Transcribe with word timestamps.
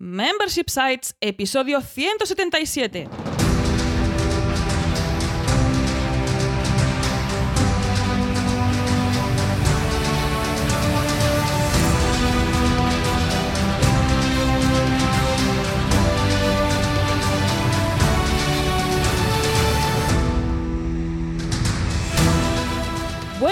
Membership 0.00 0.70
Sites, 0.70 1.16
episodio 1.20 1.80
177. 1.80 3.37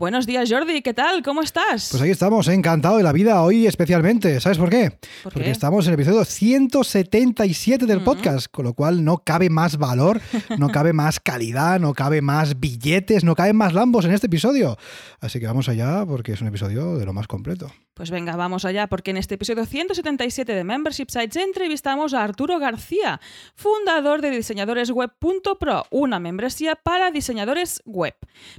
Buenos 0.00 0.24
días, 0.24 0.50
Jordi, 0.50 0.80
¿qué 0.80 0.94
tal? 0.94 1.22
¿Cómo 1.22 1.42
estás? 1.42 1.88
Pues 1.90 2.00
aquí 2.00 2.10
estamos, 2.10 2.48
encantado 2.48 2.96
de 2.96 3.02
la 3.02 3.12
vida 3.12 3.42
hoy 3.42 3.66
especialmente. 3.66 4.40
¿Sabes 4.40 4.56
por 4.56 4.70
qué? 4.70 4.92
¿Por 5.22 5.30
Porque 5.34 5.44
qué? 5.44 5.50
estamos 5.50 5.86
en 5.86 5.92
el 5.92 6.00
episodio 6.00 6.24
177 6.24 7.84
del 7.84 8.02
podcast, 8.02 8.46
con 8.50 8.64
lo 8.64 8.72
cual 8.72 9.04
no 9.04 9.18
cabe 9.18 9.50
más 9.50 9.76
valor, 9.76 10.22
no 10.56 10.68
cabe 10.72 10.94
más 10.94 11.20
calidad, 11.20 11.78
no 11.80 11.92
cabe 11.92 12.22
más 12.22 12.58
billetes, 12.58 13.24
no 13.24 13.34
caben 13.34 13.56
más 13.56 13.74
lambos 13.74 14.06
en 14.06 14.12
este 14.12 14.28
episodio. 14.28 14.78
Así 15.20 15.38
que 15.38 15.46
vamos 15.46 15.68
allá 15.68 16.06
porque 16.06 16.32
es 16.32 16.40
un 16.40 16.48
episodio 16.48 16.96
de 16.96 17.04
lo 17.04 17.12
más 17.12 17.26
completo. 17.26 17.70
Pues 17.94 18.10
venga, 18.10 18.36
vamos 18.36 18.64
allá, 18.64 18.86
porque 18.86 19.10
en 19.10 19.18
este 19.18 19.34
episodio 19.34 19.66
177 19.66 20.54
de 20.54 20.64
Membership 20.64 21.08
Sites 21.08 21.36
entrevistamos 21.36 22.14
a 22.14 22.22
Arturo 22.22 22.58
García, 22.58 23.20
fundador 23.54 24.22
de 24.22 24.30
diseñadoresweb.pro, 24.30 25.84
una 25.90 26.20
membresía 26.20 26.76
para 26.76 27.10
diseñadores 27.10 27.82
web. 27.84 28.14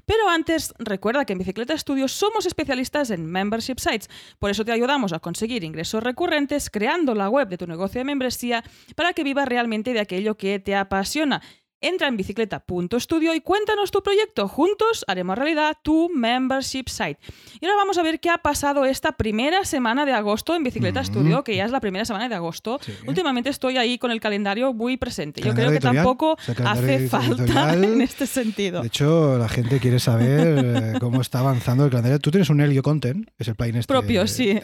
Pero 0.06 0.30
antes, 0.30 0.74
recuerda 0.78 1.26
que 1.26 1.34
en 1.34 1.40
Bicicleta 1.40 1.78
Studio 1.78 2.08
somos 2.08 2.46
especialistas 2.46 3.10
en 3.10 3.26
Membership 3.26 3.80
Sites, 3.80 4.10
por 4.38 4.52
eso 4.52 4.66
te 4.66 4.74
ayudamos 4.74 5.14
a 5.14 5.20
conseguir 5.20 5.64
ingresos 5.64 6.04
recurrentes 6.04 6.70
creando 6.70 7.16
la 7.16 7.30
web 7.30 7.48
de 7.48 7.58
tu 7.58 7.66
negocio 7.66 8.00
de 8.00 8.06
membresía 8.06 8.64
para 8.96 9.14
que 9.14 9.24
vivas 9.24 9.48
realmente 9.48 9.94
de 9.94 10.02
aquello 10.02 10.36
que 10.36 10.60
te 10.60 10.76
apasiona. 10.76 11.42
Entra 11.84 12.08
en 12.08 12.16
bicicleta.studio 12.16 13.34
y 13.34 13.42
cuéntanos 13.42 13.90
tu 13.90 14.04
proyecto. 14.04 14.48
Juntos 14.48 15.04
haremos 15.08 15.36
realidad 15.38 15.76
tu 15.82 16.10
membership 16.14 16.86
site. 16.88 17.18
Y 17.60 17.66
ahora 17.66 17.78
vamos 17.78 17.98
a 17.98 18.04
ver 18.04 18.20
qué 18.20 18.30
ha 18.30 18.38
pasado 18.38 18.86
esta 18.86 19.14
primera 19.14 19.66
semana 19.66 20.06
de 20.06 20.14
agosto 20.14 20.56
en 20.56 20.64
Bicicleta 20.64 21.04
Studio, 21.04 21.44
que 21.44 21.56
ya 21.56 21.66
es 21.66 21.72
la 21.72 21.80
primera 21.80 22.06
semana 22.06 22.30
de 22.30 22.36
agosto. 22.36 22.80
Sí. 22.84 22.94
Últimamente 23.08 23.50
estoy 23.50 23.78
ahí 23.78 23.98
con 23.98 24.12
el 24.12 24.20
calendario 24.20 24.74
muy 24.74 24.98
presente. 24.98 25.42
Yo 25.42 25.54
creo 25.54 25.70
que 25.70 25.78
editorial, 25.78 25.96
tampoco 26.04 26.34
o 26.34 26.38
sea, 26.42 26.54
calendario 26.56 26.96
hace 26.98 27.08
falta 27.10 27.74
en 27.74 28.02
este 28.02 28.28
sentido. 28.28 28.82
De 28.82 28.88
hecho, 28.88 29.38
la 29.40 29.50
gente 29.50 29.80
quiere 29.80 30.00
saber 30.00 30.64
eh, 30.64 30.94
cómo 31.00 31.20
está 31.22 31.40
avanzando 31.40 31.86
el 31.86 31.90
calendario. 31.90 32.20
Tú 32.20 32.30
tienes 32.32 32.50
un 32.52 32.62
Helio 32.62 32.84
Content, 32.84 33.26
que 33.26 33.34
es 33.44 33.48
el 33.48 33.56
plugin 33.56 33.78
este 33.78 33.92
Propio, 33.92 34.28
sí. 34.28 34.54
de 34.54 34.62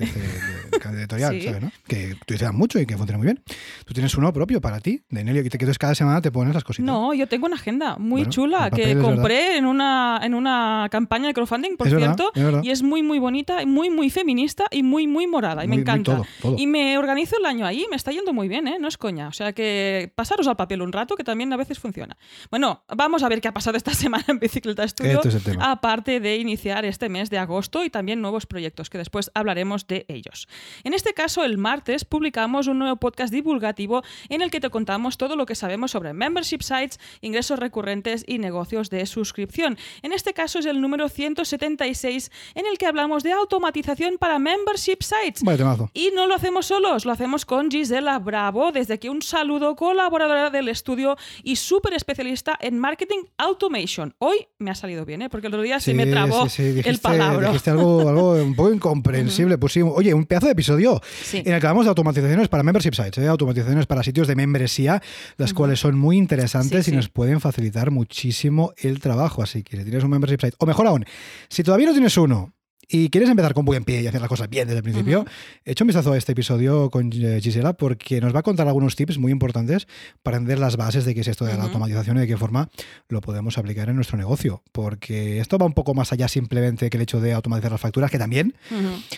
calendario 0.80 1.00
editorial, 1.00 1.34
Sí. 1.42 1.48
¿sabes? 1.48 1.62
no? 1.64 1.72
Que 1.88 2.14
utilizan 2.22 2.56
mucho 2.56 2.80
y 2.80 2.86
que 2.86 2.95
funciona 2.95 3.18
muy 3.18 3.26
bien. 3.26 3.44
Tú 3.86 3.94
tienes 3.94 4.14
uno 4.16 4.32
propio 4.32 4.62
para 4.62 4.80
ti, 4.80 5.02
de 5.10 5.22
Helio, 5.22 5.42
que 5.44 5.50
te- 5.50 5.58
que 5.58 5.68
cada 5.78 5.95
semana 5.95 6.22
te 6.22 6.32
pones 6.32 6.54
las 6.54 6.64
cositas. 6.64 6.86
No, 6.86 7.07
yo 7.14 7.28
tengo 7.28 7.46
una 7.46 7.56
agenda 7.56 7.96
muy 7.98 8.22
Bueno, 8.22 8.30
chula 8.32 8.70
que 8.70 8.98
compré 8.98 9.58
en 9.58 9.66
una, 9.66 10.20
en 10.24 10.34
una 10.34 10.88
campaña 10.92 11.28
de 11.28 11.34
crowdfunding, 11.34 11.78
por 11.78 11.88
Es 11.88 11.94
verdad, 11.94 12.16
cierto, 12.34 12.60
es 12.60 12.66
y 12.66 12.70
es 12.72 12.84
muy, 12.84 13.04
muy 13.04 13.20
bonita, 13.20 13.62
y 13.62 13.66
muy, 13.66 13.90
muy 13.90 14.10
feminista 14.10 14.66
y 14.72 14.84
muy, 14.84 15.08
muy 15.08 15.28
morada, 15.28 15.64
y 15.64 15.68
me 15.68 15.76
Muy- 15.76 15.82
encanta. 15.82 16.16
todo, 16.18 16.26
todo. 16.42 16.56
Y 16.58 16.68
me 16.68 16.98
organizo 16.98 17.38
el 17.38 17.46
año 17.46 17.66
ahí, 17.66 17.86
me 17.90 17.96
está 17.96 18.12
yendo 18.12 18.34
muy 18.34 18.48
bien, 18.48 18.67
¿eh? 18.67 18.78
No 18.80 18.88
es 18.88 18.98
coña. 18.98 19.28
O 19.28 19.34
sea 19.34 19.54
que 19.54 20.12
pasaros 20.16 20.48
al 20.48 20.56
papel 20.56 20.82
un 20.82 20.92
rato, 20.92 21.16
que 21.16 21.23
también 21.23 21.52
a 21.54 21.58
veces 21.58 21.80
funciona. 21.80 22.17
Bueno, 22.52 22.84
vamos 22.96 23.23
a 23.23 23.30
ver 23.30 23.42
qué 23.42 23.48
ha 23.48 23.54
pasado 23.54 23.78
esta 23.78 23.94
semana 23.94 24.26
en 24.28 24.40
Bicicleta 24.40 24.88
Studio, 24.88 25.16
Este 25.17 25.30
es 25.30 25.36
el 25.36 25.44
tema. 25.44 25.72
aparte 25.72 26.20
de 26.20 26.38
iniciar 26.38 26.86
este 26.86 27.10
mes 27.10 27.30
de 27.30 27.38
agosto 27.38 27.84
y 27.84 27.90
también 27.90 28.22
nuevos 28.22 28.46
proyectos, 28.46 28.90
que 28.90 28.98
después 28.98 29.32
hablaremos 29.34 29.88
de 29.88 30.06
ellos. 30.08 30.48
En 30.84 30.94
este 30.94 31.14
caso, 31.14 31.44
el 31.44 31.58
martes 31.58 32.06
publicamos 32.06 32.67
un 32.67 32.80
nuevo 32.80 32.96
podcast 32.98 33.34
divulgativo 33.34 34.04
en 34.30 34.42
el 34.42 34.52
que 34.52 34.60
te 34.60 34.70
contamos 34.70 35.17
todo 35.17 35.36
lo 35.36 35.46
que 35.46 35.56
sabemos 35.56 35.92
sobre 35.92 36.14
membership 36.14 36.62
sites, 36.62 36.97
ingresos 37.22 37.60
recurrentes 37.60 38.24
y 38.28 38.40
negocios 38.40 38.90
de 38.90 39.06
suscripción. 39.06 39.78
En 40.02 40.14
este 40.14 40.34
caso 40.34 40.60
es 40.60 40.66
el 40.66 40.82
número 40.82 41.10
176 41.10 42.32
en 42.56 42.66
el 42.66 42.78
que 42.78 42.86
hablamos 42.86 43.24
de 43.24 43.32
automatización 43.32 44.18
para 44.18 44.40
membership 44.40 44.98
sites. 45.02 45.44
Vale, 45.44 45.58
temazo. 45.58 45.90
Y 45.94 46.12
no 46.16 46.28
lo 46.28 46.36
hacemos 46.36 46.68
solos, 46.68 47.06
lo 47.06 47.12
hacemos 47.12 47.46
con 47.46 47.70
Gisela 47.70 48.20
Bravo, 48.20 48.72
desde 48.72 48.96
aquí 48.96 49.10
un 49.10 49.22
saludo, 49.22 49.76
colaboradora 49.76 50.50
del 50.50 50.70
estudio 50.70 51.18
y 51.44 51.56
súper 51.56 51.94
especialista 51.94 52.58
en 52.60 52.80
marketing 52.80 53.24
automation. 53.38 54.14
Hoy 54.20 54.48
me 54.58 54.72
ha 54.72 54.76
salido 54.76 55.06
bien, 55.06 55.22
¿eh? 55.22 55.30
porque 55.30 55.48
el 55.48 55.54
otro 55.54 55.64
día 55.64 55.80
se 55.80 55.94
me 55.94 56.06
trabó 56.06 56.44
sí, 56.50 56.58
sí, 56.58 56.64
dijiste, 56.64 56.90
el 56.90 57.00
palabra. 57.00 57.48
Dijiste 57.48 57.70
algo, 57.70 58.00
algo 58.10 58.32
un 58.34 58.56
poco 58.56 58.74
incomprensible. 58.74 59.58
Pues 59.58 59.74
sí, 59.74 59.82
oye, 59.82 60.14
un 60.14 60.26
pedazo 60.26 60.48
de 60.48 60.54
episodio 60.54 61.02
en 61.34 61.54
el 61.54 61.60
que 61.60 61.68
hablamos 61.68 61.86
de 61.86 61.90
automatizaciones 61.90 62.48
para 62.48 62.64
membership 62.64 62.94
sites, 62.94 63.18
¿eh? 63.18 63.28
automatizaciones 63.28 63.86
para 63.86 64.04
sitios 64.04 64.28
de 64.28 64.36
membresía, 64.36 65.02
las 65.38 65.54
cuales 65.54 65.80
son 65.80 65.98
muy 65.98 66.18
interesantes 66.18 66.86
y 66.87 66.92
nos 66.92 67.09
pueden 67.09 67.39
facilitar 67.39 67.92
muchísimo 67.92 68.73
el 68.77 68.99
trabajo. 68.99 69.42
Así 69.43 69.64
que 69.64 69.77
si 69.77 69.83
tienes 69.83 70.03
un 70.03 70.09
membership 70.09 70.42
site, 70.42 70.55
o 70.59 70.65
mejor 70.65 70.87
aún, 70.87 71.05
si 71.49 71.64
todavía 71.64 71.87
no 71.87 71.93
tienes 71.93 72.17
uno, 72.17 72.53
y 72.89 73.09
quieres 73.09 73.30
empezar 73.30 73.53
con 73.53 73.65
buen 73.65 73.83
pie 73.83 74.02
y 74.02 74.08
hacer 74.08 74.21
las 74.21 74.30
cosas 74.30 74.49
bien 74.49 74.67
desde 74.67 74.77
el 74.77 74.83
principio, 74.83 75.25
echa 75.65 75.83
un 75.83 75.87
vistazo 75.87 76.14
a 76.14 76.17
este 76.17 76.31
episodio 76.31 76.89
con 76.89 77.11
eh, 77.14 77.39
Gisela 77.42 77.73
porque 77.73 78.21
nos 78.21 78.33
va 78.33 78.39
a 78.39 78.43
contar 78.43 78.67
algunos 78.67 78.95
tips 78.95 79.17
muy 79.17 79.31
importantes 79.31 79.87
para 80.23 80.37
entender 80.37 80.59
las 80.59 80.77
bases 80.77 81.05
de 81.05 81.14
qué 81.14 81.21
es 81.21 81.27
esto 81.27 81.45
de 81.45 81.58
la 81.58 81.64
automatización 81.64 82.17
y 82.17 82.21
de 82.21 82.27
qué 82.27 82.37
forma 82.37 82.70
lo 83.09 83.21
podemos 83.21 83.58
aplicar 83.58 83.89
en 83.89 83.95
nuestro 83.95 84.17
negocio. 84.17 84.64
Porque 84.71 85.39
esto 85.39 85.58
va 85.58 85.65
un 85.65 85.73
poco 85.73 85.93
más 85.93 86.14
allá 86.14 86.27
simplemente 86.27 86.89
que 86.89 86.98
el 86.98 87.03
hecho 87.03 87.20
de 87.20 87.33
automatizar 87.33 87.71
las 87.71 87.81
facturas, 87.81 88.09
que 88.09 88.17
también, 88.17 88.55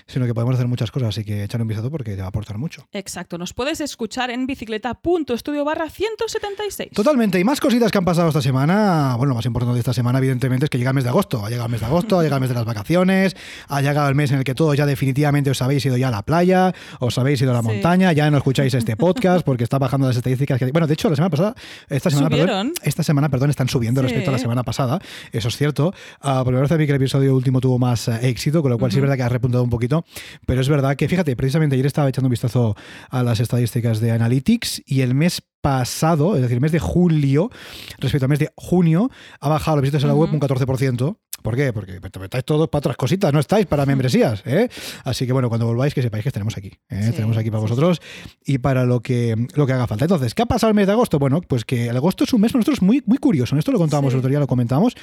sino 0.07 0.25
que 0.25 0.33
podemos 0.33 0.55
hacer 0.55 0.67
muchas 0.67 0.91
cosas. 0.91 1.09
Así 1.09 1.23
que 1.23 1.43
échale 1.43 1.61
un 1.61 1.67
vistazo 1.67 1.91
porque 1.91 2.11
te 2.11 2.21
va 2.21 2.25
a 2.25 2.29
aportar 2.29 2.57
mucho. 2.57 2.87
Exacto, 2.91 3.37
nos 3.37 3.53
puedes 3.53 3.81
escuchar 3.81 4.29
en 4.31 4.47
bicicleta.studio 4.47 5.65
barra 5.65 5.89
176. 5.89 6.91
Totalmente. 6.93 7.39
Y 7.39 7.43
más 7.43 7.59
cositas 7.59 7.91
que 7.91 7.97
han 7.97 8.05
pasado 8.05 8.29
esta 8.29 8.41
semana. 8.41 9.15
Bueno, 9.17 9.29
lo 9.29 9.35
más 9.35 9.45
importante 9.45 9.75
de 9.75 9.79
esta 9.79 9.93
semana, 9.93 10.19
evidentemente, 10.19 10.65
es 10.65 10.69
que 10.69 10.77
llega 10.77 10.91
el 10.91 10.95
mes 10.95 11.03
de 11.03 11.09
agosto. 11.09 11.45
Ha 11.45 11.49
llegado 11.49 11.67
el 11.67 11.71
mes 11.71 11.81
de 11.81 11.85
agosto, 11.85 12.19
ha 12.19 12.23
llegado 12.23 12.37
el 12.37 12.41
mes 12.41 12.49
de 12.49 12.55
las 12.55 12.65
vacaciones, 12.65 13.35
ha 13.67 13.81
llegado 13.81 14.07
el 14.09 14.15
mes 14.15 14.31
en 14.31 14.37
el 14.39 14.43
que 14.43 14.55
todos 14.55 14.75
ya 14.77 14.85
definitivamente 14.85 15.49
os 15.49 15.61
habéis 15.61 15.85
ido 15.85 15.97
ya 15.97 16.07
a 16.07 16.11
la 16.11 16.21
playa, 16.23 16.73
os 16.99 17.17
habéis 17.17 17.41
ido 17.41 17.51
a 17.51 17.55
la 17.55 17.61
Sí. 17.61 17.67
montaña, 17.67 18.11
ya 18.13 18.29
no 18.31 18.37
escucháis 18.37 18.73
este 18.73 18.95
podcast 18.95 19.45
porque 19.45 19.63
está 19.63 19.77
bajando 19.79 20.07
las 20.07 20.15
estadísticas. 20.17 20.59
Que, 20.59 20.71
bueno, 20.71 20.87
de 20.87 20.93
hecho, 20.93 21.09
la 21.09 21.15
semana 21.15 21.29
pasada, 21.29 21.55
esta 21.89 22.09
semana, 22.09 22.29
perdón, 22.35 22.73
esta 22.83 23.03
semana, 23.03 23.29
perdón, 23.29 23.49
están 23.49 23.67
subiendo 23.69 24.01
Sí. 24.01 24.07
respecto 24.07 24.29
a 24.29 24.33
la 24.33 24.39
semana 24.39 24.63
pasada. 24.63 24.99
Eso 25.31 25.47
es 25.49 25.57
cierto. 25.57 25.93
Ah, 26.21 26.41
porque 26.43 26.55
me 26.55 26.59
parece 26.59 26.75
a 26.75 26.77
mí 26.77 26.85
que 26.85 26.91
el 26.91 26.97
episodio 26.97 27.35
último 27.35 27.59
tuvo 27.61 27.77
más 27.79 28.07
eh, 28.07 28.19
éxito, 28.29 28.61
con 28.61 28.71
lo 28.71 28.77
cual 28.77 28.91
sí 28.91 28.97
es 28.97 29.01
verdad 29.01 29.15
que 29.17 29.23
ha 29.23 29.29
repuntado 29.29 29.63
un 29.63 29.69
poquito. 29.69 30.05
Pero 30.45 30.61
es 30.61 30.69
verdad 30.69 30.95
que, 30.95 31.07
fíjate, 31.07 31.35
precisamente 31.35 31.75
ayer 31.75 31.85
estaba 31.85 32.09
echando 32.09 32.27
un 32.27 32.31
vistazo 32.31 32.75
a 33.09 33.23
las 33.23 33.39
estadísticas 33.39 33.99
de 33.99 34.11
Analytics 34.11 34.83
y 34.85 35.01
el 35.01 35.13
mes 35.15 35.41
pasado, 35.61 36.35
es 36.35 36.41
decir, 36.41 36.55
el 36.55 36.61
mes 36.61 36.71
de 36.71 36.79
julio, 36.79 37.49
respecto 37.97 38.25
al 38.25 38.29
mes 38.29 38.39
de 38.39 38.49
junio, 38.55 39.09
ha 39.41 39.49
bajado 39.49 39.77
las 39.77 39.81
visitas 39.83 40.03
a 40.03 40.07
la 40.07 40.13
web 40.15 40.29
un 40.31 40.39
14%. 40.39 41.17
¿Por 41.41 41.55
qué? 41.55 41.73
Porque 41.73 41.99
estáis 42.23 42.43
todos 42.45 42.67
para 42.69 42.79
otras 42.79 42.97
cositas, 42.97 43.33
no 43.33 43.39
estáis 43.39 43.65
para 43.65 43.85
membresías. 43.85 44.41
¿eh? 44.45 44.69
Así 45.03 45.25
que 45.25 45.33
bueno, 45.33 45.49
cuando 45.49 45.65
volváis, 45.65 45.93
que 45.93 46.01
sepáis 46.01 46.23
que 46.23 46.29
estaremos 46.29 46.57
aquí. 46.57 46.67
¿eh? 46.89 47.01
Sí, 47.01 47.09
Estaremos 47.09 47.37
aquí 47.37 47.49
para 47.49 47.61
sí, 47.61 47.69
vosotros 47.69 48.01
y 48.45 48.57
para 48.59 48.85
lo 48.85 49.01
que, 49.01 49.35
lo 49.55 49.65
que 49.65 49.73
haga 49.73 49.87
falta. 49.87 50.05
Entonces, 50.05 50.33
¿qué 50.33 50.41
ha 50.43 50.45
pasado 50.45 50.69
el 50.69 50.75
mes 50.75 50.87
de 50.87 50.93
agosto? 50.93 51.19
Bueno, 51.19 51.41
pues 51.41 51.65
que 51.65 51.87
el 51.87 51.95
agosto 51.97 52.23
es 52.23 52.33
un 52.33 52.41
mes 52.41 52.51
para 52.51 52.59
nosotros 52.59 52.81
muy, 52.81 53.03
muy 53.05 53.17
curioso. 53.17 53.57
Esto 53.57 53.71
lo 53.71 53.77
contábamos 53.77 54.11
Sí. 54.11 54.15
el 54.15 54.19
otro 54.19 54.29
día, 54.29 54.39
lo 54.39 54.47
comentamos 54.47 54.95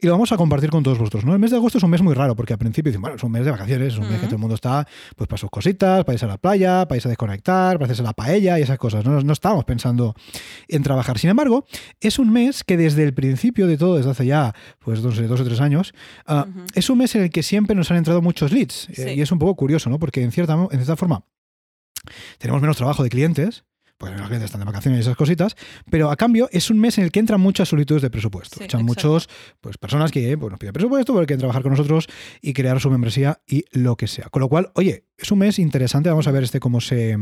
y 0.00 0.06
lo 0.06 0.12
vamos 0.12 0.32
a 0.32 0.36
compartir 0.36 0.70
con 0.70 0.82
todos 0.82 0.98
vosotros. 0.98 1.24
¿no? 1.24 1.32
El 1.34 1.38
mes 1.38 1.50
de 1.50 1.56
agosto 1.56 1.78
es 1.78 1.84
un 1.84 1.90
mes 1.90 2.02
muy 2.02 2.14
raro 2.14 2.34
porque 2.34 2.52
al 2.54 2.58
principio 2.58 2.90
dicen, 2.90 3.00
bueno, 3.00 3.16
es 3.16 3.22
un 3.22 3.30
mes 3.32 3.44
de 3.44 3.50
vacaciones, 3.50 3.92
es 3.92 3.98
un 3.98 4.08
mes 4.08 4.18
que 4.20 4.26
todo 4.26 4.36
el 4.36 4.40
mundo 4.40 4.54
está 4.54 4.86
pues 5.16 5.28
para 5.28 5.38
sus 5.38 5.50
cositas, 5.50 6.04
para 6.04 6.14
irse 6.14 6.24
a 6.24 6.28
la 6.28 6.38
playa, 6.38 6.86
para 6.86 6.96
irse 6.96 7.08
a 7.08 7.10
desconectar, 7.10 7.76
para 7.76 7.84
hacerse 7.84 8.02
la 8.02 8.12
paella 8.12 8.58
y 8.58 8.62
esas 8.62 8.78
cosas. 8.78 9.04
No, 9.04 9.20
no 9.20 9.32
estábamos 9.32 9.64
pensando 9.64 10.14
en 10.68 10.82
trabajar. 10.82 11.18
Sin 11.18 11.30
embargo, 11.30 11.64
es 12.00 12.18
un 12.18 12.32
mes 12.32 12.64
que 12.64 12.76
desde 12.76 13.04
el 13.04 13.14
principio 13.14 13.66
de 13.66 13.76
todo, 13.76 13.96
desde 13.96 14.10
hace 14.10 14.26
ya 14.26 14.54
pues 14.78 15.02
dos, 15.02 15.16
dos 15.28 15.40
o 15.40 15.44
tres 15.44 15.60
años, 15.60 15.69
ah, 16.26 16.46
Ujú. 16.48 16.64
es 16.74 16.90
un 16.90 16.98
mes 16.98 17.14
en 17.14 17.22
el 17.22 17.30
que 17.30 17.42
siempre 17.42 17.74
nos 17.74 17.90
han 17.90 17.96
entrado 17.96 18.22
muchos 18.22 18.52
leads. 18.52 18.88
Eh, 18.98 19.14
y 19.16 19.20
es 19.20 19.32
un 19.32 19.38
poco 19.38 19.56
curioso, 19.56 19.90
¿no? 19.90 19.98
Porque 19.98 20.22
en 20.22 20.32
cierta, 20.32 20.54
en 20.54 20.68
cierta 20.70 20.96
forma 20.96 21.24
tenemos 22.38 22.60
menos 22.60 22.76
trabajo 22.76 23.02
de 23.02 23.10
clientes, 23.10 23.64
porque 23.98 24.16
los 24.16 24.28
clientes 24.28 24.46
están 24.46 24.60
de 24.60 24.64
vacaciones 24.64 24.98
y 24.98 25.00
esas 25.02 25.16
cositas, 25.16 25.56
pero 25.90 26.10
a 26.10 26.16
cambio 26.16 26.48
es 26.52 26.70
un 26.70 26.80
mes 26.80 26.96
en 26.96 27.04
el 27.04 27.12
que 27.12 27.20
entran 27.20 27.38
muchas 27.38 27.68
solicitudes 27.68 28.00
de 28.00 28.08
presupuesto. 28.08 28.56
Sí, 28.58 28.64
Echan 28.64 28.82
muchos 28.82 29.28
pues, 29.60 29.76
personas 29.76 30.10
que 30.10 30.38
pues, 30.38 30.50
nos 30.50 30.58
piden 30.58 30.72
presupuesto 30.72 31.12
porque 31.12 31.26
quieren 31.26 31.40
trabajar 31.40 31.62
con 31.62 31.72
nosotros 31.72 32.08
y 32.40 32.54
crear 32.54 32.80
su 32.80 32.90
membresía 32.90 33.42
y 33.46 33.64
lo 33.72 33.96
que 33.96 34.06
sea. 34.06 34.30
Con 34.30 34.40
lo 34.40 34.48
cual, 34.48 34.70
oye, 34.74 35.04
es 35.20 35.30
un 35.32 35.38
mes 35.38 35.58
interesante. 35.58 36.08
Vamos 36.08 36.26
a 36.26 36.30
ver 36.32 36.42
este 36.44 36.60
cómo 36.60 36.80
se 36.80 37.16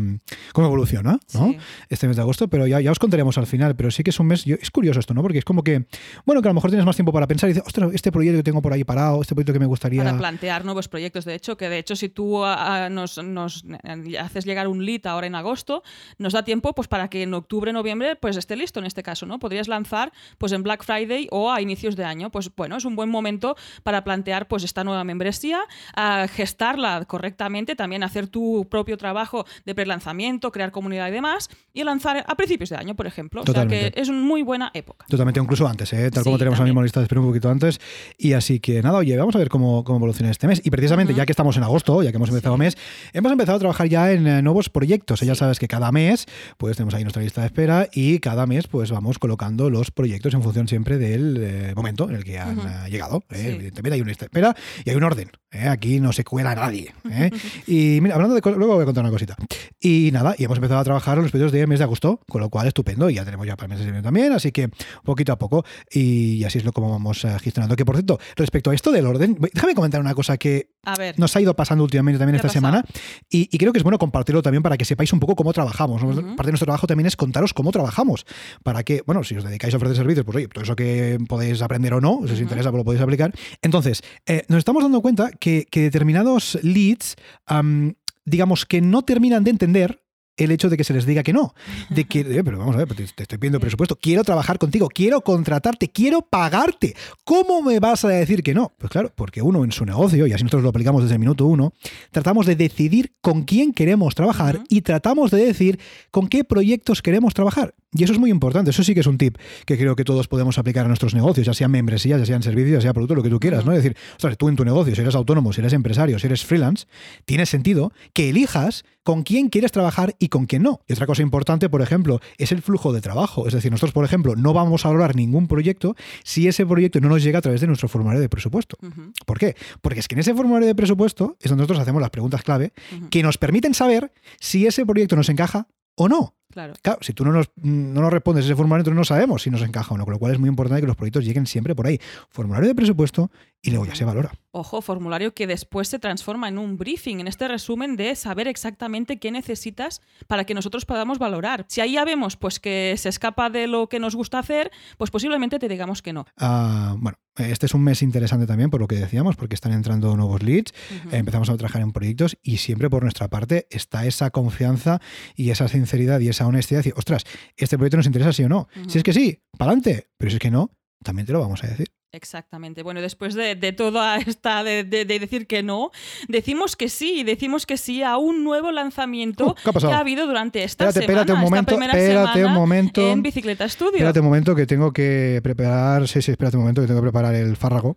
cómo 0.52 0.66
evoluciona, 0.66 1.18
¿no? 1.34 1.48
Sí. 1.48 1.58
Este 1.88 2.06
mes 2.06 2.16
de 2.16 2.22
agosto, 2.22 2.48
pero 2.48 2.66
ya, 2.66 2.80
ya 2.80 2.90
os 2.92 2.98
contaremos 2.98 3.38
al 3.38 3.46
final. 3.46 3.76
Pero 3.76 3.90
sí 3.90 4.02
que 4.02 4.10
es 4.10 4.20
un 4.20 4.26
mes. 4.26 4.44
yo- 4.44 4.56
es 4.60 4.70
curioso 4.70 5.00
esto, 5.00 5.14
¿no? 5.14 5.22
Porque 5.22 5.38
es 5.38 5.44
como 5.44 5.62
que, 5.62 5.86
bueno, 6.24 6.42
que 6.42 6.48
a 6.48 6.50
lo 6.50 6.54
mejor 6.54 6.70
tienes 6.70 6.86
más 6.86 6.96
tiempo 6.96 7.12
para 7.12 7.26
pensar 7.26 7.48
y 7.50 7.52
dices, 7.54 7.66
ostras, 7.66 7.90
este 7.94 8.12
proyecto 8.12 8.38
que 8.38 8.42
tengo 8.42 8.62
por 8.62 8.72
ahí 8.72 8.84
parado, 8.84 9.20
este 9.22 9.34
proyecto 9.34 9.52
que 9.52 9.58
me 9.58 9.66
gustaría. 9.66 10.02
Para 10.04 10.16
plantear 10.18 10.64
nuevos 10.64 10.88
proyectos. 10.88 11.24
De 11.24 11.34
hecho, 11.34 11.56
que 11.56 11.68
de 11.68 11.78
hecho, 11.78 11.96
si 11.96 12.08
tú 12.08 12.44
ah, 12.44 12.84
ah, 12.86 12.88
nos, 12.88 13.18
nos, 13.22 13.64
eh, 13.84 14.18
haces 14.18 14.44
llegar 14.44 14.68
un 14.68 14.84
lead 14.84 15.06
ahora 15.06 15.26
en 15.26 15.34
agosto, 15.34 15.82
nos 16.18 16.32
da 16.32 16.42
tiempo 16.44 16.74
pues 16.74 16.88
para 16.88 17.08
que 17.08 17.22
en 17.22 17.34
octubre, 17.34 17.72
noviembre, 17.72 18.16
pues 18.16 18.36
esté 18.36 18.56
listo 18.56 18.80
en 18.80 18.86
este 18.86 19.02
caso, 19.02 19.26
¿no? 19.26 19.38
Podrías 19.38 19.68
lanzar 19.68 20.12
pues 20.38 20.52
en 20.52 20.62
Black 20.62 20.84
Friday 20.84 21.28
o 21.30 21.50
a 21.50 21.60
inicios 21.60 21.96
de 21.96 22.04
año. 22.04 22.30
Pues 22.30 22.50
bueno, 22.56 22.76
es 22.76 22.84
un 22.84 22.96
buen 22.96 23.08
momento 23.08 23.56
para 23.82 24.04
plantear 24.04 24.48
pues 24.48 24.64
esta 24.64 24.84
nueva 24.84 25.04
membresía, 25.04 25.60
a 25.94 26.26
gestarla 26.28 27.04
correctamente, 27.06 27.74
también 27.76 27.87
hacer 28.02 28.26
tu 28.28 28.66
propio 28.70 28.96
trabajo 28.96 29.44
de 29.64 29.74
prelanzamiento, 29.74 30.52
crear 30.52 30.70
comunidad 30.70 31.08
y 31.08 31.12
demás, 31.12 31.48
y 31.72 31.82
lanzar 31.84 32.24
a 32.26 32.34
principios 32.36 32.70
de 32.70 32.76
año, 32.76 32.94
por 32.94 33.06
ejemplo. 33.06 33.40
O 33.42 33.44
sea 33.44 33.54
Totalmente. 33.54 33.92
que 33.92 34.00
es 34.00 34.08
una 34.08 34.20
muy 34.20 34.42
buena 34.42 34.70
época. 34.74 35.06
Totalmente, 35.08 35.40
incluso 35.40 35.66
antes, 35.66 35.92
¿eh? 35.92 36.10
tal 36.10 36.24
como 36.24 36.38
tenemos 36.38 36.58
también. 36.58 36.72
mismo 36.74 36.82
lista 36.82 37.00
de 37.00 37.04
espera 37.04 37.20
un 37.20 37.26
poquito 37.28 37.50
antes. 37.50 37.80
Y 38.16 38.32
así 38.34 38.60
que 38.60 38.82
nada, 38.82 38.98
oye, 38.98 39.16
vamos 39.16 39.34
a 39.34 39.38
ver 39.38 39.48
cómo, 39.48 39.84
cómo 39.84 39.98
evoluciona 39.98 40.30
este 40.30 40.46
mes. 40.46 40.60
Y 40.64 40.70
precisamente, 40.70 41.14
ya 41.14 41.24
que 41.26 41.32
estamos 41.32 41.56
en 41.56 41.62
agosto, 41.64 42.02
ya 42.02 42.10
que 42.10 42.16
hemos 42.16 42.28
empezado 42.28 42.54
Sí. 42.56 42.58
mes, 42.60 42.76
hemos 43.12 43.32
empezado 43.32 43.56
a 43.56 43.58
trabajar 43.60 43.88
ya 43.88 44.12
en 44.12 44.26
eh, 44.26 44.42
nuevos 44.42 44.68
proyectos. 44.68 45.20
Ya 45.20 45.34
Sí. 45.34 45.38
sabes 45.38 45.58
que 45.58 45.68
cada 45.68 45.90
mes, 45.92 46.26
pues 46.56 46.76
tenemos 46.76 46.94
ahí 46.94 47.02
nuestra 47.04 47.22
lista 47.22 47.40
de 47.40 47.46
espera 47.48 47.88
y 47.92 48.18
cada 48.18 48.46
mes, 48.46 48.66
pues 48.68 48.90
vamos 48.90 49.18
colocando 49.18 49.70
los 49.70 49.90
proyectos 49.90 50.34
en 50.34 50.42
función 50.42 50.68
siempre 50.68 50.98
del 50.98 51.36
eh, 51.40 51.72
momento 51.74 52.08
en 52.08 52.16
el 52.16 52.24
que 52.24 52.38
han 52.38 52.58
llegado. 52.90 53.22
Evidentemente 53.30 53.94
hay 53.94 54.00
una 54.00 54.08
lista 54.08 54.24
de 54.24 54.28
espera 54.28 54.56
y 54.84 54.90
hay 54.90 54.96
un 54.96 55.04
orden. 55.04 55.30
Aquí 55.70 56.00
no 56.00 56.12
se 56.12 56.24
cuela 56.24 56.54
nadie. 56.54 56.92
y 57.78 58.00
mira, 58.00 58.16
hablando 58.16 58.34
de 58.34 58.40
luego 58.56 58.74
voy 58.74 58.82
a 58.82 58.86
contar 58.86 59.04
una 59.04 59.12
cosita. 59.12 59.36
Y 59.78 60.10
nada, 60.12 60.34
y 60.36 60.42
hemos 60.42 60.58
empezado 60.58 60.80
a 60.80 60.84
trabajar 60.84 61.16
los 61.18 61.30
proyectos 61.30 61.52
de 61.52 61.64
mes 61.68 61.78
de 61.78 61.84
agosto, 61.84 62.20
con 62.28 62.40
lo 62.40 62.50
cual 62.50 62.66
estupendo. 62.66 63.08
Y 63.08 63.14
ya 63.14 63.24
tenemos 63.24 63.46
ya 63.46 63.54
para 63.54 63.66
el 63.66 63.68
mes 63.70 63.78
de 63.78 63.84
septiembre 63.84 64.02
también, 64.02 64.32
así 64.32 64.50
que 64.50 64.68
poquito 65.04 65.32
a 65.32 65.38
poco. 65.38 65.64
Y 65.88 66.42
así 66.42 66.58
es 66.58 66.64
lo 66.64 66.72
como 66.72 66.90
vamos 66.90 67.24
eh, 67.24 67.38
gestionando. 67.40 67.76
Que 67.76 67.84
por 67.84 67.94
cierto, 67.94 68.18
respecto 68.34 68.70
a 68.70 68.74
esto 68.74 68.90
del 68.90 69.06
orden, 69.06 69.38
déjame 69.54 69.76
comentar 69.76 70.00
una 70.00 70.14
cosa 70.14 70.38
que 70.38 70.72
A 70.84 70.94
ver. 70.96 71.18
nos 71.18 71.34
ha 71.36 71.40
ido 71.40 71.54
pasando 71.54 71.84
últimamente 71.84 72.18
también 72.18 72.36
¿Qué 72.36 72.46
ha 72.46 72.48
esta 72.48 72.52
semana 72.52 72.84
y, 73.28 73.48
y 73.52 73.58
creo 73.58 73.72
que 73.72 73.78
es 73.78 73.82
bueno 73.82 73.98
compartirlo 73.98 74.42
también 74.42 74.62
para 74.62 74.76
que 74.76 74.84
sepáis 74.84 75.12
un 75.12 75.20
poco 75.20 75.36
cómo 75.36 75.52
trabajamos. 75.52 76.02
Parte 76.02 76.46
de 76.46 76.52
nuestro 76.52 76.66
trabajo 76.66 76.86
también 76.86 77.06
es 77.06 77.16
contaros 77.16 77.52
cómo 77.52 77.72
trabajamos 77.72 78.26
para 78.62 78.82
que, 78.82 79.02
bueno, 79.06 79.24
si 79.24 79.36
os 79.36 79.44
dedicáis 79.44 79.74
a 79.74 79.76
ofrecer 79.76 79.96
servicios, 79.96 80.24
pues 80.24 80.36
oye, 80.36 80.48
todo 80.48 80.64
eso 80.64 80.76
que 80.76 81.18
podéis 81.28 81.62
aprender 81.62 81.94
o 81.94 82.00
no, 82.00 82.20
si 82.26 82.32
os 82.32 82.40
interesa, 82.40 82.70
pues 82.70 82.80
lo 82.80 82.84
podéis 82.84 83.02
aplicar. 83.02 83.32
Entonces, 83.62 84.02
eh, 84.26 84.44
nos 84.48 84.58
estamos 84.58 84.82
dando 84.82 85.00
cuenta 85.00 85.30
que, 85.30 85.66
que 85.70 85.82
determinados 85.82 86.58
leads, 86.62 87.16
am, 87.46 87.94
digamos 88.24 88.66
que 88.66 88.80
no 88.80 89.02
terminan 89.02 89.44
de 89.44 89.50
entender 89.50 90.02
el 90.38 90.50
hecho 90.50 90.68
de 90.68 90.76
que 90.76 90.84
se 90.84 90.92
les 90.92 91.06
diga 91.06 91.22
que 91.22 91.32
no. 91.32 91.54
De 91.90 92.04
que, 92.04 92.20
eh, 92.20 92.42
pero 92.44 92.58
vamos 92.58 92.74
a 92.76 92.78
ver, 92.78 92.88
te, 92.88 93.06
te 93.06 93.22
estoy 93.22 93.38
pidiendo 93.38 93.60
presupuesto, 93.60 93.96
quiero 93.96 94.24
trabajar 94.24 94.58
contigo, 94.58 94.88
quiero 94.88 95.20
contratarte, 95.20 95.88
quiero 95.88 96.22
pagarte. 96.22 96.94
¿Cómo 97.24 97.62
me 97.62 97.80
vas 97.80 98.04
a 98.04 98.08
decir 98.08 98.42
que 98.42 98.54
no? 98.54 98.72
Pues 98.78 98.90
claro, 98.90 99.12
porque 99.14 99.42
uno 99.42 99.64
en 99.64 99.72
su 99.72 99.84
negocio, 99.84 100.26
y 100.26 100.32
así 100.32 100.44
nosotros 100.44 100.62
lo 100.62 100.70
aplicamos 100.70 101.02
desde 101.02 101.14
el 101.14 101.20
minuto 101.20 101.46
uno, 101.46 101.72
tratamos 102.10 102.46
de 102.46 102.56
decidir 102.56 103.12
con 103.20 103.42
quién 103.42 103.72
queremos 103.72 104.14
trabajar 104.14 104.60
y 104.68 104.82
tratamos 104.82 105.30
de 105.30 105.44
decir 105.44 105.78
con 106.10 106.28
qué 106.28 106.44
proyectos 106.44 107.02
queremos 107.02 107.34
trabajar. 107.34 107.74
Y 107.92 108.04
eso 108.04 108.12
es 108.12 108.18
muy 108.18 108.30
importante, 108.30 108.70
eso 108.70 108.84
sí 108.84 108.92
que 108.92 109.00
es 109.00 109.06
un 109.06 109.16
tip 109.16 109.38
que 109.64 109.78
creo 109.78 109.96
que 109.96 110.04
todos 110.04 110.28
podemos 110.28 110.58
aplicar 110.58 110.84
a 110.84 110.88
nuestros 110.88 111.14
negocios, 111.14 111.46
ya 111.46 111.54
sean 111.54 111.70
membresías, 111.70 112.20
ya 112.20 112.26
sean 112.26 112.42
servicios, 112.42 112.74
ya 112.74 112.80
sea 112.82 112.92
producto, 112.92 113.14
lo 113.14 113.22
que 113.22 113.30
tú 113.30 113.40
quieras. 113.40 113.64
¿no? 113.64 113.72
Es 113.72 113.82
decir, 113.82 113.96
ostras, 114.12 114.36
tú 114.36 114.48
en 114.48 114.56
tu 114.56 114.64
negocio, 114.64 114.94
si 114.94 115.00
eres 115.00 115.14
autónomo, 115.14 115.52
si 115.52 115.60
eres 115.60 115.72
empresario, 115.72 116.18
si 116.18 116.26
eres 116.26 116.44
freelance, 116.44 116.86
tiene 117.24 117.46
sentido 117.46 117.92
que 118.12 118.28
elijas 118.28 118.84
con 119.08 119.22
quién 119.22 119.48
quieres 119.48 119.72
trabajar 119.72 120.14
y 120.18 120.28
con 120.28 120.44
quién 120.44 120.62
no. 120.62 120.82
Y 120.86 120.92
otra 120.92 121.06
cosa 121.06 121.22
importante, 121.22 121.70
por 121.70 121.80
ejemplo, 121.80 122.20
es 122.36 122.52
el 122.52 122.60
flujo 122.60 122.92
de 122.92 123.00
trabajo. 123.00 123.46
Es 123.46 123.54
decir, 123.54 123.70
nosotros, 123.70 123.94
por 123.94 124.04
ejemplo, 124.04 124.36
no 124.36 124.52
vamos 124.52 124.84
a 124.84 124.88
valorar 124.88 125.16
ningún 125.16 125.48
proyecto 125.48 125.96
si 126.24 126.46
ese 126.46 126.66
proyecto 126.66 127.00
no 127.00 127.08
nos 127.08 127.22
llega 127.22 127.38
a 127.38 127.40
través 127.40 127.62
de 127.62 127.68
nuestro 127.68 127.88
formulario 127.88 128.20
de 128.20 128.28
presupuesto. 128.28 128.76
¿Por 129.24 129.38
qué? 129.38 129.56
Porque 129.80 130.00
es 130.00 130.08
que 130.08 130.14
en 130.14 130.18
ese 130.18 130.34
formulario 130.34 130.68
de 130.68 130.74
presupuesto 130.74 131.38
es 131.40 131.48
donde 131.48 131.62
nosotros 131.62 131.80
hacemos 131.80 132.02
las 132.02 132.10
preguntas 132.10 132.42
clave 132.42 132.74
que 133.08 133.22
nos 133.22 133.38
permiten 133.38 133.72
saber 133.72 134.12
si 134.40 134.66
ese 134.66 134.84
proyecto 134.84 135.16
nos 135.16 135.30
encaja 135.30 135.68
o 135.94 136.10
no. 136.10 136.34
Claro. 136.50 136.74
Claro, 136.82 136.98
si 137.02 137.12
tú 137.12 137.24
no 137.24 137.32
nos, 137.32 137.50
no 137.56 138.00
nos 138.00 138.12
respondes 138.12 138.44
ese 138.44 138.56
formulario, 138.56 138.80
entonces 138.80 138.96
no 138.96 139.04
sabemos 139.04 139.42
si 139.42 139.50
nos 139.50 139.62
encaja 139.62 139.94
o 139.94 139.98
no, 139.98 140.04
con 140.04 140.12
lo 140.12 140.18
cual 140.18 140.32
es 140.32 140.38
muy 140.38 140.48
importante 140.48 140.80
que 140.80 140.86
los 140.86 140.96
proyectos 140.96 141.24
lleguen 141.24 141.46
siempre 141.46 141.74
por 141.74 141.86
ahí. 141.86 142.00
Formulario 142.30 142.68
de 142.68 142.74
presupuesto 142.74 143.30
y 143.60 143.70
luego 143.70 143.86
ya 143.86 143.94
se 143.94 144.04
valora. 144.04 144.32
Ojo, 144.50 144.80
formulario 144.80 145.34
que 145.34 145.46
después 145.46 145.88
se 145.88 145.98
transforma 145.98 146.48
en 146.48 146.58
un 146.58 146.78
briefing, 146.78 147.20
en 147.20 147.28
este 147.28 147.48
resumen 147.48 147.96
de 147.96 148.14
saber 148.16 148.48
exactamente 148.48 149.18
qué 149.18 149.30
necesitas 149.30 150.00
para 150.26 150.44
que 150.44 150.54
nosotros 150.54 150.84
podamos 150.84 151.18
valorar. 151.18 151.66
Si 151.68 151.80
ahí 151.80 151.92
ya 151.92 152.04
vemos 152.04 152.36
pues 152.36 152.60
que 152.60 152.94
se 152.96 153.08
escapa 153.08 153.50
de 153.50 153.66
lo 153.66 153.88
que 153.88 154.00
nos 154.00 154.14
gusta 154.14 154.38
hacer, 154.38 154.70
pues 154.96 155.10
posiblemente 155.10 155.58
te 155.58 155.68
digamos 155.68 156.02
que 156.02 156.12
no. 156.12 156.26
Ah, 156.36 156.94
bueno, 156.98 157.18
este 157.36 157.66
es 157.66 157.74
un 157.74 157.82
mes 157.82 158.02
interesante 158.02 158.46
también 158.46 158.70
por 158.70 158.80
lo 158.80 158.88
que 158.88 158.96
decíamos, 158.96 159.36
porque 159.36 159.54
están 159.54 159.72
entrando 159.72 160.16
nuevos 160.16 160.42
leads, 160.42 160.72
empezamos 161.12 161.50
a 161.50 161.56
trabajar 161.56 161.82
en 161.82 161.92
proyectos 161.92 162.36
y 162.42 162.58
siempre 162.58 162.90
por 162.90 163.02
nuestra 163.02 163.28
parte 163.28 163.66
está 163.70 164.06
esa 164.06 164.30
confianza 164.30 165.00
y 165.36 165.50
esa 165.50 165.68
sinceridad 165.68 166.20
y 166.20 166.28
esa 166.38 166.46
honestidad. 166.46 166.84
Y, 166.84 166.92
ostras, 166.94 167.24
este 167.56 167.76
proyecto 167.76 167.96
nos 167.96 168.06
interesa 168.06 168.32
sí 168.32 168.44
o 168.44 168.48
no. 168.48 168.68
Si 168.88 168.98
es 168.98 169.04
que 169.04 169.12
sí, 169.12 169.42
para 169.58 169.72
adelante. 169.72 170.08
Pero 170.16 170.30
si 170.30 170.36
es 170.36 170.40
que 170.40 170.50
no, 170.50 170.70
también 171.02 171.26
te 171.26 171.32
lo 171.32 171.40
vamos 171.40 171.62
a 171.64 171.66
decir. 171.66 171.88
Exactamente. 172.10 172.82
Bueno, 172.82 173.00
después 173.02 173.34
de, 173.34 173.54
de 173.54 173.72
toda 173.72 174.16
esta 174.26 174.64
de, 174.64 174.84
de- 174.84 175.04
de 175.04 175.18
decir 175.18 175.46
que 175.46 175.62
no, 175.62 175.90
decimos 176.28 176.74
que 176.76 176.88
sí, 176.88 177.22
decimos 177.22 177.66
que 177.66 177.76
sí 177.76 178.02
a 178.02 178.16
un 178.16 178.44
nuevo 178.44 178.72
lanzamiento 178.72 179.54
Uh, 179.64 179.78
que 179.78 179.86
ha 179.86 179.98
habido 179.98 180.26
durante 180.26 180.64
esta 180.64 180.88
Espérate, 180.88 181.06
semana, 181.06 181.20
espérate 181.22 181.32
un 181.32 181.38
esta 181.38 181.50
momento, 181.50 181.76
primera 181.76 181.98
espérate 181.98 182.44
un 182.46 182.52
momento. 182.54 183.00
en 183.00 183.22
Bicicleta 183.22 183.68
Studio. 183.68 183.92
Espérate 183.96 184.20
un 184.20 184.26
momento 184.26 184.54
que 184.54 184.66
tengo 184.66 184.92
que 184.92 185.40
preparar. 185.42 186.08
Sí, 186.08 186.22
sí, 186.22 186.30
espérate 186.32 186.56
un 186.56 186.62
momento 186.62 186.80
que 186.80 186.86
tengo 186.86 187.00
que 187.00 187.04
preparar 187.04 187.34
el 187.34 187.56
fárrago. 187.56 187.94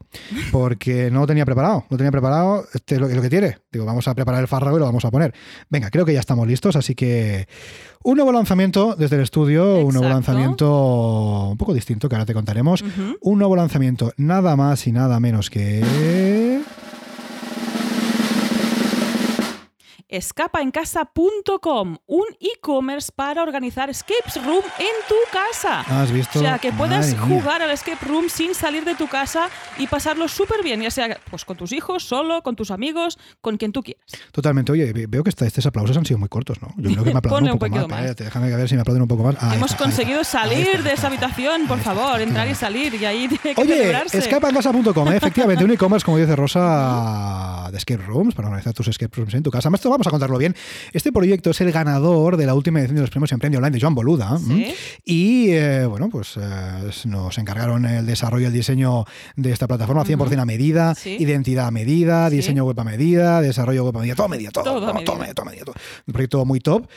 Porque 0.52 1.10
no 1.12 1.22
lo 1.22 1.28
tenía 1.28 1.46
preparado. 1.46 1.86
No 1.90 1.98
tenía 1.98 2.12
preparado. 2.12 2.66
Este 2.74 2.96
es 2.96 3.02
lo, 3.02 3.08
que 3.22 3.30
tiene. 3.30 3.58
Digo, 3.72 3.86
vamos 3.86 4.08
a 4.08 4.16
preparar 4.16 4.42
el 4.42 4.48
fárrago 4.48 4.78
y 4.78 4.80
lo 4.80 4.86
vamos 4.86 5.06
a 5.06 5.12
poner. 5.12 5.34
Venga, 5.70 5.90
creo 5.90 6.06
que 6.06 6.14
ya 6.14 6.20
estamos 6.20 6.48
listos. 6.48 6.76
Así 6.76 6.96
que 6.96 7.48
un 8.04 8.16
nuevo 8.16 8.32
lanzamiento 8.32 8.96
desde 8.98 9.16
el 9.18 9.22
estudio. 9.24 9.80
Un 9.80 9.94
nuevo 9.94 10.10
lanzamiento 10.10 11.50
un 11.52 11.58
poco 11.58 11.74
distinto 11.74 12.10
que 12.10 12.16
ahora 12.16 12.26
te 12.26 12.34
contaremos. 12.34 12.84
Un 13.22 13.40
nuevo 13.40 13.56
lanzamiento, 13.56 14.01
nada 14.18 14.56
más 14.56 14.88
y 14.88 14.92
nada 14.92 15.20
menos 15.20 15.50
que. 15.50 16.51
escapaencasa.com, 20.12 21.98
un 22.08 22.26
e-commerce 22.40 23.12
para 23.16 23.42
organizar 23.42 23.90
escape 23.90 24.24
room 24.46 24.64
en 24.80 24.96
tu 25.08 25.16
casa. 25.32 25.82
¿Has 25.82 26.12
visto? 26.12 26.40
O 26.40 26.42
sea, 26.42 26.60
que 26.60 26.72
puedas 26.72 27.12
Madre 27.14 27.28
mía. 27.28 27.40
jugar 27.40 27.62
al 27.62 27.72
escape 27.72 28.06
room 28.06 28.30
sin 28.30 28.54
salir 28.54 28.84
de 28.86 28.96
tu 28.96 29.08
casa 29.08 29.50
y 29.78 29.88
pasarlo 29.88 30.28
súper 30.28 30.64
bien, 30.64 30.82
ya 30.82 30.92
sea 30.92 31.18
pues 31.30 31.46
con 31.46 31.58
tus 31.58 31.72
hijos, 31.72 32.04
solo, 32.04 32.44
con 32.44 32.56
tus 32.56 32.72
amigos, 32.72 33.18
con 33.42 33.58
quien 33.58 33.72
tú 33.72 33.82
quieras. 33.84 34.04
Totalmente. 34.32 34.72
Oye, 34.72 34.92
ve- 34.94 35.08
veo 35.08 35.24
que 35.24 35.30
esta- 35.30 35.46
estos 35.46 35.66
aplausos 35.66 35.96
han 35.98 36.06
sido 36.06 36.18
muy 36.20 36.30
cortos, 36.30 36.62
¿no? 36.62 36.70
Yo 36.78 36.90
creo 36.92 37.04
que 37.04 37.12
me 37.14 37.18
aplauden 37.20 37.46
un 37.46 37.52
un 37.54 37.60
poco 37.60 37.76
más. 37.76 37.88
más. 37.88 38.16
Déjame 38.16 38.56
ver 38.56 38.68
si 38.70 38.76
me 38.76 38.82
aplauden 38.82 39.02
un 39.04 39.08
poco 39.08 39.24
más. 39.24 39.36
Hemos 39.54 39.72
está, 39.72 39.84
conseguido 39.84 40.22
está, 40.22 40.42
salir 40.44 40.68
está, 40.68 40.82
de 40.84 40.94
esa 40.94 41.08
habitación, 41.08 41.68
por 41.68 41.80
favor, 41.80 42.20
entrar 42.22 42.48
y 42.50 42.56
salir, 42.56 42.94
y 42.96 43.06
ahí 43.06 43.28
tiene 43.42 43.56
que 43.56 43.62
Oye, 43.62 43.92
escapaencasa.com, 44.14 45.08
¿eh? 45.12 45.16
efectivamente, 45.18 45.64
un 45.64 45.72
e-commerce, 45.72 46.06
como 46.06 46.18
dice 46.18 46.36
Rosa, 46.36 47.70
de 47.72 47.78
escape 47.78 48.04
rooms, 48.04 48.36
para 48.36 48.48
organizar 48.50 48.74
tus 48.74 48.88
escape 48.88 49.16
rooms 49.18 49.34
en 49.34 49.44
tu 49.44 49.52
casa. 49.52 49.70
Vamos 49.70 50.01
a 50.08 50.12
contarlo 50.12 50.38
bien. 50.38 50.56
Este 50.94 51.12
proyecto 51.12 51.52
es 51.52 51.62
el 51.62 51.72
ganador 51.72 52.38
de 52.38 52.46
la 52.46 52.54
última 52.56 52.80
edición 52.80 52.96
de 52.96 53.02
los 53.02 53.10
premios 53.10 53.32
Emprende 53.32 53.58
Online 53.58 53.72
de 53.72 53.80
Joan 53.82 53.96
Boluda. 53.96 54.38
Y, 55.06 55.50
eh, 55.52 55.86
bueno, 55.86 56.10
pues 56.10 56.36
eh, 56.38 56.90
nos 57.06 57.38
encargaron 57.38 57.86
el 57.86 58.06
desarrollo 58.06 58.44
y 58.44 58.48
el 58.48 58.54
diseño 58.54 59.06
de 59.36 59.52
esta 59.52 59.68
plataforma 59.68 60.04
100% 60.06 60.40
a 60.42 60.46
medida, 60.46 60.96
Sí. 60.96 61.18
identidad 61.20 61.68
a 61.68 61.72
medida, 61.72 62.30
Sí. 62.30 62.38
diseño 62.38 62.66
web 62.66 62.80
a 62.80 62.84
medida, 62.84 63.42
desarrollo 63.42 63.86
web 63.86 63.98
a 63.98 64.00
medida, 64.00 64.16
todo 64.16 64.26
a 64.26 64.30
medida, 64.30 64.52
todo, 64.52 64.64
Todo 64.64 64.78
a 64.78 64.80
todo, 64.82 64.94
medida. 64.94 65.06
todo 65.06 65.16
a 65.16 65.20
medida, 65.20 65.34
todo 65.34 65.46
a 65.46 65.50
medida, 65.50 65.66
todo. 65.66 65.76
Un 66.08 66.14
proyecto 66.14 66.46
muy 66.46 66.60
top. 66.60 66.88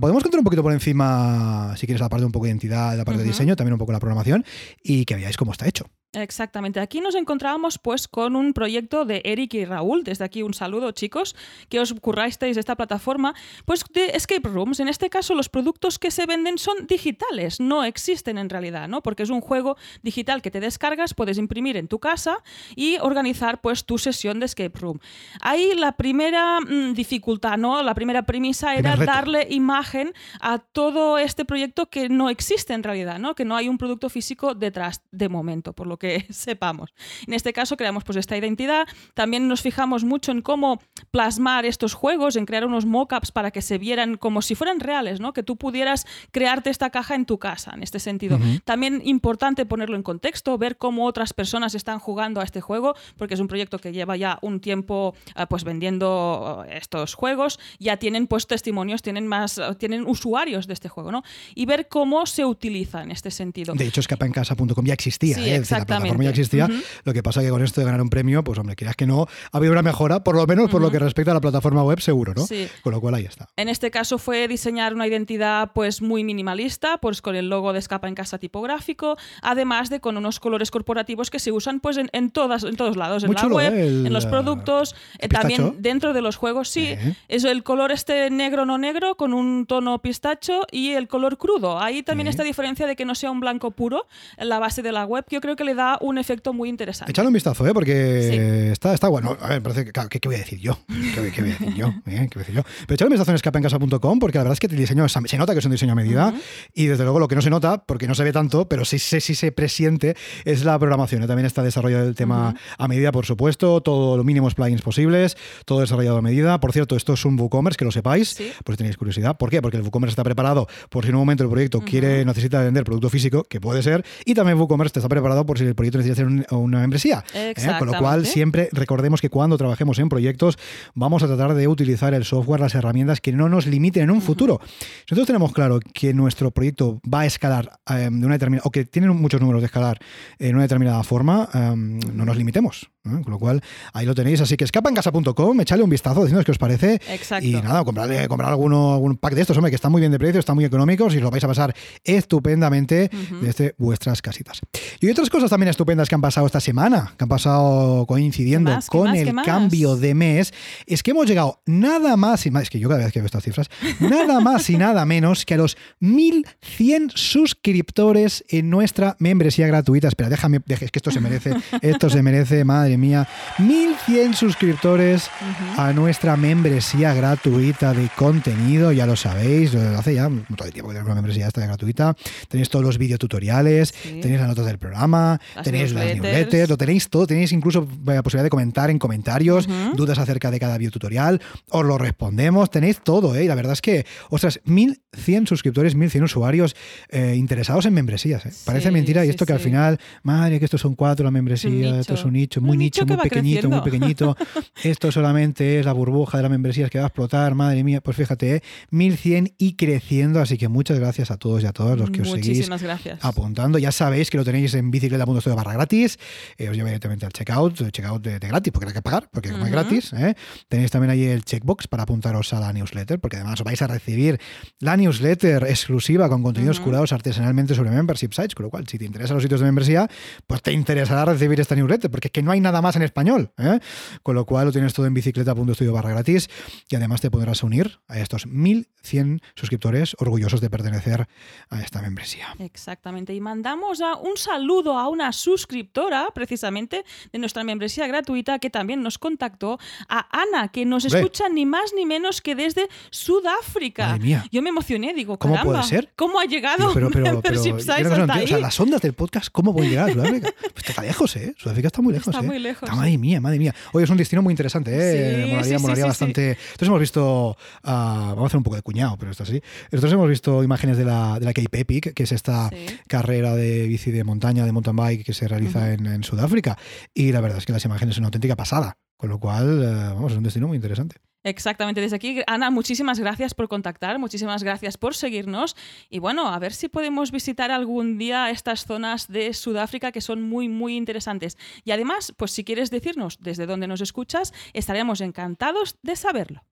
Podemos 0.00 0.22
contar 0.22 0.38
un 0.38 0.44
poquito 0.44 0.62
por 0.62 0.72
encima, 0.72 1.74
si 1.76 1.86
quieres, 1.86 2.00
la 2.00 2.08
parte 2.08 2.24
un 2.24 2.32
poco 2.32 2.44
de 2.44 2.50
identidad, 2.50 2.96
la 2.96 3.04
parte 3.04 3.22
de 3.22 3.28
diseño, 3.28 3.56
también 3.56 3.72
un 3.74 3.78
poco 3.78 3.92
la 3.92 4.00
programación 4.00 4.44
y 4.82 5.04
que 5.04 5.14
veáis 5.16 5.36
cómo 5.36 5.52
está 5.52 5.66
hecho. 5.66 5.86
Exactamente. 6.14 6.80
Aquí 6.80 7.02
nos 7.02 7.14
encontrábamos 7.14 7.78
pues 7.78 8.08
con 8.08 8.34
un 8.34 8.54
proyecto 8.54 9.04
de 9.04 9.20
Eric 9.26 9.52
y 9.54 9.64
Raúl. 9.66 10.04
Desde 10.04 10.24
aquí 10.24 10.42
un 10.42 10.54
saludo, 10.54 10.90
chicos, 10.92 11.36
que 11.68 11.80
os 11.80 11.92
currasteis 11.92 12.47
de 12.56 12.60
esta 12.60 12.76
plataforma, 12.76 13.34
pues 13.64 13.84
de 13.92 14.06
escape 14.14 14.48
rooms. 14.48 14.80
En 14.80 14.88
este 14.88 15.10
caso, 15.10 15.34
los 15.34 15.48
productos 15.48 15.98
que 15.98 16.10
se 16.10 16.26
venden 16.26 16.58
son 16.58 16.86
digitales, 16.86 17.60
no 17.60 17.84
existen 17.84 18.38
en 18.38 18.48
realidad, 18.48 18.88
¿no? 18.88 19.02
Porque 19.02 19.22
es 19.22 19.30
un 19.30 19.40
juego 19.40 19.76
digital 20.02 20.42
que 20.42 20.50
te 20.50 20.60
descargas, 20.60 21.14
puedes 21.14 21.38
imprimir 21.38 21.76
en 21.76 21.88
tu 21.88 21.98
casa 21.98 22.38
y 22.76 22.98
organizar 22.98 23.60
pues 23.60 23.84
tu 23.84 23.98
sesión 23.98 24.40
de 24.40 24.46
escape 24.46 24.78
room. 24.78 24.98
Ahí 25.40 25.72
la 25.74 25.92
primera 25.92 26.60
mm, 26.60 26.94
dificultad, 26.94 27.58
¿no? 27.58 27.82
La 27.82 27.94
primera 27.94 28.22
premisa 28.22 28.74
era 28.74 28.96
darle 28.96 29.46
imagen 29.50 30.12
a 30.40 30.58
todo 30.58 31.18
este 31.18 31.44
proyecto 31.44 31.90
que 31.90 32.08
no 32.08 32.30
existe 32.30 32.74
en 32.74 32.82
realidad, 32.82 33.18
¿no? 33.18 33.34
Que 33.34 33.44
no 33.44 33.56
hay 33.56 33.68
un 33.68 33.78
producto 33.78 34.08
físico 34.08 34.54
detrás 34.54 35.02
de 35.10 35.28
momento, 35.28 35.72
por 35.72 35.86
lo 35.86 35.98
que 35.98 36.26
sepamos. 36.30 36.92
En 37.26 37.34
este 37.34 37.52
caso 37.52 37.76
creamos 37.76 38.04
pues 38.04 38.16
esta 38.16 38.36
identidad, 38.36 38.86
también 39.14 39.48
nos 39.48 39.62
fijamos 39.62 40.04
mucho 40.04 40.32
en 40.32 40.42
cómo 40.42 40.80
plasmar 41.10 41.66
estos 41.66 41.94
juegos, 41.94 42.36
en 42.38 42.46
crear 42.46 42.64
unos 42.64 42.86
mockups 42.86 43.32
para 43.32 43.50
que 43.50 43.62
se 43.62 43.78
vieran 43.78 44.16
como 44.16 44.42
si 44.42 44.54
fueran 44.54 44.80
reales, 44.80 45.20
¿no? 45.20 45.32
Que 45.32 45.42
tú 45.42 45.56
pudieras 45.56 46.06
crearte 46.30 46.70
esta 46.70 46.90
caja 46.90 47.14
en 47.14 47.26
tu 47.26 47.38
casa, 47.38 47.72
en 47.74 47.82
este 47.82 47.98
sentido. 47.98 48.36
Ujú. 48.36 48.60
También 48.64 49.02
importante 49.04 49.66
ponerlo 49.66 49.96
en 49.96 50.02
contexto, 50.02 50.56
ver 50.58 50.76
cómo 50.76 51.06
otras 51.06 51.32
personas 51.32 51.74
están 51.74 51.98
jugando 51.98 52.40
a 52.40 52.44
este 52.44 52.60
juego, 52.60 52.94
porque 53.16 53.34
es 53.34 53.40
un 53.40 53.48
proyecto 53.48 53.78
que 53.78 53.92
lleva 53.92 54.16
ya 54.16 54.38
un 54.42 54.60
tiempo 54.60 55.14
eh, 55.36 55.46
pues 55.48 55.64
vendiendo 55.64 56.64
eh, 56.68 56.78
estos 56.78 57.14
juegos, 57.14 57.58
ya 57.78 57.96
tienen 57.96 58.26
pues 58.26 58.46
testimonios, 58.46 59.02
tienen 59.02 59.26
más, 59.26 59.58
eh, 59.58 59.62
tienen 59.78 60.06
usuarios 60.06 60.66
de 60.66 60.74
este 60.74 60.88
juego, 60.88 61.12
¿no? 61.12 61.22
Y 61.54 61.66
ver 61.66 61.88
cómo 61.88 62.26
se 62.26 62.44
utiliza 62.44 63.02
en 63.02 63.10
este 63.10 63.30
sentido. 63.30 63.74
De 63.74 63.86
hecho, 63.86 64.00
escapaencasa.com 64.00 64.84
ya 64.84 64.94
existía, 64.94 65.36
Sí, 65.36 65.40
¿eh? 65.40 65.44
Decir, 65.44 65.52
la 65.52 65.58
exactamente. 65.60 65.86
plataforma 65.86 66.24
ya 66.24 66.30
existía. 66.30 66.68
Lo 67.04 67.12
que 67.12 67.22
pasa 67.22 67.42
que 67.42 67.50
con 67.50 67.62
esto 67.62 67.80
de 67.80 67.84
ganar 67.84 68.00
un 68.00 68.10
premio, 68.10 68.42
pues 68.44 68.58
hombre, 68.58 68.76
quieras 68.76 68.96
que 68.96 69.06
no, 69.06 69.22
ha 69.52 69.56
habido 69.56 69.72
una 69.72 69.82
mejora, 69.82 70.22
por 70.24 70.36
lo 70.36 70.46
menos 70.46 70.70
por 70.70 70.80
lo 70.80 70.90
que 70.90 70.98
respecta 70.98 71.32
a 71.32 71.34
la 71.34 71.40
plataforma 71.40 71.82
web, 71.82 72.00
seguro, 72.00 72.27
¿no? 72.34 72.46
Sí. 72.46 72.68
Con 72.82 72.92
lo 72.92 73.00
cual 73.00 73.14
ahí 73.14 73.24
está. 73.24 73.48
En 73.56 73.68
este 73.68 73.90
caso 73.90 74.18
fue 74.18 74.48
diseñar 74.48 74.94
una 74.94 75.06
identidad 75.06 75.70
pues 75.74 76.02
muy 76.02 76.24
minimalista, 76.24 76.98
pues 76.98 77.22
con 77.22 77.36
el 77.36 77.48
logo 77.48 77.72
de 77.72 77.78
escapa 77.78 78.08
en 78.08 78.14
casa 78.14 78.38
tipográfico, 78.38 79.16
además 79.42 79.90
de 79.90 80.00
con 80.00 80.16
unos 80.16 80.40
colores 80.40 80.70
corporativos 80.70 81.30
que 81.30 81.38
se 81.38 81.52
usan 81.52 81.80
pues 81.80 81.96
en, 81.96 82.08
en 82.12 82.30
todas, 82.30 82.64
en 82.64 82.76
todos 82.76 82.96
lados, 82.96 83.24
en 83.24 83.32
la 83.34 83.46
web, 83.46 83.72
¿eh? 83.74 83.86
El, 83.86 84.06
en 84.06 84.12
los 84.12 84.26
productos, 84.26 84.94
eh, 85.18 85.28
también 85.28 85.76
dentro 85.80 86.12
de 86.12 86.22
los 86.22 86.36
juegos, 86.36 86.68
sí. 86.68 86.86
Eh. 86.88 87.14
Es 87.28 87.44
el 87.44 87.62
color 87.62 87.92
este 87.92 88.30
negro 88.30 88.64
no 88.66 88.78
negro 88.78 89.16
con 89.16 89.32
un 89.32 89.66
tono 89.66 89.98
pistacho 90.00 90.62
y 90.70 90.90
el 90.92 91.08
color 91.08 91.38
crudo. 91.38 91.80
Ahí 91.80 92.02
también 92.02 92.26
Eh. 92.26 92.30
esta 92.30 92.42
diferencia 92.42 92.86
de 92.86 92.96
que 92.96 93.04
no 93.04 93.14
sea 93.14 93.30
un 93.30 93.40
blanco 93.40 93.70
puro 93.70 94.06
en 94.36 94.48
la 94.48 94.58
base 94.58 94.82
de 94.82 94.92
la 94.92 95.04
web, 95.04 95.24
que 95.28 95.36
yo 95.36 95.40
creo 95.40 95.56
que 95.56 95.64
le 95.64 95.74
da 95.74 95.98
un 96.00 96.18
efecto 96.18 96.52
muy 96.52 96.68
interesante. 96.68 97.10
Echadle 97.12 97.28
un 97.28 97.34
vistazo, 97.34 97.66
¿eh? 97.66 97.72
porque 97.74 98.28
Sí. 98.30 98.70
está, 98.72 98.94
está 98.94 99.08
bueno. 99.08 99.36
A 99.40 99.48
ver, 99.48 99.62
parece 99.62 99.84
que, 99.84 99.92
claro, 99.92 100.08
¿qué, 100.08 100.20
qué 100.20 100.28
voy 100.28 100.36
a 100.36 100.38
decir 100.40 100.58
yo? 100.58 100.78
¿Qué, 101.14 101.32
qué 101.32 101.40
voy 101.42 101.50
a 101.50 101.54
decir 101.58 101.74
yo? 101.74 101.92
¿Eh? 102.10 102.28
¿Qué 102.30 102.38
decir 102.38 102.54
yo? 102.54 102.62
Pero 102.86 102.94
echadle 102.94 103.08
un 103.08 103.12
vistazo 103.12 103.30
en 103.32 103.34
escapaencasa.com 103.36 104.18
porque 104.18 104.38
la 104.38 104.44
verdad 104.44 104.52
es 104.54 104.60
que 104.60 104.66
el 104.66 104.76
diseño 104.76 105.06
se 105.08 105.38
nota 105.38 105.52
que 105.52 105.58
es 105.58 105.64
un 105.64 105.72
diseño 105.72 105.92
a 105.92 105.94
medida 105.96 106.34
y 106.74 106.86
desde 106.86 107.04
luego 107.04 107.18
lo 107.18 107.28
que 107.28 107.34
no 107.34 107.42
se 107.42 107.50
nota, 107.50 107.78
porque 107.84 108.06
no 108.06 108.14
se 108.14 108.24
ve 108.24 108.32
tanto, 108.32 108.68
pero 108.68 108.84
sí, 108.84 108.98
sí, 108.98 109.20
sí 109.20 109.34
se 109.34 109.52
presiente, 109.52 110.16
es 110.44 110.64
la 110.64 110.78
programación. 110.78 111.22
¿eh? 111.22 111.26
También 111.26 111.46
está 111.46 111.62
desarrollado 111.62 112.06
el 112.08 112.14
tema 112.14 112.54
a 112.78 112.88
medida, 112.88 113.12
por 113.12 113.26
supuesto, 113.26 113.80
todos 113.80 114.16
los 114.16 114.24
mínimos 114.26 114.54
plugins 114.54 114.82
posibles, 114.82 115.36
todo 115.64 115.80
desarrollado 115.80 116.18
a 116.18 116.22
medida. 116.22 116.60
Por 116.60 116.72
cierto, 116.72 116.96
esto 116.96 117.12
es 117.14 117.24
un 117.24 117.38
WooCommerce, 117.38 117.76
que 117.76 117.84
lo 117.84 117.90
sepáis, 117.92 118.30
Sí. 118.30 118.52
por 118.64 118.74
si 118.74 118.78
tenéis 118.78 118.96
curiosidad. 118.96 119.36
¿Por 119.36 119.50
qué? 119.50 119.60
Porque 119.62 119.76
el 119.76 119.82
WooCommerce 119.82 120.12
está 120.12 120.24
preparado 120.24 120.66
por 120.90 121.04
si 121.04 121.10
en 121.10 121.16
un 121.16 121.20
momento 121.22 121.44
el 121.44 121.50
proyecto 121.50 121.80
quiere, 121.80 122.24
necesita 122.24 122.62
vender 122.62 122.84
producto 122.84 123.08
físico, 123.10 123.44
que 123.44 123.60
puede 123.60 123.82
ser, 123.82 124.04
y 124.24 124.34
también 124.34 124.58
WooCommerce 124.58 124.98
está 124.98 125.08
preparado 125.08 125.44
por 125.46 125.58
si 125.58 125.64
el 125.64 125.74
proyecto 125.74 125.98
necesita 125.98 126.12
hacer 126.22 126.26
un- 126.26 126.46
una 126.50 126.80
membresía. 126.80 127.24
¿eh? 127.34 127.54
Con 127.78 127.88
lo 127.88 127.98
cual, 127.98 128.26
siempre 128.26 128.68
recordemos 128.72 129.20
que 129.20 129.30
cuando 129.30 129.56
trabajemos 129.58 129.98
en 129.98 130.08
proyectos, 130.08 130.58
vamos 130.94 131.22
a 131.22 131.26
tratar 131.26 131.54
de 131.54 131.68
utilizar 131.68 131.97
el 132.06 132.24
software, 132.24 132.60
las 132.60 132.74
herramientas 132.74 133.20
que 133.20 133.32
no 133.32 133.48
nos 133.48 133.66
limiten 133.66 134.04
en 134.04 134.10
un 134.10 134.22
futuro. 134.22 134.60
Si 134.62 135.04
nosotros 135.10 135.26
tenemos 135.26 135.52
claro 135.52 135.80
que 135.80 136.14
nuestro 136.14 136.50
proyecto 136.50 137.00
va 137.12 137.20
a 137.20 137.26
escalar 137.26 137.78
eh, 137.90 138.08
de 138.10 138.26
una 138.26 138.34
determinada, 138.34 138.66
o 138.66 138.70
que 138.70 138.84
tienen 138.84 139.10
muchos 139.16 139.40
números 139.40 139.62
de 139.62 139.66
escalar 139.66 139.98
en 140.38 140.54
una 140.54 140.62
determinada 140.62 141.02
forma, 141.02 141.48
eh, 141.52 141.74
no 141.74 142.24
nos 142.24 142.36
limitemos. 142.36 142.90
¿Eh? 143.16 143.22
Con 143.22 143.32
lo 143.32 143.38
cual, 143.38 143.62
ahí 143.92 144.06
lo 144.06 144.14
tenéis. 144.14 144.40
Así 144.40 144.56
que 144.56 144.64
escapaencasa.com, 144.64 145.60
echadle 145.60 145.84
un 145.84 145.90
vistazo, 145.90 146.20
diciendo 146.20 146.44
qué 146.44 146.50
os 146.50 146.58
parece. 146.58 147.00
Exacto. 147.08 147.46
Y 147.46 147.52
nada, 147.52 147.84
comprarle, 147.84 148.26
comprar 148.28 148.50
alguno, 148.50 148.94
algún 148.94 149.16
pack 149.16 149.34
de 149.34 149.42
estos, 149.42 149.56
hombre, 149.56 149.70
que 149.70 149.76
están 149.76 149.92
muy 149.92 150.00
bien 150.00 150.12
de 150.12 150.18
precio, 150.18 150.40
están 150.40 150.56
muy 150.56 150.64
económicos 150.64 151.14
y 151.14 151.18
os 151.18 151.22
lo 151.22 151.30
vais 151.30 151.44
a 151.44 151.48
pasar 151.48 151.74
estupendamente 152.04 153.10
desde 153.40 153.74
vuestras 153.78 154.22
casitas. 154.22 154.60
Y 155.00 155.10
otras 155.10 155.30
cosas 155.30 155.50
también 155.50 155.68
estupendas 155.70 156.08
que 156.08 156.14
han 156.14 156.20
pasado 156.20 156.46
esta 156.46 156.60
semana, 156.60 157.14
que 157.16 157.24
han 157.24 157.28
pasado 157.28 158.06
coincidiendo 158.06 158.70
¿Qué 158.70 158.76
más? 158.76 158.90
¿Qué 158.90 158.98
con 158.98 159.10
más? 159.10 159.18
el 159.18 159.34
cambio 159.44 159.96
de 159.96 160.14
mes, 160.14 160.52
es 160.86 161.02
que 161.02 161.12
hemos 161.12 161.26
llegado 161.26 161.62
nada 161.66 162.16
más 162.16 162.46
y 162.46 162.50
más, 162.50 162.64
es 162.64 162.70
que 162.70 162.78
yo 162.78 162.88
cada 162.88 163.04
vez 163.04 163.12
que 163.12 163.20
veo 163.20 163.26
estas 163.26 163.44
cifras, 163.44 163.70
nada 164.00 164.40
más 164.40 164.68
y 164.70 164.76
nada 164.76 165.04
menos 165.04 165.44
que 165.44 165.54
a 165.54 165.56
los 165.56 165.76
1100 166.00 167.12
suscriptores 167.14 168.44
en 168.48 168.70
nuestra 168.70 169.16
membresía 169.18 169.66
gratuita. 169.66 170.08
Espera, 170.08 170.28
déjame, 170.28 170.60
es 170.66 170.78
que 170.90 170.98
esto 170.98 171.10
se 171.10 171.20
merece, 171.20 171.54
esto 171.82 172.10
se 172.10 172.22
merece, 172.22 172.64
madre 172.64 172.97
mía. 172.98 173.26
1100 173.58 174.34
suscriptores 174.34 175.30
a 175.76 175.92
nuestra 175.92 176.36
membresía 176.36 177.14
gratuita 177.14 177.92
de 177.94 178.08
contenido, 178.16 178.92
ya 178.92 179.06
lo 179.06 179.16
sabéis, 179.16 179.74
lo 179.74 179.98
hace 179.98 180.14
ya 180.14 180.26
un 180.26 180.44
montón 180.48 180.66
de 180.66 180.72
tiempo 180.72 180.88
que 180.90 180.94
tenemos 180.94 181.06
una 181.12 181.14
membresía 181.22 181.46
esta 181.48 181.64
gratuita. 181.64 182.14
Tenéis 182.48 182.68
todos 182.68 182.84
los 182.84 182.98
videotutoriales, 182.98 183.94
Sí. 184.02 184.20
tenéis 184.20 184.40
las 184.40 184.48
notas 184.48 184.66
del 184.66 184.78
programa, 184.78 185.40
Las 185.54 185.64
tenéis 185.64 185.92
las 185.92 186.04
newsletters. 186.04 186.22
newsletters, 186.22 186.68
lo 186.70 186.76
tenéis 186.76 187.08
todo, 187.08 187.26
tenéis 187.26 187.52
incluso 187.52 187.86
la 188.04 188.22
posibilidad 188.22 188.44
de 188.44 188.50
comentar 188.50 188.90
en 188.90 188.98
comentarios, 188.98 189.68
dudas 189.94 190.18
acerca 190.18 190.50
de 190.50 190.58
cada 190.60 190.78
videotutorial, 190.78 191.40
os 191.70 191.84
lo 191.84 191.98
respondemos, 191.98 192.70
tenéis 192.70 193.00
todo, 193.02 193.34
¿eh? 193.36 193.44
Y 193.44 193.48
la 193.48 193.54
verdad 193.54 193.72
es 193.72 193.80
que, 193.82 194.06
ostras, 194.30 194.60
1100 194.64 195.46
suscriptores, 195.46 195.94
1100 195.94 196.24
usuarios 196.24 196.74
eh, 197.10 197.34
interesados 197.36 197.86
en 197.86 197.94
membresías, 197.94 198.44
¿eh? 198.46 198.52
Parece 198.64 198.88
Sí, 198.88 198.92
mentira 198.92 199.22
y 199.24 199.26
sí, 199.28 199.30
esto 199.30 199.46
que 199.46 199.52
al 199.52 199.60
final, 199.60 199.98
madre, 200.22 200.58
que 200.58 200.64
estos 200.64 200.80
son 200.80 200.94
cuatro 200.94 201.24
la 201.24 201.30
membresía, 201.30 202.00
esto 202.00 202.14
es 202.14 202.24
un 202.24 202.32
nicho, 202.34 202.60
muy 202.60 202.72
Un 202.72 202.78
nicho, 202.78 202.87
nicho 202.88 203.06
muy 203.06 203.16
pequeñito, 203.16 203.68
muy 203.68 203.80
pequeñito. 203.80 204.36
esto 204.82 205.12
solamente 205.12 205.78
es 205.78 205.86
la 205.86 205.92
burbuja 205.92 206.38
de 206.38 206.42
las 206.42 206.50
membresías 206.50 206.90
que 206.90 206.98
va 206.98 207.04
a 207.04 207.08
explotar, 207.08 207.54
madre 207.54 207.84
mía, 207.84 208.00
pues 208.00 208.16
fíjate, 208.16 208.56
¿eh? 208.56 208.62
1100 208.90 209.54
y 209.58 209.74
creciendo, 209.74 210.40
así 210.40 210.58
que 210.58 210.68
muchas 210.68 210.98
gracias 210.98 211.30
a 211.30 211.36
todos 211.36 211.62
y 211.62 211.66
a 211.66 211.72
todas 211.72 211.98
los 211.98 212.10
que 212.10 212.22
os 212.22 212.30
seguís 212.30 212.68
gracias. 212.68 213.18
apuntando. 213.24 213.78
Ya 213.78 213.92
sabéis 213.92 214.30
que 214.30 214.36
lo 214.36 214.44
tenéis 214.44 214.74
en 214.74 214.90
bicicleta.studio 214.90 215.56
barra 215.56 215.72
gratis. 215.72 216.18
Eh, 216.56 216.68
os 216.68 216.76
lleva 216.76 216.88
directamente 216.88 217.26
al 217.26 217.32
checkout, 217.32 217.80
el 217.80 217.92
checkout 217.92 218.22
de, 218.22 218.38
de 218.38 218.48
gratis, 218.48 218.72
porque 218.72 218.86
no 218.86 218.90
hay 218.90 218.94
que 218.94 219.02
pagar, 219.02 219.28
porque 219.32 219.50
como 219.50 219.66
es 219.66 219.72
gratis. 219.72 220.12
¿eh? 220.12 220.34
Tenéis 220.68 220.90
también 220.90 221.10
ahí 221.10 221.24
el 221.24 221.44
checkbox 221.44 221.88
para 221.88 222.04
apuntaros 222.04 222.52
a 222.52 222.60
la 222.60 222.72
newsletter, 222.72 223.18
porque 223.20 223.36
además 223.36 223.62
vais 223.62 223.80
a 223.82 223.86
recibir 223.86 224.38
la 224.80 224.96
newsletter 224.96 225.64
exclusiva 225.64 226.28
con 226.28 226.42
contenidos 226.42 226.78
Ujú. 226.78 226.86
curados 226.86 227.12
artesanalmente 227.12 227.74
sobre 227.74 227.90
membership 227.90 228.32
sites, 228.32 228.54
con 228.54 228.64
lo 228.64 228.70
cual, 228.70 228.86
si 228.88 228.98
te 228.98 229.04
interesan 229.04 229.34
los 229.36 229.42
sitios 229.42 229.60
de 229.60 229.66
membresía, 229.66 230.08
pues 230.46 230.62
te 230.62 230.72
interesará 230.72 231.24
recibir 231.24 231.60
esta 231.60 231.74
newsletter, 231.74 232.10
porque 232.10 232.28
es 232.28 232.32
que 232.32 232.42
no 232.42 232.50
hay 232.50 232.60
nada 232.60 232.67
más 232.72 232.96
en 232.96 233.02
español. 233.02 233.52
¿eh? 233.58 233.80
Con 234.22 234.34
lo 234.34 234.44
cual 234.44 234.66
lo 234.66 234.72
tienes 234.72 234.94
todo 234.94 235.06
en 235.06 235.14
bicicleta.studio 235.14 235.92
barra 235.92 236.10
gratis 236.10 236.48
y 236.88 236.96
además 236.96 237.20
te 237.20 237.30
podrás 237.30 237.62
unir 237.62 238.00
a 238.08 238.18
estos 238.18 238.46
1100 238.46 239.40
suscriptores 239.54 240.14
orgullosos 240.18 240.60
de 240.60 240.70
pertenecer 240.70 241.28
a 241.70 241.80
esta 241.80 242.02
membresía. 242.02 242.54
Exactamente. 242.58 243.34
Y 243.34 243.40
mandamos 243.40 244.00
a 244.00 244.16
un 244.16 244.36
saludo 244.36 244.98
a 244.98 245.08
una 245.08 245.32
suscriptora, 245.32 246.28
precisamente, 246.34 247.04
de 247.32 247.38
nuestra 247.38 247.64
membresía 247.64 248.06
gratuita, 248.06 248.58
que 248.58 248.70
también 248.70 249.02
nos 249.02 249.18
contactó, 249.18 249.78
a 250.08 250.28
Ana, 250.30 250.68
que 250.68 250.84
nos 250.84 251.04
Hombre. 251.04 251.20
escucha 251.20 251.48
ni 251.48 251.66
más 251.66 251.92
ni 251.94 252.06
menos 252.06 252.40
que 252.40 252.54
desde 252.54 252.88
Sudáfrica. 253.10 254.08
Madre 254.08 254.20
mía. 254.20 254.44
Yo 254.50 254.62
me 254.62 254.70
emocioné, 254.70 255.14
digo, 255.14 255.38
¿Cómo 255.38 255.54
caramba, 255.54 255.80
puede 255.80 255.88
ser? 255.88 256.12
¿cómo 256.16 256.40
ha 256.40 256.44
llegado 256.44 256.92
pero, 256.94 257.10
pero, 257.10 257.24
pero, 257.42 257.42
Membership 257.42 257.72
yo 257.72 257.78
Sites 257.78 257.94
creo 257.96 257.96
que 257.96 258.02
no 258.02 258.10
hasta 258.10 258.22
entiendo. 258.22 258.44
O 258.44 258.46
sea, 258.48 258.56
ahí? 258.56 258.62
las 258.62 258.80
ondas 258.80 259.00
del 259.02 259.12
podcast, 259.14 259.48
¿cómo 259.52 259.72
pueden 259.72 259.90
llegar 259.90 260.10
a 260.10 260.12
Sudáfrica? 260.12 260.54
Pues 260.74 260.88
está 260.88 261.02
lejos, 261.02 261.36
¿eh? 261.36 261.54
Sudáfrica 261.56 261.88
está 261.88 262.02
muy 262.02 262.12
lejos, 262.12 262.28
Está 262.28 262.44
¿eh? 262.44 262.46
muy 262.46 262.57
lejos. 262.58 262.88
Está, 262.88 262.96
madre 262.96 263.18
mía, 263.18 263.40
madre 263.40 263.58
mía. 263.58 263.74
Oye, 263.92 264.04
es 264.04 264.10
un 264.10 264.16
destino 264.16 264.42
muy 264.42 264.52
interesante, 264.52 264.90
¿eh? 264.94 265.44
Sí, 265.44 265.50
molaría 265.50 265.64
sí, 265.64 265.76
sí, 265.76 265.82
molaría 265.82 266.04
sí, 266.04 266.08
bastante. 266.08 266.50
Entonces 266.50 266.88
hemos 266.88 267.00
visto, 267.00 267.56
ah, 267.84 268.26
vamos 268.30 268.44
a 268.44 268.46
hacer 268.46 268.58
un 268.58 268.64
poco 268.64 268.76
de 268.76 268.82
cuñado, 268.82 269.16
pero 269.18 269.30
esto 269.30 269.44
sí. 269.44 269.60
Nosotros 269.90 270.12
hemos 270.12 270.28
visto 270.28 270.62
imágenes 270.62 270.96
de 270.96 271.04
la, 271.04 271.38
de 271.38 271.44
la 271.44 271.52
Cape 271.52 271.80
Epic, 271.80 272.14
que 272.14 272.22
es 272.22 272.32
esta 272.32 272.70
carrera 273.06 273.54
de 273.54 273.86
bici 273.86 274.10
de 274.10 274.24
montaña, 274.24 274.64
de 274.64 274.72
mountain 274.72 274.96
bike 274.96 275.24
que 275.24 275.34
se 275.34 275.48
realiza 275.48 275.92
en, 275.92 276.06
en 276.06 276.24
Sudáfrica. 276.24 276.78
Y 277.14 277.32
la 277.32 277.40
verdad 277.40 277.58
es 277.58 277.66
que 277.66 277.72
las 277.72 277.84
imágenes 277.84 278.14
son 278.14 278.22
una 278.22 278.28
auténtica 278.28 278.56
pasada. 278.56 278.98
Con 279.18 279.30
lo 279.30 279.40
cual, 279.40 279.82
eh, 279.82 280.14
vamos, 280.14 280.30
es 280.30 280.38
un 280.38 280.44
destino 280.44 280.68
muy 280.68 280.76
interesante. 280.76 281.16
Exactamente, 281.48 282.02
desde 282.02 282.16
aquí, 282.16 282.42
Ana, 282.46 282.70
muchísimas 282.70 283.18
gracias 283.18 283.54
por 283.54 283.68
contactar, 283.68 284.18
muchísimas 284.18 284.62
gracias 284.62 284.98
por 284.98 285.14
seguirnos 285.14 285.76
y 286.10 286.18
bueno, 286.18 286.46
a 286.46 286.58
ver 286.58 286.74
si 286.74 286.88
podemos 286.88 287.30
visitar 287.30 287.70
algún 287.70 288.18
día 288.18 288.50
estas 288.50 288.84
zonas 288.84 289.28
de 289.28 289.54
Sudáfrica 289.54 290.12
que 290.12 290.20
son 290.20 290.42
muy, 290.42 290.68
muy 290.68 290.94
interesantes. 290.94 291.56
Y 291.84 291.92
además, 291.92 292.34
pues 292.36 292.50
si 292.50 292.64
quieres 292.64 292.90
decirnos 292.90 293.38
desde 293.40 293.64
dónde 293.64 293.86
nos 293.86 294.02
escuchas, 294.02 294.52
estaremos 294.74 295.22
encantados 295.22 295.96
de 296.02 296.16
saberlo. 296.16 296.66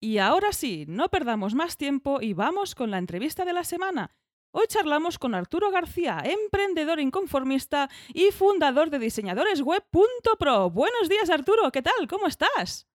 Y 0.00 0.18
ahora 0.18 0.52
sí, 0.52 0.84
no 0.88 1.08
perdamos 1.08 1.54
más 1.54 1.76
tiempo 1.76 2.20
y 2.20 2.32
vamos 2.32 2.74
con 2.74 2.90
la 2.90 2.98
entrevista 2.98 3.44
de 3.44 3.52
la 3.52 3.62
semana. 3.62 4.16
Hoy 4.50 4.64
charlamos 4.66 5.16
con 5.20 5.36
Arturo 5.36 5.70
García, 5.70 6.22
emprendedor 6.24 6.98
inconformista 6.98 7.88
y 8.12 8.32
fundador 8.32 8.90
de 8.90 8.98
diseñadoresweb.pro. 8.98 10.70
Buenos 10.70 11.08
días, 11.08 11.30
Arturo, 11.30 11.70
¿qué 11.70 11.82
tal? 11.82 12.08
¿Cómo 12.08 12.26
estás? 12.26 12.88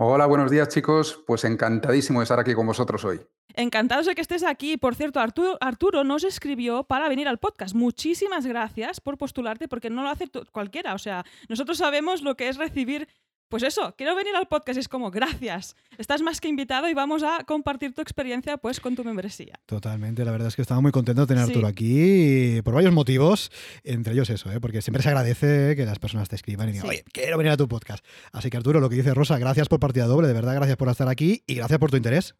Hola, 0.00 0.26
buenos 0.26 0.48
días 0.48 0.68
chicos. 0.68 1.24
Pues 1.26 1.42
encantadísimo 1.42 2.20
de 2.20 2.22
estar 2.22 2.38
aquí 2.38 2.54
con 2.54 2.64
vosotros 2.64 3.04
hoy. 3.04 3.20
Encantados 3.54 4.06
de 4.06 4.14
que 4.14 4.20
estés 4.20 4.44
aquí. 4.44 4.76
Por 4.76 4.94
cierto, 4.94 5.18
Arturo, 5.18 5.58
Arturo 5.60 6.04
nos 6.04 6.22
escribió 6.22 6.84
para 6.84 7.08
venir 7.08 7.26
al 7.26 7.38
podcast. 7.38 7.74
Muchísimas 7.74 8.46
gracias 8.46 9.00
por 9.00 9.18
postularte 9.18 9.66
porque 9.66 9.90
no 9.90 10.04
lo 10.04 10.10
hace 10.10 10.30
cualquiera. 10.52 10.94
O 10.94 10.98
sea, 10.98 11.24
nosotros 11.48 11.78
sabemos 11.78 12.22
lo 12.22 12.36
que 12.36 12.48
es 12.48 12.58
recibir 12.58 13.08
pues 13.48 13.62
eso, 13.62 13.94
quiero 13.96 14.14
venir 14.14 14.34
al 14.36 14.46
podcast 14.48 14.76
y 14.76 14.80
es 14.80 14.88
como, 14.88 15.10
gracias, 15.10 15.76
estás 15.96 16.22
más 16.22 16.40
que 16.40 16.48
invitado 16.48 16.88
y 16.88 16.94
vamos 16.94 17.22
a 17.22 17.44
compartir 17.44 17.94
tu 17.94 18.02
experiencia 18.02 18.56
pues 18.58 18.80
con 18.80 18.94
tu 18.94 19.04
membresía. 19.04 19.58
Totalmente, 19.66 20.24
la 20.24 20.32
verdad 20.32 20.48
es 20.48 20.56
que 20.56 20.62
estaba 20.62 20.80
muy 20.80 20.92
contento 20.92 21.22
de 21.22 21.26
tener 21.28 21.42
a 21.42 21.46
Sí. 21.46 21.52
Arturo 21.52 21.66
aquí 21.68 22.60
por 22.62 22.74
varios 22.74 22.92
motivos, 22.92 23.50
entre 23.84 24.12
ellos 24.12 24.28
eso, 24.30 24.50
¿eh? 24.52 24.60
porque 24.60 24.82
siempre 24.82 25.02
se 25.02 25.08
agradece 25.08 25.74
que 25.76 25.84
las 25.86 25.98
personas 25.98 26.28
te 26.28 26.36
escriban 26.36 26.68
y 26.68 26.72
digan, 26.72 26.86
Sí. 26.86 26.90
oye, 26.90 27.04
quiero 27.12 27.38
venir 27.38 27.52
a 27.52 27.56
tu 27.56 27.68
podcast. 27.68 28.04
Así 28.32 28.50
que 28.50 28.56
Arturo, 28.56 28.80
lo 28.80 28.88
que 28.90 28.96
dice 28.96 29.14
Rosa, 29.14 29.38
gracias 29.38 29.68
por 29.68 29.80
partida 29.80 30.06
doble, 30.06 30.28
de 30.28 30.34
verdad, 30.34 30.54
gracias 30.54 30.76
por 30.76 30.88
estar 30.88 31.08
aquí 31.08 31.42
y 31.46 31.54
gracias 31.54 31.78
por 31.78 31.90
tu 31.90 31.96
interés. 31.96 32.34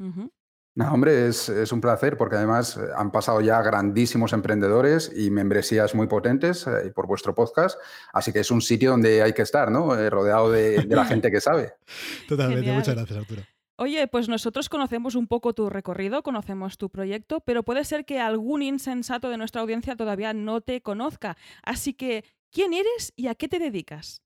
No, 0.78 0.92
hombre, 0.92 1.26
es, 1.26 1.49
es 1.49 1.73
un 1.73 1.80
placer 1.80 2.16
porque 2.16 2.37
además 2.37 2.76
eh, 2.76 2.82
han 2.97 3.11
pasado 3.11 3.40
ya 3.40 3.61
grandísimos 3.62 4.32
emprendedores 4.32 5.11
y 5.12 5.28
membresías 5.28 5.92
muy 5.92 6.06
potentes 6.06 6.68
eh, 6.68 6.92
por 6.94 7.08
vuestro 7.08 7.35
podcast, 7.35 7.80
así 8.12 8.32
que 8.32 8.38
es 8.38 8.50
un 8.52 8.61
sitio 8.61 8.92
donde 8.92 9.20
hay 9.20 9.32
que 9.32 9.42
estar, 9.42 9.73
¿no? 9.73 9.99
Eh, 9.99 10.08
rodeado 10.08 10.52
de, 10.52 10.85
de 10.87 10.94
la 10.94 11.04
gente 11.04 11.32
que 11.32 11.40
sabe. 11.40 11.73
Totalmente, 12.28 12.61
Genial. 12.61 12.76
muchas 12.76 12.94
gracias 12.94 13.18
Arturo. 13.18 13.42
Oye, 13.75 14.06
pues 14.06 14.28
nosotros 14.28 14.68
conocemos 14.68 15.16
un 15.16 15.26
poco 15.26 15.52
tu 15.52 15.68
recorrido, 15.68 16.23
conocemos 16.23 16.78
tu 16.78 16.90
proyecto, 16.90 17.40
pero 17.40 17.64
puede 17.64 17.85
ser 17.85 18.04
que 18.04 18.20
algún 18.20 18.62
insensato 18.62 19.30
de 19.30 19.37
nuestra 19.37 19.62
audiencia 19.62 19.97
todavía 19.97 20.32
no 20.32 20.61
te 20.61 20.80
conozca. 20.80 21.37
Así 21.64 21.92
que, 21.92 22.25
¿quién 22.52 22.73
eres 22.73 23.12
y 23.16 23.26
a 23.26 23.35
qué 23.35 23.49
te 23.49 23.58
dedicas? 23.58 24.23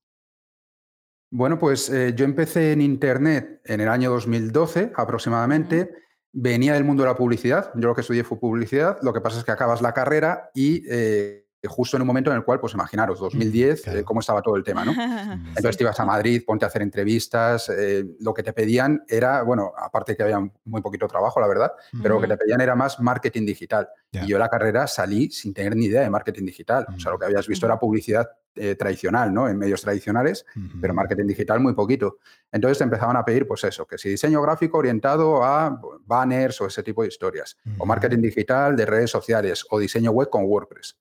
Bueno, 1.31 1.57
pues 1.57 1.89
eh, 1.89 2.13
yo 2.15 2.25
empecé 2.25 2.73
en 2.73 2.81
Internet 2.81 3.59
en 3.65 3.81
el 3.81 3.89
año 3.89 4.11
2012 4.11 4.93
aproximadamente. 4.95 6.02
Venía 6.35 6.73
del 6.73 6.83
mundo 6.83 7.03
de 7.03 7.09
la 7.09 7.15
publicidad. 7.15 7.71
Yo 7.75 7.87
lo 7.87 7.95
que 7.95 8.01
estudié 8.01 8.23
fue 8.23 8.39
publicidad. 8.39 8.97
Lo 9.01 9.13
que 9.13 9.21
pasa 9.21 9.37
es 9.37 9.45
que 9.45 9.51
acabas 9.51 9.81
la 9.81 9.93
carrera 9.93 10.49
y 10.55 10.83
eh, 10.89 11.43
justo 11.67 11.95
en 11.95 12.01
un 12.01 12.07
momento 12.07 12.31
en 12.31 12.37
el 12.37 12.43
cual, 12.43 12.59
pues 12.59 12.73
imaginaros, 12.73 13.19
2010, 13.19 13.81
claro. 13.81 13.99
eh, 13.99 14.03
cómo 14.03 14.19
estaba 14.19 14.41
todo 14.41 14.55
el 14.55 14.63
tema, 14.63 14.83
¿no? 14.83 14.93
Entonces 15.47 15.77
te 15.77 15.83
ibas 15.83 15.99
a 15.99 16.05
Madrid, 16.05 16.43
ponte 16.45 16.65
a 16.65 16.67
hacer 16.67 16.81
entrevistas. 16.81 17.69
eh, 17.69 18.03
lo 18.19 18.33
que 18.33 18.43
te 18.43 18.51
pedían 18.51 19.03
era, 19.07 19.43
bueno, 19.43 19.71
aparte 19.77 20.15
que 20.15 20.23
había 20.23 20.39
muy 20.65 20.81
poquito 20.81 21.07
trabajo, 21.07 21.39
la 21.39 21.47
verdad, 21.47 21.71
pero 22.01 22.15
lo 22.15 22.21
que 22.21 22.27
te 22.27 22.37
pedían 22.37 22.61
era 22.61 22.75
más 22.75 22.99
marketing 22.99 23.45
digital. 23.45 23.87
Y 24.11 24.27
yo 24.27 24.37
la 24.37 24.49
carrera 24.49 24.87
salí 24.87 25.29
sin 25.31 25.53
tener 25.53 25.75
ni 25.75 25.85
idea 25.85 26.01
de 26.01 26.09
marketing 26.09 26.45
digital. 26.45 26.85
O 26.95 26.99
sea, 26.99 27.11
lo 27.11 27.19
que 27.19 27.25
habías 27.25 27.47
visto 27.47 27.65
era 27.65 27.79
publicidad 27.79 28.27
eh, 28.55 28.75
tradicional, 28.75 29.33
¿no? 29.33 29.49
En 29.49 29.57
medios 29.57 29.81
tradicionales, 29.81 30.45
pero 30.79 30.93
marketing 30.93 31.25
digital 31.25 31.59
muy 31.59 31.73
poquito. 31.73 32.17
Entonces 32.51 32.77
te 32.77 32.83
empezaban 32.83 33.15
a 33.17 33.25
pedir, 33.25 33.47
pues 33.47 33.63
eso, 33.63 33.85
que 33.85 33.97
si 33.97 34.09
diseño 34.09 34.41
gráfico 34.41 34.77
orientado 34.77 35.43
a 35.43 35.79
banners 36.05 36.61
o 36.61 36.67
ese 36.67 36.83
tipo 36.83 37.01
de 37.01 37.07
historias, 37.07 37.57
o 37.77 37.85
marketing 37.85 38.21
digital 38.21 38.75
de 38.75 38.85
redes 38.85 39.09
sociales, 39.09 39.65
o 39.69 39.79
diseño 39.79 40.11
web 40.11 40.29
con 40.29 40.43
WordPress. 40.45 40.99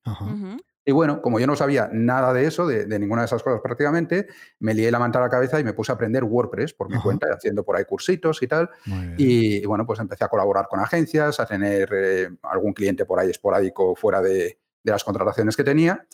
Y 0.84 0.90
bueno, 0.90 1.22
como 1.22 1.38
yo 1.38 1.46
no 1.46 1.54
sabía 1.54 1.88
nada 1.92 2.32
de 2.32 2.44
eso, 2.44 2.66
de, 2.66 2.86
de 2.86 2.98
ninguna 2.98 3.22
de 3.22 3.26
esas 3.26 3.40
cosas 3.42 3.60
prácticamente, 3.62 4.26
me 4.58 4.74
lié 4.74 4.90
la 4.90 4.98
manta 4.98 5.20
a 5.20 5.22
la 5.22 5.28
cabeza 5.28 5.60
y 5.60 5.64
me 5.64 5.74
puse 5.74 5.92
a 5.92 5.94
aprender 5.94 6.24
WordPress 6.24 6.74
por 6.74 6.90
mi 6.90 7.00
cuenta, 7.00 7.28
haciendo 7.32 7.62
por 7.64 7.76
ahí 7.76 7.84
cursitos 7.84 8.42
y 8.42 8.48
tal. 8.48 8.68
Y, 9.16 9.58
y 9.62 9.66
bueno, 9.66 9.86
pues 9.86 10.00
empecé 10.00 10.24
a 10.24 10.28
colaborar 10.28 10.66
con 10.68 10.80
agencias, 10.80 11.38
a 11.38 11.46
tener 11.46 11.88
eh, 11.92 12.30
algún 12.42 12.72
cliente 12.72 13.04
por 13.04 13.20
ahí 13.20 13.30
esporádico 13.30 13.94
fuera 13.94 14.20
de, 14.20 14.58
de 14.82 14.90
las 14.90 15.04
contrataciones 15.04 15.56
que 15.56 15.62
tenía. 15.62 16.04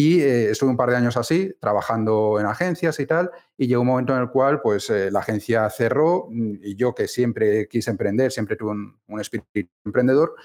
Y 0.00 0.20
eh, 0.20 0.52
estuve 0.52 0.70
un 0.70 0.76
par 0.76 0.90
de 0.90 0.96
años 0.96 1.16
así, 1.16 1.52
trabajando 1.60 2.38
en 2.38 2.46
agencias 2.46 3.00
y 3.00 3.06
tal, 3.06 3.32
y 3.56 3.66
llegó 3.66 3.80
un 3.80 3.88
momento 3.88 4.14
en 4.14 4.20
el 4.20 4.30
cual 4.30 4.60
pues, 4.60 4.88
eh, 4.90 5.10
la 5.10 5.18
agencia 5.18 5.68
cerró 5.70 6.28
mm, 6.30 6.58
y 6.62 6.76
yo 6.76 6.94
que 6.94 7.08
siempre 7.08 7.66
quise 7.66 7.90
emprender, 7.90 8.30
siempre 8.30 8.54
tuve 8.54 8.70
un, 8.70 8.96
un 9.08 9.20
espíritu 9.20 9.68
emprendedor, 9.84 10.36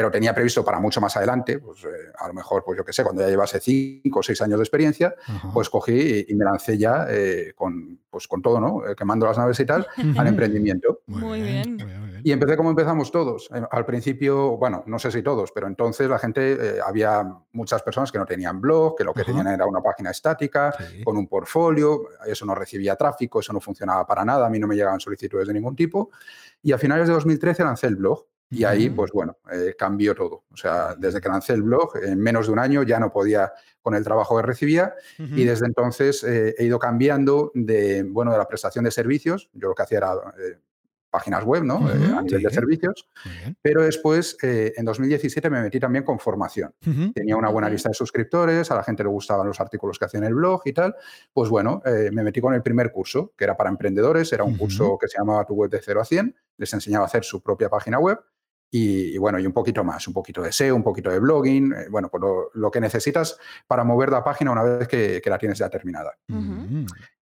pero 0.00 0.10
tenía 0.10 0.32
previsto 0.34 0.64
para 0.64 0.80
mucho 0.80 0.98
más 0.98 1.14
adelante, 1.18 1.58
pues 1.58 1.84
eh, 1.84 1.88
a 2.18 2.26
lo 2.26 2.32
mejor, 2.32 2.64
pues 2.64 2.78
yo 2.78 2.84
qué 2.86 2.92
sé, 2.94 3.02
cuando 3.04 3.20
ya 3.20 3.28
llevase 3.28 3.60
cinco 3.60 4.20
o 4.20 4.22
seis 4.22 4.40
años 4.40 4.58
de 4.58 4.62
experiencia, 4.64 5.14
Ajá. 5.26 5.50
pues 5.52 5.68
cogí 5.68 5.92
y, 6.26 6.32
y 6.32 6.34
me 6.36 6.46
lancé 6.46 6.78
ya 6.78 7.04
eh, 7.10 7.52
con, 7.54 8.00
pues 8.08 8.26
con 8.26 8.40
todo, 8.40 8.58
¿no? 8.58 8.86
Eh, 8.88 8.94
quemando 8.96 9.26
las 9.26 9.36
naves 9.36 9.60
y 9.60 9.66
tal, 9.66 9.86
al 10.16 10.26
emprendimiento. 10.26 11.00
Muy 11.06 11.42
bien. 11.42 11.74
muy 11.76 11.84
bien, 11.84 12.00
muy 12.00 12.08
bien. 12.12 12.20
Y 12.24 12.32
empecé 12.32 12.56
como 12.56 12.70
empezamos 12.70 13.12
todos. 13.12 13.50
Eh, 13.54 13.60
Al 13.70 13.84
principio, 13.84 14.56
bueno, 14.56 14.84
no 14.86 14.98
sé 14.98 15.10
si 15.10 15.22
todos, 15.22 15.52
pero 15.52 15.66
entonces 15.66 16.08
la 16.08 16.18
gente, 16.18 16.52
eh, 16.52 16.80
había 16.82 17.22
muchas 17.52 17.82
personas 17.82 18.10
que 18.10 18.16
no 18.16 18.24
tenían 18.24 18.58
blog, 18.58 18.96
que 18.96 19.04
lo 19.04 19.12
que 19.12 19.20
Ajá. 19.20 19.32
tenían 19.32 19.48
era 19.48 19.66
una 19.66 19.82
página 19.82 20.10
estática, 20.12 20.72
Sí. 20.78 21.04
con 21.04 21.18
un 21.18 21.26
portfolio, 21.26 22.04
eso 22.26 22.46
no 22.46 22.54
recibía 22.54 22.96
tráfico, 22.96 23.40
eso 23.40 23.52
no 23.52 23.60
funcionaba 23.60 24.06
para 24.06 24.24
nada, 24.24 24.46
a 24.46 24.48
mí 24.48 24.58
no 24.58 24.66
me 24.66 24.76
llegaban 24.76 24.98
solicitudes 24.98 25.46
de 25.46 25.52
ningún 25.52 25.76
tipo. 25.76 26.10
Y 26.62 26.72
a 26.72 26.78
finales 26.78 27.06
de 27.06 27.12
2013 27.12 27.64
lancé 27.64 27.86
el 27.86 27.96
blog. 27.96 28.24
Y 28.50 28.64
ahí, 28.64 28.90
pues 28.90 29.12
bueno, 29.12 29.38
eh, 29.52 29.74
cambió 29.78 30.14
todo. 30.14 30.44
O 30.50 30.56
sea, 30.56 30.96
desde 30.96 31.20
que 31.20 31.28
lancé 31.28 31.52
el 31.52 31.62
blog, 31.62 31.96
en 32.02 32.18
menos 32.18 32.46
de 32.46 32.52
un 32.52 32.58
año 32.58 32.82
ya 32.82 32.98
no 32.98 33.12
podía 33.12 33.52
con 33.80 33.94
el 33.94 34.02
trabajo 34.02 34.36
que 34.36 34.42
recibía 34.42 34.94
y 35.18 35.44
desde 35.44 35.66
entonces 35.66 36.22
eh, 36.24 36.54
he 36.58 36.64
ido 36.64 36.78
cambiando 36.78 37.50
de, 37.54 38.02
bueno, 38.02 38.32
de 38.32 38.38
la 38.38 38.48
prestación 38.48 38.84
de 38.84 38.90
servicios. 38.90 39.48
Yo 39.54 39.68
lo 39.68 39.74
que 39.74 39.82
hacía 39.84 39.98
era 39.98 40.12
eh, 40.38 40.58
páginas 41.08 41.44
web, 41.44 41.64
¿no? 41.64 41.76
A 41.88 42.22
nivel 42.22 42.42
de 42.42 42.50
servicios. 42.50 43.08
Pero 43.62 43.82
después, 43.82 44.36
en 44.42 44.84
2017, 44.84 45.48
me 45.48 45.62
metí 45.62 45.80
también 45.80 46.04
con 46.04 46.18
formación. 46.18 46.72
Tenía 47.14 47.36
una 47.36 47.48
buena 47.48 47.68
lista 47.68 47.88
de 47.88 47.94
suscriptores, 47.94 48.70
a 48.70 48.76
la 48.76 48.84
gente 48.84 49.02
le 49.02 49.08
gustaban 49.08 49.46
los 49.46 49.60
artículos 49.60 49.98
que 49.98 50.04
hacía 50.04 50.18
en 50.18 50.26
el 50.26 50.34
blog 50.34 50.62
y 50.66 50.72
tal. 50.72 50.94
Pues 51.32 51.48
bueno, 51.50 51.82
me 51.84 52.22
metí 52.22 52.40
con 52.40 52.54
el 52.54 52.62
primer 52.62 52.92
curso, 52.92 53.32
que 53.36 53.42
era 53.42 53.56
para 53.56 53.70
emprendedores. 53.70 54.32
Era 54.32 54.44
un 54.44 54.56
curso 54.56 54.98
que 55.00 55.08
se 55.08 55.18
llamaba 55.18 55.44
Tu 55.44 55.54
web 55.54 55.70
de 55.70 55.80
0 55.82 56.00
a 56.00 56.04
100. 56.04 56.36
Les 56.58 56.72
enseñaba 56.74 57.06
a 57.06 57.08
hacer 57.08 57.24
su 57.24 57.42
propia 57.42 57.68
página 57.68 57.98
web. 57.98 58.20
Y, 58.70 59.14
y 59.14 59.18
bueno, 59.18 59.38
y 59.38 59.46
un 59.46 59.52
poquito 59.52 59.82
más, 59.82 60.06
un 60.06 60.14
poquito 60.14 60.42
de 60.42 60.52
SEO, 60.52 60.76
un 60.76 60.84
poquito 60.84 61.10
de 61.10 61.18
blogging, 61.18 61.72
eh, 61.72 61.86
bueno, 61.90 62.08
pues 62.08 62.20
lo, 62.20 62.50
lo 62.54 62.70
que 62.70 62.80
necesitas 62.80 63.36
para 63.66 63.82
mover 63.82 64.10
la 64.10 64.22
página 64.22 64.52
una 64.52 64.62
vez 64.62 64.86
que, 64.86 65.20
que 65.22 65.30
la 65.30 65.38
tienes 65.38 65.58
ya 65.58 65.68
terminada. 65.68 66.16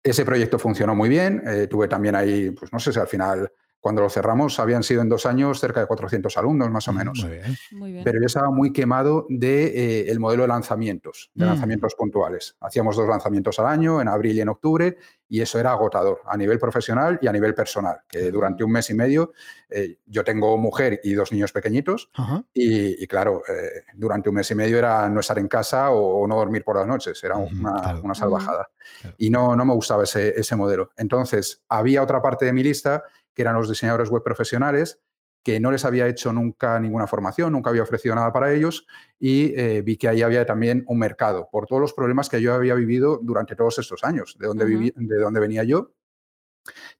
Ese 0.02 0.24
proyecto 0.26 0.58
funcionó 0.58 0.96
muy 0.96 1.10
bien. 1.10 1.42
eh, 1.46 1.68
tuve 1.68 1.88
también 1.88 2.16
ahí, 2.16 2.52
pues 2.52 2.72
no 2.72 2.80
sé 2.80 2.94
si 2.94 3.00
al 3.00 3.08
final, 3.08 3.52
cuando 3.84 4.02
lo 4.02 4.10
cerramos, 4.10 4.62
habían 4.62 4.82
sido 4.82 5.02
en 5.02 5.10
dos 5.10 5.26
años 5.26 5.60
cerca 5.60 5.82
de 5.82 5.88
400 5.88 6.38
alumnos, 6.38 6.72
más 6.72 6.88
o 6.88 6.94
menos. 6.94 7.20
Muy 7.22 7.32
bien. 7.34 7.58
Muy 7.74 7.92
bien. 7.92 8.04
Pero 8.06 8.18
yo 8.22 8.28
estaba 8.28 8.50
muy 8.50 8.72
quemado 8.72 9.26
del 9.28 9.40
de, 9.42 9.66
eh, 10.00 10.06
el 10.10 10.22
modelo 10.22 10.44
de 10.44 10.48
lanzamientos, 10.48 11.32
de 11.34 11.44
Mm. 11.44 11.48
lanzamientos 11.50 11.94
puntuales. 11.96 12.56
Hacíamos 12.62 12.96
dos 12.96 13.10
lanzamientos 13.10 13.60
al 13.60 13.66
año, 13.68 14.00
en 14.00 14.08
abril 14.08 14.38
y 14.38 14.40
en 14.42 14.48
octubre, 14.48 14.96
y 15.28 15.42
eso 15.42 15.60
era 15.60 15.72
agotador 15.74 16.22
a 16.26 16.38
nivel 16.38 16.60
profesional 16.60 17.20
y 17.22 17.28
a 17.28 17.34
nivel 17.34 17.54
personal. 17.54 17.98
Que 18.08 18.32
durante 18.32 18.64
un 18.64 18.72
mes 18.72 18.90
y 18.90 18.94
medio, 18.94 19.34
eh, 19.70 19.98
yo 20.06 20.24
tengo 20.24 20.58
mujer 20.58 21.02
y 21.04 21.14
dos 21.14 21.34
niños 21.34 21.52
pequeñitos, 21.52 22.10
Ajá. 22.14 22.42
y, 22.54 23.04
y 23.04 23.06
claro, 23.08 23.42
eh, 23.50 23.84
durante 23.96 24.30
un 24.30 24.36
mes 24.36 24.50
y 24.52 24.56
medio 24.56 24.78
era 24.78 25.10
no 25.10 25.20
estar 25.20 25.38
en 25.40 25.50
casa 25.50 25.90
o, 25.92 26.22
o 26.22 26.26
no 26.28 26.38
dormir 26.38 26.64
por 26.64 26.78
las 26.78 26.88
noches, 26.88 27.22
era 27.22 27.36
una, 27.36 27.74
claro. 27.82 28.02
una 28.02 28.16
salvajada. 28.16 28.70
Claro. 29.02 29.16
Y 29.18 29.30
no, 29.30 29.58
no 29.58 29.66
me 29.66 29.74
gustaba 29.74 30.04
ese, 30.04 30.40
ese 30.40 30.56
modelo. 30.56 30.92
Entonces, 30.96 31.64
había 31.68 32.02
otra 32.02 32.22
parte 32.22 32.46
de 32.46 32.54
mi 32.54 32.64
lista 32.64 33.04
que 33.34 33.42
eran 33.42 33.56
los 33.56 33.70
diseñadores 33.70 34.10
web 34.10 34.24
profesionales, 34.24 35.00
que 35.44 35.60
no 35.60 35.72
les 35.72 35.84
había 35.84 36.08
hecho 36.08 36.32
nunca 36.32 36.80
ninguna 36.80 37.06
formación, 37.08 37.52
nunca 37.52 37.70
había 37.70 37.84
ofrecido 37.84 38.16
nada 38.16 38.32
para 38.32 38.54
ellos 38.54 38.88
y 39.20 39.54
eh, 39.60 39.82
vi 39.82 39.98
que 39.98 40.08
ahí 40.08 40.22
había 40.22 40.46
también 40.46 40.86
un 40.88 41.00
mercado 41.00 41.50
por 41.52 41.66
todos 41.66 41.82
los 41.82 41.94
problemas 41.94 42.30
que 42.30 42.42
yo 42.42 42.54
había 42.54 42.76
vivido 42.76 43.20
durante 43.22 43.56
todos 43.56 43.78
estos 43.80 44.04
años, 44.06 44.38
de 44.40 44.48
donde, 44.48 44.66
viví- 44.66 44.94
de 44.96 45.18
donde 45.18 45.40
venía 45.42 45.64
yo. 45.66 45.92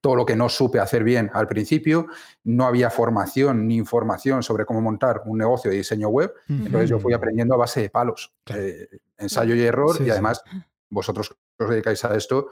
Todo 0.02 0.14
lo 0.14 0.26
que 0.26 0.36
no 0.36 0.50
supe 0.50 0.78
hacer 0.78 1.04
bien 1.04 1.30
al 1.32 1.46
principio, 1.48 2.06
no 2.42 2.66
había 2.66 2.90
formación 2.90 3.66
ni 3.66 3.76
información 3.76 4.42
sobre 4.42 4.66
cómo 4.66 4.82
montar 4.82 5.22
un 5.24 5.38
negocio 5.38 5.70
de 5.70 5.78
diseño 5.78 6.08
web, 6.08 6.34
entonces 6.46 6.90
yo 6.90 6.98
fui 6.98 7.14
aprendiendo 7.14 7.54
a 7.54 7.56
base 7.56 7.80
de 7.80 7.88
palos, 7.88 8.34
eh, 8.54 8.86
ensayo 9.16 9.54
y 9.54 9.62
error, 9.62 9.96
Sí, 9.96 10.02
y 10.02 10.06
sí. 10.06 10.10
además 10.10 10.42
vosotros 10.90 11.34
os 11.58 11.70
dedicáis 11.70 12.04
a 12.04 12.14
esto, 12.16 12.48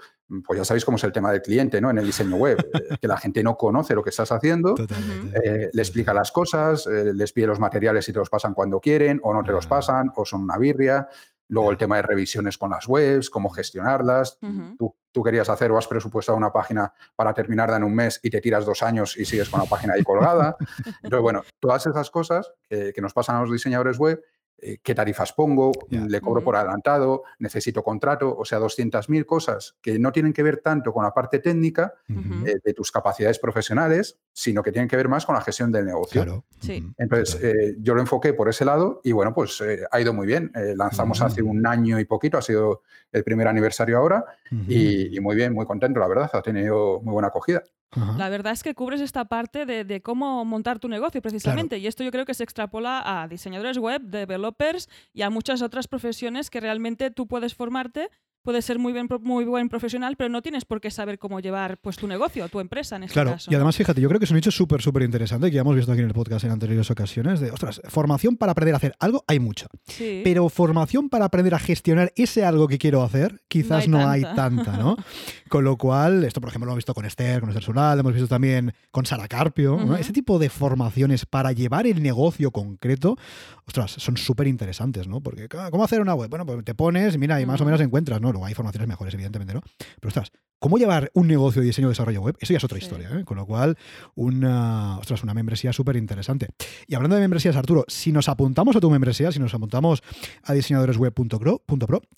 pues 0.46 0.58
ya 0.58 0.64
sabéis 0.64 0.84
cómo 0.84 0.96
es 0.96 1.04
el 1.04 1.12
tema 1.12 1.30
del 1.32 1.42
cliente 1.42 1.80
¿no? 1.80 1.90
en 1.90 1.98
el 1.98 2.06
diseño 2.06 2.36
web, 2.36 2.58
eh, 2.72 2.96
que 3.00 3.08
la 3.08 3.16
gente 3.16 3.42
no 3.42 3.56
conoce 3.56 3.94
lo 3.94 4.02
que 4.02 4.10
estás 4.10 4.32
haciendo, 4.32 4.74
eh, 4.78 5.70
le 5.72 5.82
explica 5.82 6.14
las 6.14 6.32
cosas, 6.32 6.86
eh, 6.86 7.12
les 7.12 7.32
pide 7.32 7.46
los 7.46 7.58
materiales 7.58 8.08
y 8.08 8.12
te 8.12 8.18
los 8.18 8.30
pasan 8.30 8.54
cuando 8.54 8.80
quieren, 8.80 9.20
o 9.22 9.34
no 9.34 9.42
te 9.42 9.52
los 9.52 9.66
pasan, 9.66 10.10
o 10.14 10.24
son 10.24 10.42
una 10.42 10.56
birria. 10.56 11.08
Luego 11.48 11.70
el 11.70 11.76
tema 11.76 11.96
de 11.96 12.02
revisiones 12.02 12.56
con 12.56 12.70
las 12.70 12.88
webs, 12.88 13.28
cómo 13.28 13.50
gestionarlas. 13.50 14.38
Tú, 14.78 14.96
tú 15.10 15.22
querías 15.22 15.50
hacer 15.50 15.70
o 15.70 15.76
has 15.76 15.86
presupuestado 15.86 16.38
una 16.38 16.50
página 16.50 16.94
para 17.14 17.34
terminarla 17.34 17.76
en 17.76 17.84
un 17.84 17.94
mes 17.94 18.20
y 18.22 18.30
te 18.30 18.40
tiras 18.40 18.64
dos 18.64 18.82
años 18.82 19.18
y 19.18 19.26
sigues 19.26 19.50
con 19.50 19.60
la 19.60 19.66
página 19.66 19.92
ahí 19.92 20.02
colgada. 20.02 20.56
Entonces, 21.02 21.20
bueno, 21.20 21.42
todas 21.60 21.86
esas 21.86 22.10
cosas 22.10 22.50
que 22.70 23.00
nos 23.02 23.12
pasan 23.12 23.36
a 23.36 23.40
los 23.42 23.52
diseñadores 23.52 23.98
web, 23.98 24.22
eh, 24.62 24.78
qué 24.82 24.94
tarifas 24.94 25.32
pongo, 25.32 25.72
le 25.90 26.20
cobro 26.20 26.42
por 26.42 26.56
adelantado, 26.56 27.24
necesito 27.38 27.82
contrato, 27.82 28.36
o 28.36 28.44
sea, 28.44 28.60
200.000 28.60 29.26
cosas 29.26 29.76
que 29.82 29.98
no 29.98 30.12
tienen 30.12 30.32
que 30.32 30.42
ver 30.42 30.58
tanto 30.58 30.92
con 30.92 31.04
la 31.04 31.12
parte 31.12 31.40
técnica 31.40 31.94
eh, 32.08 32.60
de 32.64 32.74
tus 32.74 32.90
capacidades 32.92 33.38
profesionales, 33.38 34.18
sino 34.32 34.62
que 34.62 34.72
tienen 34.72 34.88
que 34.88 34.96
ver 34.96 35.08
más 35.08 35.26
con 35.26 35.34
la 35.34 35.40
gestión 35.40 35.72
del 35.72 35.86
negocio. 35.86 36.22
Claro. 36.22 36.44
Sí. 36.60 36.84
Entonces, 36.96 37.42
eh, 37.42 37.76
yo 37.80 37.94
lo 37.94 38.00
enfoqué 38.00 38.32
por 38.32 38.48
ese 38.48 38.64
lado 38.64 39.00
y 39.04 39.12
bueno, 39.12 39.34
pues 39.34 39.60
eh, 39.60 39.84
ha 39.90 40.00
ido 40.00 40.12
muy 40.12 40.26
bien. 40.26 40.50
Eh, 40.54 40.74
lanzamos 40.76 41.20
hace 41.20 41.42
un 41.42 41.66
año 41.66 41.98
y 41.98 42.04
poquito, 42.04 42.38
ha 42.38 42.42
sido 42.42 42.82
el 43.10 43.24
primer 43.24 43.48
aniversario 43.48 43.98
ahora 43.98 44.24
y 44.68 45.18
muy 45.20 45.36
bien, 45.36 45.52
muy 45.52 45.66
contento, 45.66 46.00
la 46.00 46.08
verdad, 46.08 46.30
ha 46.32 46.42
tenido 46.42 47.00
muy 47.02 47.12
buena 47.12 47.28
acogida. 47.28 47.62
Ajá. 47.92 48.16
La 48.16 48.28
verdad 48.28 48.52
es 48.52 48.62
que 48.62 48.74
cubres 48.74 49.00
esta 49.00 49.26
parte 49.26 49.66
de, 49.66 49.84
de 49.84 50.02
cómo 50.02 50.44
montar 50.44 50.78
tu 50.78 50.88
negocio 50.88 51.20
precisamente 51.22 51.78
y 51.78 51.86
esto 51.86 52.02
yo 52.02 52.10
creo 52.10 52.24
que 52.24 52.34
se 52.34 52.42
extrapola 52.42 53.02
a 53.04 53.28
diseñadores 53.28 53.78
web, 53.78 54.02
developers 54.02 54.88
y 55.12 55.22
a 55.22 55.30
muchas 55.30 55.62
otras 55.62 55.88
profesiones 55.88 56.50
que 56.50 56.60
realmente 56.60 57.10
tú 57.10 57.26
puedes 57.26 57.54
formarte 57.54 58.10
puedes 58.42 58.64
ser 58.64 58.78
muy, 58.78 58.92
bien, 58.92 59.08
muy 59.20 59.44
buen 59.44 59.68
profesional, 59.68 60.16
pero 60.16 60.28
no 60.28 60.42
tienes 60.42 60.64
por 60.64 60.80
qué 60.80 60.90
saber 60.90 61.18
cómo 61.18 61.40
llevar 61.40 61.78
pues, 61.78 61.96
tu 61.96 62.06
negocio, 62.06 62.48
tu 62.48 62.60
empresa 62.60 62.96
en 62.96 63.04
este 63.04 63.14
claro, 63.14 63.32
caso. 63.32 63.50
y 63.50 63.54
además, 63.54 63.76
fíjate, 63.76 64.00
yo 64.00 64.08
creo 64.08 64.18
que 64.18 64.24
es 64.24 64.30
un 64.30 64.36
hecho 64.36 64.50
súper, 64.50 64.82
súper 64.82 65.02
interesante 65.02 65.48
que 65.48 65.54
ya 65.54 65.60
hemos 65.62 65.76
visto 65.76 65.92
aquí 65.92 66.00
en 66.00 66.08
el 66.08 66.14
podcast 66.14 66.44
en 66.44 66.50
anteriores 66.50 66.90
ocasiones. 66.90 67.40
De, 67.40 67.50
ostras, 67.50 67.80
formación 67.88 68.36
para 68.36 68.52
aprender 68.52 68.74
a 68.74 68.76
hacer 68.78 68.94
algo 68.98 69.24
hay 69.26 69.38
mucha. 69.38 69.66
Sí. 69.86 70.20
Pero 70.24 70.48
formación 70.48 71.08
para 71.08 71.26
aprender 71.26 71.54
a 71.54 71.58
gestionar 71.58 72.12
ese 72.16 72.44
algo 72.44 72.68
que 72.68 72.78
quiero 72.78 73.02
hacer, 73.02 73.40
quizás 73.48 73.88
No 73.88 73.98
no 73.98 74.08
hay 74.08 74.24
hay, 74.24 74.34
tanta. 74.34 74.76
¿no? 74.76 74.96
Con 75.48 75.64
lo 75.64 75.76
cual, 75.76 76.24
esto 76.24 76.40
por 76.40 76.48
ejemplo 76.48 76.66
lo 76.66 76.72
hemos 76.72 76.78
visto 76.78 76.94
con 76.94 77.04
Esther, 77.04 77.40
con 77.40 77.50
Esther 77.50 77.62
Solal, 77.62 77.98
lo 77.98 78.00
hemos 78.00 78.14
visto 78.14 78.28
también 78.28 78.72
con 78.90 79.04
Sara 79.04 79.28
Carpio, 79.28 79.76
¿no? 79.76 79.84
Ujú. 79.84 79.94
Ese 79.96 80.12
tipo 80.12 80.38
de 80.38 80.48
formaciones 80.48 81.26
para 81.26 81.52
llevar 81.52 81.86
el 81.86 82.02
negocio 82.02 82.50
concreto, 82.52 83.18
ostras, 83.66 83.92
son 83.92 84.16
súper 84.16 84.46
interesantes, 84.48 85.06
¿no? 85.08 85.20
Porque, 85.20 85.48
¿cómo 85.70 85.84
hacer 85.84 86.00
una 86.00 86.14
web? 86.14 86.28
Bueno, 86.30 86.44
pues 86.46 86.64
te 86.64 86.74
pones, 86.74 87.16
mira, 87.18 87.40
y 87.40 87.46
más 87.46 87.60
o 87.60 87.64
menos 87.64 87.80
encuentras, 87.80 88.20
¿no? 88.20 88.32
Luego 88.32 88.46
hay 88.46 88.54
formaciones 88.54 88.88
mejores, 88.88 89.14
evidentemente, 89.14 89.54
¿no? 89.54 89.60
Pero 90.00 90.08
ostras, 90.08 90.32
¿cómo 90.58 90.78
llevar 90.78 91.10
un 91.14 91.28
negocio 91.28 91.60
de 91.62 91.66
diseño 91.66 91.88
y 91.88 91.90
desarrollo 91.90 92.20
web? 92.22 92.36
Eso 92.40 92.52
ya 92.52 92.56
es 92.58 92.64
otra 92.64 92.78
Sí. 92.78 92.84
historia, 92.84 93.10
¿eh? 93.12 93.24
Con 93.24 93.36
lo 93.36 93.46
cual, 93.46 93.76
una, 94.14 94.98
ostras, 94.98 95.22
una 95.22 95.34
membresía 95.34 95.72
súper 95.72 95.96
interesante. 95.96 96.48
Y 96.86 96.94
hablando 96.94 97.16
de 97.16 97.22
membresías, 97.22 97.56
Arturo, 97.56 97.84
si 97.88 98.12
nos 98.12 98.28
apuntamos 98.28 98.74
a 98.76 98.80
tu 98.80 98.90
membresía, 98.90 99.32
si 99.32 99.38
nos 99.38 99.54
apuntamos 99.54 100.02
a 100.42 100.52
diseñadoresweb.pro, 100.52 101.62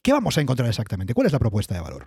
¿qué 0.02 0.12
vamos 0.12 0.38
a 0.38 0.40
encontrar 0.40 0.68
exactamente? 0.68 1.14
¿Cuál 1.14 1.26
es 1.26 1.32
la 1.32 1.38
propuesta 1.38 1.74
de 1.74 1.80
valor? 1.80 2.06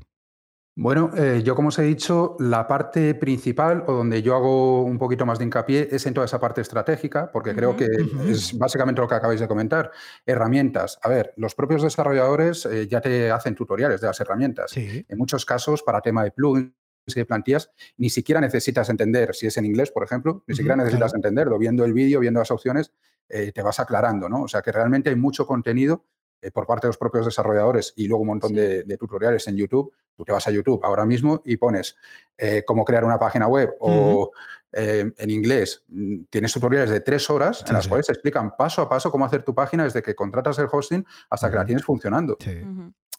Bueno, 0.80 1.10
eh, 1.18 1.42
yo 1.44 1.56
como 1.56 1.70
os 1.70 1.80
he 1.80 1.82
dicho, 1.82 2.38
la 2.40 2.68
parte 2.68 3.16
principal 3.16 3.84
o 3.88 3.94
donde 3.94 4.22
yo 4.22 4.36
hago 4.36 4.84
un 4.84 5.00
poquito 5.00 5.26
más 5.26 5.40
de 5.40 5.46
hincapié 5.46 5.88
es 5.92 6.06
en 6.06 6.14
toda 6.14 6.26
esa 6.26 6.40
parte 6.40 6.62
estratégica, 6.62 7.32
porque 7.32 7.56
creo 7.56 7.76
que 7.76 7.88
es 8.30 8.56
básicamente 8.56 9.02
lo 9.02 9.08
que 9.08 9.16
acabáis 9.16 9.40
de 9.40 9.48
comentar. 9.48 9.90
Herramientas. 10.24 11.00
A 11.02 11.10
ver, 11.10 11.34
los 11.38 11.56
propios 11.56 11.82
desarrolladores 11.82 12.68
eh, 12.68 12.88
ya 12.88 13.02
te 13.02 13.32
hacen 13.32 13.56
tutoriales 13.56 14.02
de 14.02 14.08
las 14.08 14.20
herramientas. 14.20 14.70
Sí. 14.70 15.04
En 15.10 15.18
muchos 15.18 15.46
casos, 15.46 15.82
para 15.82 16.00
tema 16.00 16.24
de 16.24 16.30
plugins 16.30 16.72
y 17.08 17.14
de 17.16 17.26
plantillas, 17.26 17.72
ni 17.98 18.12
siquiera 18.12 18.40
necesitas 18.40 18.88
entender, 18.90 19.34
si 19.34 19.48
es 19.48 19.58
en 19.58 19.66
inglés, 19.66 19.90
por 19.90 20.04
ejemplo, 20.04 20.44
ni 20.46 20.54
siquiera 20.54 20.76
necesitas 20.76 21.12
claro. 21.12 21.18
entenderlo. 21.18 21.58
Viendo 21.58 21.86
el 21.86 21.94
vídeo, 21.94 22.20
viendo 22.20 22.40
las 22.40 22.52
opciones, 22.52 22.94
eh, 23.30 23.52
te 23.52 23.64
vas 23.64 23.80
aclarando, 23.80 24.30
¿no? 24.30 24.44
O 24.44 24.48
sea 24.48 24.62
que 24.62 24.72
realmente 24.72 25.10
hay 25.10 25.16
mucho 25.16 25.48
contenido 25.48 26.06
eh, 26.42 26.52
por 26.52 26.66
parte 26.68 26.88
de 26.88 26.90
los 26.90 26.98
propios 26.98 27.26
desarrolladores 27.26 27.94
y 27.96 28.08
luego 28.08 28.22
un 28.22 28.28
montón 28.28 28.50
Sí. 28.52 28.56
de, 28.56 28.84
de 28.84 28.98
tutoriales 28.98 29.48
en 29.48 29.56
YouTube. 29.58 29.92
Tú 30.16 30.24
te 30.24 30.32
vas 30.32 30.48
a 30.48 30.52
YouTube 30.52 30.80
ahora 30.84 31.06
mismo 31.06 31.42
y 31.46 31.58
pones 31.58 31.96
eh, 32.38 32.64
cómo 32.66 32.84
crear 32.86 33.04
una 33.06 33.20
página 33.20 33.48
web 33.48 33.76
o 33.80 34.32
eh, 34.74 35.12
en 35.18 35.30
inglés 35.30 35.84
mm, 35.88 36.24
tienes 36.30 36.52
tutoriales 36.54 36.90
de 36.90 37.00
tres 37.02 37.30
horas 37.30 37.60
Sí, 37.60 37.66
en 37.68 37.74
las 37.74 37.84
sí. 37.84 37.90
cuales 37.90 38.08
te 38.08 38.14
explican 38.14 38.56
paso 38.58 38.82
a 38.82 38.90
paso 38.90 39.10
cómo 39.12 39.26
hacer 39.26 39.44
tu 39.44 39.54
página 39.56 39.84
desde 39.84 40.02
que 40.02 40.14
contratas 40.16 40.58
el 40.60 40.68
hosting 40.72 41.06
hasta 41.30 41.50
que 41.50 41.56
la 41.56 41.66
tienes 41.66 41.84
funcionando. 41.86 42.38
Sí. 42.40 42.62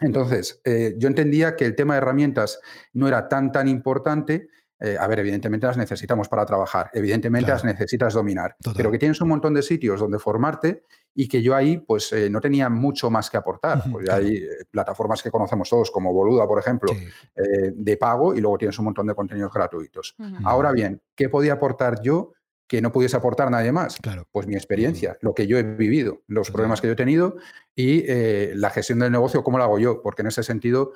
Entonces, 0.00 0.60
eh, 0.64 0.94
yo 0.98 1.08
entendía 1.08 1.56
que 1.56 1.64
el 1.64 1.74
tema 1.74 1.94
de 1.94 1.98
herramientas 1.98 2.60
no 2.92 3.08
era 3.08 3.28
tan, 3.28 3.50
tan 3.50 3.66
importante. 3.66 4.48
Eh, 4.80 4.96
a 4.98 5.06
ver, 5.08 5.18
evidentemente 5.20 5.66
las 5.66 5.76
necesitamos 5.76 6.28
para 6.28 6.46
trabajar, 6.46 6.90
evidentemente 6.94 7.46
Claro. 7.46 7.56
las 7.56 7.64
necesitas 7.64 8.14
dominar, 8.14 8.54
Total. 8.60 8.74
pero 8.76 8.90
que 8.92 8.98
tienes 8.98 9.20
un 9.20 9.28
montón 9.28 9.52
de 9.54 9.62
sitios 9.62 9.98
donde 9.98 10.18
formarte 10.20 10.84
y 11.14 11.26
que 11.26 11.42
yo 11.42 11.56
ahí 11.56 11.78
pues 11.78 12.12
eh, 12.12 12.30
no 12.30 12.40
tenía 12.40 12.68
mucho 12.68 13.10
más 13.10 13.28
que 13.28 13.36
aportar. 13.36 13.82
Pues 13.90 14.04
claro. 14.04 14.24
hay 14.24 14.36
eh, 14.36 14.48
plataformas 14.70 15.20
que 15.22 15.30
conocemos 15.32 15.68
todos 15.68 15.90
como 15.90 16.12
Boluda, 16.12 16.46
por 16.46 16.60
ejemplo, 16.60 16.92
Sí. 16.92 17.06
eh, 17.36 17.72
de 17.74 17.96
pago 17.96 18.34
y 18.34 18.40
luego 18.40 18.56
tienes 18.58 18.78
un 18.78 18.84
montón 18.84 19.06
de 19.08 19.14
contenidos 19.14 19.52
gratuitos. 19.52 20.14
Ahora 20.44 20.70
bien, 20.72 21.02
¿qué 21.16 21.28
podía 21.28 21.54
aportar 21.54 22.00
yo 22.00 22.32
que 22.68 22.82
no 22.82 22.92
pudiese 22.92 23.16
aportar 23.16 23.50
nadie 23.50 23.72
más? 23.72 23.96
Claro. 23.96 24.28
Pues 24.30 24.46
mi 24.46 24.54
experiencia, 24.54 25.16
lo 25.22 25.34
que 25.34 25.46
yo 25.46 25.58
he 25.58 25.62
vivido, 25.62 26.20
los 26.28 26.50
problemas 26.50 26.80
que 26.80 26.86
yo 26.86 26.92
he 26.92 26.96
tenido 26.96 27.36
y 27.74 28.04
eh, 28.06 28.52
la 28.54 28.70
gestión 28.70 28.98
del 28.98 29.10
negocio, 29.10 29.42
cómo 29.42 29.58
la 29.58 29.64
hago 29.64 29.78
yo, 29.78 30.02
porque 30.02 30.20
en 30.22 30.28
ese 30.28 30.42
sentido, 30.42 30.92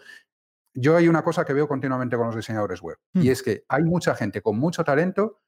yo 0.74 0.96
hay 0.96 1.08
una 1.08 1.22
cosa 1.22 1.44
que 1.44 1.52
veo 1.52 1.68
continuamente 1.68 2.16
con 2.16 2.26
los 2.26 2.36
diseñadores 2.36 2.80
web 2.80 2.96
Hmm. 3.14 3.22
y 3.22 3.28
es 3.30 3.42
que 3.42 3.64
hay 3.68 3.82
mucha 3.84 4.14
gente 4.14 4.40
con 4.42 4.58
mucho 4.58 4.84
talento 4.84 5.40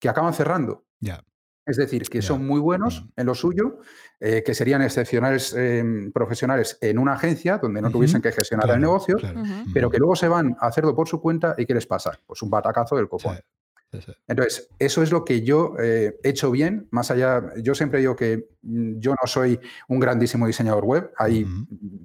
que 0.00 0.08
acaban 0.08 0.34
cerrando. 0.34 0.84
Ya. 1.00 1.22
Es 1.64 1.76
decir, 1.76 2.02
que 2.08 2.22
son 2.22 2.44
muy 2.44 2.58
buenos 2.58 3.02
Mm. 3.04 3.20
en 3.20 3.26
lo 3.26 3.34
suyo, 3.36 3.78
eh, 4.18 4.42
que 4.44 4.52
serían 4.52 4.82
excepcionales 4.82 5.54
eh, 5.56 6.10
profesionales 6.12 6.76
en 6.80 6.98
una 6.98 7.12
agencia 7.12 7.58
donde 7.58 7.80
no 7.80 7.88
tuviesen 7.90 8.20
que 8.20 8.32
gestionar 8.32 8.64
Claro, 8.64 8.76
el 8.76 8.80
negocio, 8.82 9.16
claro. 9.16 9.42
Pero 9.72 9.88
que 9.88 9.98
luego 9.98 10.16
se 10.16 10.26
van 10.26 10.56
a 10.58 10.66
hacerlo 10.66 10.92
por 10.96 11.06
su 11.06 11.20
cuenta 11.20 11.54
y 11.56 11.64
¿qué 11.64 11.74
les 11.74 11.86
pasa? 11.86 12.18
Pues 12.26 12.42
un 12.42 12.50
batacazo 12.50 12.96
del 12.96 13.04
Sí, 13.04 13.10
copón. 13.10 13.38
Entonces, 14.26 14.68
eso 14.78 15.02
es 15.02 15.12
lo 15.12 15.24
que 15.24 15.42
yo 15.42 15.74
eh, 15.78 16.18
he 16.22 16.28
hecho 16.30 16.50
bien, 16.50 16.88
más 16.90 17.10
allá, 17.10 17.52
yo 17.62 17.74
siempre 17.74 18.00
digo 18.00 18.16
que 18.16 18.48
mm, 18.62 18.98
yo 18.98 19.12
no 19.12 19.26
soy 19.26 19.60
un 19.88 20.00
grandísimo 20.00 20.46
diseñador 20.46 20.84
web, 20.84 21.12
hay 21.16 21.46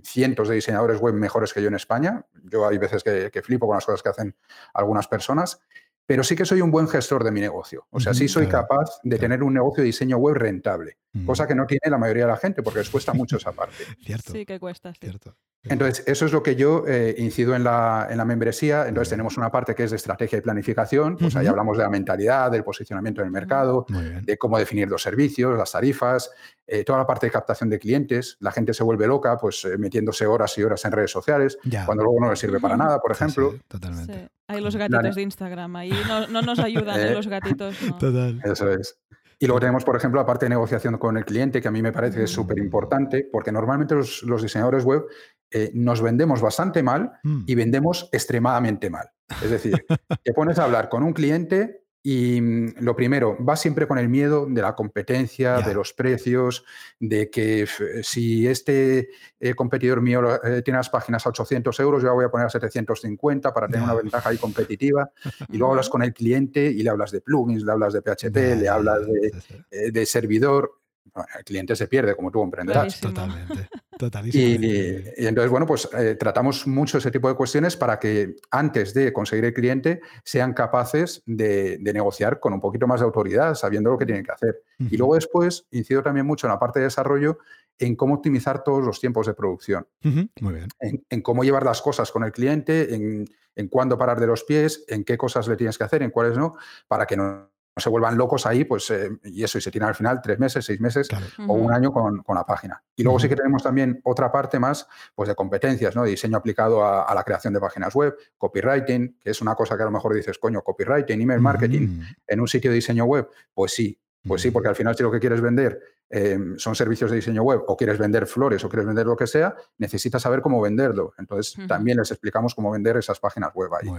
cientos 0.04 0.50
de 0.50 0.56
diseñadores 0.56 1.00
web 1.00 1.14
mejores 1.14 1.54
que 1.54 1.62
yo 1.62 1.68
en 1.68 1.76
España, 1.76 2.26
yo 2.44 2.68
hay 2.68 2.78
veces 2.78 3.04
que, 3.04 3.30
que 3.32 3.42
flipo 3.42 3.68
con 3.68 3.76
las 3.76 3.86
cosas 3.86 4.04
que 4.04 4.10
hacen 4.10 4.36
algunas 4.74 5.08
personas, 5.08 5.60
pero 6.08 6.24
sí 6.24 6.36
que 6.36 6.46
soy 6.46 6.62
un 6.62 6.72
buen 6.72 6.88
gestor 6.88 7.24
de 7.24 7.32
mi 7.32 7.42
negocio, 7.42 7.86
o 7.90 8.00
sea, 8.00 8.14
sí 8.14 8.30
soy 8.30 8.48
capaz 8.48 9.00
de 9.04 9.20
tener 9.20 9.44
un 9.44 9.54
negocio 9.54 9.82
de 9.82 9.88
diseño 9.88 10.18
web 10.18 10.36
rentable. 10.36 10.98
Cosa 11.26 11.48
que 11.48 11.56
no 11.56 11.66
tiene 11.66 11.82
la 11.90 11.98
mayoría 11.98 12.26
de 12.26 12.32
la 12.32 12.38
gente 12.38 12.62
porque 12.64 12.80
les 12.80 12.90
cuesta 12.90 13.14
mucho 13.14 13.38
esa 13.38 13.52
parte. 13.52 13.76
Cierto, 14.06 14.32
Sí, 14.34 14.46
que 14.46 14.60
cuesta. 14.60 14.94
sí. 14.94 15.00
cierto. 15.02 15.36
Entonces, 15.64 16.08
eso 16.08 16.26
es 16.26 16.32
lo 16.32 16.42
que 16.44 16.56
yo 16.56 16.86
eh, 16.88 17.16
incido 17.18 17.54
en 17.54 17.64
la, 17.66 18.08
en 18.10 18.18
la 18.18 18.24
membresía. 18.24 18.88
Entonces, 18.88 19.10
tenemos 19.10 19.36
una 19.38 19.52
parte 19.52 19.76
que 19.76 19.84
es 19.84 19.90
de 19.92 19.98
estrategia 19.98 20.38
y 20.38 20.42
planificación, 20.42 21.18
pues 21.18 21.36
ahí 21.36 21.44
Ujú. 21.46 21.52
hablamos 21.52 21.78
de 21.78 21.84
la 21.84 21.90
mentalidad, 21.90 22.50
del 22.52 22.64
posicionamiento 22.64 23.20
en 23.22 23.28
el 23.28 23.34
mercado, 23.34 23.86
de 24.24 24.38
cómo 24.38 24.58
definir 24.58 24.88
los 24.88 25.02
servicios, 25.02 25.58
las 25.58 25.72
tarifas, 25.74 26.32
eh, 26.66 26.86
toda 26.86 27.00
la 27.00 27.06
parte 27.08 27.26
de 27.26 27.32
captación 27.32 27.70
de 27.70 27.80
clientes. 27.80 28.38
La 28.40 28.52
gente 28.52 28.74
se 28.74 28.84
vuelve 28.84 29.08
loca, 29.08 29.36
pues 29.38 29.66
eh, 29.66 29.78
metiéndose 29.78 30.26
horas 30.26 30.58
y 30.58 30.64
horas 30.64 30.86
en 30.86 30.92
redes 30.94 31.12
sociales, 31.12 31.58
Ya. 31.66 31.86
cuando 31.86 32.04
luego 32.06 32.22
no 32.22 32.30
les 32.30 32.40
sirve 32.40 32.62
para 32.62 32.78
nada, 32.78 33.00
por 33.02 33.12
ejemplo. 33.12 33.52
sí, 33.52 33.62
totalmente. 33.68 34.14
Sí. 34.14 34.28
Hay 34.50 34.62
los 34.62 34.76
gatitos 34.78 35.16
de 35.16 35.22
Instagram. 35.22 35.76
Ahí 35.76 35.92
no, 36.08 36.28
no 36.28 36.42
nos 36.44 36.60
ayudan 36.60 36.98
los 37.14 37.28
gatitos. 37.28 37.76
no. 37.82 37.98
Total. 37.98 38.40
Eso 38.46 38.72
es. 38.72 38.98
Y 39.40 39.46
luego 39.46 39.60
tenemos, 39.60 39.84
por 39.84 39.96
ejemplo, 39.96 40.20
la 40.20 40.26
parte 40.26 40.46
de 40.46 40.50
negociación 40.50 40.98
con 40.98 41.16
el 41.18 41.26
cliente, 41.26 41.62
que 41.62 41.68
a 41.68 41.72
mí 41.72 41.82
me 41.82 41.92
parece 41.92 42.20
Ujú. 42.24 42.28
súper 42.28 42.58
importante, 42.58 43.28
porque 43.32 43.52
normalmente 43.52 43.94
los, 43.96 44.24
los 44.24 44.42
diseñadores 44.42 44.84
web 44.84 45.06
eh, 45.52 45.72
nos 45.74 46.02
vendemos 46.02 46.42
bastante 46.42 46.82
mal 46.84 47.12
Mm. 47.24 47.44
y 47.46 47.56
vendemos 47.56 48.10
extremadamente 48.12 48.90
mal. 48.90 49.08
Es 49.44 49.50
decir, 49.52 49.86
te 50.24 50.34
pones 50.34 50.58
a 50.60 50.64
hablar 50.66 50.90
con 50.90 51.04
un 51.04 51.14
cliente 51.14 51.87
y 52.10 52.40
mm, 52.40 52.76
lo 52.80 52.96
primero, 52.96 53.36
vas 53.38 53.60
siempre 53.60 53.86
con 53.86 53.98
el 53.98 54.08
miedo 54.08 54.46
de 54.50 54.62
la 54.62 54.76
competencia, 54.76 55.58
de 55.58 55.74
los 55.74 55.92
precios, 55.92 56.64
de 57.02 57.30
que 57.30 57.68
si 58.02 58.48
este 58.48 59.10
eh, 59.42 59.54
competidor 59.56 60.00
mío 60.00 60.42
eh, 60.42 60.62
tiene 60.62 60.78
las 60.78 60.90
páginas 60.90 61.26
a 61.26 61.30
800 61.32 61.78
euros, 61.82 62.02
yo 62.02 62.08
la 62.08 62.14
voy 62.14 62.24
a 62.24 62.30
poner 62.30 62.48
a 62.48 62.50
750 62.50 63.54
para 63.54 63.68
tener 63.68 63.84
una 63.84 63.96
ventaja 63.96 64.30
ahí 64.30 64.38
competitiva. 64.38 65.12
Y 65.50 65.58
luego 65.58 65.74
hablas 65.74 65.90
con 65.90 66.02
el 66.02 66.14
cliente 66.14 66.66
y 66.66 66.82
le 66.82 66.90
hablas 66.90 67.12
de 67.12 67.20
plugins, 67.20 67.64
le 67.64 67.72
hablas 67.74 67.92
de 67.92 68.02
PHP, 68.02 68.56
le 68.58 68.70
hablas 68.70 69.06
de, 69.06 69.32
eh, 69.72 69.92
de 69.92 70.06
servidor. 70.06 70.80
Bueno, 71.14 71.28
el 71.38 71.44
cliente 71.44 71.76
se 71.76 71.88
pierde, 71.88 72.16
como 72.16 72.32
tú 72.32 72.40
comprenderás. 72.40 73.02
Totalmente. 73.02 73.68
Totalísimo. 73.98 74.64
y 74.64 75.26
entonces, 75.26 75.50
bueno, 75.50 75.66
pues 75.66 75.90
eh, 75.98 76.16
tratamos 76.20 76.68
mucho 76.68 76.98
ese 76.98 77.12
tipo 77.12 77.28
de 77.28 77.36
cuestiones 77.36 77.76
para 77.76 78.00
que 78.00 78.36
antes 78.52 78.94
de 78.94 79.12
conseguir 79.12 79.46
el 79.46 79.54
cliente 79.54 80.02
sean 80.24 80.54
capaces 80.54 81.24
de, 81.26 81.78
de 81.80 81.94
negociar 81.94 82.40
con 82.40 82.54
un 82.54 82.62
poquito 82.62 82.88
más 82.88 83.00
de 83.00 83.06
autoridad, 83.06 83.56
sabiendo 83.56 83.90
lo 83.90 83.98
que 83.98 84.06
tienen 84.06 84.24
que 84.24 84.32
hacer. 84.32 84.64
Y 84.80 84.98
luego 84.98 85.16
después 85.16 85.66
incido 85.72 86.04
también 86.04 86.26
mucho 86.26 86.48
en 86.48 86.54
la 86.54 86.60
parte 86.60 86.80
de 86.80 86.86
desarrollo 86.86 87.40
en 87.80 87.96
cómo 87.96 88.16
optimizar 88.16 88.64
todos 88.64 88.84
los 88.84 89.00
tiempos 89.00 89.28
de 89.28 89.34
producción, 89.34 89.88
Muy 90.02 90.54
bien. 90.54 90.68
en, 90.80 91.04
en 91.10 91.22
cómo 91.22 91.44
llevar 91.44 91.64
las 91.64 91.82
cosas 91.82 92.12
con 92.12 92.24
el 92.24 92.32
cliente, 92.32 92.96
en, 92.96 93.26
en 93.56 93.68
cuándo 93.68 93.98
parar 93.98 94.20
de 94.20 94.28
los 94.28 94.44
pies, 94.44 94.84
en 94.88 95.04
qué 95.04 95.18
cosas 95.18 95.48
le 95.48 95.56
tienes 95.56 95.78
que 95.78 95.84
hacer, 95.84 96.02
en 96.02 96.10
cuáles 96.12 96.38
no, 96.38 96.56
para 96.88 97.06
que 97.06 97.16
no, 97.18 97.50
no 97.78 97.82
se 97.82 97.90
vuelvan 97.90 98.18
locos 98.18 98.48
ahí, 98.48 98.64
pues, 98.64 98.90
eh, 98.90 99.12
y 99.26 99.44
eso, 99.44 99.60
y 99.60 99.62
se 99.62 99.70
tiran 99.70 99.90
al 99.90 99.96
final 99.96 100.20
tres 100.20 100.40
meses, 100.40 100.66
seis 100.66 100.82
meses 100.82 101.08
Claro. 101.08 101.26
o 101.48 101.54
un 101.54 101.72
año 101.72 101.92
con, 101.94 102.24
con 102.24 102.36
la 102.36 102.44
página. 102.44 102.84
Y 102.96 103.04
luego 103.04 103.20
sí 103.20 103.30
que 103.30 103.36
tenemos 103.36 103.62
también 103.62 104.02
otra 104.04 104.32
parte 104.32 104.58
más 104.60 104.88
pues 105.14 105.30
de 105.30 105.36
competencias, 105.36 105.96
¿no? 105.96 106.04
De 106.04 106.10
diseño 106.10 106.38
aplicado 106.38 106.84
a, 106.84 107.04
a 107.04 107.14
la 107.14 107.24
creación 107.24 107.54
de 107.54 107.60
páginas 107.60 107.94
web, 107.94 108.16
copywriting, 108.38 109.20
que 109.20 109.30
es 109.30 109.42
una 109.42 109.54
cosa 109.54 109.78
que 109.78 109.84
a 109.84 109.86
lo 109.86 109.92
mejor 109.92 110.16
dices, 110.16 110.40
coño, 110.40 110.64
copywriting, 110.64 111.22
email 111.22 111.40
marketing 111.40 112.02
en 112.26 112.40
un 112.40 112.48
sitio 112.48 112.72
de 112.72 112.76
diseño 112.76 113.06
web. 113.06 113.30
Pues 113.54 113.74
sí, 113.74 114.00
pues 114.28 114.42
sí, 114.42 114.50
porque 114.50 114.70
al 114.70 114.76
final 114.76 114.96
si 114.96 115.04
lo 115.04 115.12
que 115.12 115.20
quieres 115.20 115.40
vender 115.40 115.80
eh, 116.10 116.40
son 116.58 116.74
servicios 116.74 117.12
de 117.12 117.18
diseño 117.18 117.44
web 117.44 117.62
o 117.68 117.78
quieres 117.78 117.98
vender 118.00 118.26
flores 118.26 118.64
o 118.64 118.70
quieres 118.70 118.88
vender 118.88 119.06
lo 119.06 119.16
que 119.16 119.28
sea, 119.28 119.56
necesitas 119.78 120.22
saber 120.22 120.42
cómo 120.42 120.60
venderlo. 120.62 121.14
Entonces 121.18 121.56
también 121.68 121.98
les 121.98 122.10
explicamos 122.12 122.56
cómo 122.56 122.72
vender 122.72 122.98
esas 122.98 123.20
páginas 123.20 123.54
web 123.54 123.70
ahí. 123.76 123.90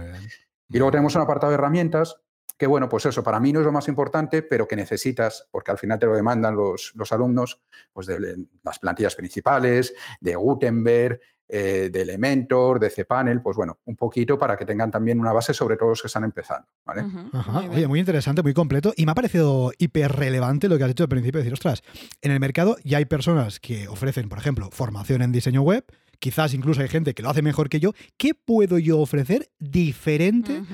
Y 0.71 0.77
luego 0.77 0.91
tenemos 0.91 1.15
un 1.15 1.21
apartado 1.21 1.51
de 1.51 1.55
herramientas 1.55 2.17
que, 2.59 2.67
bueno, 2.67 2.89
pues 2.89 3.05
eso, 3.05 3.23
para 3.23 3.39
mí 3.39 3.53
no 3.53 3.61
es 3.61 3.65
lo 3.65 3.71
más 3.71 3.87
importante, 3.87 4.41
pero 4.43 4.67
que 4.67 4.75
necesitas, 4.75 5.47
porque 5.49 5.71
al 5.71 5.77
final 5.77 5.97
te 5.97 6.05
lo 6.05 6.13
demandan 6.13 6.57
los, 6.57 6.91
los 6.93 7.09
alumnos, 7.13 7.61
pues 7.93 8.05
de 8.05 8.35
las 8.63 8.79
plantillas 8.79 9.15
principales, 9.15 9.93
de 10.19 10.35
Gutenberg, 10.35 11.21
eh, 11.47 11.89
de 11.89 12.01
Elementor, 12.01 12.77
de 12.81 12.91
cPanel, 12.91 13.41
pues 13.41 13.55
bueno, 13.55 13.79
un 13.85 13.95
poquito 13.95 14.37
para 14.37 14.57
que 14.57 14.65
tengan 14.65 14.91
también 14.91 15.21
una 15.21 15.31
base, 15.31 15.53
sobre 15.53 15.77
todo 15.77 15.89
los 15.89 16.01
que 16.01 16.07
están 16.07 16.25
empezando, 16.25 16.67
¿vale? 16.85 17.05
Ajá. 17.31 17.61
Oye, 17.71 17.87
muy 17.87 17.99
interesante, 17.99 18.43
muy 18.43 18.53
completo. 18.53 18.93
Y 18.97 19.05
me 19.05 19.13
ha 19.13 19.15
parecido 19.15 19.71
hiper 19.77 20.11
relevante 20.11 20.67
lo 20.67 20.77
que 20.77 20.83
has 20.83 20.89
dicho 20.89 21.03
al 21.03 21.09
principio, 21.09 21.39
decir, 21.39 21.53
ostras, 21.53 21.81
en 22.21 22.31
el 22.31 22.41
mercado 22.41 22.75
ya 22.83 22.97
hay 22.97 23.05
personas 23.05 23.61
que 23.61 23.87
ofrecen, 23.87 24.27
por 24.27 24.37
ejemplo, 24.37 24.69
formación 24.69 25.21
en 25.21 25.31
diseño 25.31 25.61
web, 25.61 25.85
quizás 26.19 26.53
incluso 26.53 26.81
hay 26.81 26.87
gente 26.89 27.13
que 27.13 27.23
lo 27.23 27.29
hace 27.29 27.41
mejor 27.41 27.69
que 27.69 27.79
yo, 27.79 27.93
¿qué 28.17 28.33
puedo 28.33 28.77
yo 28.77 28.99
ofrecer 28.99 29.49
diferente 29.59 30.59
Ujú. 30.59 30.73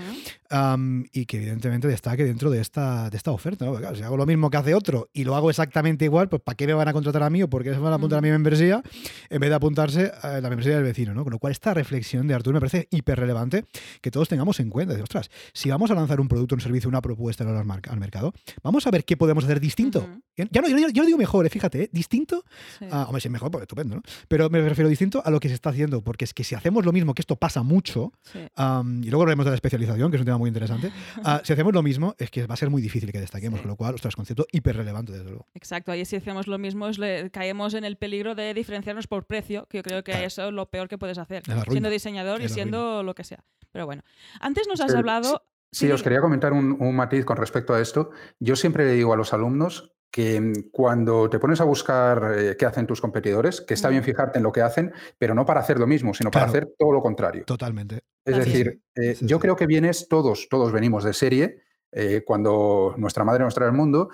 am, 0.50 1.06
y 1.14 1.26
que 1.26 1.38
evidentemente 1.38 1.88
destaque 1.88 2.24
dentro 2.24 2.50
de 2.50 2.62
esta, 2.62 3.10
de 3.10 3.18
esta 3.18 3.32
oferta? 3.32 3.66
¿no? 3.66 3.72
Porque, 3.72 3.84
claro, 3.84 3.96
si 3.96 4.04
hago 4.04 4.18
lo 4.18 4.26
mismo 4.26 4.50
que 4.50 4.58
hace 4.58 4.74
otro 4.74 5.10
y 5.14 5.24
lo 5.24 5.36
hago 5.36 5.50
exactamente 5.50 6.06
igual, 6.06 6.30
pues 6.30 6.42
¿para 6.42 6.56
qué 6.56 6.66
me 6.68 6.74
van 6.74 6.88
a 6.88 6.94
contratar 6.94 7.24
a 7.24 7.30
mí 7.30 7.44
o 7.44 7.50
por 7.50 7.64
qué 7.64 7.74
se 7.74 7.80
van 7.80 7.94
a 7.94 7.96
apuntar 7.96 8.20
a 8.20 8.22
mi 8.22 8.30
membresía 8.30 8.82
en 9.30 9.40
vez 9.40 9.50
de 9.50 9.56
apuntarse 9.56 10.12
a 10.22 10.42
la 10.42 10.50
membresía 10.50 10.76
del 10.76 10.84
vecino? 10.84 11.14
¿no? 11.14 11.24
Con 11.24 11.32
lo 11.34 11.40
cual, 11.40 11.52
esta 11.52 11.74
reflexión 11.74 12.28
de 12.28 12.34
Arturo 12.34 12.56
me 12.56 12.60
parece 12.60 12.88
hiper 12.92 13.20
relevante 13.20 13.66
que 14.02 14.12
todos 14.12 14.28
tengamos 14.28 14.60
en 14.60 14.70
cuenta. 14.70 14.94
De, 14.96 15.02
ostras, 15.02 15.30
si 15.54 15.70
vamos 15.70 15.92
a 15.92 15.96
lanzar 15.96 16.20
un 16.20 16.28
producto, 16.28 16.56
un 16.56 16.62
servicio, 16.62 16.90
una 16.90 17.02
propuesta 17.02 17.44
al, 17.44 18.00
mercado, 18.00 18.34
vamos 18.64 18.86
a 18.88 18.92
ver 18.92 19.06
qué 19.06 19.16
podemos 19.18 19.44
hacer 19.44 19.60
distinto. 19.60 20.00
Ujú. 20.00 20.22
Ya 20.52 20.62
no, 20.62 20.68
yo, 20.68 20.76
no- 20.76 20.90
yo 20.90 21.04
no 21.04 21.06
digo 21.06 21.18
mejor, 21.18 21.46
eh, 21.46 21.50
fíjate, 21.50 21.84
¿eh? 21.84 21.90
distinto 21.92 22.44
Sí. 22.80 22.86
Ah, 22.92 23.06
hombre, 23.08 23.22
si 23.22 23.28
es 23.28 23.32
mejor, 23.32 23.52
pues 23.52 23.62
estupendo, 23.64 23.96
¿no? 23.98 24.02
Pero 24.28 24.50
me 24.50 24.60
refiero 24.68 24.90
distinto 24.90 25.22
a 25.24 25.30
lo 25.36 25.40
que 25.40 25.48
se 25.50 25.54
está 25.54 25.70
haciendo, 25.70 26.02
porque 26.04 26.26
es 26.26 26.34
que 26.34 26.44
si 26.44 26.56
hacemos 26.56 26.86
lo 26.86 26.92
mismo, 26.92 27.14
que 27.14 27.22
esto 27.22 27.36
pasa 27.36 27.62
mucho, 27.64 28.12
Sí. 28.24 28.40
y 28.40 29.10
luego 29.10 29.22
hablaremos 29.22 29.46
de 29.46 29.52
la 29.52 29.56
especialización, 29.56 30.10
que 30.12 30.18
es 30.18 30.22
un 30.22 30.26
tema 30.26 30.38
muy 30.38 30.48
interesante, 30.48 30.92
ah, 31.24 31.42
si 31.44 31.54
hacemos 31.54 31.74
lo 31.74 31.84
mismo, 31.84 32.16
es 32.18 32.32
que 32.32 32.48
va 32.48 32.54
a 32.54 32.58
ser 32.58 32.70
muy 32.70 32.82
difícil 32.82 33.12
que 33.12 33.20
destaquemos, 33.20 33.60
Sí. 33.60 33.64
con 33.64 33.70
lo 33.72 33.76
cual, 33.76 33.96
ostras, 33.96 34.16
concepto 34.16 34.48
hiper 34.52 34.76
relevante, 34.78 35.12
desde 35.12 35.26
luego. 35.26 35.46
Exacto, 35.54 35.92
ahí 35.92 36.04
si 36.06 36.16
hacemos 36.16 36.48
lo 36.48 36.58
mismo 36.58 36.88
es 36.88 36.98
le- 36.98 37.30
caemos 37.30 37.74
en 37.76 37.84
el 37.84 37.98
peligro 37.98 38.34
de 38.36 38.54
diferenciarnos 38.54 39.08
por 39.08 39.26
precio, 39.26 39.68
que 39.70 39.78
yo 39.78 39.84
creo 39.84 40.04
que 40.04 40.12
Claro. 40.14 40.28
eso 40.28 40.48
es 40.48 40.54
lo 40.54 40.66
peor 40.70 40.88
que 40.88 40.98
puedes 40.98 41.18
hacer, 41.18 41.44
siendo 41.70 41.90
diseñador 41.90 42.42
y 42.42 42.50
siendo 42.50 43.04
lo 43.04 43.14
que 43.16 43.24
sea. 43.24 43.44
Pero 43.72 43.86
bueno, 43.86 44.04
antes 44.40 44.68
nos 44.68 44.80
has 44.80 44.94
Eh, 44.94 44.98
hablado... 44.98 45.44
Sí, 45.72 45.92
os 45.92 46.02
quería 46.04 46.22
comentar 46.22 46.54
un, 46.54 46.78
un 46.80 46.96
matiz 46.96 47.26
con 47.26 47.36
respecto 47.36 47.74
a 47.74 47.82
esto. 47.82 48.10
Yo 48.40 48.56
siempre 48.56 48.86
le 48.86 48.94
digo 48.94 49.12
a 49.12 49.18
los 49.18 49.34
alumnos 49.34 49.92
que 50.16 50.40
mm, 50.40 50.70
cuando 50.72 51.30
te 51.30 51.40
pones 51.40 51.60
a 51.60 51.66
buscar 51.66 52.36
eh, 52.38 52.56
qué 52.58 52.66
hacen 52.66 52.88
tus 52.88 53.02
competidores, 53.02 53.60
que 53.60 53.74
está 53.74 53.90
bien 53.90 54.02
fijarte 54.02 54.40
en 54.40 54.44
lo 54.44 54.54
que 54.54 54.62
hacen, 54.62 54.94
pero 55.18 55.36
no 55.36 55.46
para 55.46 55.60
hacer 55.60 55.78
lo 55.78 55.88
mismo, 55.88 56.14
sino 56.14 56.32
para 56.32 56.46
hacer 56.46 56.74
todo 56.80 56.94
lo 56.94 57.02
contrario. 57.02 57.44
Totalmente. 57.44 58.00
Es 58.24 58.38
Así 58.38 58.50
decir, 58.50 58.82
eh, 58.96 59.16
Sí, 59.16 59.28
yo 59.28 59.36
sí. 59.36 59.42
creo 59.42 59.58
que 59.58 59.68
vienes 59.68 60.08
todos, 60.08 60.48
todos 60.50 60.72
venimos 60.72 61.04
de 61.04 61.12
serie, 61.12 61.64
eh, 61.92 62.24
cuando 62.26 62.96
nuestra 62.98 63.26
madre 63.26 63.44
nos 63.44 63.56
trae 63.56 63.68
al 63.68 63.76
mundo, 63.76 64.08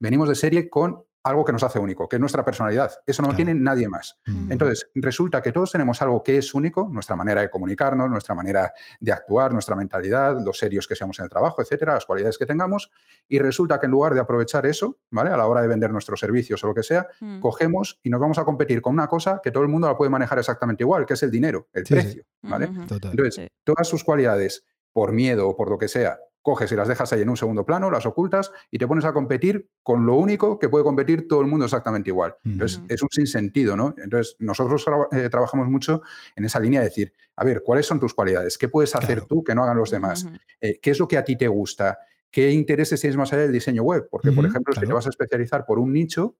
venimos 0.00 0.28
de 0.28 0.34
serie 0.34 0.68
con 0.68 1.04
algo 1.24 1.44
que 1.44 1.52
nos 1.52 1.62
hace 1.62 1.78
único, 1.78 2.08
que 2.08 2.16
es 2.16 2.20
nuestra 2.20 2.44
personalidad. 2.44 2.92
Eso 3.06 3.22
no 3.22 3.28
lo 3.28 3.34
Claro. 3.34 3.44
tiene 3.46 3.54
nadie 3.60 3.88
más. 3.88 4.18
Mm. 4.26 4.50
Entonces, 4.52 4.90
resulta 4.94 5.40
que 5.40 5.52
todos 5.52 5.70
tenemos 5.70 6.02
algo 6.02 6.22
que 6.22 6.38
es 6.38 6.52
único, 6.54 6.88
nuestra 6.90 7.14
manera 7.16 7.40
de 7.42 7.50
comunicarnos, 7.50 8.10
nuestra 8.10 8.34
manera 8.34 8.72
de 9.00 9.12
actuar, 9.12 9.52
nuestra 9.52 9.76
mentalidad, 9.76 10.36
los 10.44 10.58
serios 10.58 10.88
que 10.88 10.96
seamos 10.96 11.18
en 11.20 11.24
el 11.24 11.30
trabajo, 11.30 11.62
etcétera, 11.62 11.94
las 11.94 12.06
cualidades 12.06 12.38
que 12.38 12.46
tengamos, 12.46 12.90
y 13.28 13.38
resulta 13.38 13.78
que 13.78 13.86
en 13.86 13.92
lugar 13.92 14.14
de 14.14 14.20
aprovechar 14.20 14.66
eso, 14.66 14.98
¿vale? 15.10 15.30
A 15.30 15.36
la 15.36 15.46
hora 15.46 15.62
de 15.62 15.68
vender 15.68 15.90
nuestros 15.92 16.18
servicios 16.18 16.62
o 16.64 16.66
lo 16.66 16.74
que 16.74 16.82
sea, 16.82 17.06
Mm. 17.20 17.40
cogemos 17.40 18.00
y 18.02 18.10
nos 18.10 18.20
vamos 18.20 18.38
a 18.38 18.44
competir 18.44 18.82
con 18.82 18.94
una 18.94 19.06
cosa 19.06 19.40
que 19.42 19.50
todo 19.52 19.62
el 19.62 19.68
mundo 19.68 19.86
la 19.88 19.96
puede 19.96 20.10
manejar 20.10 20.38
exactamente 20.38 20.82
igual, 20.82 21.06
que 21.06 21.14
es 21.14 21.22
el 21.22 21.30
dinero, 21.30 21.68
el 21.72 21.86
Sí, 21.86 21.94
sí. 21.94 22.00
precio, 22.00 22.24
¿vale? 22.42 22.66
Total. 22.88 23.10
Entonces, 23.12 23.34
Sí. 23.36 23.48
todas 23.64 23.86
sus 23.86 24.02
cualidades, 24.02 24.64
por 24.92 25.12
miedo 25.12 25.48
o 25.48 25.56
por 25.56 25.70
lo 25.70 25.78
que 25.78 25.88
sea, 25.88 26.18
coges 26.42 26.70
y 26.72 26.76
las 26.76 26.88
dejas 26.88 27.12
ahí 27.12 27.22
en 27.22 27.28
un 27.28 27.36
segundo 27.36 27.64
plano, 27.64 27.90
las 27.90 28.04
ocultas 28.04 28.50
y 28.70 28.78
te 28.78 28.86
pones 28.86 29.04
a 29.04 29.12
competir 29.12 29.70
con 29.82 30.04
lo 30.04 30.16
único 30.16 30.58
que 30.58 30.68
puede 30.68 30.84
competir 30.84 31.28
todo 31.28 31.40
el 31.40 31.46
mundo 31.46 31.64
exactamente 31.64 32.10
igual. 32.10 32.34
Entonces, 32.44 32.80
es 32.88 33.00
un 33.02 33.08
sinsentido, 33.10 33.76
¿no? 33.76 33.94
Entonces, 33.96 34.36
nosotros 34.40 34.84
eh, 35.12 35.28
trabajamos 35.30 35.68
mucho 35.68 36.02
en 36.36 36.44
esa 36.44 36.58
línea 36.60 36.80
de 36.80 36.86
decir, 36.86 37.12
a 37.36 37.44
ver, 37.44 37.62
¿cuáles 37.64 37.86
son 37.86 38.00
tus 38.00 38.12
cualidades? 38.12 38.58
¿Qué 38.58 38.68
puedes 38.68 38.94
hacer 38.94 39.18
Claro. 39.18 39.26
tú 39.28 39.44
que 39.44 39.54
no 39.54 39.62
hagan 39.62 39.76
los 39.76 39.90
demás? 39.90 40.26
Eh, 40.60 40.78
¿Qué 40.82 40.90
es 40.90 40.98
lo 40.98 41.06
que 41.08 41.16
a 41.16 41.24
ti 41.24 41.36
te 41.36 41.48
gusta? 41.48 41.98
¿Qué 42.30 42.50
intereses 42.50 43.00
tienes 43.00 43.16
más 43.16 43.32
allá 43.32 43.42
del 43.42 43.52
diseño 43.52 43.82
web? 43.82 44.08
Porque, 44.10 44.32
por 44.32 44.44
ejemplo, 44.44 44.74
si 44.74 44.80
te 44.80 44.92
vas 44.92 45.06
a 45.06 45.10
especializar 45.10 45.64
por 45.64 45.78
un 45.78 45.92
nicho, 45.92 46.36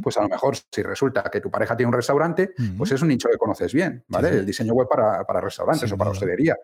pues 0.00 0.16
a 0.16 0.22
lo 0.22 0.28
mejor 0.28 0.54
si 0.70 0.80
resulta 0.82 1.24
que 1.24 1.40
tu 1.40 1.50
pareja 1.50 1.76
tiene 1.76 1.88
un 1.88 1.94
restaurante, 1.94 2.52
pues 2.78 2.92
es 2.92 3.02
un 3.02 3.08
nicho 3.08 3.28
que 3.28 3.36
conoces 3.36 3.74
bien, 3.74 4.04
¿vale? 4.06 4.30
sí. 4.30 4.36
El 4.36 4.46
diseño 4.46 4.72
web 4.74 4.86
para, 4.88 5.24
para 5.24 5.40
restaurantes 5.40 5.90
o 5.90 5.96
para 5.98 6.10
hostelería 6.10 6.56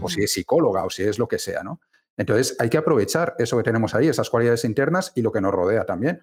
o 0.00 0.08
si 0.10 0.22
es 0.22 0.30
psicóloga 0.32 0.84
o 0.84 0.90
si 0.90 1.02
es 1.04 1.18
lo 1.18 1.26
que 1.26 1.38
sea, 1.38 1.62
¿no? 1.62 1.80
Entonces 2.20 2.54
hay 2.58 2.68
que 2.68 2.76
aprovechar 2.76 3.34
eso 3.38 3.56
que 3.56 3.62
tenemos 3.62 3.94
ahí, 3.94 4.06
esas 4.06 4.28
cualidades 4.28 4.66
internas 4.66 5.10
y 5.14 5.22
lo 5.22 5.32
que 5.32 5.40
nos 5.40 5.52
rodea 5.52 5.86
también, 5.86 6.20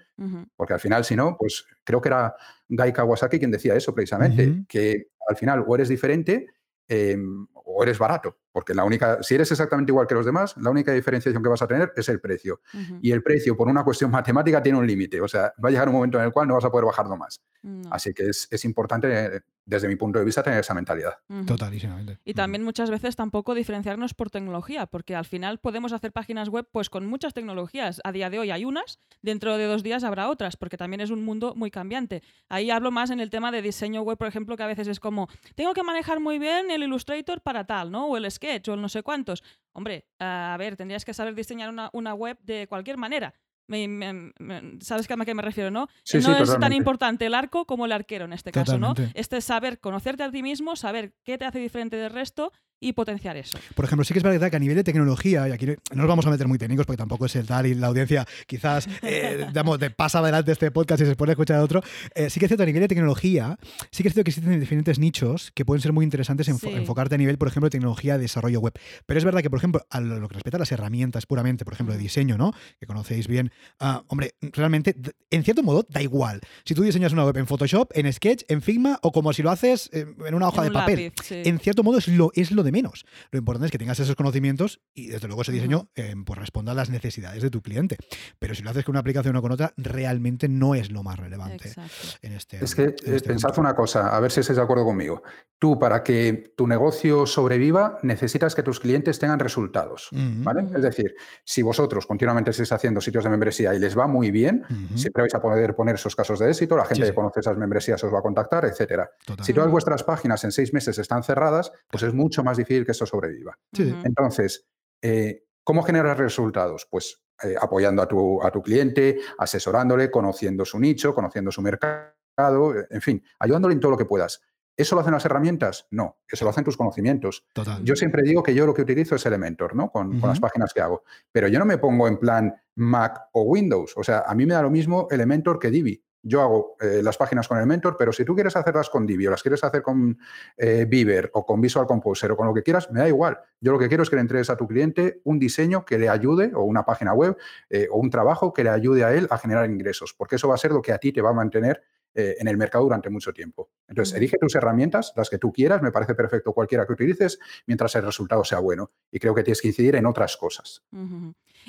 porque 0.55 0.73
al 0.73 0.79
final, 0.79 1.03
si 1.03 1.15
no, 1.15 1.35
pues 1.39 1.65
creo 1.83 1.99
que 2.01 2.09
era 2.09 2.35
Guy 2.69 2.93
Kawasaki 2.93 3.39
quien 3.39 3.49
decía 3.49 3.73
eso 3.73 3.95
precisamente, 3.95 4.63
que 4.69 5.07
al 5.27 5.35
final 5.35 5.65
o 5.65 5.73
eres 5.73 5.89
diferente 5.89 6.45
eh, 6.87 7.17
o 7.53 7.81
eres 7.81 7.97
barato, 7.97 8.37
porque 8.57 8.73
la 8.73 8.85
única, 8.85 9.21
si 9.21 9.35
eres 9.35 9.51
exactamente 9.51 9.91
igual 9.91 10.07
que 10.07 10.15
los 10.15 10.25
demás, 10.25 10.55
la 10.57 10.71
única 10.71 10.91
diferenciación 10.91 11.43
que 11.43 11.49
vas 11.49 11.61
a 11.61 11.67
tener 11.67 11.93
es 11.95 12.09
el 12.09 12.19
precio. 12.19 12.59
Y 13.03 13.11
el 13.11 13.21
precio, 13.21 13.55
por 13.55 13.67
una 13.67 13.83
cuestión 13.83 14.09
matemática, 14.19 14.63
tiene 14.63 14.79
un 14.79 14.87
límite, 14.87 15.21
o 15.21 15.27
sea, 15.27 15.53
va 15.63 15.69
a 15.69 15.71
llegar 15.71 15.87
un 15.87 15.93
momento 15.93 16.17
en 16.17 16.23
el 16.23 16.31
cual 16.31 16.47
no 16.47 16.55
vas 16.55 16.65
a 16.65 16.71
poder 16.71 16.85
bajarlo 16.85 17.15
más. 17.17 17.39
No. 17.61 17.87
Así 17.91 18.15
que 18.15 18.29
es, 18.29 18.47
es 18.49 18.65
importante, 18.65 19.43
desde 19.63 19.87
mi 19.87 19.95
punto 19.95 20.17
de 20.17 20.25
vista, 20.25 20.41
tener 20.41 20.59
esa 20.59 20.73
mentalidad. 20.73 21.19
Totalísimamente. 21.45 22.17
Y 22.25 22.33
también 22.33 22.63
muchas 22.63 22.89
veces 22.89 23.15
tampoco 23.15 23.53
diferenciarnos 23.53 24.15
por 24.15 24.31
tecnología, 24.31 24.87
porque 24.87 25.15
al 25.15 25.25
final 25.25 25.59
podemos 25.59 25.93
hacer 25.93 26.11
páginas 26.11 26.49
web 26.49 26.67
pues 26.71 26.89
con 26.89 27.05
muchas 27.05 27.35
tecnologías. 27.35 28.01
A 28.03 28.11
día 28.11 28.31
de 28.31 28.39
hoy 28.39 28.49
hay 28.49 28.65
unas, 28.65 28.97
dentro 29.21 29.55
de 29.57 29.65
dos 29.65 29.83
días 29.83 30.03
habrá 30.03 30.29
otras, 30.29 30.57
porque 30.57 30.77
también 30.77 31.01
es 31.01 31.11
un 31.11 31.23
mundo 31.23 31.53
muy 31.55 31.69
cambiante. 31.69 32.23
Ahí 32.49 32.71
hablo 32.71 32.89
más 32.89 33.11
en 33.11 33.19
el 33.19 33.29
tema 33.29 33.51
de 33.51 33.61
diseño 33.61 34.01
web, 34.01 34.17
por 34.17 34.27
ejemplo, 34.27 34.57
que 34.57 34.63
a 34.63 34.67
veces 34.67 34.87
es 34.87 34.99
como, 34.99 35.27
tengo 35.53 35.73
que 35.73 35.83
manejar 35.83 36.19
muy 36.19 36.39
bien 36.39 36.71
el 36.71 36.81
Illustrator 36.81 37.41
para 37.41 37.65
tal, 37.67 37.91
¿no? 37.91 38.07
O 38.07 38.17
el 38.17 38.31
Sketch 38.31 38.46
o 38.71 38.73
el 38.75 38.81
no 38.81 38.89
sé 38.89 39.03
cuántos. 39.03 39.43
Hombre, 39.73 40.05
a 40.19 40.55
ver, 40.59 40.75
tendrías 40.75 41.05
que 41.05 41.13
saber 41.13 41.35
diseñar 41.35 41.69
una, 41.69 41.89
una 41.93 42.13
web 42.13 42.37
de 42.41 42.67
cualquier 42.67 42.97
manera. 42.97 43.33
Me- 43.69 43.87
me- 43.87 44.31
me- 44.39 44.77
¿Sabes 44.79 45.07
a 45.09 45.25
qué 45.25 45.33
me 45.35 45.41
refiero, 45.41 45.69
no? 45.71 45.87
Sí, 46.03 46.17
no 46.19 46.23
sí, 46.23 46.43
es 46.43 46.49
tan 46.59 46.71
importante 46.73 47.25
el 47.25 47.33
arco 47.33 47.65
como 47.65 47.85
el 47.85 47.91
arquero 47.91 48.23
en 48.25 48.31
este 48.33 48.51
caso, 48.51 48.77
¿no? 48.79 48.93
Este 49.13 49.37
es 49.37 49.43
saber 49.45 49.79
conocerte 49.79 50.23
a 50.23 50.31
ti 50.31 50.41
mismo, 50.41 50.75
saber 50.77 51.13
qué 51.23 51.37
te 51.37 51.45
hace 51.45 51.59
diferente 51.59 51.97
del 51.97 52.11
resto 52.11 52.53
y 52.79 52.93
potenciar 52.93 53.37
eso. 53.37 53.57
Por 53.75 53.85
ejemplo, 53.85 54.03
sí 54.03 54.13
que 54.13 54.19
es 54.19 54.23
verdad 54.23 54.49
que 54.49 54.55
a 54.55 54.59
nivel 54.59 54.75
de 54.75 54.83
tecnología, 54.83 55.47
y 55.47 55.51
aquí 55.51 55.65
no 55.65 55.73
no 55.93 56.01
nos 56.03 56.07
vamos 56.07 56.25
a 56.27 56.29
meter 56.29 56.47
muy 56.47 56.57
técnicos 56.57 56.85
porque 56.85 56.97
tampoco 56.97 57.25
es 57.25 57.35
el 57.35 57.45
tal 57.47 57.65
y 57.65 57.73
la 57.73 57.87
audiencia 57.87 58.25
quizás, 58.45 58.87
eh, 59.01 59.45
digamos, 59.47 59.79
de 59.79 59.89
pasa 59.89 60.19
adelante 60.19 60.51
este 60.51 60.69
podcast 60.71 61.01
y 61.01 61.05
se 61.05 61.15
pone 61.15 61.31
a 61.31 61.33
escuchar 61.33 61.59
otro, 61.59 61.81
eh, 62.15 62.29
sí 62.29 62.39
que 62.39 62.45
es 62.45 62.49
cierto 62.49 62.63
a 62.63 62.65
nivel 62.65 62.81
de 62.81 62.87
tecnología, 62.87 63.57
sí 63.91 64.03
que 64.03 64.09
es 64.09 64.13
cierto 64.13 64.23
que 64.25 64.29
existen 64.31 64.59
diferentes 64.59 64.99
nichos 64.99 65.51
que 65.53 65.65
pueden 65.65 65.81
ser 65.81 65.93
muy 65.93 66.03
interesantes 66.03 66.47
Sí. 66.47 66.69
enfocarte 66.69 67.15
a 67.15 67.17
nivel, 67.17 67.37
por 67.37 67.47
ejemplo, 67.47 67.67
de 67.67 67.71
tecnología 67.71 68.15
de 68.17 68.21
desarrollo 68.23 68.59
web. 68.59 68.73
Pero 69.05 69.17
es 69.17 69.23
verdad 69.25 69.41
que, 69.41 69.49
por 69.49 69.57
ejemplo, 69.57 69.85
a 69.89 69.99
lo 69.99 70.27
que 70.27 70.35
respecta 70.35 70.57
a 70.57 70.59
las 70.59 70.71
herramientas 70.71 71.25
puramente, 71.25 71.65
por 71.65 71.73
ejemplo, 71.73 71.93
de 71.93 71.99
diseño, 72.01 72.37
¿no? 72.37 72.53
Que 72.79 72.85
conocéis 72.85 73.27
bien, 73.27 73.51
ah, 73.79 74.03
hombre, 74.07 74.35
realmente, 74.41 74.95
en 75.29 75.43
cierto 75.43 75.63
modo, 75.63 75.85
da 75.89 76.01
igual. 76.01 76.39
Si 76.63 76.73
tú 76.73 76.83
diseñas 76.83 77.13
una 77.13 77.25
web 77.25 77.37
en 77.37 77.47
Photoshop, 77.47 77.91
en 77.95 78.11
Sketch, 78.11 78.43
en 78.47 78.61
Figma 78.61 78.99
o 79.01 79.11
como 79.11 79.33
si 79.33 79.43
lo 79.43 79.51
haces 79.51 79.89
eh, 79.93 80.05
en 80.25 80.35
una 80.35 80.47
hoja 80.47 80.61
En 80.61 80.67
de 80.67 80.73
papel 80.73 81.03
lápiz, 81.05 81.23
sí. 81.25 81.41
en 81.45 81.59
cierto 81.59 81.83
modo 81.83 81.97
es 81.97 82.07
lo, 82.07 82.31
es 82.35 82.51
lo 82.51 82.63
de 82.67 82.71
menos. 82.71 83.05
Lo 83.31 83.39
importante 83.39 83.67
es 83.67 83.71
que 83.71 83.77
tengas 83.77 83.99
esos 83.99 84.15
conocimientos 84.15 84.81
y 84.93 85.07
desde 85.07 85.27
luego 85.27 85.41
ese 85.41 85.51
diseño 85.51 85.89
eh, 85.95 86.13
pues 86.25 86.37
responda 86.37 86.73
a 86.73 86.75
las 86.75 86.89
necesidades 86.89 87.41
de 87.41 87.49
tu 87.49 87.61
cliente. 87.61 87.97
Pero 88.39 88.53
si 88.53 88.61
lo 88.63 88.69
haces 88.69 88.83
con 88.85 88.93
una 88.93 88.99
aplicación 88.99 89.35
o 89.35 89.41
con 89.41 89.51
otra, 89.51 89.73
realmente 89.77 90.47
no 90.49 90.75
es 90.75 90.91
lo 90.91 91.03
más 91.03 91.17
relevante 91.19 91.69
Exacto. 91.69 91.91
en 92.21 92.33
este 92.33 92.63
Es 92.63 92.75
que 92.75 92.83
en 92.83 92.89
eh, 92.89 93.15
este 93.15 93.29
pensad 93.29 93.49
punto. 93.49 93.61
una 93.61 93.75
cosa, 93.75 94.15
a 94.15 94.19
ver 94.19 94.31
si 94.31 94.41
estáis 94.41 94.57
de 94.57 94.63
acuerdo 94.63 94.83
conmigo. 94.85 95.23
Tú, 95.59 95.79
para 95.79 96.03
que 96.03 96.53
tu 96.55 96.67
negocio 96.67 97.25
sobreviva, 97.25 97.97
necesitas 98.03 98.53
que 98.53 98.63
tus 98.63 98.79
clientes 98.79 99.17
tengan 99.19 99.39
resultados. 99.39 100.09
¿vale? 100.11 100.67
Es 100.75 100.81
decir, 100.81 101.15
si 101.43 101.61
vosotros 101.61 102.05
continuamente 102.05 102.51
estáis 102.51 102.71
haciendo 102.71 103.01
sitios 103.01 103.23
de 103.23 103.29
membresía 103.29 103.73
y 103.73 103.79
les 103.79 103.97
va 103.97 104.07
muy 104.07 104.29
bien, 104.31 104.63
siempre 104.95 105.23
vais 105.23 105.33
a 105.33 105.41
poder 105.41 105.73
poner 105.75 105.95
esos 105.95 106.15
casos 106.15 106.39
de 106.39 106.49
éxito, 106.49 106.75
la 106.77 106.85
gente 106.85 107.05
Sí, 107.05 107.09
que 107.11 107.15
conoce 107.15 107.39
esas 107.39 107.57
membresías 107.57 108.03
os 108.03 108.13
va 108.13 108.19
a 108.19 108.21
contactar, 108.21 108.65
etcétera. 108.65 109.09
total. 109.25 109.45
Si 109.45 109.53
todas 109.53 109.71
vuestras 109.71 110.03
páginas 110.03 110.43
en 110.43 110.51
seis 110.51 110.73
meses 110.73 110.97
están 110.97 111.23
cerradas, 111.23 111.71
pues 111.89 112.03
es 112.03 112.13
mucho 112.13 112.43
más 112.43 112.56
difícil 112.57 112.85
que 112.85 112.91
esto 112.91 113.05
sobreviva. 113.05 113.57
Sí. 113.73 113.93
Entonces, 114.03 114.67
eh, 115.01 115.45
¿cómo 115.63 115.83
generar 115.83 116.17
resultados? 116.17 116.87
Pues 116.89 117.21
eh, 117.43 117.55
apoyando 117.59 118.01
a 118.01 118.07
tu, 118.07 118.41
a 118.41 118.51
tu 118.51 118.61
cliente, 118.61 119.19
asesorándole, 119.37 120.09
conociendo 120.09 120.65
su 120.65 120.79
nicho, 120.79 121.13
conociendo 121.13 121.51
su 121.51 121.61
mercado, 121.61 122.73
en 122.89 123.01
fin, 123.01 123.23
ayudándole 123.39 123.75
en 123.75 123.79
todo 123.79 123.91
lo 123.91 123.97
que 123.97 124.05
puedas. 124.05 124.41
¿Eso 124.75 124.93
lo 124.95 125.01
hacen 125.01 125.13
las 125.13 125.25
herramientas? 125.25 125.87
No, 125.89 126.19
eso 126.27 126.45
lo 126.45 126.51
hacen 126.51 126.63
tus 126.63 126.77
conocimientos. 126.77 127.45
total. 127.53 127.83
Yo 127.83 127.95
siempre 127.95 128.21
digo 128.21 128.43
que 128.43 128.53
yo 128.53 128.67
lo 128.67 128.75
que 128.75 128.83
utilizo 128.83 129.15
es 129.15 129.25
Elementor, 129.25 129.75
¿no? 129.75 129.91
Con, 129.91 130.19
con 130.19 130.29
las 130.29 130.39
páginas 130.39 130.71
que 130.71 130.81
hago. 130.81 131.03
Pero 131.31 131.47
yo 131.47 131.57
no 131.57 131.65
me 131.65 131.79
pongo 131.79 132.07
en 132.07 132.19
plan 132.19 132.55
Mac 132.75 133.29
o 133.33 133.41
Windows. 133.41 133.93
O 133.97 134.03
sea, 134.03 134.19
a 134.27 134.35
mí 134.35 134.45
me 134.45 134.53
da 134.53 134.61
lo 134.61 134.69
mismo 134.69 135.07
Elementor 135.09 135.57
que 135.57 135.71
Divi. 135.71 136.03
Yo 136.27 136.41
hago 136.41 136.75
eh, 136.81 137.01
las 137.01 137.17
páginas 137.17 137.47
con 137.47 137.57
Elementor, 137.57 137.95
pero 137.97 138.11
si 138.11 138.25
tú 138.25 138.35
quieres 138.35 138.55
hacerlas 138.55 138.89
con 138.89 139.05
Divi 139.07 139.27
o 139.27 139.31
las 139.31 139.41
quieres 139.41 139.63
hacer 139.63 139.81
con 139.81 140.17
eh, 140.57 141.29
o 141.33 141.45
con 141.45 141.61
Visual 141.61 141.87
Composer 141.87 142.31
o 142.31 142.37
con 142.37 142.47
lo 142.47 142.53
que 142.53 142.63
quieras, 142.63 142.91
me 142.91 142.99
da 142.99 143.07
igual. 143.07 143.39
Yo 143.61 143.71
lo 143.71 143.79
que 143.79 143.87
quiero 143.87 144.03
es 144.03 144.09
que 144.09 144.17
le 144.17 144.21
entregues 144.21 144.49
a 144.49 144.57
tu 144.57 144.67
cliente 144.67 145.21
un 145.23 145.39
diseño 145.39 145.85
que 145.85 145.97
le 145.97 146.09
ayude 146.09 146.51
o 146.53 146.63
una 146.63 146.83
página 146.83 147.13
web 147.13 147.37
eh, 147.69 147.87
o 147.89 147.97
un 147.97 148.09
trabajo 148.09 148.51
que 148.51 148.63
le 148.63 148.69
ayude 148.69 149.03
a 149.03 149.13
él 149.13 149.27
a 149.29 149.37
generar 149.37 149.69
ingresos, 149.69 150.13
porque 150.13 150.35
eso 150.35 150.47
va 150.49 150.55
a 150.55 150.57
ser 150.57 150.71
lo 150.71 150.81
que 150.81 150.91
a 150.91 150.97
ti 150.97 151.13
te 151.13 151.21
va 151.21 151.29
a 151.29 151.33
mantener 151.33 151.81
eh, 152.19 152.35
en 152.39 152.47
el 152.47 152.57
mercado 152.57 152.83
durante 152.83 153.11
mucho 153.11 153.31
tiempo. 153.31 153.69
Entonces, 153.87 154.15
elige 154.15 154.39
tus 154.39 154.55
herramientas, 154.55 155.13
las 155.15 155.29
que 155.29 155.37
tú 155.37 155.51
quieras, 155.51 155.83
me 155.83 155.91
parece 155.91 156.15
perfecto 156.15 156.51
cualquiera 156.51 156.87
que 156.87 156.93
utilices, 156.93 157.37
mientras 157.67 157.93
el 157.95 158.01
resultado 158.01 158.43
sea 158.43 158.57
bueno. 158.57 158.89
Y 159.11 159.19
creo 159.19 159.35
que 159.35 159.43
tienes 159.43 159.61
que 159.61 159.67
incidir 159.67 159.95
en 159.95 160.07
otras 160.07 160.35
cosas. 160.35 160.83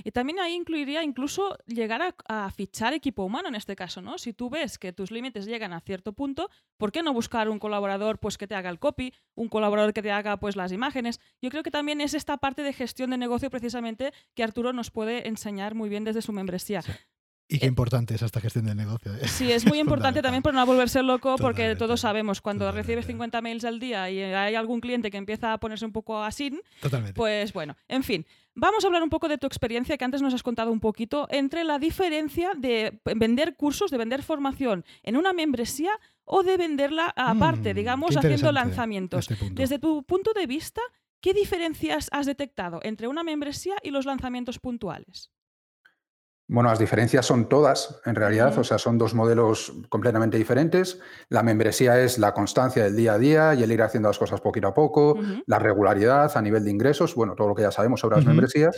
Y 0.02 0.10
también 0.10 0.38
ahí 0.38 0.54
incluiría 0.54 1.02
incluso 1.02 1.58
llegar 1.66 2.14
a, 2.26 2.50
fichar 2.50 2.94
equipo 2.94 3.24
humano 3.24 3.48
en 3.48 3.56
este 3.56 3.76
caso, 3.76 4.00
¿no? 4.00 4.16
Si 4.16 4.32
tú 4.32 4.48
ves 4.48 4.78
que 4.78 4.94
tus 4.94 5.10
límites 5.10 5.44
llegan 5.44 5.74
a 5.74 5.80
cierto 5.80 6.14
punto, 6.14 6.48
¿por 6.78 6.92
qué 6.92 7.02
no 7.02 7.12
buscar 7.12 7.50
un 7.50 7.58
colaborador 7.58 8.18
pues, 8.18 8.38
que 8.38 8.46
te 8.46 8.54
haga 8.54 8.70
el 8.70 8.78
copy, 8.78 9.12
un 9.34 9.50
colaborador 9.50 9.92
que 9.92 10.00
te 10.00 10.12
haga 10.12 10.38
pues, 10.38 10.56
las 10.56 10.72
imágenes? 10.72 11.20
Yo 11.42 11.50
creo 11.50 11.62
que 11.62 11.70
también 11.70 12.00
es 12.00 12.14
esta 12.14 12.38
parte 12.38 12.62
de 12.62 12.72
gestión 12.72 13.10
de 13.10 13.18
negocio 13.18 13.50
precisamente 13.50 14.14
que 14.34 14.44
Arturo 14.44 14.72
nos 14.72 14.90
puede 14.90 15.28
enseñar 15.28 15.74
muy 15.74 15.90
bien 15.90 16.04
desde 16.04 16.22
su 16.22 16.32
membresía. 16.32 16.82
Y 17.48 17.58
qué 17.58 17.64
eh, 17.64 17.68
importante 17.68 18.14
es 18.14 18.22
esta 18.22 18.40
gestión 18.40 18.66
del 18.66 18.76
negocio. 18.76 19.14
¿eh? 19.14 19.26
Sí, 19.26 19.50
es 19.50 19.66
muy 19.66 19.78
importante 19.80 20.20
también 20.20 20.42
por 20.42 20.52
no 20.52 20.64
volverse 20.66 21.02
loco, 21.02 21.36
porque 21.38 21.74
todos 21.76 22.00
sabemos, 22.00 22.42
cuando 22.42 22.70
recibes 22.70 23.06
50 23.06 23.40
mails 23.40 23.64
al 23.64 23.80
día 23.80 24.10
y 24.10 24.20
hay 24.22 24.54
algún 24.54 24.80
cliente 24.80 25.10
que 25.10 25.16
empieza 25.16 25.54
a 25.54 25.58
ponerse 25.58 25.86
un 25.86 25.92
poco 25.92 26.22
así, 26.22 26.52
pues 27.14 27.52
bueno, 27.52 27.76
en 27.88 28.04
fin. 28.04 28.26
Vamos 28.60 28.82
a 28.82 28.88
hablar 28.88 29.04
un 29.04 29.08
poco 29.08 29.28
de 29.28 29.38
tu 29.38 29.46
experiencia, 29.46 29.96
que 29.96 30.04
antes 30.04 30.20
nos 30.20 30.34
has 30.34 30.42
contado 30.42 30.72
un 30.72 30.80
poquito, 30.80 31.28
entre 31.30 31.62
la 31.62 31.78
diferencia 31.78 32.54
de 32.56 33.00
vender 33.14 33.54
cursos, 33.54 33.90
de 33.92 33.98
vender 33.98 34.24
formación 34.24 34.84
en 35.04 35.16
una 35.16 35.32
membresía 35.32 35.92
o 36.24 36.42
de 36.42 36.56
venderla 36.56 37.14
aparte, 37.16 37.72
mm, 37.72 37.76
digamos, 37.76 38.16
haciendo 38.16 38.50
lanzamientos. 38.50 39.30
Este 39.30 39.50
Desde 39.50 39.78
tu 39.78 40.02
punto 40.02 40.32
de 40.32 40.48
vista, 40.48 40.80
¿qué 41.20 41.34
diferencias 41.34 42.08
has 42.10 42.26
detectado 42.26 42.80
entre 42.82 43.06
una 43.06 43.22
membresía 43.22 43.76
y 43.82 43.90
los 43.90 44.06
lanzamientos 44.06 44.58
puntuales? 44.58 45.30
Bueno, 46.50 46.70
las 46.70 46.78
diferencias 46.78 47.26
son 47.26 47.46
todas, 47.46 48.00
en 48.06 48.14
realidad, 48.14 48.56
o 48.58 48.64
sea, 48.64 48.78
son 48.78 48.96
dos 48.96 49.12
modelos 49.12 49.74
completamente 49.90 50.38
diferentes. 50.38 50.98
La 51.28 51.42
membresía 51.42 52.00
es 52.00 52.18
la 52.18 52.32
constancia 52.32 52.82
del 52.84 52.96
día 52.96 53.12
a 53.12 53.18
día 53.18 53.54
y 53.54 53.62
el 53.62 53.70
ir 53.70 53.82
haciendo 53.82 54.08
las 54.08 54.18
cosas 54.18 54.40
poquito 54.40 54.66
a 54.66 54.72
poco, 54.72 55.18
la 55.44 55.58
regularidad 55.58 56.34
a 56.34 56.40
nivel 56.40 56.64
de 56.64 56.70
ingresos, 56.70 57.14
bueno, 57.14 57.34
todo 57.34 57.48
lo 57.48 57.54
que 57.54 57.62
ya 57.62 57.70
sabemos 57.70 58.00
sobre 58.00 58.16
las 58.16 58.24
membresías. 58.24 58.74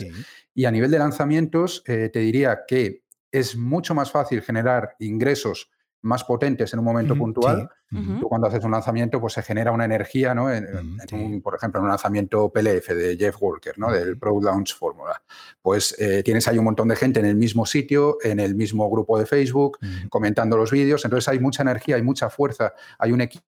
Y 0.53 0.65
a 0.65 0.71
nivel 0.71 0.91
de 0.91 0.99
lanzamientos, 0.99 1.81
eh, 1.87 2.09
te 2.11 2.19
diría 2.19 2.63
que 2.67 3.05
es 3.31 3.55
mucho 3.55 3.95
más 3.95 4.11
fácil 4.11 4.41
generar 4.41 4.95
ingresos 4.99 5.69
más 6.01 6.23
potentes 6.23 6.73
en 6.73 6.79
un 6.79 6.85
momento 6.85 7.15
puntual. 7.15 7.69
Tú 7.89 8.27
cuando 8.29 8.47
haces 8.47 8.63
un 8.63 8.71
lanzamiento, 8.71 9.19
pues 9.19 9.33
se 9.33 9.43
genera 9.43 9.71
una 9.71 9.85
energía, 9.85 10.33
¿no? 10.33 10.51
En, 10.51 11.41
por 11.41 11.55
ejemplo, 11.55 11.79
en 11.79 11.83
un 11.83 11.89
lanzamiento 11.89 12.49
PLF 12.49 12.89
de 12.89 13.17
Jeff 13.17 13.35
Walker, 13.41 13.77
¿no? 13.77 13.91
Del 13.91 14.17
Pro 14.17 14.39
Launch 14.41 14.75
Formula. 14.75 15.21
Pues 15.61 15.95
eh, 15.99 16.23
tienes 16.23 16.47
ahí 16.47 16.57
un 16.57 16.65
montón 16.65 16.87
de 16.87 16.95
gente 16.95 17.19
en 17.19 17.25
el 17.25 17.35
mismo 17.35 17.65
sitio, 17.65 18.17
en 18.23 18.39
el 18.39 18.55
mismo 18.55 18.89
grupo 18.89 19.19
de 19.19 19.25
Facebook, 19.25 19.79
comentando 20.09 20.57
los 20.57 20.71
vídeos. 20.71 21.03
Entonces 21.03 21.27
hay 21.27 21.39
mucha 21.39 21.63
energía, 21.63 21.97
hay 21.97 22.03
mucha 22.03 22.29
fuerza, 22.29 22.73
hay 22.97 23.11
un 23.11 23.21
equipo 23.21 23.51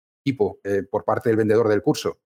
eh, 0.64 0.82
por 0.90 1.06
parte 1.06 1.30
del 1.30 1.38
vendedor 1.38 1.68
del 1.68 1.84
curso 1.84 2.18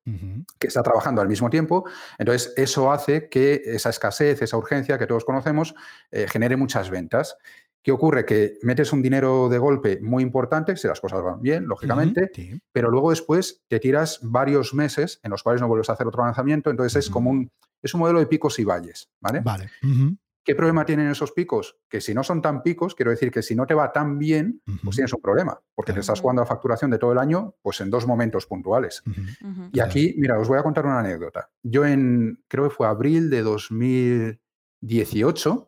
que 0.57 0.67
está 0.67 0.81
trabajando 0.81 1.21
al 1.21 1.27
mismo 1.27 1.49
tiempo. 1.49 1.83
Entonces, 2.17 2.53
eso 2.55 2.93
hace 2.93 3.27
que 3.27 3.61
esa 3.65 3.89
escasez, 3.89 4.41
esa 4.41 4.55
urgencia 4.55 4.97
que 4.97 5.05
todos 5.05 5.25
conocemos, 5.25 5.75
eh, 6.09 6.25
genere 6.29 6.55
muchas 6.55 6.89
ventas. 6.89 7.37
¿Qué 7.81 7.91
ocurre? 7.91 8.25
Que 8.25 8.57
metes 8.61 8.91
un 8.91 9.01
dinero 9.01 9.49
de 9.49 9.57
golpe 9.57 9.99
muy 10.01 10.21
importante, 10.21 10.75
si 10.75 10.87
las 10.87 10.99
cosas 10.99 11.23
van 11.23 11.41
bien, 11.41 11.67
lógicamente, 11.67 12.29
pero 12.71 12.89
luego 12.89 13.09
después 13.09 13.63
te 13.67 13.79
tiras 13.79 14.19
varios 14.21 14.73
meses 14.73 15.19
en 15.23 15.31
los 15.31 15.43
cuales 15.43 15.61
no 15.61 15.67
vuelves 15.67 15.89
a 15.89 15.93
hacer 15.93 16.07
otro 16.07 16.23
lanzamiento, 16.23 16.69
entonces 16.69 17.05
es 17.05 17.09
como 17.09 17.29
un, 17.29 17.49
es 17.81 17.93
un 17.93 18.01
modelo 18.01 18.19
de 18.19 18.27
picos 18.27 18.59
y 18.59 18.65
valles, 18.65 19.09
¿vale? 19.21 19.39
Vale. 19.41 19.69
¿Qué 20.43 20.55
problema 20.55 20.85
tienen 20.85 21.09
esos 21.09 21.31
picos? 21.31 21.77
Que 21.87 22.01
si 22.01 22.15
no 22.15 22.23
son 22.23 22.41
tan 22.41 22.63
picos, 22.63 22.95
quiero 22.95 23.11
decir 23.11 23.29
que 23.29 23.43
si 23.43 23.55
no 23.55 23.67
te 23.67 23.75
va 23.75 23.91
tan 23.91 24.17
bien, 24.17 24.61
pues 24.83 24.95
tienes 24.95 25.13
un 25.13 25.21
problema, 25.21 25.61
porque 25.75 25.93
te 25.93 25.99
estás 25.99 26.21
jugando 26.21 26.41
a 26.41 26.45
facturación 26.45 26.89
de 26.89 26.97
todo 26.97 27.11
el 27.11 27.19
año, 27.19 27.53
pues 27.61 27.81
en 27.81 27.91
dos 27.91 28.07
momentos 28.07 28.47
puntuales. 28.47 29.03
Y 29.71 29.79
aquí, 29.79 30.15
mira, 30.17 30.39
os 30.39 30.47
voy 30.47 30.57
a 30.57 30.63
contar 30.63 30.85
una 30.85 30.99
anécdota. 30.99 31.51
Yo 31.61 31.85
en, 31.85 32.43
creo 32.47 32.67
que 32.67 32.75
fue 32.75 32.87
abril 32.87 33.29
de 33.29 33.43
2018, 33.43 35.67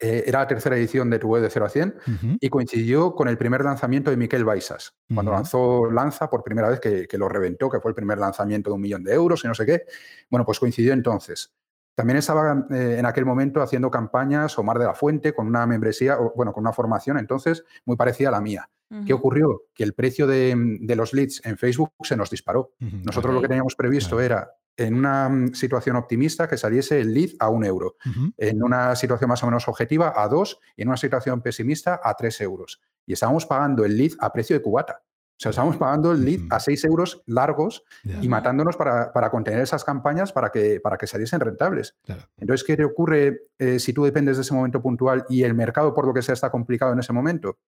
eh, 0.00 0.24
era 0.26 0.40
la 0.40 0.46
tercera 0.46 0.76
edición 0.76 1.10
de 1.10 1.18
Tu 1.18 1.28
Web 1.28 1.42
de 1.42 1.50
0 1.50 1.66
a 1.66 1.68
100 1.68 1.94
y 2.40 2.48
coincidió 2.48 3.14
con 3.14 3.28
el 3.28 3.36
primer 3.36 3.64
lanzamiento 3.64 4.10
de 4.10 4.16
Miquel 4.16 4.44
Baisas, 4.44 4.94
cuando 5.12 5.32
lanzó 5.32 5.90
Lanza 5.90 6.30
por 6.30 6.44
primera 6.44 6.68
vez, 6.68 6.80
que, 6.80 7.18
lo 7.18 7.28
reventó, 7.28 7.68
que 7.68 7.80
fue 7.80 7.90
el 7.90 7.94
primer 7.94 8.18
lanzamiento 8.18 8.70
de 8.70 8.74
un 8.74 8.80
millón 8.80 9.02
de 9.02 9.12
euros 9.12 9.44
y 9.44 9.48
no 9.48 9.54
sé 9.54 9.66
qué. 9.66 9.82
Bueno, 10.30 10.44
pues 10.44 10.60
coincidió 10.60 10.92
entonces. 10.92 11.52
También 11.94 12.18
estaba 12.18 12.66
eh, 12.70 12.96
en 12.98 13.06
aquel 13.06 13.26
momento 13.26 13.60
haciendo 13.60 13.90
campañas 13.90 14.56
Omar 14.56 14.78
de 14.78 14.84
la 14.84 14.94
Fuente 14.94 15.34
con 15.34 15.48
una 15.48 15.66
membresía, 15.66 16.16
bueno, 16.36 16.52
con 16.52 16.62
una 16.62 16.72
formación 16.72 17.18
entonces 17.18 17.64
muy 17.84 17.96
parecida 17.96 18.28
a 18.28 18.32
la 18.32 18.40
mía. 18.40 18.70
¿Qué 19.04 19.12
ocurrió? 19.12 19.64
Que 19.74 19.84
el 19.84 19.92
precio 19.92 20.26
de, 20.26 20.56
los 20.96 21.12
leads 21.12 21.44
en 21.44 21.58
Facebook 21.58 21.92
se 22.00 22.16
nos 22.16 22.30
disparó. 22.30 22.72
Nosotros 22.78 23.34
lo 23.34 23.42
que 23.42 23.48
teníamos 23.48 23.74
previsto 23.74 24.18
era 24.18 24.50
en 24.78 24.94
una 24.94 25.28
mm, 25.28 25.54
situación 25.54 25.96
optimista 25.96 26.48
que 26.48 26.56
saliese 26.56 27.00
el 27.00 27.12
lead 27.12 27.30
a 27.40 27.50
un 27.50 27.64
euro, 27.64 27.96
en 28.36 28.62
una 28.62 28.94
situación 28.94 29.28
más 29.28 29.42
o 29.42 29.46
menos 29.46 29.68
objetiva 29.68 30.14
a 30.16 30.28
dos 30.28 30.60
y 30.76 30.82
en 30.82 30.88
una 30.88 30.96
situación 30.96 31.42
pesimista 31.42 32.00
a 32.02 32.14
tres 32.14 32.40
euros. 32.40 32.80
Y 33.04 33.12
estábamos 33.12 33.44
pagando 33.44 33.84
el 33.84 33.96
lead 33.96 34.12
a 34.20 34.32
precio 34.32 34.56
de 34.56 34.62
cubata. 34.62 35.02
O 35.02 35.40
sea, 35.40 35.50
estábamos 35.50 35.76
pagando 35.76 36.12
el 36.12 36.24
lead 36.24 36.40
a 36.50 36.58
seis 36.58 36.84
euros 36.84 37.22
largos 37.26 37.84
y 38.20 38.28
matándonos 38.28 38.76
para, 38.76 39.30
contener 39.30 39.60
esas 39.60 39.84
campañas 39.84 40.32
para 40.32 40.50
que, 40.50 40.80
para 40.80 40.96
que 40.96 41.06
saliesen 41.06 41.40
rentables. 41.40 41.96
Entonces, 42.38 42.66
¿qué 42.66 42.76
te 42.76 42.84
ocurre 42.84 43.42
eh, 43.58 43.78
si 43.78 43.92
tú 43.92 44.04
dependes 44.04 44.36
de 44.36 44.42
ese 44.42 44.54
momento 44.54 44.82
puntual 44.82 45.24
y 45.28 45.42
el 45.42 45.54
mercado, 45.54 45.94
por 45.94 46.06
lo 46.06 46.14
que 46.14 46.22
sea, 46.22 46.32
está 46.32 46.50
complicado 46.50 46.92
en 46.92 46.98
ese 47.00 47.12
momento? 47.12 47.58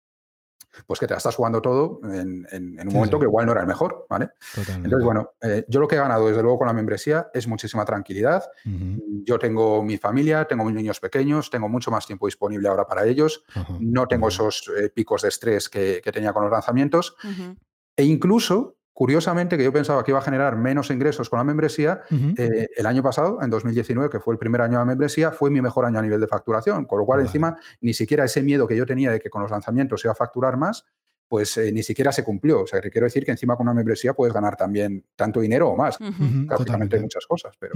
Pues 0.86 1.00
que 1.00 1.06
te 1.06 1.14
la 1.14 1.18
estás 1.18 1.34
jugando 1.34 1.60
todo 1.62 2.00
en, 2.04 2.46
un 2.52 2.92
momento 2.92 3.18
que 3.18 3.24
igual 3.24 3.46
no 3.46 3.52
era 3.52 3.62
el 3.62 3.66
mejor, 3.66 4.06
¿vale? 4.08 4.30
Entonces, 4.56 5.04
bueno, 5.04 5.32
eh, 5.40 5.64
yo 5.68 5.80
lo 5.80 5.88
que 5.88 5.96
he 5.96 5.98
ganado 5.98 6.26
desde 6.26 6.42
luego 6.42 6.58
con 6.58 6.66
la 6.66 6.72
membresía 6.72 7.28
es 7.32 7.46
muchísima 7.46 7.84
tranquilidad. 7.84 8.44
Yo 9.24 9.38
tengo 9.38 9.82
mi 9.82 9.96
familia, 9.96 10.46
tengo 10.46 10.64
mis 10.64 10.74
niños 10.74 11.00
pequeños, 11.00 11.50
tengo 11.50 11.68
mucho 11.68 11.90
más 11.90 12.06
tiempo 12.06 12.26
disponible 12.26 12.68
ahora 12.68 12.86
para 12.86 13.04
ellos, 13.04 13.44
no 13.78 14.06
tengo 14.06 14.28
esos 14.28 14.70
eh, 14.76 14.90
picos 14.90 15.22
de 15.22 15.28
estrés 15.28 15.68
que, 15.68 16.00
tenía 16.10 16.32
con 16.32 16.42
los 16.42 16.52
lanzamientos. 16.52 17.14
E 17.96 18.04
incluso 18.04 18.79
Curiosamente, 19.00 19.56
que 19.56 19.64
yo 19.64 19.72
pensaba 19.72 20.04
que 20.04 20.10
iba 20.10 20.18
a 20.18 20.22
generar 20.22 20.56
menos 20.56 20.90
ingresos 20.90 21.30
con 21.30 21.38
la 21.38 21.44
membresía, 21.44 22.02
eh, 22.36 22.68
el 22.76 22.84
año 22.84 23.02
pasado, 23.02 23.38
en 23.40 23.48
2019, 23.48 24.10
que 24.10 24.20
fue 24.20 24.34
el 24.34 24.38
primer 24.38 24.60
año 24.60 24.72
de 24.72 24.78
la 24.80 24.84
membresía, 24.84 25.30
fue 25.30 25.48
mi 25.48 25.62
mejor 25.62 25.86
año 25.86 26.00
a 26.00 26.02
nivel 26.02 26.20
de 26.20 26.26
facturación, 26.26 26.84
con 26.84 26.98
lo 26.98 27.06
cual 27.06 27.20
encima 27.20 27.56
ni 27.80 27.94
siquiera 27.94 28.24
ese 28.24 28.42
miedo 28.42 28.66
que 28.66 28.76
yo 28.76 28.84
tenía 28.84 29.10
de 29.10 29.18
que 29.18 29.30
con 29.30 29.40
los 29.40 29.50
lanzamientos 29.50 30.04
iba 30.04 30.12
a 30.12 30.14
facturar 30.14 30.58
más, 30.58 30.84
pues 31.30 31.56
eh, 31.58 31.70
ni 31.70 31.84
siquiera 31.84 32.10
se 32.10 32.24
cumplió. 32.24 32.62
O 32.62 32.66
sea, 32.66 32.80
que 32.80 32.90
quiero 32.90 33.04
decir 33.04 33.24
que 33.24 33.30
encima 33.30 33.54
con 33.54 33.68
una 33.68 33.72
membresía 33.72 34.14
puedes 34.14 34.34
ganar 34.34 34.56
también 34.56 35.04
tanto 35.14 35.40
dinero 35.40 35.68
o 35.68 35.76
más. 35.76 35.96
Prácticamente 36.48 36.98
muchas 36.98 37.24
cosas, 37.24 37.54
pero... 37.56 37.74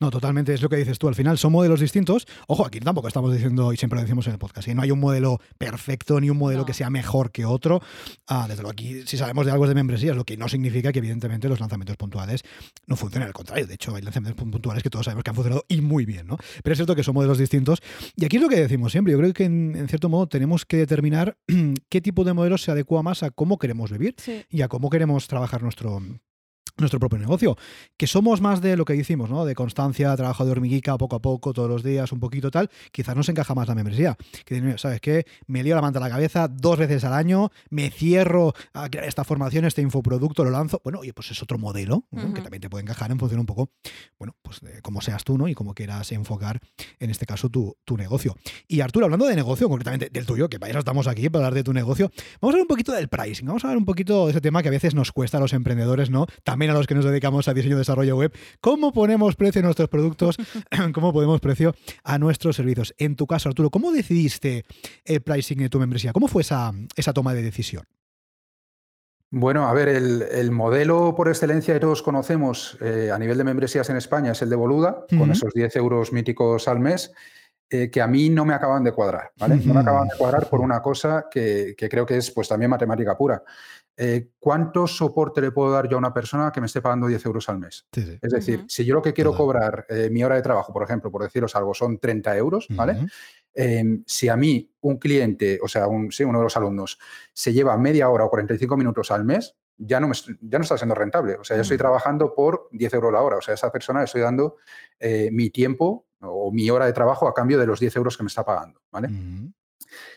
No, 0.00 0.10
totalmente, 0.10 0.54
es 0.54 0.62
lo 0.62 0.70
que 0.70 0.76
dices 0.76 0.98
tú. 0.98 1.06
Al 1.06 1.14
final 1.14 1.36
son 1.36 1.52
modelos 1.52 1.80
distintos. 1.80 2.26
Ojo, 2.46 2.64
aquí 2.64 2.80
tampoco 2.80 3.06
estamos 3.06 3.34
diciendo, 3.34 3.70
y 3.74 3.76
siempre 3.76 3.98
lo 3.98 4.02
decimos 4.02 4.26
en 4.28 4.32
el 4.32 4.38
podcast, 4.38 4.66
que 4.66 4.74
no 4.74 4.80
hay 4.80 4.90
un 4.92 4.98
modelo 4.98 5.40
perfecto 5.58 6.18
ni 6.22 6.30
un 6.30 6.38
modelo 6.38 6.64
que 6.64 6.72
sea 6.72 6.88
mejor 6.88 7.32
que 7.32 7.44
otro. 7.44 7.82
Ah, 8.26 8.46
desde 8.48 8.62
luego, 8.62 8.72
aquí 8.72 9.02
si 9.06 9.18
sabemos 9.18 9.44
de 9.44 9.52
algo 9.52 9.68
de 9.68 9.74
membresías, 9.74 10.16
lo 10.16 10.24
que 10.24 10.38
no 10.38 10.48
significa 10.48 10.90
que 10.90 11.00
evidentemente 11.00 11.50
los 11.50 11.60
lanzamientos 11.60 11.98
puntuales 11.98 12.42
no 12.86 12.96
funcionen. 12.96 13.26
Al 13.26 13.34
contrario, 13.34 13.66
de 13.66 13.74
hecho, 13.74 13.94
hay 13.94 14.00
lanzamientos 14.00 14.42
puntuales 14.42 14.82
que 14.82 14.88
todos 14.88 15.04
sabemos 15.04 15.22
que 15.22 15.28
han 15.28 15.36
funcionado 15.36 15.66
y 15.68 15.82
muy 15.82 16.06
bien, 16.06 16.26
¿no? 16.26 16.38
Pero 16.64 16.72
es 16.72 16.78
cierto 16.78 16.96
que 16.96 17.02
son 17.02 17.12
modelos 17.12 17.36
distintos. 17.36 17.82
Y 18.16 18.24
aquí 18.24 18.36
es 18.36 18.42
lo 18.42 18.48
que 18.48 18.56
decimos 18.56 18.90
siempre. 18.90 19.12
Yo 19.12 19.18
creo 19.18 19.34
que 19.34 19.44
en, 19.44 19.76
en 19.76 19.86
cierto 19.86 20.08
modo 20.08 20.28
tenemos 20.28 20.64
que 20.64 20.78
determinar 20.78 21.36
qué 21.90 22.00
tipo 22.00 22.24
de 22.24 22.32
modelos 22.32 22.62
se 22.62 22.69
adecua 22.70 23.02
más 23.02 23.22
a 23.22 23.30
cómo 23.30 23.58
queremos 23.58 23.90
vivir 23.90 24.14
y 24.48 24.62
a 24.62 24.68
cómo 24.68 24.90
queremos 24.90 25.28
trabajar 25.28 25.62
nuestro, 25.62 26.00
nuestro 26.80 26.98
propio 26.98 27.18
negocio. 27.18 27.56
Que 27.96 28.06
somos 28.06 28.40
más 28.40 28.60
de 28.60 28.76
lo 28.76 28.84
que 28.84 28.94
decimos, 28.94 29.30
¿no? 29.30 29.44
De 29.44 29.54
constancia, 29.54 30.14
trabajo 30.16 30.44
de 30.44 30.52
hormiguica 30.52 30.96
poco 30.98 31.16
a 31.16 31.22
poco, 31.22 31.52
todos 31.52 31.68
los 31.68 31.82
días, 31.82 32.12
un 32.12 32.20
poquito 32.20 32.50
tal. 32.50 32.70
Quizás 32.92 33.16
nos 33.16 33.28
encaja 33.28 33.54
más 33.54 33.68
la 33.68 33.74
membresía. 33.74 34.16
Que, 34.44 34.74
¿sabes 34.78 35.00
qué? 35.00 35.26
Me 35.46 35.62
lío 35.62 35.74
la 35.74 35.82
manta 35.82 35.98
a 35.98 36.02
la 36.02 36.10
cabeza 36.10 36.48
dos 36.48 36.78
veces 36.78 37.04
al 37.04 37.12
año, 37.12 37.50
me 37.68 37.90
cierro 37.90 38.54
a 38.72 38.88
crear 38.88 39.06
esta 39.06 39.24
formación, 39.24 39.64
este 39.64 39.82
infoproducto, 39.82 40.44
lo 40.44 40.50
lanzo. 40.50 40.80
Bueno, 40.82 41.00
oye, 41.00 41.12
pues 41.12 41.30
es 41.30 41.42
otro 41.42 41.58
modelo 41.58 42.04
que 42.34 42.40
también 42.40 42.60
te 42.60 42.70
puede 42.70 42.82
encajar 42.82 43.10
en 43.10 43.18
función 43.18 43.40
un 43.40 43.46
poco, 43.46 43.70
bueno, 44.18 44.34
pues 44.42 44.60
de 44.60 44.80
cómo 44.82 45.00
seas 45.00 45.24
tú, 45.24 45.36
¿no? 45.36 45.48
Y 45.48 45.54
cómo 45.54 45.74
quieras 45.74 46.10
enfocar, 46.12 46.60
en 46.98 47.10
este 47.10 47.26
caso, 47.26 47.48
tu, 47.48 47.76
tu 47.84 47.96
negocio. 47.96 48.36
Y 48.66 48.80
Arturo, 48.80 49.06
hablando 49.06 49.26
de 49.26 49.36
negocio, 49.36 49.68
concretamente 49.68 50.08
del 50.10 50.26
tuyo, 50.26 50.48
que 50.48 50.58
para 50.58 50.70
eso 50.70 50.78
estamos 50.78 51.06
aquí, 51.06 51.28
para 51.28 51.46
hablar 51.46 51.54
de 51.54 51.64
tu 51.64 51.72
negocio, 51.72 52.10
vamos 52.40 52.54
a 52.54 52.56
ver 52.56 52.62
un 52.62 52.68
poquito 52.68 52.92
del 52.92 53.08
pricing. 53.08 53.46
Vamos 53.46 53.64
a 53.64 53.68
ver 53.68 53.76
un 53.76 53.84
poquito 53.84 54.26
de 54.26 54.32
ese 54.32 54.40
tema 54.40 54.62
que 54.62 54.68
a 54.68 54.72
veces 54.72 54.94
nos 54.94 55.12
cuesta 55.12 55.38
a 55.38 55.40
los 55.40 55.52
emprendedores, 55.52 56.10
¿no? 56.10 56.26
También 56.50 56.72
a 56.72 56.74
los 56.74 56.88
que 56.88 56.96
nos 56.96 57.04
dedicamos 57.04 57.46
a 57.46 57.54
diseño 57.54 57.76
y 57.76 57.78
desarrollo 57.78 58.16
web, 58.16 58.32
cómo 58.60 58.92
ponemos 58.92 59.36
precio 59.36 59.60
a 59.60 59.62
nuestros 59.62 59.88
productos, 59.88 60.36
cómo 60.92 61.12
ponemos 61.12 61.40
precio 61.40 61.76
a 62.02 62.18
nuestros 62.18 62.56
servicios. 62.56 62.92
En 62.98 63.14
tu 63.14 63.28
caso, 63.28 63.48
Arturo, 63.48 63.70
¿cómo 63.70 63.92
decidiste 63.92 64.64
el 65.04 65.20
pricing 65.20 65.58
de 65.58 65.68
tu 65.68 65.78
membresía? 65.78 66.12
¿Cómo 66.12 66.26
fue 66.26 66.42
esa, 66.42 66.72
esa 66.96 67.12
toma 67.12 67.34
de 67.34 67.42
decisión? 67.44 67.84
Bueno, 69.30 69.68
a 69.68 69.72
ver, 69.72 69.90
el, 69.90 70.50
modelo 70.50 71.14
por 71.14 71.28
excelencia 71.28 71.72
que 71.72 71.78
todos 71.78 72.02
conocemos 72.02 72.76
eh, 72.80 73.12
a 73.14 73.18
nivel 73.20 73.38
de 73.38 73.44
membresías 73.44 73.88
en 73.88 73.96
España 73.96 74.32
es 74.32 74.42
el 74.42 74.50
de 74.50 74.56
Boluda, 74.56 75.04
con 75.16 75.30
esos 75.30 75.52
10 75.54 75.76
euros 75.76 76.12
míticos 76.12 76.66
al 76.66 76.80
mes. 76.80 77.12
eh, 77.72 77.88
que 77.88 78.02
a 78.02 78.08
mí 78.08 78.28
no 78.28 78.44
me 78.44 78.54
acaban 78.54 78.82
de 78.82 78.90
cuadrar, 78.90 79.30
¿vale? 79.38 79.54
No 79.64 79.74
me 79.74 79.80
acaban 79.80 80.08
de 80.08 80.16
cuadrar 80.18 80.48
por 80.50 80.58
una 80.58 80.82
cosa 80.82 81.26
que, 81.30 81.76
que 81.78 81.88
creo 81.88 82.04
que 82.04 82.16
es 82.16 82.32
pues 82.32 82.48
también 82.48 82.68
matemática 82.68 83.16
pura. 83.16 83.40
Eh, 84.02 84.30
¿cuánto 84.38 84.86
soporte 84.86 85.42
le 85.42 85.52
puedo 85.52 85.70
dar 85.72 85.86
yo 85.86 85.96
a 85.96 85.98
una 85.98 86.14
persona 86.14 86.50
que 86.50 86.58
me 86.58 86.68
esté 86.68 86.80
pagando 86.80 87.06
10 87.06 87.22
euros 87.26 87.50
al 87.50 87.58
mes? 87.58 87.86
Sí, 87.92 88.00
sí. 88.00 88.18
Es 88.22 88.32
decir, 88.32 88.64
si 88.66 88.82
yo 88.86 88.94
lo 88.94 89.02
que 89.02 89.12
quiero 89.12 89.36
cobrar, 89.36 89.84
eh, 89.90 90.08
mi 90.10 90.24
hora 90.24 90.36
de 90.36 90.42
trabajo, 90.42 90.72
por 90.72 90.82
ejemplo, 90.82 91.10
por 91.10 91.22
deciros 91.22 91.54
algo, 91.54 91.74
son 91.74 91.98
30 91.98 92.34
euros, 92.38 92.66
¿vale? 92.70 93.06
Em, 93.52 94.02
si 94.06 94.30
a 94.30 94.36
mí 94.36 94.72
un 94.80 94.96
cliente, 94.96 95.58
o 95.62 95.68
sea, 95.68 95.86
un, 95.86 96.10
sí, 96.12 96.24
uno 96.24 96.38
de 96.38 96.44
los 96.44 96.56
alumnos, 96.56 96.98
se 97.34 97.52
lleva 97.52 97.76
media 97.76 98.08
hora 98.08 98.24
o 98.24 98.30
45 98.30 98.74
minutos 98.74 99.10
al 99.10 99.26
mes, 99.26 99.54
ya 99.76 100.00
no, 100.00 100.08
me, 100.08 100.14
ya 100.40 100.58
no 100.58 100.62
está 100.62 100.78
siendo 100.78 100.94
rentable. 100.94 101.34
O 101.34 101.44
sea, 101.44 101.56
yo 101.56 101.62
estoy 101.62 101.76
trabajando 101.76 102.34
por 102.34 102.68
10 102.72 102.94
euros 102.94 103.12
la 103.12 103.20
hora. 103.20 103.36
O 103.36 103.42
sea, 103.42 103.52
a 103.52 103.56
esa 103.56 103.70
persona 103.70 104.00
le 104.00 104.06
estoy 104.06 104.22
dando 104.22 104.56
eh, 104.98 105.28
mi 105.30 105.50
tiempo 105.50 106.06
o 106.20 106.50
mi 106.50 106.70
hora 106.70 106.86
de 106.86 106.94
trabajo 106.94 107.28
a 107.28 107.34
cambio 107.34 107.58
de 107.58 107.66
los 107.66 107.78
10 107.80 107.96
euros 107.96 108.16
que 108.16 108.22
me 108.22 108.28
está 108.28 108.46
pagando, 108.46 108.80
¿vale? 108.90 109.10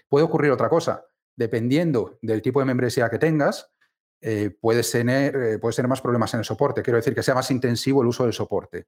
Puede 0.07 0.23
ocurrir 0.23 0.51
otra 0.51 0.69
cosa. 0.69 1.05
Dependiendo 1.35 2.17
del 2.21 2.41
tipo 2.41 2.59
de 2.59 2.65
membresía 2.65 3.09
que 3.09 3.19
tengas, 3.19 3.72
eh, 4.25 4.49
puedes, 4.49 4.89
tener, 4.89 5.35
eh, 5.35 5.59
puedes 5.59 5.75
tener 5.75 5.89
más 5.89 5.99
problemas 5.99 6.33
en 6.33 6.39
el 6.39 6.45
soporte. 6.45 6.81
Quiero 6.81 6.95
decir 6.95 7.13
que 7.13 7.21
sea 7.21 7.35
más 7.35 7.51
intensivo 7.51 8.01
el 8.01 8.07
uso 8.07 8.23
del 8.23 8.31
soporte. 8.31 8.87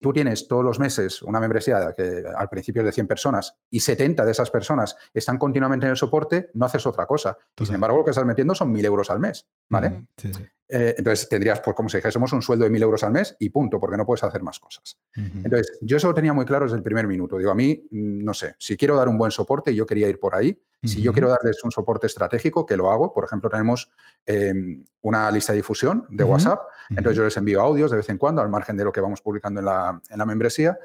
Tú 0.00 0.14
tienes 0.14 0.48
todos 0.48 0.64
los 0.64 0.78
meses 0.78 1.20
una 1.22 1.40
membresía 1.40 1.92
que 1.94 2.24
al 2.34 2.48
principio 2.48 2.80
es 2.80 2.86
de 2.86 2.92
100 2.92 3.06
personas 3.06 3.56
y 3.70 3.80
70 3.80 4.24
de 4.24 4.30
esas 4.30 4.50
personas 4.50 4.96
están 5.12 5.38
continuamente 5.38 5.86
en 5.86 5.90
el 5.90 5.96
soporte, 5.96 6.50
no 6.54 6.66
haces 6.66 6.86
otra 6.86 7.06
cosa. 7.06 7.36
Y 7.58 7.66
sin 7.66 7.74
embargo, 7.74 7.98
lo 7.98 8.04
que 8.04 8.10
estás 8.10 8.24
metiendo 8.24 8.54
son 8.54 8.72
1.000 8.72 8.84
euros 8.84 9.10
al 9.10 9.20
mes, 9.20 9.46
¿vale? 9.68 9.88
Ujú. 9.88 10.06
Sí, 10.16 10.34
sí. 10.34 10.46
Eh, 10.68 10.94
entonces 10.98 11.28
tendrías, 11.28 11.60
pues 11.60 11.76
como 11.76 11.88
si 11.88 11.98
dijésemos, 11.98 12.32
un 12.32 12.42
sueldo 12.42 12.64
de 12.64 12.70
1.000 12.70 12.82
euros 12.82 13.04
al 13.04 13.12
mes 13.12 13.36
y 13.38 13.50
punto, 13.50 13.78
porque 13.78 13.96
no 13.96 14.04
puedes 14.04 14.24
hacer 14.24 14.42
más 14.42 14.58
cosas. 14.58 14.98
Entonces, 15.14 15.78
yo 15.80 15.96
eso 15.96 16.08
lo 16.08 16.14
tenía 16.14 16.32
muy 16.32 16.44
claro 16.44 16.64
desde 16.64 16.76
el 16.76 16.82
primer 16.82 17.06
minuto. 17.06 17.38
Digo, 17.38 17.50
a 17.50 17.54
mí, 17.54 17.86
mm, 17.90 18.24
no 18.24 18.34
sé, 18.34 18.56
si 18.58 18.76
quiero 18.76 18.96
dar 18.96 19.08
un 19.08 19.16
buen 19.16 19.30
soporte, 19.30 19.74
yo 19.74 19.86
quería 19.86 20.08
ir 20.08 20.18
por 20.18 20.34
ahí. 20.34 20.60
Si 20.84 21.02
yo 21.02 21.12
quiero 21.12 21.28
darles 21.28 21.64
un 21.64 21.72
soporte 21.72 22.06
estratégico, 22.06 22.64
que 22.64 22.76
lo 22.76 22.92
hago. 22.92 23.12
Por 23.12 23.24
ejemplo, 23.24 23.50
tenemos 23.50 23.90
eh, 24.24 24.54
una 25.00 25.28
lista 25.32 25.52
de 25.52 25.56
difusión 25.56 26.06
de. 26.10 26.22
WhatsApp. 26.22 26.60
Entonces, 26.90 27.16
yo 27.16 27.24
les 27.24 27.36
envío 27.36 27.60
audios 27.60 27.90
de 27.90 27.96
vez 27.96 28.08
en 28.08 28.18
cuando, 28.18 28.40
al 28.40 28.48
margen 28.48 28.76
de 28.76 28.84
lo 28.84 28.92
que 28.92 29.00
vamos 29.00 29.20
publicando 29.20 29.58
en 29.58 29.66
la, 29.66 30.00
en 30.08 30.18
la 30.18 30.26
membresía. 30.26 30.78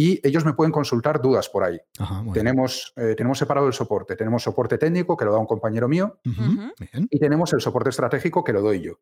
Y 0.00 0.20
ellos 0.22 0.44
me 0.44 0.52
pueden 0.52 0.70
consultar 0.70 1.20
dudas 1.20 1.48
por 1.48 1.64
ahí. 1.64 1.80
Ajá. 1.98 2.22
Tenemos, 2.32 2.92
eh, 2.94 3.16
tenemos 3.16 3.36
separado 3.36 3.66
el 3.66 3.72
soporte. 3.72 4.14
Tenemos 4.14 4.44
soporte 4.44 4.78
técnico, 4.78 5.16
que 5.16 5.24
lo 5.24 5.32
da 5.32 5.38
un 5.38 5.46
compañero 5.46 5.88
mío, 5.88 6.20
y 7.10 7.18
tenemos 7.18 7.52
el 7.52 7.60
soporte 7.60 7.90
estratégico 7.90 8.44
que 8.44 8.52
lo 8.52 8.62
doy 8.62 8.80
yo. 8.80 8.92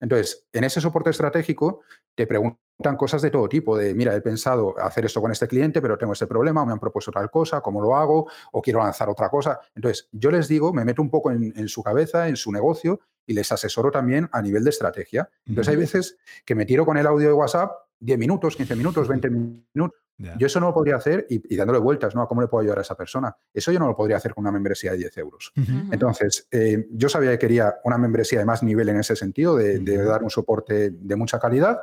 Entonces, 0.00 0.46
en 0.54 0.64
ese 0.64 0.80
soporte 0.80 1.10
estratégico 1.10 1.82
te 2.14 2.26
preguntan 2.26 2.96
cosas 2.96 3.20
de 3.20 3.30
todo 3.30 3.50
tipo, 3.50 3.76
de, 3.76 3.92
mira, 3.92 4.14
he 4.14 4.22
pensado 4.22 4.74
hacer 4.78 5.04
esto 5.04 5.20
con 5.20 5.30
este 5.30 5.46
cliente, 5.46 5.82
pero 5.82 5.98
tengo 5.98 6.14
este 6.14 6.26
problema, 6.26 6.62
o 6.62 6.66
me 6.66 6.72
han 6.72 6.80
propuesto 6.80 7.12
tal 7.12 7.30
cosa, 7.30 7.60
¿cómo 7.60 7.82
lo 7.82 7.94
hago? 7.94 8.26
O 8.52 8.62
quiero 8.62 8.78
lanzar 8.78 9.10
otra 9.10 9.28
cosa. 9.28 9.60
Entonces, 9.74 10.08
yo 10.10 10.30
les 10.30 10.48
digo, 10.48 10.72
me 10.72 10.86
meto 10.86 11.02
un 11.02 11.10
poco 11.10 11.32
en, 11.32 11.52
en 11.54 11.68
su 11.68 11.82
cabeza, 11.82 12.28
en 12.28 12.36
su 12.36 12.50
negocio, 12.50 13.00
y 13.26 13.34
les 13.34 13.52
asesoro 13.52 13.90
también 13.90 14.30
a 14.32 14.40
nivel 14.40 14.64
de 14.64 14.70
estrategia. 14.70 15.28
Entonces, 15.44 15.70
hay 15.70 15.76
veces 15.76 16.16
que 16.46 16.54
me 16.54 16.64
tiro 16.64 16.86
con 16.86 16.96
el 16.96 17.06
audio 17.06 17.28
de 17.28 17.34
WhatsApp 17.34 17.72
10 18.00 18.18
minutos, 18.18 18.56
15 18.56 18.76
minutos, 18.76 19.08
20 19.08 19.30
minutos. 19.30 20.00
Yo 20.38 20.46
eso 20.46 20.60
no 20.60 20.68
lo 20.68 20.74
podría 20.74 20.96
hacer 20.96 21.26
y, 21.28 21.54
y 21.54 21.56
dándole 21.56 21.78
vueltas, 21.78 22.14
¿no? 22.14 22.22
A 22.22 22.28
cómo 22.28 22.40
le 22.40 22.48
puedo 22.48 22.62
ayudar 22.62 22.78
a 22.78 22.80
esa 22.80 22.96
persona. 22.96 23.36
Eso 23.52 23.70
yo 23.70 23.78
no 23.78 23.86
lo 23.86 23.94
podría 23.94 24.16
hacer 24.16 24.32
con 24.32 24.42
una 24.44 24.52
membresía 24.52 24.92
de 24.92 24.98
10 24.98 25.18
euros. 25.18 25.52
Entonces, 25.90 26.48
eh, 26.50 26.86
yo 26.90 27.10
sabía 27.10 27.32
que 27.32 27.38
quería 27.38 27.74
una 27.84 27.98
membresía 27.98 28.38
de 28.38 28.46
más 28.46 28.62
nivel 28.62 28.88
en 28.88 28.98
ese 28.98 29.14
sentido, 29.14 29.56
de, 29.56 29.78
dar 29.78 30.22
un 30.22 30.30
soporte 30.30 30.90
de 30.90 31.16
mucha 31.16 31.38
calidad. 31.38 31.80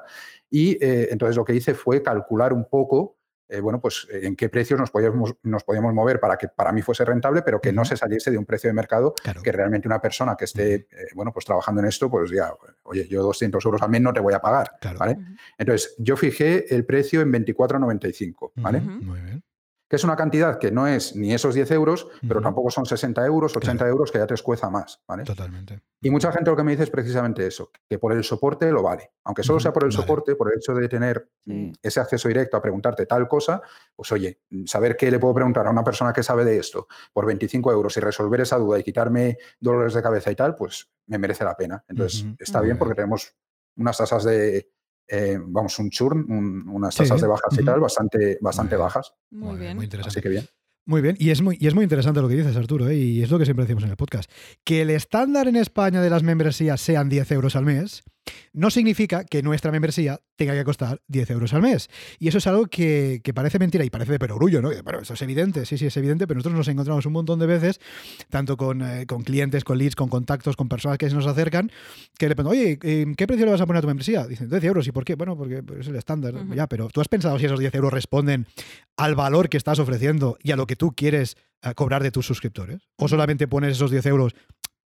Y 0.50 0.84
eh, 0.84 1.10
entonces 1.12 1.36
lo 1.36 1.46
que 1.46 1.54
hice 1.54 1.76
fue 1.76 2.02
calcular 2.02 2.54
un 2.54 2.66
poco, 2.66 3.18
eh, 3.54 3.62
bueno, 3.62 3.80
pues 3.80 4.08
eh, 4.12 4.22
en 4.24 4.36
qué 4.36 4.50
precios 4.50 4.80
nos 4.80 4.90
podíamos, 4.92 5.36
nos 5.44 5.64
podíamos 5.64 5.94
mover 5.94 6.20
para 6.20 6.38
que 6.38 6.48
para 6.48 6.72
mí 6.72 6.82
fuese 6.82 7.06
rentable, 7.06 7.42
pero 7.44 7.62
que 7.62 7.72
no 7.72 7.86
se 7.86 7.96
saliese 7.96 8.32
de 8.32 8.38
un 8.38 8.46
precio 8.46 8.70
de 8.70 8.74
mercado 8.74 9.14
Claro. 9.24 9.42
que 9.42 9.52
realmente 9.52 9.88
una 9.88 10.02
persona 10.02 10.36
que 10.36 10.46
esté, 10.46 10.74
eh, 10.76 10.88
bueno, 11.16 11.32
pues 11.32 11.46
trabajando 11.46 11.82
en 11.82 11.88
esto, 11.88 12.10
pues 12.10 12.32
ya, 12.32 12.52
oye, 12.84 13.08
yo 13.08 13.22
200 13.24 13.64
euros 13.66 13.82
al 13.82 13.90
mes 13.90 14.02
no 14.02 14.12
te 14.14 14.20
voy 14.20 14.34
a 14.34 14.40
pagar, 14.40 14.72
Claro. 14.82 15.00
¿vale? 15.00 15.18
Entonces, 15.58 15.96
yo 16.00 16.18
fijé 16.18 16.74
el 16.76 16.86
precio 16.86 17.22
en 17.22 17.32
24,95, 17.32 18.52
¿vale? 18.56 18.82
Muy 18.82 19.20
bien. 19.22 19.44
Que 19.94 19.98
es 19.98 20.04
una 20.04 20.16
cantidad 20.16 20.58
que 20.58 20.72
no 20.72 20.88
es 20.88 21.16
ni 21.16 21.36
esos 21.36 21.54
10 21.54 21.70
euros, 21.70 22.08
pero 22.28 22.42
tampoco 22.42 22.72
son 22.72 22.84
60 22.84 23.24
euros, 23.28 23.56
80 23.56 23.88
euros, 23.88 24.12
que 24.12 24.18
ya 24.18 24.26
te 24.26 24.34
escueza 24.34 24.68
más, 24.72 25.00
¿vale? 25.08 25.24
Totalmente. 25.24 25.82
Y 26.02 26.10
mucha 26.10 26.32
gente 26.32 26.50
lo 26.50 26.58
que 26.58 26.64
me 26.64 26.72
dice 26.72 26.82
es 26.86 26.90
precisamente 26.90 27.46
eso, 27.46 27.70
que 27.88 28.00
por 28.00 28.12
el 28.12 28.24
soporte 28.24 28.72
lo 28.72 28.82
vale. 28.82 29.12
Aunque 29.24 29.44
solo 29.44 29.60
sea 29.60 29.72
por 29.72 29.84
el 29.84 29.90
vale. 29.90 30.02
soporte, 30.02 30.34
por 30.36 30.52
el 30.52 30.58
hecho 30.58 30.74
de 30.74 30.90
tener 30.90 31.30
Sí. 31.46 31.54
mm, 31.54 31.74
ese 31.84 32.00
acceso 32.00 32.28
directo 32.28 32.58
a 32.58 32.62
preguntarte 32.64 33.06
tal 33.06 33.28
cosa, 33.28 33.62
pues 33.96 34.12
oye, 34.12 34.40
saber 34.66 34.98
qué 34.98 35.12
le 35.12 35.20
puedo 35.20 35.36
preguntar 35.36 35.68
a 35.68 35.70
una 35.70 35.84
persona 35.84 36.12
que 36.12 36.24
sabe 36.24 36.44
de 36.44 36.58
esto 36.58 36.88
por 37.14 37.28
25 37.28 37.72
euros 37.72 37.96
y 37.96 38.00
resolver 38.00 38.42
esa 38.42 38.58
duda 38.58 38.80
y 38.80 38.84
quitarme 38.84 39.38
dolores 39.60 39.94
de 39.94 40.02
cabeza 40.02 40.32
y 40.32 40.36
tal, 40.36 40.56
pues 40.56 40.90
me 41.06 41.20
merece 41.20 41.44
la 41.44 41.56
pena. 41.56 41.84
Entonces, 41.88 42.26
está 42.40 42.62
bien. 42.62 42.80
porque 42.80 42.96
tenemos 42.96 43.36
unas 43.78 43.96
tasas 43.96 44.24
de, 44.24 44.72
eh, 45.08 45.38
vamos, 45.42 45.78
un 45.80 45.90
churn, 45.90 46.26
un- 46.32 46.68
unas 46.70 46.94
Sí, 46.96 47.00
tasas 47.04 47.22
de 47.22 47.28
bajas 47.28 47.58
y 47.60 47.64
tal, 47.66 47.80
bastante, 47.80 48.38
bastante 48.42 48.76
bajas. 48.76 49.14
Muy 49.32 49.58
bien. 49.60 49.76
Muy 49.76 49.86
interesante. 49.86 50.20
Así 50.20 50.22
que 50.22 50.30
bien. 50.30 50.46
Muy 50.86 51.02
bien, 51.02 51.16
y 51.18 51.30
es 51.30 51.42
muy, 51.42 51.58
y 51.62 51.68
es 51.68 51.76
muy 51.76 51.84
interesante 51.84 52.20
lo 52.22 52.28
que 52.28 52.36
dices, 52.36 52.58
Arturo, 52.58 52.90
¿eh? 52.90 52.96
y 52.98 53.24
es 53.24 53.32
lo 53.32 53.40
que 53.40 53.46
siempre 53.46 53.64
decimos 53.64 53.84
en 53.86 53.92
el 53.92 53.96
podcast. 53.96 54.30
Que 54.66 54.82
el 54.82 54.90
estándar 54.90 55.48
en 55.48 55.56
España 55.56 56.02
de 56.02 56.10
las 56.10 56.24
membresías 56.24 56.82
sean 56.82 57.08
10 57.08 57.32
euros 57.32 57.56
al 57.56 57.64
mes, 57.64 58.04
no 58.54 58.70
significa 58.70 59.24
que 59.24 59.42
nuestra 59.42 59.72
membresía 59.72 60.20
tenga 60.36 60.54
que 60.54 60.64
costar 60.64 61.02
10 61.08 61.32
euros 61.32 61.54
al 61.54 61.62
mes. 61.62 61.90
Y 62.20 62.28
eso 62.28 62.38
es 62.38 62.48
algo 62.48 62.68
que, 62.68 63.22
que 63.24 63.34
parece 63.34 63.60
mentira 63.60 63.84
y 63.84 63.90
parece 63.90 64.12
de 64.12 64.20
perogrullo, 64.20 64.62
¿no? 64.62 64.70
Pero 64.84 65.02
eso 65.02 65.14
es 65.14 65.22
evidente, 65.22 65.66
sí, 65.66 65.78
sí, 65.78 65.88
es 65.88 65.98
evidente, 65.98 66.28
pero 66.28 66.38
nosotros 66.38 66.58
nos 66.58 66.68
encontramos 66.68 67.06
un 67.06 67.14
montón 67.14 67.40
de 67.40 67.46
veces, 67.46 67.80
tanto 68.30 68.58
con, 68.58 68.82
eh, 68.82 69.06
con 69.06 69.24
clientes, 69.24 69.64
con 69.64 69.78
leads, 69.78 69.96
con 69.96 70.10
contactos, 70.10 70.56
con 70.56 70.70
personas 70.70 70.98
que 70.98 71.10
se 71.10 71.16
nos 71.16 71.28
acercan, 71.28 71.72
que 72.18 72.30
le 72.30 72.36
preguntan, 72.36 72.60
oye, 72.60 72.80
eh, 72.82 73.06
¿qué 73.18 73.28
precio 73.28 73.46
le 73.46 73.52
vas 73.52 73.62
a 73.62 73.66
poner 73.66 73.80
a 73.80 73.82
tu 73.82 73.88
membresía? 73.88 74.28
Dicen, 74.28 74.50
10 74.50 74.64
euros, 74.64 74.88
¿y 74.88 74.92
por 74.92 75.06
qué? 75.06 75.16
Bueno, 75.16 75.36
porque 75.38 75.64
es 75.80 75.88
el 75.88 75.96
estándar, 75.96 76.36
ya, 76.56 76.68
pero 76.68 76.90
tú 76.90 77.02
has 77.02 77.08
pensado 77.08 77.38
si 77.40 77.46
esos 77.46 77.60
10 77.60 77.74
euros 77.76 77.94
responden 77.94 78.48
al 78.98 79.16
valor 79.16 79.50
que 79.50 79.58
estás 79.58 79.80
ofreciendo 79.80 80.38
y 80.42 80.52
a 80.52 80.56
lo 80.56 80.68
que 80.68 80.76
tú 80.76 80.94
quieres 80.96 81.36
eh, 81.64 81.74
cobrar 81.76 82.04
de 82.04 82.12
tus 82.12 82.26
suscriptores? 82.26 82.82
¿O 82.98 83.08
solamente 83.08 83.48
pones 83.48 83.72
esos 83.72 83.90
10 83.90 84.06
euros 84.08 84.36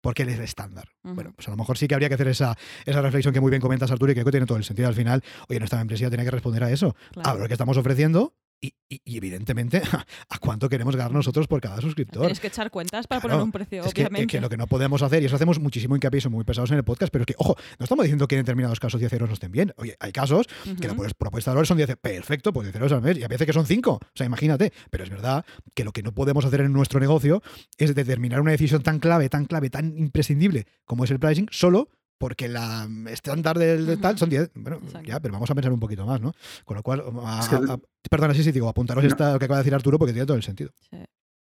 porque 0.06 0.22
eres 0.22 0.36
el 0.36 0.44
estándar? 0.44 0.88
Bueno, 1.02 1.32
pues 1.34 1.48
a 1.48 1.50
lo 1.50 1.56
mejor 1.56 1.76
sí 1.76 1.88
que 1.88 1.94
habría 1.94 2.08
que 2.08 2.14
hacer 2.14 2.28
esa, 2.28 2.56
esa 2.84 3.02
reflexión 3.02 3.34
que 3.34 3.40
muy 3.40 3.50
bien 3.50 3.60
comentas, 3.60 3.90
Arturo, 3.90 4.12
y 4.12 4.14
que 4.14 4.20
creo 4.20 4.26
que 4.26 4.30
tiene 4.30 4.46
todo 4.46 4.56
el 4.58 4.62
sentido 4.62 4.86
al 4.86 4.94
final. 4.94 5.22
Oye, 5.48 5.58
nuestra 5.58 5.80
empresa 5.80 6.08
tiene 6.08 6.24
que 6.24 6.30
responder 6.30 6.62
a 6.62 6.70
eso, 6.70 6.94
Claro. 7.12 7.30
a 7.30 7.34
lo 7.34 7.48
que 7.48 7.54
estamos 7.54 7.76
ofreciendo 7.76 8.34
y, 8.60 8.72
y- 8.88 9.00
y 9.04 9.16
evidentemente 9.16 9.82
a 10.30 10.38
cuánto 10.38 10.68
queremos 10.68 10.96
ganar 10.96 11.12
nosotros 11.12 11.46
por 11.46 11.60
cada 11.60 11.80
suscriptor. 11.80 12.22
Tienes 12.22 12.40
que 12.40 12.46
echar 12.46 12.70
cuentas 12.70 13.06
para 13.06 13.20
Claro, 13.20 13.34
poner 13.34 13.44
un 13.44 13.52
precio, 13.52 13.84
Es 13.84 13.92
que, 13.92 14.02
obviamente. 14.02 14.26
que 14.32 14.40
lo 14.40 14.48
que 14.48 14.56
no 14.56 14.66
podemos 14.66 15.02
hacer, 15.02 15.22
y 15.22 15.26
eso 15.26 15.36
hacemos 15.36 15.58
muchísimo 15.60 15.94
hincapié, 15.96 16.20
son 16.20 16.32
muy 16.32 16.44
pesados 16.44 16.70
en 16.70 16.78
el 16.78 16.84
podcast, 16.84 17.12
pero 17.12 17.22
es 17.22 17.26
que, 17.26 17.34
ojo, 17.38 17.56
no 17.78 17.84
estamos 17.84 18.04
diciendo 18.04 18.26
que 18.28 18.36
en 18.36 18.42
determinados 18.42 18.80
casos 18.80 18.98
10 19.00 19.12
euros 19.12 19.28
no 19.28 19.34
estén 19.34 19.52
bien. 19.52 19.72
Oye, 19.76 19.96
hay 20.00 20.12
casos 20.12 20.46
que 20.80 20.88
la 20.88 20.94
pues- 20.94 21.14
propuesta 21.14 21.50
de 21.50 21.54
valor 21.56 21.66
son 21.66 21.76
10, 21.76 21.96
perfecto, 21.96 22.52
pues 22.52 22.66
10 22.66 22.76
euros 22.76 22.92
al 22.92 23.02
mes, 23.02 23.18
y 23.18 23.24
a 23.24 23.28
veces 23.28 23.46
que 23.46 23.52
son 23.52 23.66
5, 23.66 23.92
o 23.92 24.00
sea, 24.14 24.26
imagínate. 24.26 24.72
Pero 24.90 25.04
es 25.04 25.10
verdad 25.10 25.44
que 25.74 25.84
lo 25.84 25.92
que 25.92 26.02
no 26.02 26.12
podemos 26.12 26.44
hacer 26.44 26.60
en 26.62 26.72
nuestro 26.72 26.98
negocio 27.00 27.42
es 27.78 27.94
determinar 27.94 28.40
una 28.40 28.52
decisión 28.52 28.82
tan 28.82 28.98
clave, 29.00 29.28
tan 29.28 29.44
clave, 29.44 29.70
tan 29.70 29.96
imprescindible 29.98 30.66
como 30.84 31.04
es 31.04 31.10
el 31.10 31.18
pricing, 31.18 31.48
solo 31.50 31.88
porque 32.18 32.48
la 32.48 32.88
estándar 33.10 33.58
del 33.58 33.86
de 33.86 33.96
tal 33.96 34.18
son 34.18 34.28
10. 34.30 34.50
Bueno, 34.54 34.78
Exacto. 34.82 35.06
ya, 35.08 35.20
pero 35.20 35.32
vamos 35.34 35.50
a 35.50 35.54
pensar 35.54 35.72
un 35.72 35.80
poquito 35.80 36.06
más, 36.06 36.20
¿no? 36.20 36.32
Con 36.64 36.76
lo 36.76 36.82
cual, 36.82 37.02
a- 37.24 37.40
a- 37.40 37.78
perdona, 38.10 38.34
sí, 38.34 38.42
sí, 38.42 38.52
digo, 38.52 38.68
apuntaros 38.68 39.04
No. 39.04 39.08
esta, 39.08 39.32
lo 39.34 39.38
que 39.38 39.44
acaba 39.44 39.58
de 39.58 39.64
decir 39.64 39.74
Arturo 39.74 39.98
porque 39.98 40.12
tiene 40.12 40.26
todo 40.26 40.36
el 40.36 40.42
sentido. 40.42 40.70
Sí. 40.90 40.96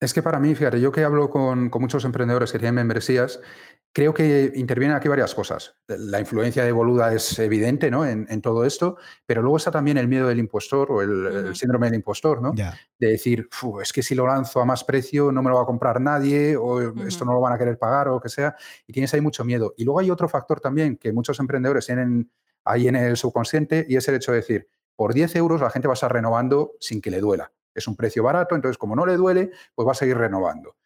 Es 0.01 0.14
que 0.14 0.22
para 0.22 0.38
mí, 0.38 0.55
fíjate, 0.55 0.80
yo 0.80 0.92
que 0.92 1.03
hablo 1.03 1.28
con, 1.28 1.70
con 1.70 1.82
muchos 1.82 2.05
emprendedores 2.05 2.53
que 2.53 2.59
tienen 2.59 2.76
membresías, 2.76 3.40
creo 3.92 4.14
que 4.14 4.53
intervienen 4.55 4.96
aquí 4.96 5.09
varias 5.09 5.34
cosas. 5.34 5.74
La 5.88 6.20
influencia 6.20 6.64
de 6.64 6.70
Boluda 6.70 7.12
es 7.12 7.36
evidente 7.40 7.90
¿no? 7.90 8.07
en, 8.07 8.26
en 8.30 8.40
todo 8.40 8.64
esto, 8.64 8.96
pero 9.26 9.42
luego 9.42 9.57
está 9.57 9.72
también 9.72 9.99
el 9.99 10.07
miedo 10.07 10.28
del 10.28 10.38
impostor 10.38 10.92
o 10.92 11.03
el, 11.03 11.57
síndrome 11.57 11.86
del 11.86 11.96
impostor, 11.96 12.40
¿no? 12.40 12.53
De 12.99 13.09
decir, 13.09 13.49
"Fu, 13.51 13.80
es 13.80 13.92
que 13.92 14.03
si 14.03 14.14
lo 14.14 14.26
lanzo 14.26 14.61
a 14.61 14.64
más 14.64 14.84
precio 14.84 15.32
no 15.32 15.42
me 15.42 15.51
lo 15.51 15.57
va 15.57 15.62
a 15.62 15.66
comprar 15.66 16.01
nadie 16.01 16.57
o 16.57 16.94
esto 17.05 17.24
no 17.24 17.32
lo 17.32 17.40
van 17.40 17.55
a 17.55 17.59
querer 17.59 17.76
pagar 17.76 18.09
o 18.09 18.12
lo 18.12 18.20
que 18.20 18.28
sea, 18.28 18.55
y 18.86 18.92
tienes 18.92 19.12
ahí 19.14 19.20
mucho 19.20 19.44
miedo. 19.44 19.74
Y 19.76 19.84
luego 19.84 19.99
hay 19.99 20.11
otro 20.11 20.28
factor 20.28 20.61
también 20.61 20.96
que 20.96 21.12
muchos 21.12 21.40
emprendedores 21.40 21.86
tienen 21.86 22.30
ahí 22.64 22.86
en 22.86 22.96
el 22.96 23.16
subconsciente 23.16 23.84
y 23.88 23.96
es 23.96 24.07
el 24.09 24.14
hecho 24.14 24.30
de 24.30 24.38
decir, 24.38 24.68
por 24.94 25.14
10 25.14 25.34
euros 25.36 25.61
la 25.61 25.70
gente 25.70 25.88
va 25.88 25.92
a 25.92 25.94
estar 25.94 26.12
renovando 26.12 26.72
sin 26.78 27.01
que 27.01 27.11
le 27.11 27.20
duela. 27.20 27.51
Es 27.79 27.89
un 27.89 27.97
precio 27.97 28.22
barato, 28.22 28.55
entonces 28.55 28.79
como 28.79 28.95
no 28.95 29.07
le 29.07 29.16
duele, 29.16 29.51
pues 29.74 29.87
va 29.87 29.93
a 29.93 29.95
seguir 29.95 30.18
renovando. 30.18 30.76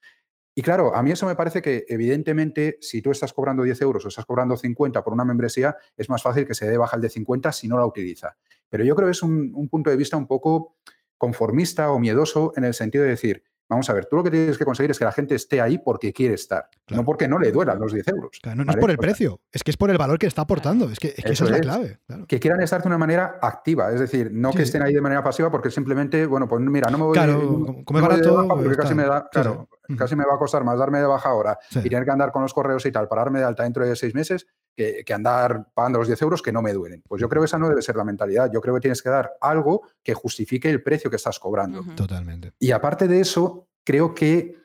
Y 0.54 0.62
claro, 0.62 0.94
a 0.94 1.02
mí 1.02 1.10
eso 1.10 1.26
me 1.26 1.34
parece 1.34 1.62
que 1.62 1.86
evidentemente 1.88 2.76
si 2.80 3.00
tú 3.00 3.10
estás 3.10 3.32
cobrando 3.32 3.62
10 3.62 3.80
euros 3.82 4.04
o 4.04 4.08
estás 4.08 4.26
cobrando 4.26 4.56
50 4.56 5.02
por 5.02 5.14
una 5.14 5.24
membresía, 5.24 5.76
es 5.96 6.10
más 6.10 6.22
fácil 6.22 6.46
que 6.46 6.54
se 6.54 6.68
dé 6.68 6.76
baja 6.76 6.96
el 6.96 7.02
de 7.02 7.08
50 7.08 7.50
si 7.52 7.68
no 7.68 7.78
la 7.78 7.86
utiliza. 7.86 8.36
Pero 8.68 8.84
yo 8.84 8.94
creo 8.94 9.08
que 9.08 9.12
es 9.12 9.22
un, 9.22 9.50
un 9.54 9.68
punto 9.68 9.88
de 9.88 9.96
vista 9.96 10.16
un 10.16 10.26
poco 10.26 10.76
conformista 11.16 11.90
o 11.90 11.98
miedoso 11.98 12.52
en 12.56 12.64
el 12.64 12.74
sentido 12.74 13.04
de 13.04 13.10
decir, 13.10 13.44
Vamos 13.68 13.88
a 13.88 13.94
ver, 13.94 14.06
tú 14.06 14.16
lo 14.16 14.22
que 14.22 14.30
tienes 14.30 14.58
que 14.58 14.64
conseguir 14.64 14.90
es 14.90 14.98
que 14.98 15.04
la 15.04 15.12
gente 15.12 15.34
esté 15.34 15.60
ahí 15.60 15.78
porque 15.78 16.12
quiere 16.12 16.34
estar, 16.34 16.68
no 16.90 17.04
porque 17.04 17.26
no 17.26 17.38
le 17.38 17.50
duelan 17.50 17.78
los 17.78 17.92
10 17.92 18.08
euros. 18.08 18.38
no, 18.54 18.70
es 18.70 18.76
por 18.76 18.90
el 18.90 18.98
precio, 18.98 19.40
es 19.50 19.62
que 19.62 19.70
es 19.70 19.76
por 19.76 19.90
el 19.90 19.98
valor 19.98 20.18
que 20.18 20.26
está 20.26 20.42
aportando. 20.42 20.90
Es 20.90 20.98
que, 20.98 21.14
eso, 21.16 21.44
es 21.44 21.50
la 21.50 21.60
clave. 21.60 21.98
Que 22.28 22.38
quieran 22.38 22.60
estar 22.60 22.82
de 22.82 22.88
una 22.88 22.98
manera 22.98 23.38
activa, 23.40 23.90
es 23.92 24.00
decir, 24.00 24.30
no 24.32 24.52
que 24.52 24.62
estén 24.62 24.82
ahí 24.82 24.92
de 24.92 25.00
manera 25.00 25.22
pasiva 25.22 25.50
porque 25.50 25.70
simplemente, 25.70 26.26
bueno, 26.26 26.46
pues 26.48 26.60
mira, 26.60 26.90
no 26.90 26.98
me 26.98 27.04
voy, 27.04 27.14
claro, 27.14 27.82
como 27.84 28.00
barato, 28.00 28.46
porque 28.48 28.76
casi 28.76 28.94
me, 28.94 29.04
da, 29.04 29.28
claro, 29.30 29.68
casi 29.96 30.16
me 30.16 30.24
va 30.24 30.34
a 30.34 30.38
costar 30.38 30.64
más 30.64 30.78
darme 30.78 30.98
de 30.98 31.06
baja 31.06 31.28
ahora 31.28 31.58
y 31.70 31.88
tener 31.88 32.04
que 32.04 32.10
andar 32.10 32.32
con 32.32 32.42
los 32.42 32.54
correos 32.54 32.84
y 32.86 32.92
tal 32.92 33.08
para 33.08 33.22
darme 33.22 33.40
de 33.40 33.44
alta 33.44 33.62
dentro 33.62 33.86
de 33.86 33.96
seis 33.96 34.14
meses 34.14 34.46
que, 34.74 35.02
que, 35.04 35.14
andar 35.14 35.68
pagando 35.74 35.98
los 35.98 36.08
10 36.08 36.22
euros 36.22 36.42
que 36.42 36.52
no 36.52 36.62
me 36.62 36.72
duelen. 36.72 37.02
Pues 37.06 37.20
yo 37.20 37.28
creo 37.28 37.42
que 37.42 37.46
esa 37.46 37.58
no 37.58 37.68
debe 37.68 37.82
ser 37.82 37.96
la 37.96 38.04
mentalidad. 38.04 38.50
Yo 38.52 38.60
creo 38.60 38.74
que 38.74 38.80
tienes 38.80 39.02
que 39.02 39.10
dar 39.10 39.32
algo 39.40 39.82
que 40.02 40.14
justifique 40.14 40.70
el 40.70 40.82
precio 40.82 41.10
que 41.10 41.16
estás 41.16 41.38
cobrando. 41.38 41.84
Totalmente. 41.94 42.52
Y 42.58 42.70
aparte 42.70 43.06
de 43.06 43.20
eso, 43.20 43.68
creo 43.84 44.14
que 44.14 44.61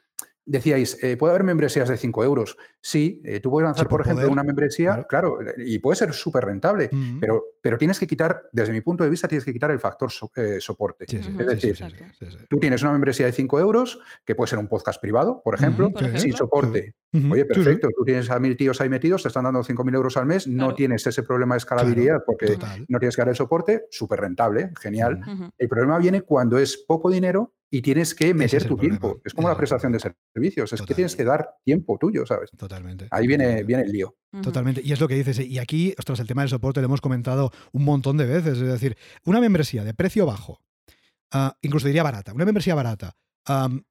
decíais, 0.47 0.97
eh, 1.03 1.17
¿puede 1.17 1.31
haber 1.31 1.43
membresías 1.43 1.89
de 1.89 1.97
5 1.97 2.23
euros? 2.23 2.57
Sí, 2.81 3.21
eh, 3.25 3.39
tú 3.39 3.51
puedes 3.51 3.65
lanzar, 3.65 3.87
por, 3.87 4.01
ejemplo, 4.01 4.29
una 4.29 4.43
membresía, 4.43 5.05
claro. 5.07 5.39
y 5.57 5.77
puede 5.79 5.97
ser 5.97 6.13
súper 6.13 6.45
rentable, 6.45 6.89
pero, 7.19 7.43
pero 7.61 7.77
tienes 7.77 7.99
que 7.99 8.07
quitar, 8.07 8.43
desde 8.53 8.71
mi 8.71 8.81
punto 8.81 9.03
de 9.03 9.09
vista, 9.09 9.27
tienes 9.27 9.43
que 9.43 9.53
quitar 9.53 9.71
el 9.71 9.79
factor 9.79 10.09
eh, 10.35 10.57
soporte. 10.59 11.05
es 11.07 11.37
decir, 11.37 11.77
tú 12.49 12.59
tienes 12.59 12.81
una 12.81 12.93
membresía 12.93 13.25
de 13.25 13.33
5 13.33 13.59
euros, 13.59 13.99
que 14.25 14.35
puede 14.35 14.49
ser 14.49 14.59
un 14.59 14.67
podcast 14.67 15.01
privado, 15.01 15.41
por 15.43 15.53
ejemplo, 15.55 15.91
sin 16.15 16.33
soporte. 16.33 16.95
Oye, 17.13 17.45
perfecto, 17.45 17.89
tú 17.95 18.03
tienes 18.03 18.29
a 18.29 18.39
mil 18.39 18.55
tíos 18.57 18.81
ahí 18.81 18.89
metidos, 18.89 19.23
te 19.23 19.29
están 19.29 19.45
dando 19.45 19.63
5.000 19.63 19.95
euros 19.95 20.17
al 20.17 20.25
mes, 20.25 20.47
no 20.47 20.73
tienes 20.75 21.07
ese 21.07 21.23
problema 21.23 21.55
de 21.55 21.59
escalabilidad 21.59 22.23
porque 22.25 22.57
no 22.87 22.99
tienes 22.99 23.15
que 23.15 23.21
dar 23.21 23.29
el 23.29 23.35
soporte, 23.35 23.85
súper 23.89 24.19
rentable, 24.19 24.71
genial. 24.79 25.19
El 25.57 25.69
problema 25.69 25.97
viene 25.97 26.21
cuando 26.21 26.57
es 26.57 26.77
poco 26.77 27.09
dinero 27.09 27.53
y 27.69 27.81
tienes 27.81 28.15
que 28.15 28.33
meter 28.33 28.65
tu 28.65 28.77
tiempo. 28.77 29.21
Es 29.25 29.33
como 29.33 29.49
la 29.49 29.57
prestación 29.57 29.91
de 29.91 29.99
servicios, 30.33 30.73
es 30.73 30.81
que 30.81 30.93
tienes 30.93 31.15
que 31.15 31.23
dar 31.23 31.55
tiempo 31.63 31.97
tuyo, 31.97 32.25
¿sabes? 32.25 32.51
Totalmente. 32.51 33.07
Ahí 33.11 33.27
viene, 33.27 33.63
viene 33.63 33.83
el 33.83 33.91
lío. 33.91 34.15
Totalmente. 34.41 34.81
Y 34.83 34.91
es 34.91 34.99
lo 34.99 35.07
que 35.07 35.15
dices. 35.15 35.39
Y 35.39 35.59
aquí, 35.59 35.93
ostras, 35.97 36.19
el 36.19 36.27
tema 36.27 36.41
del 36.43 36.49
soporte 36.49 36.81
lo 36.81 36.85
hemos 36.85 37.01
comentado 37.01 37.51
un 37.71 37.83
montón 37.83 38.17
de 38.17 38.25
veces. 38.25 38.59
Es 38.59 38.67
decir, 38.67 38.97
una 39.25 39.41
membresía 39.41 39.83
de 39.83 39.93
precio 39.93 40.25
bajo, 40.25 40.61
ah, 41.31 41.57
incluso 41.61 41.87
diría 41.87 42.03
barata, 42.03 42.33
una 42.33 42.45
membresía 42.45 42.75
barata 42.75 43.15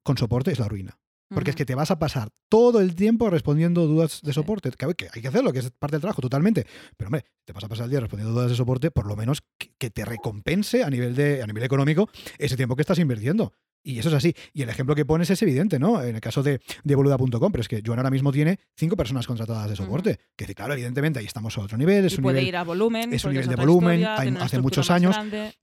con 0.03 0.19
soporte 0.19 0.53
es 0.53 0.59
la 0.59 0.69
ruina. 0.69 0.99
Porque 1.29 1.51
es 1.51 1.57
que 1.57 1.65
te 1.65 1.75
vas 1.75 1.91
a 1.91 1.99
pasar 1.99 2.29
todo 2.49 2.81
el 2.81 2.95
tiempo 2.95 3.29
respondiendo 3.31 3.87
dudas 3.87 4.21
de 4.23 4.33
soporte. 4.33 4.71
Que, 4.71 5.09
hay 5.13 5.23
que 5.23 5.29
hacerlo, 5.29 5.53
que 5.53 5.59
es 5.59 5.71
parte 5.71 5.97
del 5.97 6.01
trabajo, 6.01 6.23
totalmente. 6.23 6.67
Pero 6.97 7.09
hombre, 7.09 7.25
te 7.45 7.53
vas 7.53 7.65
a 7.65 7.69
pasar 7.69 7.85
el 7.85 7.91
día 7.91 8.01
respondiendo 8.01 8.35
dudas 8.35 8.51
de 8.51 8.57
soporte, 8.57 8.91
por 8.91 9.07
lo 9.07 9.17
menos 9.17 9.43
que, 9.79 9.91
te 9.91 10.05
recompense 10.05 10.85
a 10.85 10.91
nivel, 10.91 11.15
de, 11.15 11.43
a 11.43 11.47
nivel 11.47 11.65
económico 11.65 12.09
ese 12.39 12.57
tiempo 12.57 12.77
que 12.77 12.83
estás 12.83 12.99
invirtiendo. 12.99 13.53
Y 13.87 14.01
eso 14.01 14.09
es 14.09 14.17
así. 14.17 14.35
Y 14.53 14.63
el 14.63 14.69
ejemplo 14.69 14.97
que 14.97 15.05
pones 15.05 15.31
es 15.31 15.41
evidente, 15.43 15.79
¿no? 15.79 16.03
En 16.03 16.17
el 16.17 16.21
caso 16.21 16.43
de, 16.43 16.61
de 16.83 16.95
boluda.com, 16.97 17.53
pero 17.53 17.61
es 17.61 17.69
que 17.69 17.83
Joan 17.87 18.01
ahora 18.01 18.11
mismo 18.11 18.33
tiene 18.33 18.59
cinco 18.77 18.97
personas 18.97 19.29
contratadas 19.29 19.71
de 19.71 19.77
soporte. 19.77 20.19
Que 20.35 20.53
claro, 20.57 20.73
evidentemente 20.73 21.21
ahí 21.21 21.25
estamos 21.25 21.57
a 21.57 21.61
otro 21.61 21.79
nivel. 21.79 22.05
Es 22.05 22.19
un 22.19 22.23
puede 22.23 22.41
nivel, 22.41 22.49
ir 22.49 22.57
a 22.57 22.65
volumen. 22.65 23.13
Es 23.13 23.25
un 23.25 23.31
nivel 23.31 23.47
de 23.47 23.55
volumen, 23.55 24.05
hace 24.05 24.61
muchos 24.61 24.91
años. 24.91 25.17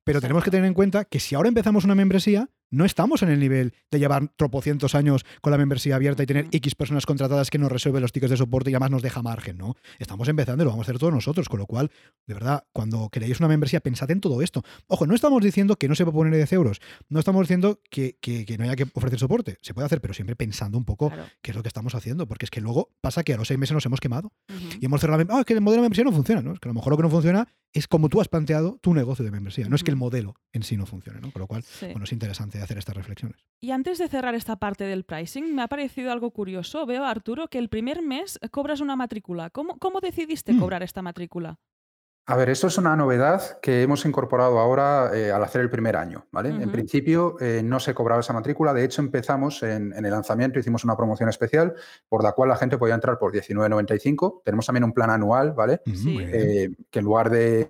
Pero 0.05 0.22
tenemos 0.22 0.41
que 0.41 0.51
tener 0.51 0.66
en 0.66 0.74
cuenta 0.74 1.03
que 1.03 1.20
si 1.20 1.36
ahora 1.36 1.49
empezamos 1.49 1.84
una 1.84 1.95
membresía, 1.95 2.49
no 2.74 2.86
estamos 2.86 3.21
en 3.21 3.30
el 3.30 3.39
nivel 3.39 3.74
de 3.91 3.99
llevar 3.99 4.30
tropocientos 4.36 4.95
años 4.95 5.26
con 5.41 5.51
la 5.51 5.57
membresía 5.57 5.95
abierta 5.95 6.24
y 6.24 6.26
tener 6.26 6.47
X 6.51 6.74
personas 6.74 7.05
contratadas 7.05 7.51
que 7.51 7.59
nos 7.59 7.71
resuelven 7.71 8.01
los 8.01 8.11
tickets 8.11 8.32
de 8.32 8.38
soporte 8.38 8.71
y 8.71 8.74
además 8.74 8.89
nos 8.89 9.01
deja 9.03 9.21
margen, 9.21 9.57
¿no? 9.57 9.76
Estamos 9.99 10.28
empezando 10.28 10.63
y 10.63 10.65
lo 10.65 10.71
vamos 10.71 10.88
a 10.88 10.89
hacer 10.89 10.99
todos 10.99 11.13
nosotros, 11.13 11.47
con 11.49 11.59
lo 11.59 11.67
cual, 11.67 11.91
de 12.26 12.34
verdad, 12.34 12.65
cuando 12.74 13.09
queréis 13.09 13.39
una 13.39 13.47
membresía, 13.47 13.80
pensad 13.80 14.09
en 14.09 14.21
todo 14.21 14.41
esto. 14.41 14.63
Ojo, 14.88 15.05
no 15.05 15.13
estamos 15.13 15.43
diciendo 15.43 15.76
que 15.76 15.88
no 15.88 15.93
se 15.93 16.03
puede 16.03 16.15
poner 16.15 16.34
10 16.34 16.53
euros, 16.53 16.82
no 17.09 17.19
estamos 17.19 17.41
diciendo 17.43 17.80
que, 17.91 18.17
no 18.57 18.63
haya 18.63 18.76
que 18.76 18.88
ofrecer 18.93 19.19
soporte, 19.19 19.57
se 19.61 19.76
puede 19.76 19.86
hacer, 19.86 20.01
pero 20.01 20.15
siempre 20.15 20.36
pensando 20.36 20.78
un 20.78 20.86
poco 20.86 21.11
qué 21.43 21.51
es 21.51 21.55
lo 21.55 21.61
que 21.61 21.69
estamos 21.69 21.93
haciendo, 21.93 22.28
porque 22.28 22.45
es 22.45 22.49
que 22.49 22.59
luego 22.59 22.89
pasa 23.01 23.24
que 23.24 23.36
a 23.36 23.38
los 23.38 23.47
seis 23.47 23.59
meses 23.59 23.76
nos 23.76 23.86
hemos 23.86 23.99
quemado 23.99 24.32
y 24.80 24.86
hemos 24.86 24.99
cerrado 24.99 25.24
la 25.24 25.36
ah, 25.36 25.39
es 25.41 25.45
que 25.45 25.53
el 25.53 25.61
modelo 25.61 25.84
de 25.84 25.86
membresía 25.86 26.05
no 26.05 26.11
funciona, 26.11 26.41
¿no? 26.41 26.53
Es 26.53 26.59
que 26.59 26.67
a 26.67 26.71
lo 26.71 26.74
mejor 26.74 26.91
lo 26.91 26.97
que 26.97 27.03
no 27.03 27.09
funciona 27.09 27.47
es 27.74 27.88
como 27.88 28.07
tú 28.07 28.21
has 28.21 28.28
planteado 28.28 28.78
tu 28.82 28.93
negocio 28.93 29.26
de 29.26 29.32
membresía, 29.32 29.67
no 29.67 29.76
es 29.76 29.84
que 29.84 29.91
el 29.91 29.97
modelo 29.97 30.36
en 30.51 30.63
sí 30.63 30.78
no 30.78 30.86
funcione, 30.86 31.19
¿no? 31.19 31.32
Con 31.32 31.41
lo 31.41 31.47
cual, 31.47 31.63
bueno, 31.82 32.03
es 32.03 32.11
interesante 32.11 32.61
hacer 32.61 32.78
estas 32.78 32.95
reflexiones. 32.95 33.43
Y 33.59 33.71
antes 33.71 33.97
de 33.97 34.07
cerrar 34.07 34.36
esta 34.36 34.57
parte 34.57 34.84
del 34.84 35.03
pricing, 35.03 35.55
me 35.55 35.63
ha 35.63 35.67
parecido 35.67 36.11
algo 36.11 36.32
curioso. 36.32 36.86
Veo, 36.86 37.03
Arturo, 37.03 37.47
que 37.47 37.57
el 37.57 37.69
primer 37.69 38.01
mes 38.01 38.39
cobras 38.51 38.80
una 38.80 38.95
matrícula. 38.95 39.49
¿Cómo, 39.49 39.78
cómo 39.80 39.99
decidiste 40.01 40.53
mm. 40.53 40.59
cobrar 40.59 40.84
esta 40.84 41.01
matrícula? 41.01 41.59
A 42.26 42.38
ver, 42.38 42.49
esto 42.49 42.67
es 42.67 42.78
una 42.78 42.95
novedad 42.95 43.59
que 43.59 43.82
hemos 43.82 44.05
incorporado 44.05 44.57
ahora 44.57 45.11
eh, 45.13 45.30
al 45.30 45.43
hacer 45.43 45.59
el 45.59 45.69
primer 45.69 45.97
año, 45.97 46.26
¿vale? 46.32 46.49
En 46.51 46.71
principio 46.71 47.36
eh, 47.41 47.61
no 47.65 47.82
se 47.82 47.93
cobraba 47.93 48.21
esa 48.21 48.32
matrícula, 48.32 48.74
de 48.74 48.86
hecho 48.86 49.01
empezamos 49.01 49.61
en, 49.61 49.93
el 49.93 50.09
lanzamiento, 50.09 50.57
hicimos 50.57 50.86
una 50.86 50.95
promoción 50.95 51.28
especial 51.28 51.74
por 52.07 52.24
la 52.24 52.32
cual 52.32 52.47
la 52.47 52.55
gente 52.55 52.78
podía 52.78 52.95
entrar 52.95 53.19
por 53.19 53.34
19.95. 53.34 54.41
Tenemos 54.45 54.65
también 54.65 54.86
un 54.86 54.93
plan 54.93 55.09
anual, 55.09 55.51
¿vale? 55.51 55.82
Eh, 55.86 56.69
que 56.89 56.99
en 56.99 57.05
lugar 57.05 57.30
de, 57.30 57.69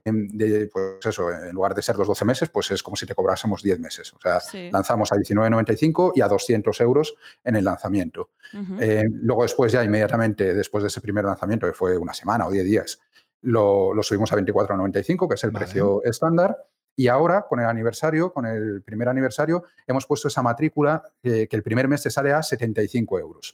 pues 0.71 1.03
eso, 1.03 1.31
en 1.31 1.55
lugar 1.55 1.73
de 1.73 1.81
ser 1.81 1.97
los 1.97 2.07
12 2.07 2.23
meses, 2.23 2.49
pues 2.49 2.69
es 2.69 2.83
como 2.83 2.95
si 2.95 3.07
te 3.07 3.15
cobrásemos 3.15 3.63
10 3.63 3.79
meses. 3.79 4.13
O 4.13 4.19
sea, 4.21 4.39
lanzamos 4.71 5.11
a 5.11 5.15
19.95 5.15 6.11
y 6.13 6.21
a 6.21 6.27
200 6.27 6.79
euros 6.81 7.15
en 7.43 7.55
el 7.55 7.65
lanzamiento. 7.65 8.29
luego 8.51 9.41
después 9.41 9.71
ya 9.71 9.83
inmediatamente, 9.83 10.53
después 10.53 10.83
de 10.83 10.89
ese 10.89 11.01
primer 11.01 11.25
lanzamiento, 11.25 11.65
que 11.65 11.73
fue 11.73 11.97
una 11.97 12.13
semana 12.13 12.45
o 12.45 12.51
10 12.51 12.65
días, 12.65 12.99
lo, 13.43 13.93
subimos 14.01 14.31
a 14.33 14.37
24,95, 14.37 15.27
que 15.27 15.35
es 15.35 15.43
el 15.43 15.51
precio 15.51 16.03
estándar. 16.03 16.57
Y 16.95 17.07
ahora, 17.07 17.45
con 17.47 17.59
el 17.59 17.65
aniversario, 17.65 18.31
con 18.31 18.45
el 18.45 18.83
primer 18.83 19.09
aniversario, 19.09 19.63
hemos 19.87 20.05
puesto 20.05 20.27
esa 20.27 20.41
matrícula 20.41 21.01
que 21.21 21.47
el 21.49 21.63
primer 21.63 21.87
mes 21.87 22.03
te 22.03 22.09
sale 22.09 22.31
a 22.33 22.43
75 22.43 23.19
euros. 23.19 23.51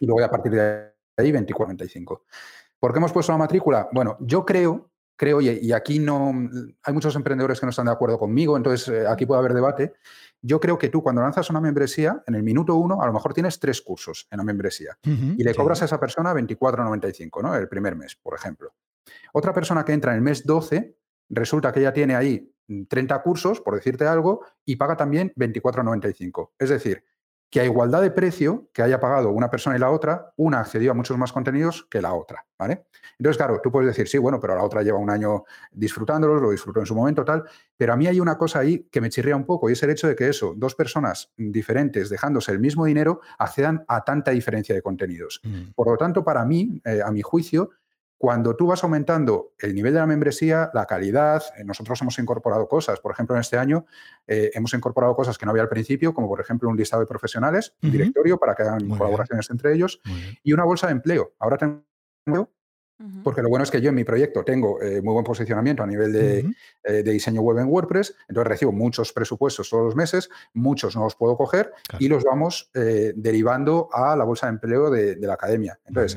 Y 0.00 0.06
luego 0.06 0.24
a 0.24 0.30
partir 0.30 0.52
de 0.52 0.92
ahí 1.16 1.32
24,95. 1.32 2.20
¿Por 2.78 2.92
qué 2.92 2.98
hemos 2.98 3.12
puesto 3.12 3.32
la 3.32 3.38
matrícula? 3.38 3.88
Bueno, 3.92 4.16
yo 4.20 4.44
creo, 4.44 4.90
creo, 5.16 5.40
y, 5.40 5.72
aquí 5.72 5.98
no 5.98 6.32
hay 6.82 6.94
muchos 6.94 7.14
emprendedores 7.16 7.58
que 7.58 7.66
no 7.66 7.70
están 7.70 7.86
de 7.86 7.92
acuerdo 7.92 8.18
conmigo, 8.18 8.56
entonces 8.56 8.88
eh, 8.88 9.06
aquí 9.06 9.26
puede 9.26 9.40
haber 9.40 9.54
debate. 9.54 9.94
Yo 10.42 10.60
creo 10.60 10.78
que 10.78 10.88
tú 10.88 11.02
cuando 11.02 11.22
lanzas 11.22 11.48
una 11.50 11.60
membresía, 11.60 12.22
en 12.26 12.34
el 12.34 12.42
minuto 12.42 12.74
uno, 12.76 13.02
a 13.02 13.06
lo 13.06 13.12
mejor 13.12 13.32
tienes 13.34 13.58
tres 13.58 13.80
cursos 13.80 14.28
en 14.30 14.38
la 14.38 14.44
membresía 14.44 14.96
y 15.02 15.42
le 15.42 15.54
cobras 15.54 15.82
a 15.82 15.86
esa 15.86 15.98
persona 15.98 16.32
24,95, 16.34 17.42
¿no? 17.42 17.54
El 17.56 17.68
primer 17.68 17.96
mes, 17.96 18.14
por 18.14 18.34
ejemplo. 18.34 18.72
Otra 19.32 19.52
persona 19.52 19.84
que 19.84 19.92
entra 19.92 20.12
en 20.12 20.18
el 20.18 20.22
mes 20.22 20.44
12, 20.44 20.96
resulta 21.30 21.72
que 21.72 21.82
ya 21.82 21.92
tiene 21.92 22.14
ahí 22.14 22.52
30 22.88 23.22
cursos, 23.22 23.60
por 23.60 23.74
decirte 23.74 24.06
algo, 24.06 24.44
y 24.64 24.76
paga 24.76 24.96
también 24.96 25.32
24,95. 25.36 26.50
Es 26.58 26.70
decir, 26.70 27.04
que 27.50 27.60
a 27.60 27.64
igualdad 27.64 28.02
de 28.02 28.10
precio 28.10 28.68
que 28.72 28.82
haya 28.82 28.98
pagado 28.98 29.30
una 29.30 29.48
persona 29.48 29.76
y 29.76 29.78
la 29.78 29.90
otra, 29.90 30.32
una 30.36 30.60
accedió 30.60 30.90
a 30.90 30.94
muchos 30.94 31.16
más 31.16 31.32
contenidos 31.32 31.86
que 31.88 32.02
la 32.02 32.12
otra, 32.12 32.44
¿vale? 32.58 32.86
Entonces, 33.18 33.36
claro, 33.36 33.60
tú 33.62 33.70
puedes 33.70 33.86
decir, 33.86 34.08
sí, 34.08 34.18
bueno, 34.18 34.40
pero 34.40 34.56
la 34.56 34.64
otra 34.64 34.82
lleva 34.82 34.98
un 34.98 35.10
año 35.10 35.44
disfrutándolos, 35.70 36.42
lo 36.42 36.50
disfrutó 36.50 36.80
en 36.80 36.86
su 36.86 36.94
momento, 36.94 37.24
tal, 37.24 37.44
pero 37.76 37.92
a 37.92 37.96
mí 37.96 38.06
hay 38.08 38.18
una 38.18 38.36
cosa 38.36 38.58
ahí 38.58 38.88
que 38.90 39.00
me 39.00 39.10
chirría 39.10 39.36
un 39.36 39.46
poco 39.46 39.70
y 39.70 39.74
es 39.74 39.82
el 39.82 39.90
hecho 39.90 40.08
de 40.08 40.16
que 40.16 40.28
eso, 40.28 40.54
dos 40.56 40.74
personas 40.74 41.32
diferentes 41.36 42.10
dejándose 42.10 42.50
el 42.50 42.58
mismo 42.58 42.84
dinero 42.84 43.20
accedan 43.38 43.84
a 43.86 44.02
tanta 44.04 44.32
diferencia 44.32 44.74
de 44.74 44.82
contenidos. 44.82 45.40
Mm. 45.44 45.70
Por 45.74 45.88
lo 45.88 45.96
tanto, 45.96 46.24
para 46.24 46.44
mí, 46.44 46.80
eh, 46.84 47.00
a 47.04 47.12
mi 47.12 47.22
juicio, 47.22 47.70
cuando 48.18 48.56
tú 48.56 48.66
vas 48.66 48.82
aumentando 48.82 49.52
el 49.58 49.74
nivel 49.74 49.92
de 49.92 50.00
la 50.00 50.06
membresía, 50.06 50.70
la 50.72 50.86
calidad, 50.86 51.42
eh, 51.58 51.64
nosotros 51.64 52.00
hemos 52.00 52.18
incorporado 52.18 52.66
cosas. 52.66 52.98
Por 53.00 53.12
ejemplo, 53.12 53.36
en 53.36 53.40
este 53.40 53.58
año 53.58 53.84
eh, 54.26 54.50
hemos 54.54 54.72
incorporado 54.72 55.14
cosas 55.14 55.36
que 55.36 55.44
no 55.44 55.50
había 55.50 55.62
al 55.62 55.68
principio, 55.68 56.14
como 56.14 56.26
por 56.28 56.40
ejemplo 56.40 56.68
un 56.68 56.76
listado 56.76 57.00
de 57.00 57.06
profesionales, 57.06 57.74
un 57.82 57.92
directorio 57.92 58.38
para 58.38 58.54
que 58.54 58.62
hagan 58.62 58.88
colaboraciones 58.88 59.50
entre 59.50 59.74
ellos 59.74 60.00
y 60.42 60.52
una 60.52 60.64
bolsa 60.64 60.86
de 60.86 60.94
empleo. 60.94 61.34
Ahora 61.38 61.58
tengo 61.58 62.50
porque 63.22 63.42
lo 63.42 63.50
bueno 63.50 63.62
es 63.62 63.70
que 63.70 63.82
yo 63.82 63.90
en 63.90 63.94
mi 63.94 64.04
proyecto 64.04 64.42
tengo 64.42 64.80
eh, 64.80 65.02
muy 65.02 65.12
buen 65.12 65.24
posicionamiento 65.24 65.82
a 65.82 65.86
nivel 65.86 66.14
de, 66.14 67.02
diseño 67.02 67.42
web 67.42 67.58
en 67.58 67.66
WordPress, 67.66 68.16
entonces 68.26 68.48
recibo 68.48 68.72
muchos 68.72 69.12
presupuestos 69.12 69.68
todos 69.68 69.84
los 69.84 69.96
meses, 69.96 70.30
muchos 70.54 70.96
no 70.96 71.04
los 71.04 71.14
puedo 71.14 71.36
coger 71.36 71.72
y 71.98 72.08
los 72.08 72.24
vamos 72.24 72.70
derivando 72.72 73.90
a 73.92 74.16
la 74.16 74.24
bolsa 74.24 74.46
de 74.46 74.52
empleo 74.52 74.88
de, 74.90 75.16
la 75.16 75.34
academia. 75.34 75.78
Entonces, 75.84 76.16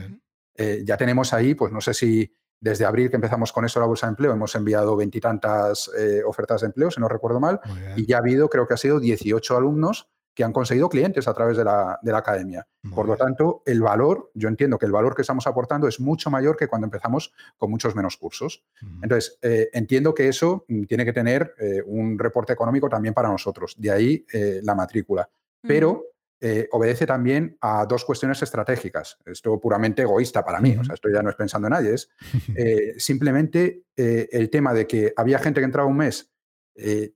eh, 0.60 0.84
ya 0.84 0.97
tenemos 0.97 1.32
ahí, 1.32 1.55
pues 1.55 1.72
no 1.72 1.80
sé 1.80 1.93
si 1.93 2.36
desde 2.60 2.84
abril 2.84 3.10
que 3.10 3.16
empezamos 3.16 3.53
con 3.53 3.64
eso 3.64 3.80
la 3.80 3.86
bolsa 3.86 4.07
de 4.07 4.12
empleo, 4.12 4.34
hemos 4.34 4.53
enviado 4.55 4.97
veintitantas 4.97 5.89
eh, 5.97 6.22
ofertas 6.26 6.60
de 6.60 6.68
empleo, 6.68 6.91
si 6.91 6.99
no 6.99 7.07
recuerdo 7.07 7.39
mal, 7.39 7.62
y 7.95 8.05
ya 8.05 8.18
ha 8.18 8.20
habido, 8.20 8.49
creo 8.49 8.68
que 8.68 8.74
ha 8.74 8.78
sido 8.78 8.99
18 8.99 9.55
alumnos 9.55 10.10
que 10.34 10.43
han 10.43 10.51
conseguido 10.51 10.89
clientes 10.89 11.30
a 11.30 11.34
través 11.34 11.55
de 11.55 11.64
la, 11.64 11.97
academia. 12.14 12.68
Por 12.93 13.07
lo 13.07 13.16
tanto, 13.16 13.64
el 13.66 13.82
valor, 13.82 14.32
yo 14.34 14.49
entiendo 14.49 14.78
que 14.78 14.86
el 14.86 14.91
valor 14.91 15.16
que 15.16 15.22
estamos 15.22 15.47
aportando 15.47 15.88
es 15.88 16.01
mucho 16.01 16.30
mayor 16.30 16.57
que 16.57 16.68
cuando 16.68 16.86
empezamos 16.86 17.34
con 17.57 17.72
muchos 17.72 17.95
menos 17.95 18.18
cursos. 18.18 18.66
Entonces, 19.01 19.39
eh, 19.41 19.70
entiendo 19.72 20.14
que 20.14 20.28
eso 20.28 20.66
mm, 20.68 20.84
tiene 20.84 21.05
que 21.05 21.14
tener 21.14 21.53
un 21.86 22.20
reporte 22.20 22.51
económico 22.51 22.89
también 22.89 23.14
para 23.14 23.30
nosotros, 23.30 23.76
de 23.78 23.91
ahí 23.91 24.26
la 24.62 24.76
matrícula. 24.76 25.30
Pero 25.62 26.03
eh, 26.42 26.68
obedece 26.72 27.06
también 27.06 27.58
a 27.62 27.86
dos 27.86 28.06
cuestiones 28.06 28.42
estratégicas. 28.42 29.18
Esto 29.26 29.60
puramente 29.60 30.04
egoísta 30.04 30.44
para 30.46 30.60
mí, 30.62 30.78
o 30.78 30.84
sea, 30.84 30.96
esto 30.96 31.10
ya 31.10 31.22
no 31.22 31.30
es 31.30 31.36
pensando 31.36 31.68
en 31.68 31.74
nadie, 31.74 31.94
es 31.96 32.10
eh, 32.56 32.94
simplemente 32.98 33.84
eh, 33.98 34.30
el 34.32 34.50
tema 34.50 34.74
de 34.74 34.88
que 34.88 35.14
había 35.18 35.40
gente 35.40 35.60
que 35.62 35.66
entraba 35.66 35.88
un 35.88 35.98
mes 35.98 36.32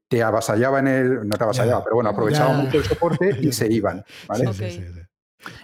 te 0.09 0.21
avasallaba 0.21 0.79
en 0.79 0.87
el, 0.89 1.25
no 1.29 1.37
te 1.37 1.43
avasallaba, 1.45 1.79
Ya. 1.79 1.83
pero 1.85 1.95
bueno, 1.95 2.09
aprovechaba 2.09 2.51
Ya. 2.51 2.57
mucho 2.57 2.77
el 2.79 2.83
soporte 2.83 3.29
y 3.41 3.53
se 3.53 3.71
iban. 3.71 4.03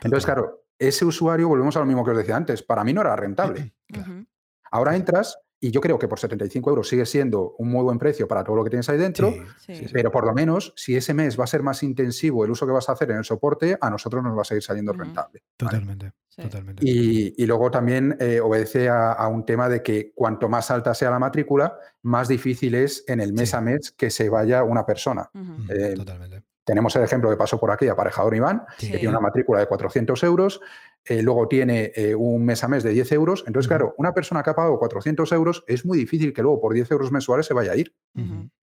Entonces, 0.04 0.26
claro, 0.26 0.64
ese 0.78 1.04
usuario, 1.04 1.50
volvemos 1.50 1.76
a 1.76 1.80
lo 1.80 1.86
mismo 1.86 2.06
que 2.06 2.12
os 2.12 2.18
decía 2.18 2.38
antes, 2.38 2.64
para 2.64 2.86
mí 2.86 2.94
no 2.94 3.02
era 3.02 3.16
rentable. 3.18 3.74
Claro. 3.88 4.26
Ahora 4.72 4.96
entras 4.96 5.38
y 5.62 5.72
yo 5.72 5.82
creo 5.82 6.00
que 6.00 6.08
por 6.08 6.20
75 6.20 6.70
euros 6.70 6.88
sigue 6.88 7.06
siendo 7.06 7.56
un 7.58 7.70
muy 7.70 7.84
buen 7.84 8.00
precio 8.00 8.28
para 8.28 8.44
todo 8.44 8.56
lo 8.56 8.64
que 8.64 8.70
tienes 8.70 8.88
ahí 8.90 8.98
dentro, 8.98 9.32
Sí, 9.60 9.76
Sí. 9.76 9.86
pero 9.92 10.12
por 10.12 10.26
lo 10.26 10.34
menos 10.34 10.74
si 10.78 10.96
ese 10.96 11.14
mes 11.14 11.40
va 11.40 11.44
a 11.44 11.48
ser 11.48 11.64
más 11.64 11.84
intensivo 11.84 12.46
el 12.46 12.52
uso 12.52 12.66
que 12.66 12.72
vas 12.72 12.88
a 12.90 12.94
hacer 12.94 13.12
en 13.12 13.18
el 13.18 13.24
soporte, 13.26 13.78
a 13.80 13.90
nosotros 13.90 14.24
nos 14.24 14.38
va 14.38 14.42
a 14.42 14.46
seguir 14.46 14.64
saliendo 14.64 14.94
rentable. 14.94 15.44
¿vale? 15.60 15.72
Totalmente, 15.72 16.14
Sí. 16.30 16.42
totalmente. 16.44 16.82
Y, 16.86 17.34
y 17.44 17.46
luego 17.46 17.70
también 17.72 18.16
eh, 18.20 18.40
obedece 18.40 18.88
a, 18.90 19.12
a 19.12 19.28
un 19.28 19.46
tema 19.46 19.68
de 19.68 19.84
que 19.84 20.12
cuanto 20.16 20.48
más 20.48 20.72
alta 20.72 20.94
sea 20.94 21.10
la 21.12 21.20
matrícula, 21.20 21.78
más 22.04 22.28
difícil 22.30 22.76
es 22.76 23.04
en 23.08 23.20
el 23.20 23.34
mes 23.34 23.50
Sí. 23.50 23.56
a 23.58 23.62
mes 23.62 23.92
que 23.98 24.10
se 24.10 24.30
vaya 24.30 24.64
una 24.64 24.86
persona. 24.86 25.30
Eh, 25.70 25.94
totalmente. 25.96 26.44
Tenemos 26.64 26.96
el 26.96 27.04
ejemplo 27.04 27.32
que 27.32 27.36
pasó 27.36 27.60
por 27.60 27.72
aquí, 27.72 27.88
aparejador 27.88 28.36
Iván, 28.36 28.64
Sí. 28.78 28.92
que 28.92 28.98
tiene 29.00 29.10
una 29.10 29.20
matrícula 29.20 29.60
de 29.60 29.66
400 29.66 30.22
euros, 30.24 30.62
eh, 31.06 31.22
luego 31.22 31.48
tiene 31.48 31.92
eh, 31.96 32.16
un 32.16 32.46
mes 32.46 32.64
a 32.64 32.68
mes 32.68 32.84
de 32.84 32.92
10 32.92 33.12
euros. 33.14 33.44
Entonces, 33.48 33.68
claro, 33.68 33.96
una 33.98 34.14
persona 34.14 34.44
que 34.44 34.50
ha 34.52 34.56
pagado 34.56 34.78
400 34.78 35.32
euros 35.32 35.64
es 35.68 35.86
muy 35.86 35.98
difícil 35.98 36.34
que 36.34 36.42
luego 36.42 36.62
por 36.62 36.74
10 36.74 36.92
euros 36.92 37.12
mensuales 37.12 37.46
se 37.46 37.54
vaya 37.54 37.72
a 37.72 37.76
ir. 37.76 37.94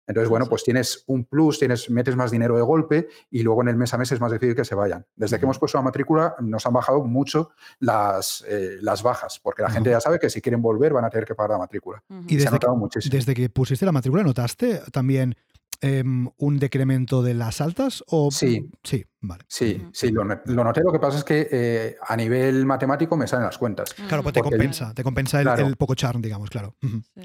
Entonces, 0.09 0.27
bueno, 0.29 0.45
sí. 0.45 0.49
pues 0.49 0.63
tienes 0.63 1.03
un 1.05 1.23
plus, 1.25 1.59
tienes, 1.59 1.87
metes 1.91 2.15
más 2.15 2.31
dinero 2.31 2.55
de 2.55 2.63
golpe 2.63 3.09
y 3.29 3.43
luego 3.43 3.61
en 3.61 3.67
el 3.67 3.75
mes 3.75 3.93
a 3.93 3.97
mes 3.99 4.11
es 4.11 4.19
más 4.19 4.31
difícil 4.31 4.55
que 4.55 4.65
se 4.65 4.73
vayan. 4.73 5.05
Desde 5.15 5.37
que 5.37 5.45
hemos 5.45 5.59
puesto 5.59 5.77
la 5.77 5.83
matrícula 5.83 6.35
nos 6.39 6.65
han 6.65 6.73
bajado 6.73 7.03
mucho 7.03 7.51
las, 7.79 8.43
eh, 8.47 8.77
las 8.81 9.03
bajas, 9.03 9.39
porque 9.39 9.61
la 9.61 9.69
gente 9.69 9.91
ya 9.91 10.01
sabe 10.01 10.17
que 10.17 10.31
si 10.31 10.41
quieren 10.41 10.63
volver 10.63 10.93
van 10.93 11.05
a 11.05 11.11
tener 11.11 11.25
que 11.25 11.35
pagar 11.35 11.51
la 11.51 11.57
matrícula. 11.59 12.03
Y 12.09 12.13
Se 12.13 12.35
ha 12.35 12.37
desde 12.37 12.51
notado 12.51 12.73
que, 12.73 12.79
muchísimo. 12.79 13.15
desde 13.15 13.35
que 13.35 13.49
pusiste 13.49 13.85
la 13.85 13.91
matrícula, 13.91 14.23
¿notaste 14.23 14.81
también 14.91 15.35
em, 15.81 16.27
un 16.37 16.59
decremento 16.59 17.21
de 17.23 17.33
las 17.33 17.61
altas? 17.61 18.03
O... 18.07 18.31
Sí. 18.31 18.69
Sí, 18.83 19.05
vale. 19.21 19.43
Sí, 19.47 19.87
sí, 19.93 20.11
lo, 20.11 20.23
noté. 20.25 20.81
Lo 20.83 20.91
que 20.91 20.99
pasa 20.99 21.17
es 21.19 21.23
que 21.23 21.47
eh, 21.51 21.95
a 22.07 22.15
nivel 22.15 22.65
matemático 22.65 23.15
me 23.17 23.27
salen 23.27 23.45
las 23.45 23.57
cuentas. 23.57 23.93
Claro, 23.93 24.23
pues 24.23 24.33
te 24.33 24.41
Porque- 24.41 24.57
compensa, 24.57 24.93
te 24.93 25.03
compensa 25.03 25.39
el, 25.39 25.43
Claro. 25.45 25.67
el 25.67 25.75
poco 25.75 25.95
charm, 25.95 26.21
digamos, 26.21 26.49
claro. 26.49 26.75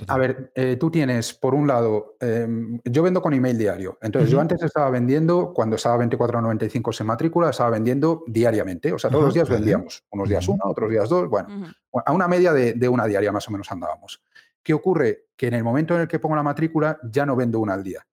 A 0.07 0.18
ver, 0.18 0.52
eh, 0.55 0.76
tú 0.78 0.90
tienes, 0.90 1.34
por 1.34 1.55
un 1.55 1.66
lado, 1.66 2.16
em, 2.20 2.80
yo 2.84 3.02
vendo 3.02 3.20
con 3.22 3.34
email 3.34 3.59
diario. 3.59 3.98
Entonces, 4.02 4.30
yo 4.30 4.40
antes 4.40 4.62
estaba 4.62 4.90
vendiendo, 4.90 5.52
cuando 5.52 5.76
estaba 5.76 5.96
24,95 5.96 6.92
sin 6.92 7.07
matrícula, 7.07 7.50
estaba 7.50 7.70
vendiendo 7.70 8.24
diariamente. 8.26 8.92
O 8.92 8.98
sea, 8.98 9.11
todos 9.11 9.24
los 9.24 9.34
días 9.34 9.48
vale. 9.48 9.61
vendíamos. 9.61 10.05
Unos 10.11 10.28
días 10.28 10.46
una, 10.48 10.64
otros 10.64 10.90
días 10.90 11.09
dos. 11.09 11.28
Bueno, 11.28 11.66
a 12.05 12.12
una 12.12 12.28
media 12.28 12.52
de, 12.52 12.72
de 12.74 12.88
una 12.88 13.07
diaria 13.07 13.32
más 13.32 13.46
o 13.48 13.50
menos 13.52 13.70
andábamos. 13.70 14.20
¿Qué 14.62 14.72
ocurre? 14.72 15.26
Que 15.36 15.48
en 15.48 15.55
el 15.55 15.62
momento 15.64 15.94
en 15.94 16.02
el 16.02 16.09
que 16.09 16.18
pongo 16.18 16.36
la 16.36 16.42
matrícula 16.42 16.98
ya 17.02 17.26
no 17.26 17.36
vendo 17.36 17.61
una 17.61 17.74
al 17.74 17.84
día. 17.84 18.07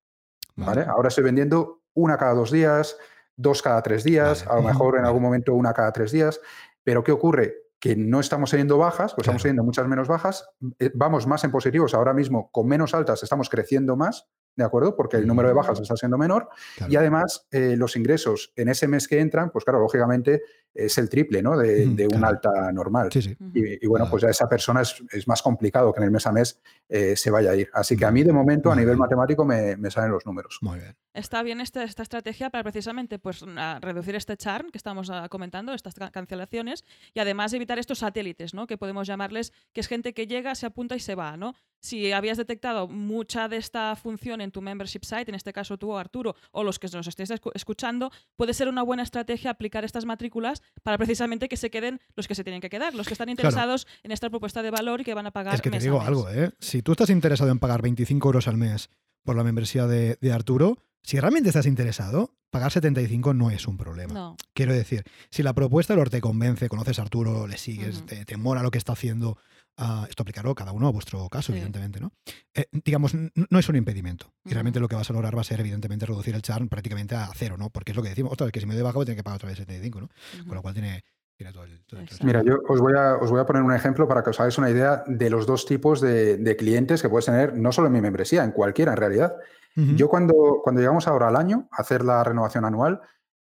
¿Vale? 0.56 0.84
Ahora 0.88 1.08
estoy 1.10 1.24
vendiendo 1.24 1.82
una 1.94 2.18
cada 2.18 2.34
dos 2.34 2.52
días, 2.52 2.98
dos 3.36 3.62
cada 3.62 3.82
tres 3.82 4.04
días, 4.04 4.46
Vale. 4.46 4.60
a 4.60 4.62
lo 4.62 4.68
mejor 4.74 4.98
en 4.98 5.06
algún 5.06 5.22
momento 5.22 5.54
una 5.54 5.74
cada 5.74 5.92
tres 5.92 6.12
días. 6.12 6.40
Pero 6.84 7.04
¿qué 7.04 7.12
ocurre? 7.12 7.56
Que 7.80 7.96
no 7.96 8.20
estamos 8.20 8.52
teniendo 8.52 8.78
bajas, 8.78 9.14
pues 9.16 9.26
estamos 9.26 9.42
teniendo 9.42 9.64
muchas 9.64 9.88
menos 9.88 10.08
bajas, 10.08 10.48
eh, 10.80 10.92
vamos 10.94 11.26
más 11.26 11.44
en 11.44 11.52
positivos 11.52 11.94
ahora 11.96 12.14
mismo, 12.14 12.52
con 12.52 12.68
menos 12.68 12.94
altas 12.94 13.24
estamos 13.24 13.50
creciendo 13.50 13.96
más, 13.96 14.28
¿de 14.56 14.64
acuerdo? 14.64 14.96
Porque 14.96 15.18
el 15.18 15.26
número 15.26 15.48
de 15.48 15.56
bajas 15.56 15.74
Ujú. 15.74 15.84
está 15.84 15.96
siendo 15.96 16.18
menor 16.20 16.50
Claro. 16.78 16.92
y 16.94 16.96
además 16.96 17.48
eh, 17.50 17.76
los 17.78 17.96
ingresos 17.96 18.54
en 18.56 18.70
ese 18.70 18.88
mes 18.88 19.08
que 19.08 19.20
entran, 19.20 19.50
pues 19.50 19.66
claro, 19.66 19.80
lógicamente 19.80 20.44
es 20.74 20.98
el 20.98 21.10
triple 21.10 21.42
¿no? 21.42 21.58
de, 21.58 21.86
Ujú, 21.86 21.96
de 21.96 22.08
una 22.08 22.30
claro. 22.40 22.58
alta 22.58 22.72
normal. 22.72 23.10
Sí, 23.12 23.22
sí. 23.22 23.36
Y, 23.54 23.86
y 23.86 23.88
bueno, 23.88 24.08
pues 24.10 24.24
ya 24.24 24.30
esa 24.30 24.48
persona 24.48 24.82
es, 24.82 25.04
es 25.12 25.28
más 25.28 25.42
complicado 25.42 25.94
que 25.94 26.00
en 26.00 26.06
el 26.06 26.12
mes 26.12 26.26
a 26.28 26.32
mes 26.32 26.62
eh, 26.90 27.16
se 27.16 27.30
vaya 27.30 27.52
a 27.52 27.56
ir. 27.56 27.70
Así 27.74 27.98
que 27.98 28.06
a 28.06 28.12
mí 28.12 28.24
de 28.24 28.32
momento, 28.34 28.72
a 28.72 28.76
nivel 28.76 28.96
bien. 28.96 29.00
matemático, 29.00 29.44
me, 29.46 29.76
me 29.78 29.92
salen 29.92 30.12
los 30.12 30.26
números. 30.26 30.58
Muy 30.62 30.80
bien. 30.80 30.96
Está 31.14 31.44
bien 31.44 31.60
esta, 31.60 31.84
esta 31.84 32.04
estrategia 32.04 32.50
para 32.50 32.64
precisamente 32.64 33.20
pues, 33.20 33.44
reducir 33.82 34.16
este 34.16 34.38
charm 34.38 34.70
que 34.72 34.78
estamos 34.78 35.10
ah, 35.10 35.28
comentando, 35.30 35.74
estas 35.74 35.94
ca- 35.96 36.10
cancelaciones, 36.10 36.86
y 37.14 37.20
además 37.20 37.52
evitar 37.54 37.78
estos 37.80 38.00
satélites, 38.00 38.54
¿no? 38.54 38.66
que 38.66 38.78
podemos 38.78 39.08
llamarles, 39.08 39.52
que 39.74 39.82
es 39.82 39.88
gente 39.88 40.14
que 40.14 40.26
llega, 40.28 40.56
se 40.56 40.66
apunta 40.68 40.96
y 40.96 41.02
se 41.02 41.16
va. 41.16 41.36
¿no? 41.36 41.54
Si 41.82 42.14
habías 42.14 42.38
detectado 42.38 42.88
mucha 42.88 43.50
de 43.50 43.58
esta 43.58 43.94
función 43.98 44.40
en 44.40 44.52
tu 44.52 44.62
membership 44.62 45.04
site, 45.04 45.30
en 45.30 45.36
este 45.36 45.52
caso 45.52 45.78
tú, 45.78 45.98
Arturo, 45.98 46.36
o 46.52 46.64
los 46.64 46.80
que 46.80 46.88
nos 46.94 47.08
estéis 47.08 47.32
escu- 47.32 47.52
escuchando, 47.56 48.10
puede 48.38 48.54
ser 48.54 48.70
una 48.70 48.84
buena 48.84 49.04
estrategia 49.04 49.52
aplicar 49.52 49.84
estas 49.84 50.06
matrículas 50.06 50.61
para 50.84 50.98
precisamente 50.98 51.50
que 51.50 51.58
se 51.58 51.70
queden 51.70 52.00
los 52.16 52.28
que 52.28 52.36
se 52.36 52.44
tienen 52.44 52.62
que 52.62 52.70
quedar, 52.70 52.94
los 52.96 53.08
que 53.08 53.14
están 53.14 53.30
interesados 53.30 53.88
en 54.04 54.12
esta 54.12 54.30
propuesta 54.30 54.62
de 54.62 54.72
valor 54.72 55.02
y 55.02 55.04
que 55.04 55.14
van 55.14 55.28
a 55.28 55.32
pagar 55.32 55.56
Es 55.56 55.62
que 55.62 55.70
te 55.70 55.78
mes 55.78 55.84
digo 55.84 56.02
algo, 56.02 56.30
¿eh? 56.30 56.52
Si 56.60 56.82
tú 56.82 56.92
estás 56.92 57.10
interesado 57.10 57.52
en 57.52 57.60
pagar 57.60 57.82
25 57.82 58.28
euros 58.28 58.48
al 58.48 58.58
mes 58.58 58.90
por 59.24 59.36
la 59.36 59.44
membresía 59.44 59.88
de, 59.88 60.18
de 60.20 60.32
Arturo, 60.32 60.78
si 61.04 61.20
realmente 61.20 61.50
estás 61.50 61.66
interesado, 61.66 62.36
pagar 62.50 62.72
75 62.72 63.34
no 63.34 63.50
es 63.50 63.68
un 63.68 63.78
problema. 63.78 64.14
No. 64.14 64.38
Quiero 64.54 64.74
decir, 64.74 65.04
si 65.30 65.44
la 65.44 65.54
propuesta 65.54 65.96
de 65.96 66.04
te 66.06 66.22
convence, 66.22 66.70
conoces 66.70 67.00
a 67.00 67.04
Arturo, 67.04 67.48
le 67.48 67.58
sigues, 67.58 68.06
te, 68.06 68.26
te 68.26 68.38
mola 68.38 68.62
lo 68.62 68.72
que 68.72 68.78
está 68.78 68.94
haciendo, 68.94 69.38
ah, 69.78 70.06
esto 70.10 70.24
aplicarlo 70.24 70.54
cada 70.56 70.72
uno 70.72 70.88
a 70.88 70.92
vuestro 70.92 71.28
caso, 71.30 71.52
Sí. 71.52 71.58
evidentemente, 71.58 72.00
¿no? 72.00 72.12
Eh, 72.54 72.66
digamos, 72.72 73.14
no 73.14 73.60
es 73.60 73.70
un 73.70 73.76
impedimento. 73.76 74.34
Y 74.46 74.54
realmente 74.54 74.80
lo 74.80 74.88
que 74.88 74.96
vas 74.96 75.10
a 75.10 75.14
lograr 75.14 75.36
va 75.36 75.42
a 75.42 75.46
ser, 75.46 75.60
evidentemente, 75.60 76.06
reducir 76.06 76.36
el 76.36 76.42
churn 76.42 76.70
prácticamente 76.70 77.16
a 77.16 77.30
cero, 77.36 77.56
¿no? 77.58 77.70
Porque 77.70 77.92
es 77.92 77.96
lo 77.98 78.04
que 78.04 78.10
decimos, 78.10 78.32
ostras, 78.32 78.52
que 78.52 78.60
si 78.60 78.66
me 78.66 78.74
doy 78.74 78.84
baja 78.84 78.96
voy 78.96 79.04
a 79.04 79.06
tener 79.06 79.18
que 79.18 79.24
pagar 79.24 79.38
otra 79.38 79.50
vez 79.50 79.58
75, 79.58 80.02
¿no? 80.02 80.08
Con 80.08 80.42
Ujú. 80.46 80.54
lo 80.56 80.62
cual 80.62 80.74
tiene, 80.74 81.04
tiene 81.36 81.54
todo 81.54 81.64
el... 81.64 81.84
todo 81.86 82.00
el-. 82.02 82.08
Mira, 82.24 82.44
yo 82.44 82.60
os 82.68 82.80
voy, 82.80 82.94
a, 82.98 83.16
os 83.16 83.32
voy 83.32 83.40
a 83.40 83.46
poner 83.46 83.64
un 83.64 83.74
ejemplo 83.74 84.08
para 84.08 84.24
que 84.24 84.30
os 84.32 84.40
hagáis 84.40 84.58
una 84.58 84.70
idea 84.70 85.04
de 85.08 85.30
los 85.30 85.46
dos 85.48 85.66
tipos 85.66 86.02
de, 86.02 86.38
de 86.38 86.56
clientes 86.56 87.02
que 87.02 87.10
puedes 87.10 87.26
tener, 87.26 87.56
no 87.58 87.72
solo 87.72 87.88
en 87.88 87.94
mi 87.94 88.02
membresía, 88.02 88.44
en 88.44 88.52
cualquiera 88.52 88.92
en 88.92 88.98
realidad. 88.98 89.36
Yo 89.74 90.10
cuando, 90.10 90.60
cuando 90.62 90.82
llegamos 90.82 91.08
ahora 91.08 91.30
al 91.30 91.38
año 91.38 91.70
a 91.72 91.82
hacer 91.82 92.04
la 92.04 92.22
renovación 92.26 92.66
anual, 92.66 93.00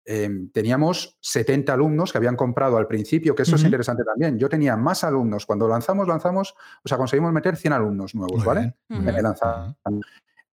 eh, 0.06 0.30
teníamos 0.52 1.18
70 1.22 1.74
alumnos 1.74 2.12
que 2.12 2.18
habían 2.18 2.36
comprado 2.36 2.78
al 2.78 2.88
principio, 2.88 3.36
que 3.36 3.44
eso 3.44 3.56
es 3.56 3.64
interesante 3.64 4.04
también. 4.04 4.38
Yo 4.38 4.50
tenía 4.50 4.76
más 4.76 5.04
alumnos. 5.04 5.46
Cuando 5.46 5.68
lanzamos, 5.68 6.08
lanzamos, 6.08 6.56
o 6.84 6.88
sea, 6.88 6.98
conseguimos 6.98 7.32
meter 7.34 7.56
100 7.56 7.74
alumnos 7.74 8.14
nuevos, 8.16 8.38
Muy 8.38 8.46
¿vale? 8.46 8.60
bien, 8.62 8.76
muy 8.90 8.98
Ujú. 8.98 9.00
En 9.00 9.06
bien. 9.06 9.18
el 9.18 9.24
lanzamiento. 9.24 9.78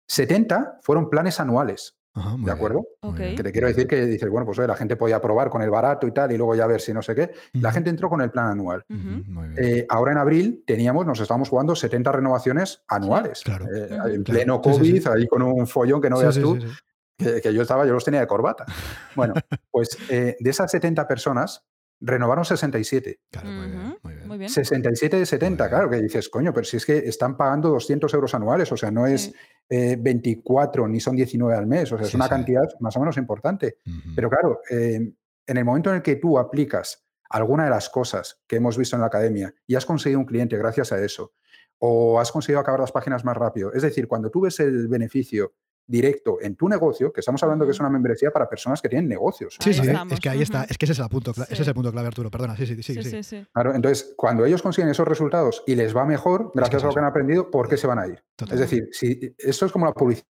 70 0.06 0.78
fueron 0.82 1.08
planes 1.08 1.40
anuales, 1.40 1.96
¿de 2.38 2.50
acuerdo? 2.52 2.86
Que 3.16 3.42
te 3.42 3.50
quiero 3.52 3.66
decir 3.68 3.86
que 3.86 4.04
dices, 4.06 4.28
bueno, 4.28 4.44
pues 4.46 4.58
oye, 4.58 4.68
la 4.68 4.76
gente 4.76 4.96
podía 4.96 5.20
probar 5.20 5.48
con 5.50 5.62
el 5.62 5.70
barato 5.70 6.06
y 6.06 6.12
tal, 6.12 6.30
y 6.32 6.36
luego 6.36 6.54
ya 6.54 6.66
ver 6.66 6.80
si 6.80 6.92
no 6.92 7.02
sé 7.02 7.14
qué. 7.14 7.32
La 7.54 7.72
gente 7.72 7.90
entró 7.90 8.08
con 8.10 8.20
el 8.20 8.30
plan 8.30 8.48
anual. 8.48 8.84
Muy 8.88 9.48
bien. 9.48 9.54
Eh, 9.58 9.86
ahora 9.88 10.12
en 10.12 10.18
abril 10.18 10.62
teníamos, 10.66 11.06
nos 11.06 11.18
estábamos 11.20 11.48
jugando 11.48 11.74
70 11.74 12.12
renovaciones 12.12 12.82
anuales. 12.88 13.42
Claro. 13.44 13.66
Eh. 13.74 13.88
En 13.90 14.22
Claro. 14.22 14.24
pleno 14.24 14.60
Sí, 14.62 14.70
sí, 14.72 14.78
COVID, 14.78 15.02
sí. 15.02 15.08
ahí 15.14 15.26
con 15.26 15.42
un 15.42 15.66
follón 15.66 16.00
que 16.00 16.10
no 16.10 16.16
Sí, 16.16 16.22
veas 16.22 16.34
sí, 16.34 16.40
tú, 16.42 16.54
sí, 16.60 16.68
sí. 16.68 16.74
Que, 17.16 17.40
que 17.40 17.54
yo 17.54 17.62
estaba, 17.62 17.86
yo 17.86 17.92
los 17.92 18.04
tenía 18.04 18.20
de 18.20 18.26
corbata. 18.26 18.66
Bueno, 19.14 19.34
pues 19.70 19.96
eh, 20.08 20.36
de 20.40 20.50
esas 20.50 20.70
70 20.70 21.06
personas, 21.06 21.64
renovaron 22.00 22.44
67. 22.44 23.20
Claro, 23.30 23.48
muy 23.50 23.66
bien, 23.68 23.80
Ujú. 23.86 23.98
muy 24.02 24.14
bien. 24.14 24.28
Muy 24.28 24.38
bien. 24.38 24.50
67 24.50 25.18
de 25.20 25.24
70, 25.26 25.48
Muy 25.64 25.68
bien. 25.68 25.68
claro, 25.78 25.90
que 25.90 26.02
dices, 26.02 26.28
coño, 26.28 26.52
pero 26.52 26.64
si 26.64 26.76
es 26.76 26.84
que 26.84 26.98
están 26.98 27.36
pagando 27.36 27.68
200 27.70 28.12
euros 28.14 28.34
anuales, 28.34 28.70
o 28.72 28.76
sea, 28.76 28.90
no 28.90 29.06
es 29.06 29.22
Sí. 29.22 29.34
eh, 29.70 29.96
24 29.98 30.88
ni 30.88 31.00
son 31.00 31.16
19 31.16 31.54
al 31.56 31.66
mes, 31.66 31.90
o 31.92 31.96
sea, 31.96 32.04
es 32.04 32.10
Sí, 32.10 32.16
una 32.16 32.24
sí. 32.26 32.30
cantidad 32.30 32.64
más 32.80 32.96
o 32.96 33.00
menos 33.00 33.16
importante. 33.16 33.78
Pero 34.14 34.28
claro, 34.28 34.60
eh, 34.70 35.12
en 35.46 35.56
el 35.56 35.64
momento 35.64 35.90
en 35.90 35.96
el 35.96 36.02
que 36.02 36.16
tú 36.16 36.38
aplicas 36.38 37.06
alguna 37.30 37.64
de 37.64 37.70
las 37.70 37.88
cosas 37.88 38.42
que 38.46 38.56
hemos 38.56 38.76
visto 38.76 38.96
en 38.96 39.00
la 39.00 39.06
academia 39.06 39.54
y 39.66 39.74
has 39.76 39.86
conseguido 39.86 40.18
un 40.20 40.26
cliente 40.26 40.58
gracias 40.58 40.92
a 40.92 41.02
eso, 41.02 41.32
o 41.78 42.20
has 42.20 42.30
conseguido 42.32 42.60
acabar 42.60 42.80
las 42.80 42.92
páginas 42.92 43.24
más 43.24 43.36
rápido, 43.36 43.72
es 43.72 43.82
decir, 43.82 44.06
cuando 44.08 44.30
tú 44.30 44.42
ves 44.42 44.60
el 44.60 44.88
beneficio 44.88 45.54
directo 45.86 46.38
en 46.40 46.56
tu 46.56 46.68
negocio, 46.68 47.12
que 47.12 47.20
estamos 47.20 47.42
hablando 47.42 47.64
que 47.64 47.72
es 47.72 47.80
una 47.80 47.90
membresía 47.90 48.30
para 48.30 48.48
personas 48.48 48.80
que 48.80 48.88
tienen 48.88 49.08
negocios. 49.08 49.56
Sí, 49.60 49.74
sí, 49.74 49.82
es 50.10 50.20
que 50.20 50.28
ahí 50.28 50.42
está, 50.42 50.64
es 50.64 50.78
que 50.78 50.86
ese 50.86 50.92
es 50.92 50.98
el 50.98 51.08
punto, 51.08 51.32
ese 51.32 51.62
es 51.62 51.68
el 51.68 51.74
punto 51.74 51.92
clave, 51.92 52.08
Arturo. 52.08 52.30
Perdona, 52.30 52.56
sí, 52.56 52.66
sí, 52.66 52.82
sí, 52.82 53.02
Sí, 53.02 53.22
sí. 53.22 53.46
Claro, 53.52 53.74
entonces, 53.74 54.14
cuando 54.16 54.44
ellos 54.44 54.62
consiguen 54.62 54.90
esos 54.90 55.06
resultados 55.06 55.62
y 55.66 55.74
les 55.74 55.94
va 55.94 56.04
mejor, 56.04 56.50
gracias 56.54 56.80
es 56.80 56.84
a 56.84 56.86
lo 56.88 56.94
que 56.94 57.00
han 57.00 57.06
aprendido, 57.06 57.50
¿por 57.50 57.68
qué 57.68 57.76
se 57.76 57.86
van 57.86 57.98
a 57.98 58.06
ir? 58.06 58.22
Es 58.50 58.58
decir, 58.58 58.88
si 58.92 59.34
esto 59.38 59.66
es 59.66 59.72
como 59.72 59.86
la 59.86 59.92
publicidad 59.92 60.26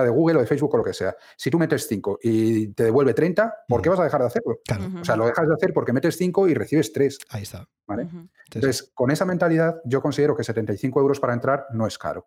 de 0.00 0.08
Google 0.08 0.38
o 0.38 0.40
de 0.40 0.46
Facebook 0.46 0.72
o 0.72 0.78
lo 0.78 0.84
que 0.84 0.94
sea. 0.94 1.14
Si 1.36 1.50
tú 1.50 1.58
metes 1.58 1.86
5 1.86 2.20
y 2.22 2.68
te 2.68 2.84
devuelve 2.84 3.12
30, 3.12 3.64
¿por 3.68 3.82
qué 3.82 3.90
vas 3.90 4.00
a 4.00 4.04
dejar 4.04 4.22
de 4.22 4.28
hacerlo? 4.28 4.60
Claro. 4.64 4.84
O 5.00 5.04
sea, 5.04 5.16
lo 5.16 5.26
dejas 5.26 5.46
de 5.46 5.54
hacer 5.54 5.74
porque 5.74 5.92
metes 5.92 6.16
5 6.16 6.48
y 6.48 6.54
recibes 6.54 6.92
3. 6.92 7.18
ahí 7.28 7.42
está. 7.42 7.68
Entonces, 7.88 8.30
Entonces, 8.54 8.90
con 8.94 9.10
esa 9.10 9.26
mentalidad, 9.26 9.82
yo 9.84 10.00
considero 10.00 10.34
que 10.34 10.44
75 10.44 10.98
euros 11.00 11.20
para 11.20 11.34
entrar 11.34 11.66
no 11.74 11.86
es 11.86 11.98
caro. 11.98 12.26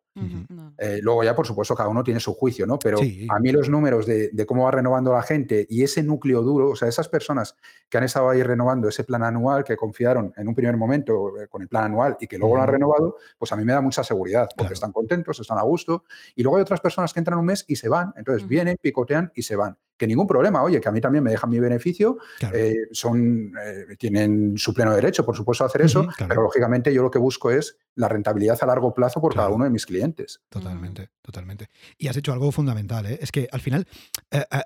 Eh, 0.78 1.00
luego 1.02 1.24
ya, 1.24 1.36
por 1.36 1.48
supuesto, 1.48 1.74
cada 1.76 1.90
uno 1.90 2.04
tiene 2.04 2.20
su 2.20 2.36
juicio, 2.36 2.68
¿no? 2.68 2.78
Pero 2.78 2.98
Sí. 3.00 3.26
a 3.32 3.40
mí 3.40 3.52
los 3.52 3.68
números 3.70 4.06
de, 4.06 4.30
de 4.32 4.46
cómo 4.46 4.66
va 4.66 4.72
renovando 4.72 5.12
la 5.14 5.24
gente 5.24 5.66
y 5.68 5.82
ese 5.82 6.04
núcleo 6.04 6.44
duro, 6.44 6.70
o 6.72 6.76
sea, 6.76 6.88
esas 6.88 7.10
personas 7.10 7.56
que 7.90 7.98
han 7.98 8.04
estado 8.04 8.30
ahí 8.30 8.44
renovando 8.44 8.88
ese 8.90 9.04
plan 9.06 9.24
anual, 9.24 9.64
que 9.64 9.76
confiaron 9.76 10.34
en 10.38 10.48
un 10.48 10.54
primer 10.54 10.78
momento 10.78 11.40
eh, 11.42 11.48
con 11.48 11.62
el 11.64 11.68
plan 11.68 11.86
anual 11.86 12.18
y 12.20 12.28
que 12.28 12.38
luego 12.38 12.58
lo 12.58 12.62
han 12.62 12.68
renovado, 12.70 13.18
pues 13.40 13.52
a 13.52 13.56
mí 13.56 13.64
me 13.66 13.74
da 13.74 13.82
mucha 13.82 14.04
seguridad, 14.04 14.44
porque 14.50 14.66
Claro. 14.68 14.74
están 14.74 14.92
contentos, 14.92 15.40
están 15.40 15.58
a 15.58 15.64
gusto. 15.64 16.04
Y 16.36 16.44
luego 16.44 16.58
hay 16.58 16.62
otras 16.62 16.82
personas 16.82 17.12
que 17.14 17.20
entran 17.22 17.40
un 17.40 17.46
mes 17.46 17.55
y 17.68 17.78
se 17.78 17.88
van. 17.88 18.14
Entonces 18.18 18.48
vienen, 18.48 18.78
picotean 18.82 19.32
y 19.36 19.44
se 19.44 19.56
van. 19.56 19.78
Que 19.98 20.08
ningún 20.08 20.28
problema, 20.28 20.62
oye, 20.64 20.82
que 20.82 20.90
a 20.90 20.92
mí 20.92 21.00
también 21.00 21.24
me 21.24 21.32
dejan 21.32 21.50
mi 21.50 21.60
beneficio, 21.60 22.18
eh, 22.54 22.76
son, 22.92 23.54
eh, 23.64 23.96
tienen 23.98 24.58
su 24.58 24.74
pleno 24.74 24.94
derecho, 24.94 25.26
por 25.26 25.36
supuesto, 25.36 25.64
a 25.64 25.68
hacer 25.68 25.82
eso, 25.82 26.08
pero 26.28 26.42
lógicamente 26.42 26.94
yo 26.94 27.02
lo 27.02 27.12
que 27.12 27.20
busco 27.20 27.52
es 27.52 27.78
la 27.96 28.10
rentabilidad 28.10 28.58
a 28.62 28.66
largo 28.66 28.94
plazo 28.94 29.22
por 29.22 29.34
cada 29.34 29.50
uno 29.50 29.64
de 29.64 29.70
mis 29.70 29.86
clientes. 29.86 30.42
Totalmente, 30.50 31.12
totalmente. 31.22 31.70
Y 31.98 32.08
has 32.08 32.18
hecho 32.18 32.34
algo 32.34 32.52
fundamental, 32.52 33.06
¿eh? 33.06 33.20
es 33.22 33.32
que 33.32 33.48
al 33.52 33.62
final, 33.62 33.88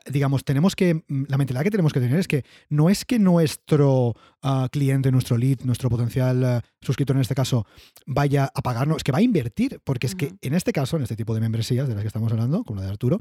digamos, 0.10 0.44
tenemos 0.44 0.76
que, 0.76 0.96
mm, 1.08 1.26
la 1.28 1.38
mentalidad 1.38 1.64
que 1.64 1.72
tenemos 1.72 1.94
que 1.94 2.00
tener 2.00 2.20
es 2.20 2.28
que 2.28 2.44
no 2.70 2.90
es 2.90 3.06
que 3.06 3.20
nuestro 3.20 4.16
ah, 4.42 4.68
cliente, 4.72 5.12
nuestro 5.12 5.38
lead, 5.38 5.60
nuestro 5.64 5.90
potencial 5.90 6.64
suscriptor 6.82 7.16
en 7.18 7.22
este 7.22 7.36
caso, 7.36 7.66
vaya 8.06 8.50
a 8.54 8.62
pagarnos, 8.62 8.98
es 8.98 9.04
que 9.04 9.12
va 9.12 9.20
a 9.20 9.22
invertir, 9.22 9.80
porque 9.84 10.08
es 10.08 10.16
que 10.16 10.34
en 10.42 10.54
este 10.54 10.74
caso, 10.74 10.98
en 10.98 11.04
este 11.04 11.16
tipo 11.16 11.34
de 11.34 11.42
membresías 11.42 11.88
de 11.88 11.94
las 11.94 12.04
que 12.04 12.08
estamos 12.08 12.32
hablando, 12.32 12.64
como 12.64 12.80
la 12.80 12.88
de 12.88 12.92
Arturo, 12.92 13.20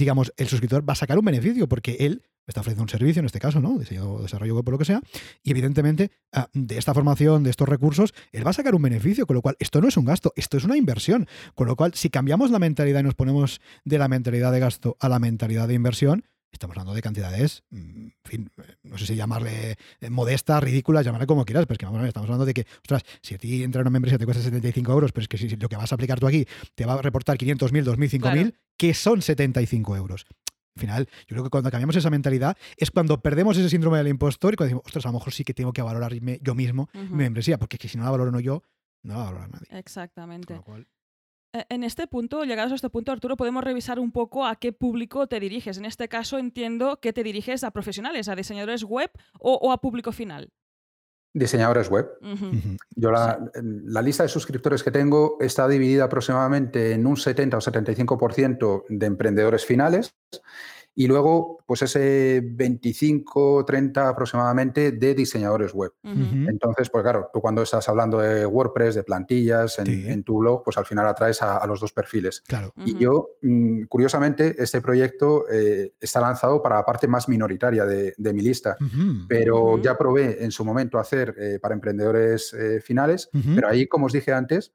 digamos, 0.00 0.32
el 0.36 0.48
suscriptor 0.48 0.88
va 0.88 0.94
a 0.94 0.96
sacar 0.96 1.18
un 1.18 1.24
beneficio 1.24 1.68
porque 1.68 1.96
él 2.00 2.22
está 2.46 2.60
ofreciendo 2.60 2.82
un 2.82 2.88
servicio, 2.88 3.20
en 3.20 3.26
este 3.26 3.38
caso, 3.38 3.60
¿no? 3.60 3.78
Diseño, 3.78 4.18
desarrollo 4.18 4.56
web, 4.56 4.68
lo 4.70 4.78
que 4.78 4.84
sea, 4.84 5.00
y 5.42 5.50
evidentemente 5.50 6.10
ah, 6.32 6.48
de 6.52 6.78
esta 6.78 6.94
formación, 6.94 7.44
de 7.44 7.50
estos 7.50 7.68
recursos, 7.68 8.12
él 8.32 8.44
va 8.44 8.50
a 8.50 8.54
sacar 8.54 8.74
un 8.74 8.82
beneficio, 8.82 9.26
con 9.26 9.36
lo 9.36 9.42
cual 9.42 9.56
esto 9.60 9.80
no 9.80 9.88
es 9.88 9.96
un 9.96 10.04
gasto, 10.04 10.32
esto 10.36 10.56
es 10.56 10.64
una 10.64 10.76
inversión, 10.76 11.28
con 11.54 11.68
lo 11.68 11.76
cual 11.76 11.94
si 11.94 12.10
cambiamos 12.10 12.50
la 12.50 12.58
mentalidad 12.58 13.00
y 13.00 13.04
nos 13.04 13.14
ponemos 13.14 13.60
de 13.84 13.98
la 13.98 14.08
mentalidad 14.08 14.52
de 14.52 14.60
gasto 14.60 14.96
a 14.98 15.08
la 15.08 15.18
mentalidad 15.18 15.68
de 15.68 15.74
inversión, 15.74 16.24
estamos 16.52 16.74
hablando 16.74 16.94
de 16.94 17.02
cantidades, 17.02 17.62
mm, 17.70 17.76
en 17.78 18.14
fin, 18.24 18.50
no 18.82 18.98
sé 18.98 19.06
si 19.06 19.16
llamarle 19.16 19.76
eh, 20.00 20.10
modesta, 20.10 20.60
ridícula, 20.60 21.02
llamarle 21.02 21.26
como 21.26 21.44
quieras, 21.44 21.66
pero 21.66 21.74
es 21.74 21.78
que 21.78 21.86
vamos 21.86 21.98
a 21.98 22.02
ver, 22.02 22.08
estamos 22.08 22.28
hablando 22.28 22.46
de 22.46 22.54
que, 22.54 22.66
ostras, 22.78 23.02
si 23.22 23.34
a 23.34 23.38
ti 23.38 23.62
entra 23.62 23.80
una 23.80 23.90
membresía 23.90 24.18
te 24.18 24.24
cuesta 24.24 24.42
75 24.42 24.92
euros, 24.92 25.12
pero 25.12 25.22
es 25.22 25.28
que 25.28 25.38
si 25.38 25.48
lo 25.56 25.68
que 25.68 25.76
vas 25.76 25.92
a 25.92 25.94
aplicar 25.94 26.18
tú 26.20 26.26
aquí 26.26 26.46
te 26.74 26.84
va 26.84 26.94
a 26.94 27.02
reportar 27.02 27.36
500.000, 27.36 27.84
2.000, 27.84 28.20
5.000, 28.20 28.54
que 28.76 28.94
son 28.94 29.22
75 29.22 29.96
euros. 29.96 30.26
Al 30.76 30.80
final, 30.80 31.08
yo 31.26 31.34
creo 31.34 31.44
que 31.44 31.50
cuando 31.50 31.70
cambiamos 31.70 31.96
esa 31.96 32.10
mentalidad 32.10 32.56
es 32.76 32.90
cuando 32.90 33.20
perdemos 33.20 33.56
ese 33.56 33.68
síndrome 33.68 33.98
del 33.98 34.08
impostor 34.08 34.54
y 34.54 34.56
cuando 34.56 34.68
decimos, 34.68 34.82
ostras, 34.86 35.04
a 35.06 35.08
lo 35.08 35.14
mejor 35.14 35.32
sí 35.32 35.44
que 35.44 35.52
tengo 35.52 35.72
que 35.72 35.82
valorarme 35.82 36.38
yo 36.42 36.54
mismo 36.54 36.88
mi 36.94 37.08
membresía, 37.10 37.58
porque 37.58 37.76
es 37.76 37.80
que 37.80 37.88
si 37.88 37.98
no 37.98 38.04
la 38.04 38.10
valoro 38.10 38.38
yo, 38.40 38.62
no 39.02 39.14
la 39.14 39.18
va 39.18 39.22
a 39.22 39.26
valorar 39.26 39.50
nadie. 39.50 39.66
Exactamente. 39.78 40.60
En 41.52 41.84
este 41.84 42.06
punto, 42.06 42.44
llegados 42.44 42.72
a 42.72 42.76
este 42.76 42.90
punto, 42.90 43.12
Arturo, 43.12 43.36
podemos 43.36 43.64
revisar 43.64 43.98
un 43.98 44.12
poco 44.12 44.46
a 44.46 44.56
qué 44.56 44.72
público 44.72 45.26
te 45.26 45.40
diriges. 45.40 45.78
En 45.78 45.84
este 45.84 46.08
caso, 46.08 46.38
entiendo 46.38 47.00
que 47.00 47.12
te 47.12 47.22
diriges 47.22 47.64
a 47.64 47.70
profesionales, 47.70 48.28
a 48.28 48.36
diseñadores 48.36 48.84
web 48.84 49.10
o, 49.40 49.72
a 49.72 49.80
público 49.80 50.12
final. 50.12 50.52
Diseñadores 51.32 51.88
web. 51.88 52.08
Yo 52.96 53.12
la, 53.12 53.38
la, 53.54 54.02
lista 54.02 54.24
de 54.24 54.28
suscriptores 54.28 54.82
que 54.82 54.90
tengo 54.90 55.36
está 55.40 55.68
dividida 55.68 56.04
aproximadamente 56.04 56.92
en 56.92 57.06
un 57.06 57.16
70 57.16 57.56
o 57.56 57.60
75% 57.60 58.84
de 58.88 59.06
emprendedores 59.06 59.64
finales 59.64 60.16
y 60.94 61.06
luego 61.06 61.58
pues 61.66 61.82
ese 61.82 62.42
25, 62.44 63.64
30 63.64 64.08
aproximadamente 64.08 64.92
de 64.92 65.14
diseñadores 65.14 65.72
web. 65.72 65.92
Entonces, 66.02 66.90
pues 66.90 67.02
claro, 67.02 67.30
tú 67.32 67.40
cuando 67.40 67.62
estás 67.62 67.88
hablando 67.88 68.18
de 68.18 68.44
WordPress, 68.44 68.96
de 68.96 69.04
plantillas 69.04 69.78
en, 69.78 70.24
tu 70.24 70.38
blog, 70.38 70.64
pues 70.64 70.76
al 70.78 70.84
final 70.84 71.06
atraes 71.06 71.42
a, 71.42 71.64
los 71.66 71.80
dos 71.80 71.92
perfiles. 71.92 72.42
Claro. 72.46 72.72
Y 72.84 72.98
yo, 72.98 73.36
mm, 73.42 73.84
curiosamente, 73.84 74.56
este 74.58 74.80
proyecto 74.80 75.44
eh, 75.48 75.94
está 76.00 76.20
lanzado 76.20 76.60
para 76.60 76.76
la 76.76 76.84
parte 76.84 77.06
más 77.06 77.28
minoritaria 77.28 77.84
de, 77.84 78.32
mi 78.32 78.42
lista, 78.42 78.76
pero 79.28 79.78
ya 79.78 79.96
probé 79.96 80.44
en 80.44 80.50
su 80.50 80.64
momento 80.64 80.98
hacer 80.98 81.34
eh, 81.38 81.58
para 81.60 81.74
emprendedores 81.74 82.52
eh, 82.52 82.80
finales, 82.80 83.28
pero 83.54 83.68
ahí, 83.68 83.86
como 83.86 84.06
os 84.06 84.12
dije 84.12 84.32
antes, 84.32 84.72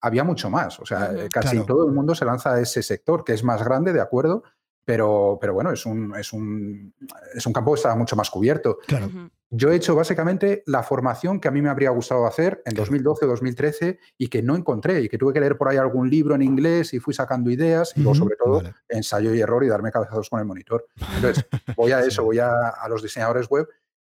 había 0.00 0.24
mucho 0.24 0.50
más. 0.50 0.78
O 0.80 0.86
sea, 0.86 1.12
casi 1.30 1.64
todo 1.64 1.86
el 1.86 1.92
mundo 1.92 2.14
se 2.14 2.24
lanza 2.24 2.54
a 2.54 2.60
ese 2.60 2.82
sector, 2.82 3.24
que 3.24 3.32
es 3.32 3.42
más 3.42 3.64
grande, 3.64 3.92
de 3.92 4.00
acuerdo, 4.00 4.42
pero, 4.86 5.36
pero 5.40 5.52
bueno, 5.52 5.72
es 5.72 5.84
un, 5.84 6.14
es, 6.16 6.32
un, 6.32 6.94
es 7.34 7.44
un 7.44 7.52
campo 7.52 7.72
que 7.72 7.78
está 7.78 7.94
mucho 7.96 8.14
más 8.14 8.30
cubierto. 8.30 8.78
Claro. 8.86 9.10
Yo 9.50 9.70
he 9.70 9.76
hecho 9.76 9.96
básicamente 9.96 10.62
la 10.66 10.84
formación 10.84 11.40
que 11.40 11.48
a 11.48 11.50
mí 11.50 11.60
me 11.60 11.68
habría 11.68 11.90
gustado 11.90 12.24
hacer 12.24 12.62
en 12.64 12.74
2012 12.74 13.24
o 13.24 13.28
2013 13.28 13.98
y 14.16 14.28
que 14.28 14.42
no 14.42 14.54
encontré 14.54 15.02
y 15.02 15.08
que 15.08 15.18
tuve 15.18 15.32
que 15.32 15.40
leer 15.40 15.58
por 15.58 15.68
ahí 15.68 15.76
algún 15.76 16.08
libro 16.08 16.36
en 16.36 16.42
inglés 16.42 16.94
y 16.94 17.00
fui 17.00 17.14
sacando 17.14 17.50
ideas 17.50 17.92
y 17.96 18.00
luego 18.00 18.14
sobre 18.14 18.36
todo 18.36 18.62
ensayo 18.88 19.34
y 19.34 19.40
error 19.40 19.64
y 19.64 19.68
darme 19.68 19.90
cabezazos 19.90 20.30
con 20.30 20.38
el 20.38 20.46
monitor. 20.46 20.86
Entonces, 21.16 21.46
voy 21.76 21.90
a 21.90 22.00
eso, 22.06 22.22
voy 22.22 22.38
a, 22.38 22.68
a, 22.68 22.88
los 22.88 23.02
diseñadores 23.02 23.48
web. 23.48 23.66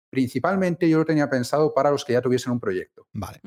Principalmente 0.09 0.89
yo 0.89 0.99
lo 0.99 1.05
tenía 1.05 1.29
pensado 1.29 1.73
para 1.73 1.91
los 1.91 2.03
que 2.03 2.13
ya 2.13 2.21
tuviesen 2.21 2.53
un 2.53 2.59
proyecto. 2.59 3.07
Vale. 3.13 3.41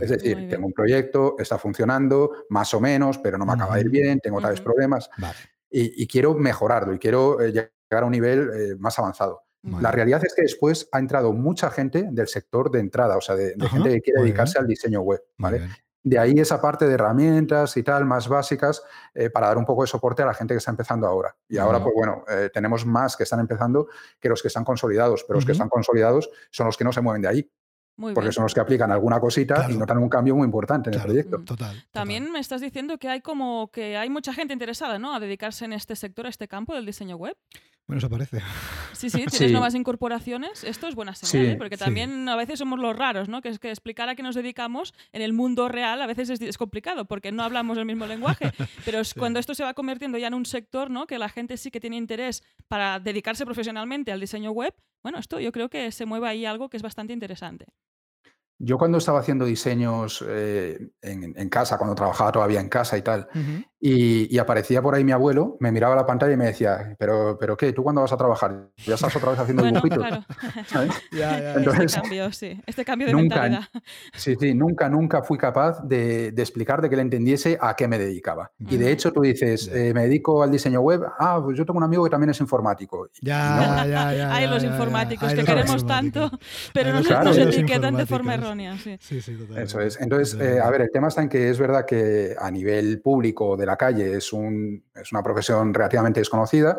es 0.00 0.10
decir, 0.10 0.48
tengo 0.48 0.66
un 0.66 0.72
proyecto, 0.72 1.36
está 1.38 1.58
funcionando, 1.58 2.30
más 2.48 2.72
o 2.74 2.80
menos, 2.80 3.18
pero 3.18 3.38
no 3.38 3.46
me 3.46 3.52
acaba 3.52 3.76
de 3.76 3.82
ir 3.82 3.90
bien, 3.90 4.20
tengo 4.20 4.40
tales 4.40 4.60
problemas. 4.60 5.08
Vale 5.18 5.53
y, 5.76 6.06
quiero 6.06 6.34
mejorarlo 6.34 6.94
y 6.94 6.98
quiero 6.98 7.40
eh, 7.40 7.52
llegar 7.52 8.02
a 8.02 8.04
un 8.04 8.12
nivel 8.12 8.50
eh, 8.54 8.76
más 8.78 8.98
avanzado. 8.98 9.42
La 9.80 9.90
realidad 9.90 10.20
es 10.22 10.34
que 10.34 10.42
después 10.42 10.90
ha 10.92 10.98
entrado 10.98 11.32
mucha 11.32 11.70
gente 11.70 12.06
del 12.10 12.28
sector 12.28 12.70
de 12.70 12.80
entrada, 12.80 13.16
o 13.16 13.22
sea, 13.22 13.34
de, 13.34 13.54
gente 13.70 13.94
que 13.94 14.00
quiere 14.02 14.20
dedicarse 14.20 14.58
al 14.58 14.66
diseño 14.66 15.00
web. 15.00 15.22
¿vale? 15.38 15.66
De 16.02 16.18
ahí 16.18 16.34
esa 16.38 16.60
parte 16.60 16.86
de 16.86 16.92
herramientas 16.92 17.74
y 17.78 17.82
tal, 17.82 18.04
más 18.04 18.28
básicas, 18.28 18.82
eh, 19.14 19.30
para 19.30 19.46
dar 19.46 19.56
un 19.56 19.64
poco 19.64 19.80
de 19.80 19.86
soporte 19.86 20.22
a 20.22 20.26
la 20.26 20.34
gente 20.34 20.52
que 20.52 20.58
está 20.58 20.70
empezando 20.70 21.06
ahora. 21.06 21.34
Y 21.48 21.56
ahora, 21.56 21.82
pues 21.82 21.94
bueno, 21.94 22.24
tenemos 22.52 22.84
más 22.84 23.16
que 23.16 23.22
están 23.22 23.40
empezando 23.40 23.88
que 24.20 24.28
los 24.28 24.42
que 24.42 24.48
están 24.48 24.64
consolidados, 24.64 25.24
pero 25.26 25.38
los 25.38 25.46
que 25.46 25.52
están 25.52 25.70
consolidados 25.70 26.28
son 26.50 26.66
los 26.66 26.76
que 26.76 26.84
no 26.84 26.92
se 26.92 27.00
mueven 27.00 27.22
de 27.22 27.28
ahí 27.28 27.50
porque 27.96 28.32
son 28.32 28.44
los 28.44 28.54
que 28.54 28.60
aplican 28.60 28.90
alguna 28.90 29.20
cosita 29.20 29.66
y 29.70 29.76
notan 29.76 29.98
un 29.98 30.08
cambio 30.08 30.34
muy 30.34 30.44
importante 30.44 30.90
en 30.90 30.96
el 30.96 31.02
proyecto. 31.02 31.40
Total, 31.40 31.84
También 31.92 32.30
me 32.32 32.40
estás 32.40 32.60
diciendo 32.60 32.98
que 32.98 33.08
hay 33.08 33.20
como 33.20 33.70
que 33.70 33.96
hay 33.96 34.10
mucha 34.10 34.32
gente 34.32 34.52
interesada, 34.52 34.98
¿no? 34.98 35.14
A 35.14 35.20
dedicarse 35.20 35.64
en 35.64 35.72
este 35.72 35.96
sector, 35.96 36.26
a 36.26 36.28
este 36.28 36.48
campo 36.48 36.74
del 36.74 36.86
diseño 36.86 37.16
web. 37.16 37.36
Bueno, 37.86 37.98
eso 37.98 38.08
parece. 38.08 38.40
Sí, 38.92 39.10
sí, 39.10 39.26
tienes 39.30 39.52
nuevas 39.52 39.74
incorporaciones. 39.74 40.64
Esto 40.64 40.88
es 40.88 40.94
buena 40.94 41.14
señal, 41.14 41.52
¿eh? 41.52 41.56
porque 41.56 41.76
también 41.76 42.28
a 42.28 42.36
veces 42.36 42.58
somos 42.58 42.78
los 42.78 42.96
raros, 42.96 43.28
¿no? 43.28 43.42
Que 43.42 43.50
es 43.50 43.58
que 43.58 43.68
explicar 43.68 44.08
a 44.08 44.14
qué 44.14 44.22
nos 44.22 44.34
dedicamos 44.34 44.94
en 45.12 45.20
el 45.20 45.34
mundo 45.34 45.68
real 45.68 46.00
a 46.00 46.06
veces 46.06 46.30
es, 46.30 46.58
complicado 46.58 47.04
porque 47.04 47.30
no 47.30 47.42
hablamos 47.42 47.76
el 47.76 47.84
mismo 47.84 48.06
lenguaje. 48.06 48.52
Pero 48.86 49.00
es 49.00 49.12
cuando 49.12 49.38
esto 49.38 49.54
se 49.54 49.64
va 49.64 49.74
convirtiendo 49.74 50.16
ya 50.16 50.28
en 50.28 50.34
un 50.34 50.46
sector, 50.46 50.90
¿no? 50.90 51.06
Que 51.06 51.18
la 51.18 51.28
gente 51.28 51.58
sí 51.58 51.70
que 51.70 51.80
tiene 51.80 51.96
interés 51.96 52.42
para 52.68 53.00
dedicarse 53.00 53.44
profesionalmente 53.44 54.12
al 54.12 54.20
diseño 54.20 54.52
web. 54.52 54.74
Bueno, 55.02 55.18
esto 55.18 55.38
yo 55.38 55.52
creo 55.52 55.68
que 55.68 55.92
se 55.92 56.06
mueve 56.06 56.28
ahí 56.28 56.46
algo 56.46 56.70
que 56.70 56.78
es 56.78 56.82
bastante 56.82 57.12
interesante. 57.12 57.66
Yo 58.58 58.78
cuando 58.78 58.98
estaba 58.98 59.18
haciendo 59.18 59.44
diseños 59.44 60.24
eh, 60.26 60.92
en, 61.02 61.48
casa, 61.48 61.76
cuando 61.76 61.94
trabajaba 61.94 62.30
todavía 62.30 62.60
en 62.60 62.68
casa 62.68 62.96
y 62.96 63.02
tal, 63.02 63.28
y, 63.86 64.38
aparecía 64.38 64.80
por 64.80 64.94
ahí 64.94 65.04
mi 65.04 65.12
abuelo, 65.12 65.58
me 65.60 65.70
miraba 65.70 65.94
la 65.94 66.06
pantalla 66.06 66.32
y 66.32 66.38
me 66.38 66.46
decía, 66.46 66.96
pero, 66.98 67.36
pero 67.38 67.54
¿qué? 67.54 67.74
¿Tú 67.74 67.82
cuándo 67.82 68.00
vas 68.00 68.14
a 68.14 68.16
trabajar? 68.16 68.70
¿Ya 68.78 68.94
estás 68.94 69.14
otra 69.14 69.32
vez 69.32 69.40
haciendo 69.40 69.62
dibujitos? 69.66 69.98
Claro. 69.98 70.24
este 71.82 72.00
cambio, 72.00 72.32
sí. 72.32 72.62
Este 72.64 72.82
cambio 72.82 73.08
de 73.08 73.14
mentalidad. 73.14 73.64
Sí, 74.14 74.36
sí, 74.40 74.54
nunca, 74.54 74.88
nunca 74.88 75.22
fui 75.22 75.36
capaz 75.36 75.82
de, 75.84 76.28
explicar, 76.28 76.80
de 76.80 76.88
que 76.88 76.96
le 76.96 77.02
entendiese 77.02 77.58
a 77.60 77.76
qué 77.76 77.86
me 77.86 77.98
dedicaba. 77.98 78.50
Y 78.58 78.78
de 78.78 78.90
hecho 78.90 79.12
tú 79.12 79.20
dices, 79.20 79.68
eh, 79.68 79.92
me 79.92 80.04
dedico 80.04 80.42
al 80.42 80.50
diseño 80.50 80.80
web, 80.80 81.02
ah, 81.18 81.42
pues 81.44 81.58
yo 81.58 81.66
tengo 81.66 81.76
un 81.76 81.84
amigo 81.84 82.04
que 82.04 82.10
también 82.10 82.30
es 82.30 82.40
informático. 82.40 83.10
Ya, 83.20 83.84
ya, 83.86 84.14
ya. 84.14 84.34
Hay 84.34 84.46
los 84.46 84.64
informáticos 84.64 85.34
que 85.34 85.44
queremos 85.44 85.86
tanto, 85.86 86.30
pero 86.72 86.90
no 86.94 87.02
nos 87.02 87.36
etiquetan 87.36 87.96
de 87.96 88.06
forma 88.06 88.34
Sí, 89.00 89.20
sí, 89.20 89.36
Eso 89.56 89.80
es. 89.80 90.00
Entonces, 90.00 90.40
eh, 90.40 90.58
a 90.58 90.70
ver, 90.70 90.80
el 90.80 90.90
tema 90.90 91.08
está 91.08 91.20
en 91.20 91.28
que 91.28 91.50
es 91.50 91.58
verdad 91.58 91.84
que 91.84 92.34
a 92.38 92.50
nivel 92.50 93.02
público 93.02 93.58
de 93.58 93.66
la 93.66 93.73
calle 93.76 94.16
es, 94.16 94.32
un, 94.32 94.84
es 94.94 95.12
una 95.12 95.22
profesión 95.22 95.72
relativamente 95.72 96.20
desconocida. 96.20 96.78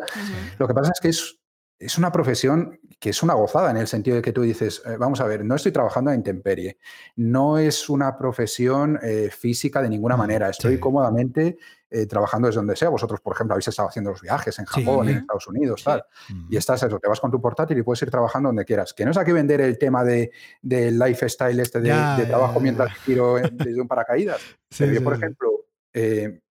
Lo 0.58 0.66
que 0.66 0.74
pasa 0.74 0.92
es 0.94 1.00
que 1.00 1.08
es, 1.08 1.38
es 1.78 1.98
una 1.98 2.10
profesión 2.10 2.78
que 2.98 3.10
es 3.10 3.22
una 3.22 3.34
gozada 3.34 3.70
en 3.70 3.76
el 3.76 3.86
sentido 3.86 4.16
de 4.16 4.22
que 4.22 4.32
tú 4.32 4.42
dices, 4.42 4.82
eh, 4.86 4.96
vamos 4.98 5.20
a 5.20 5.26
ver, 5.26 5.44
no 5.44 5.54
estoy 5.54 5.72
trabajando 5.72 6.10
en 6.10 6.16
intemperie, 6.16 6.78
no 7.16 7.58
es 7.58 7.90
una 7.90 8.16
profesión 8.16 8.98
eh, 9.02 9.28
física 9.30 9.82
de 9.82 9.90
ninguna 9.90 10.16
manera, 10.16 10.48
estoy 10.48 10.80
cómodamente 10.80 11.58
eh, 11.90 12.06
trabajando 12.06 12.48
desde 12.48 12.58
donde 12.58 12.74
sea. 12.74 12.88
Vosotros, 12.88 13.20
por 13.20 13.34
ejemplo, 13.34 13.52
habéis 13.52 13.68
estado 13.68 13.88
haciendo 13.88 14.10
los 14.12 14.22
viajes 14.22 14.58
en 14.58 14.64
Japón, 14.64 15.08
en 15.10 15.18
Estados 15.18 15.46
Unidos, 15.46 15.84
tal, 15.84 16.04
y 16.48 16.56
estás 16.56 16.82
eso, 16.82 16.98
te 16.98 17.08
vas 17.08 17.20
con 17.20 17.30
tu 17.30 17.40
portátil 17.40 17.76
y 17.76 17.82
puedes 17.82 18.00
ir 18.02 18.10
trabajando 18.10 18.48
donde 18.48 18.64
quieras. 18.64 18.94
Que 18.94 19.04
no 19.04 19.10
es 19.10 19.16
aquí 19.18 19.32
vender 19.32 19.60
el 19.60 19.78
tema 19.78 20.02
de, 20.02 20.32
del 20.62 20.98
lifestyle 20.98 21.60
este 21.60 21.80
de, 21.80 21.90
trabajo 22.26 22.60
mientras 22.60 22.92
tiro 23.04 23.36
desde 23.36 23.80
un 23.80 23.86
paracaídas. 23.86 24.40
Pero 24.78 24.92
yo, 24.92 25.04
por 25.04 25.14
ejemplo, 25.14 25.50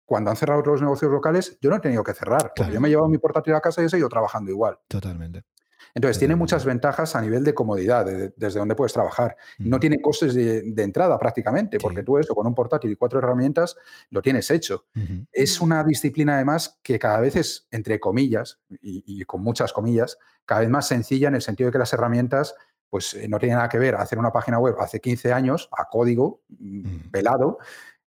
cuando 0.06 0.30
han 0.30 0.36
cerrado 0.36 0.62
los 0.62 0.80
negocios 0.80 1.10
locales, 1.10 1.58
yo 1.60 1.68
no 1.68 1.76
he 1.76 1.80
tenido 1.80 2.02
que 2.02 2.14
cerrar, 2.14 2.52
porque 2.56 2.72
yo 2.72 2.80
me 2.80 2.88
he 2.88 2.90
llevado 2.90 3.08
mi 3.08 3.18
portátil 3.18 3.54
a 3.54 3.60
casa 3.60 3.82
y 3.82 3.86
he 3.86 3.88
seguido 3.88 4.08
trabajando 4.08 4.50
igual. 4.50 4.78
Totalmente. 4.88 5.44
Entonces, 5.94 6.18
tiene 6.18 6.36
muchas 6.36 6.66
ventajas 6.66 7.16
a 7.16 7.22
nivel 7.22 7.42
de 7.42 7.54
comodidad, 7.54 8.04
desde 8.04 8.58
donde 8.58 8.74
puedes 8.74 8.92
trabajar. 8.92 9.34
No 9.58 9.80
tiene 9.80 9.98
costes 10.00 10.34
de, 10.34 10.82
entrada 10.82 11.18
prácticamente, 11.18 11.78
porque 11.78 12.02
tú 12.02 12.18
eso 12.18 12.34
con 12.34 12.46
un 12.46 12.54
portátil 12.54 12.90
y 12.90 12.96
cuatro 12.96 13.18
herramientas 13.18 13.76
lo 14.10 14.20
tienes 14.20 14.50
hecho. 14.50 14.84
Es 15.32 15.58
una 15.60 15.82
disciplina 15.84 16.34
además 16.34 16.78
que 16.82 16.98
cada 16.98 17.18
vez 17.20 17.36
es, 17.36 17.66
entre 17.70 17.98
comillas, 17.98 18.60
y, 18.68 19.24
con 19.24 19.42
muchas 19.42 19.72
comillas, 19.72 20.18
cada 20.44 20.60
vez 20.60 20.68
más 20.68 20.86
sencilla 20.86 21.28
en 21.28 21.36
el 21.36 21.42
sentido 21.42 21.68
de 21.68 21.72
que 21.72 21.78
las 21.78 21.92
herramientas 21.94 22.54
pues 22.88 23.14
eh, 23.14 23.26
no 23.26 23.38
tienen 23.40 23.56
nada 23.56 23.68
que 23.68 23.80
ver 23.80 23.96
hacer 23.96 24.16
una 24.16 24.30
página 24.30 24.60
web 24.60 24.76
hace 24.78 25.00
15 25.00 25.32
años 25.32 25.68
a 25.76 25.88
código 25.88 26.42
mm, 26.50 27.10
pelado 27.10 27.58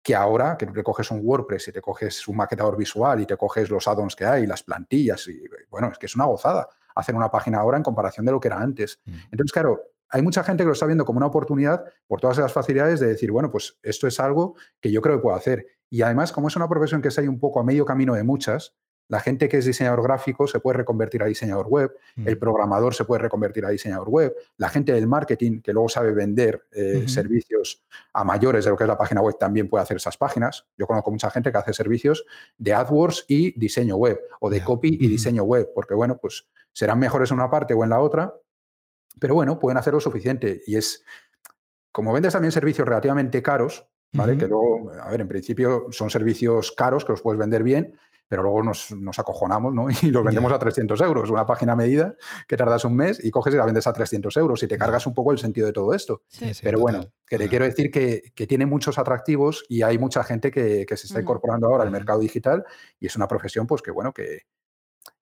que 0.07 0.15
ahora 0.15 0.55
que 0.57 0.65
te 0.67 0.83
coges 0.83 1.11
un 1.11 1.19
WordPress 1.21 1.67
y 1.67 1.71
te 1.73 1.81
coges 1.81 2.25
un 2.29 2.37
maquetador 2.37 2.77
visual 2.77 3.19
y 3.19 3.25
te 3.25 3.35
coges 3.35 3.69
los 3.69 3.85
add-ons 3.89 4.15
que 4.15 4.23
hay, 4.23 4.47
las 4.47 4.63
plantillas, 4.63 5.27
y 5.27 5.43
bueno, 5.69 5.89
es 5.91 5.97
que 5.97 6.05
es 6.05 6.15
una 6.15 6.23
gozada 6.23 6.69
hacer 6.95 7.13
una 7.13 7.29
página 7.29 7.57
ahora 7.57 7.75
en 7.75 7.83
comparación 7.83 8.25
de 8.25 8.31
lo 8.31 8.39
que 8.39 8.47
era 8.47 8.57
antes. 8.57 9.01
Mm. 9.03 9.11
Entonces, 9.31 9.51
claro, 9.51 9.81
hay 10.07 10.21
mucha 10.21 10.45
gente 10.45 10.63
que 10.63 10.67
lo 10.67 10.71
está 10.71 10.85
viendo 10.85 11.03
como 11.03 11.17
una 11.17 11.25
oportunidad 11.25 11.83
por 12.07 12.21
todas 12.21 12.37
esas 12.37 12.53
facilidades 12.53 13.01
de 13.01 13.07
decir, 13.07 13.33
bueno, 13.33 13.51
pues 13.51 13.77
esto 13.83 14.07
es 14.07 14.17
algo 14.21 14.55
que 14.79 14.93
yo 14.93 15.01
creo 15.01 15.17
que 15.17 15.23
puedo 15.23 15.35
hacer. 15.35 15.65
Y 15.89 16.03
además, 16.03 16.31
como 16.31 16.47
es 16.47 16.55
una 16.55 16.69
profesión 16.69 17.01
que 17.01 17.09
está 17.09 17.19
ahí 17.19 17.27
un 17.27 17.41
poco 17.41 17.59
a 17.59 17.65
medio 17.65 17.83
camino 17.83 18.13
de 18.13 18.23
muchas, 18.23 18.77
la 19.09 19.19
gente 19.19 19.47
que 19.47 19.57
es 19.57 19.65
diseñador 19.65 20.03
gráfico 20.03 20.47
se 20.47 20.59
puede 20.59 20.77
reconvertir 20.77 21.23
a 21.23 21.25
diseñador 21.25 21.67
web, 21.67 21.95
el 22.17 22.35
mm. 22.35 22.39
programador 22.39 22.93
se 22.93 23.05
puede 23.05 23.21
reconvertir 23.21 23.65
a 23.65 23.69
diseñador 23.69 24.09
web, 24.09 24.35
la 24.57 24.69
gente 24.69 24.91
del 24.93 25.07
marketing 25.07 25.61
que 25.61 25.73
luego 25.73 25.89
sabe 25.89 26.11
vender 26.13 26.63
eh, 26.71 27.05
servicios 27.07 27.83
a 28.13 28.23
mayores 28.23 28.65
de 28.65 28.71
lo 28.71 28.77
que 28.77 28.83
es 28.83 28.87
la 28.87 28.97
página 28.97 29.21
web 29.21 29.37
también 29.39 29.69
puede 29.69 29.83
hacer 29.83 29.97
esas 29.97 30.17
páginas. 30.17 30.67
Yo 30.77 30.87
conozco 30.87 31.11
mucha 31.11 31.29
gente 31.29 31.51
que 31.51 31.57
hace 31.57 31.73
servicios 31.73 32.25
de 32.57 32.73
AdWords 32.73 33.25
y 33.27 33.57
diseño 33.57 33.95
web 33.95 34.19
o 34.39 34.49
de 34.49 34.63
copy 34.63 34.97
y 34.99 35.07
diseño 35.07 35.43
web, 35.43 35.69
porque 35.73 35.93
bueno, 35.93 36.17
pues 36.17 36.47
serán 36.73 36.99
mejores 36.99 37.31
en 37.31 37.37
una 37.37 37.49
parte 37.49 37.73
o 37.73 37.83
en 37.83 37.89
la 37.89 37.99
otra, 37.99 38.33
pero 39.19 39.35
bueno, 39.35 39.59
pueden 39.59 39.77
hacer 39.77 39.93
lo 39.93 39.99
suficiente. 39.99 40.61
Y 40.67 40.75
es, 40.75 41.03
como 41.91 42.13
vendes 42.13 42.33
también 42.33 42.51
servicios 42.51 42.87
relativamente 42.87 43.41
caros, 43.41 43.87
¿vale? 44.13 44.37
Que 44.37 44.47
luego, 44.47 44.91
a 44.91 45.09
ver, 45.09 45.21
en 45.21 45.27
principio 45.27 45.87
son 45.91 46.09
servicios 46.09 46.71
caros 46.71 47.03
que 47.03 47.13
los 47.13 47.21
puedes 47.21 47.39
vender 47.39 47.63
bien, 47.63 47.97
pero 48.27 48.43
luego 48.43 48.63
nos, 48.63 48.91
acojonamos 49.17 49.73
¿no? 49.73 49.87
y 50.01 50.11
los 50.11 50.23
vendemos 50.23 50.51
a 50.51 50.59
300 50.59 50.99
euros. 51.01 51.29
Una 51.29 51.45
página 51.45 51.75
medida 51.75 52.15
que 52.47 52.57
tardas 52.57 52.85
un 52.85 52.95
mes 52.95 53.23
y 53.23 53.31
coges 53.31 53.53
y 53.53 53.57
la 53.57 53.65
vendes 53.65 53.87
a 53.87 53.93
300 53.93 54.35
euros 54.37 54.61
y 54.63 54.67
te 54.67 54.77
cargas 54.77 55.07
un 55.07 55.13
poco 55.13 55.31
el 55.31 55.37
sentido 55.37 55.67
de 55.67 55.73
todo 55.73 55.93
esto. 55.93 56.23
pero 56.61 56.79
bueno, 56.79 57.05
que 57.25 57.37
te 57.37 57.47
quiero 57.47 57.65
decir 57.65 57.91
que, 57.91 58.33
tiene 58.47 58.65
muchos 58.65 58.97
atractivos 58.97 59.65
y 59.67 59.81
hay 59.81 59.97
mucha 59.97 60.23
gente 60.23 60.51
que, 60.51 60.85
se 60.87 61.07
está 61.07 61.21
incorporando 61.21 61.67
ahora 61.67 61.83
al 61.83 61.91
mercado 61.91 62.19
digital 62.19 62.63
y 62.99 63.07
es 63.07 63.15
una 63.15 63.27
profesión 63.27 63.67
pues 63.67 63.81
que 63.81 63.91
bueno, 63.91 64.13
que, 64.13 64.43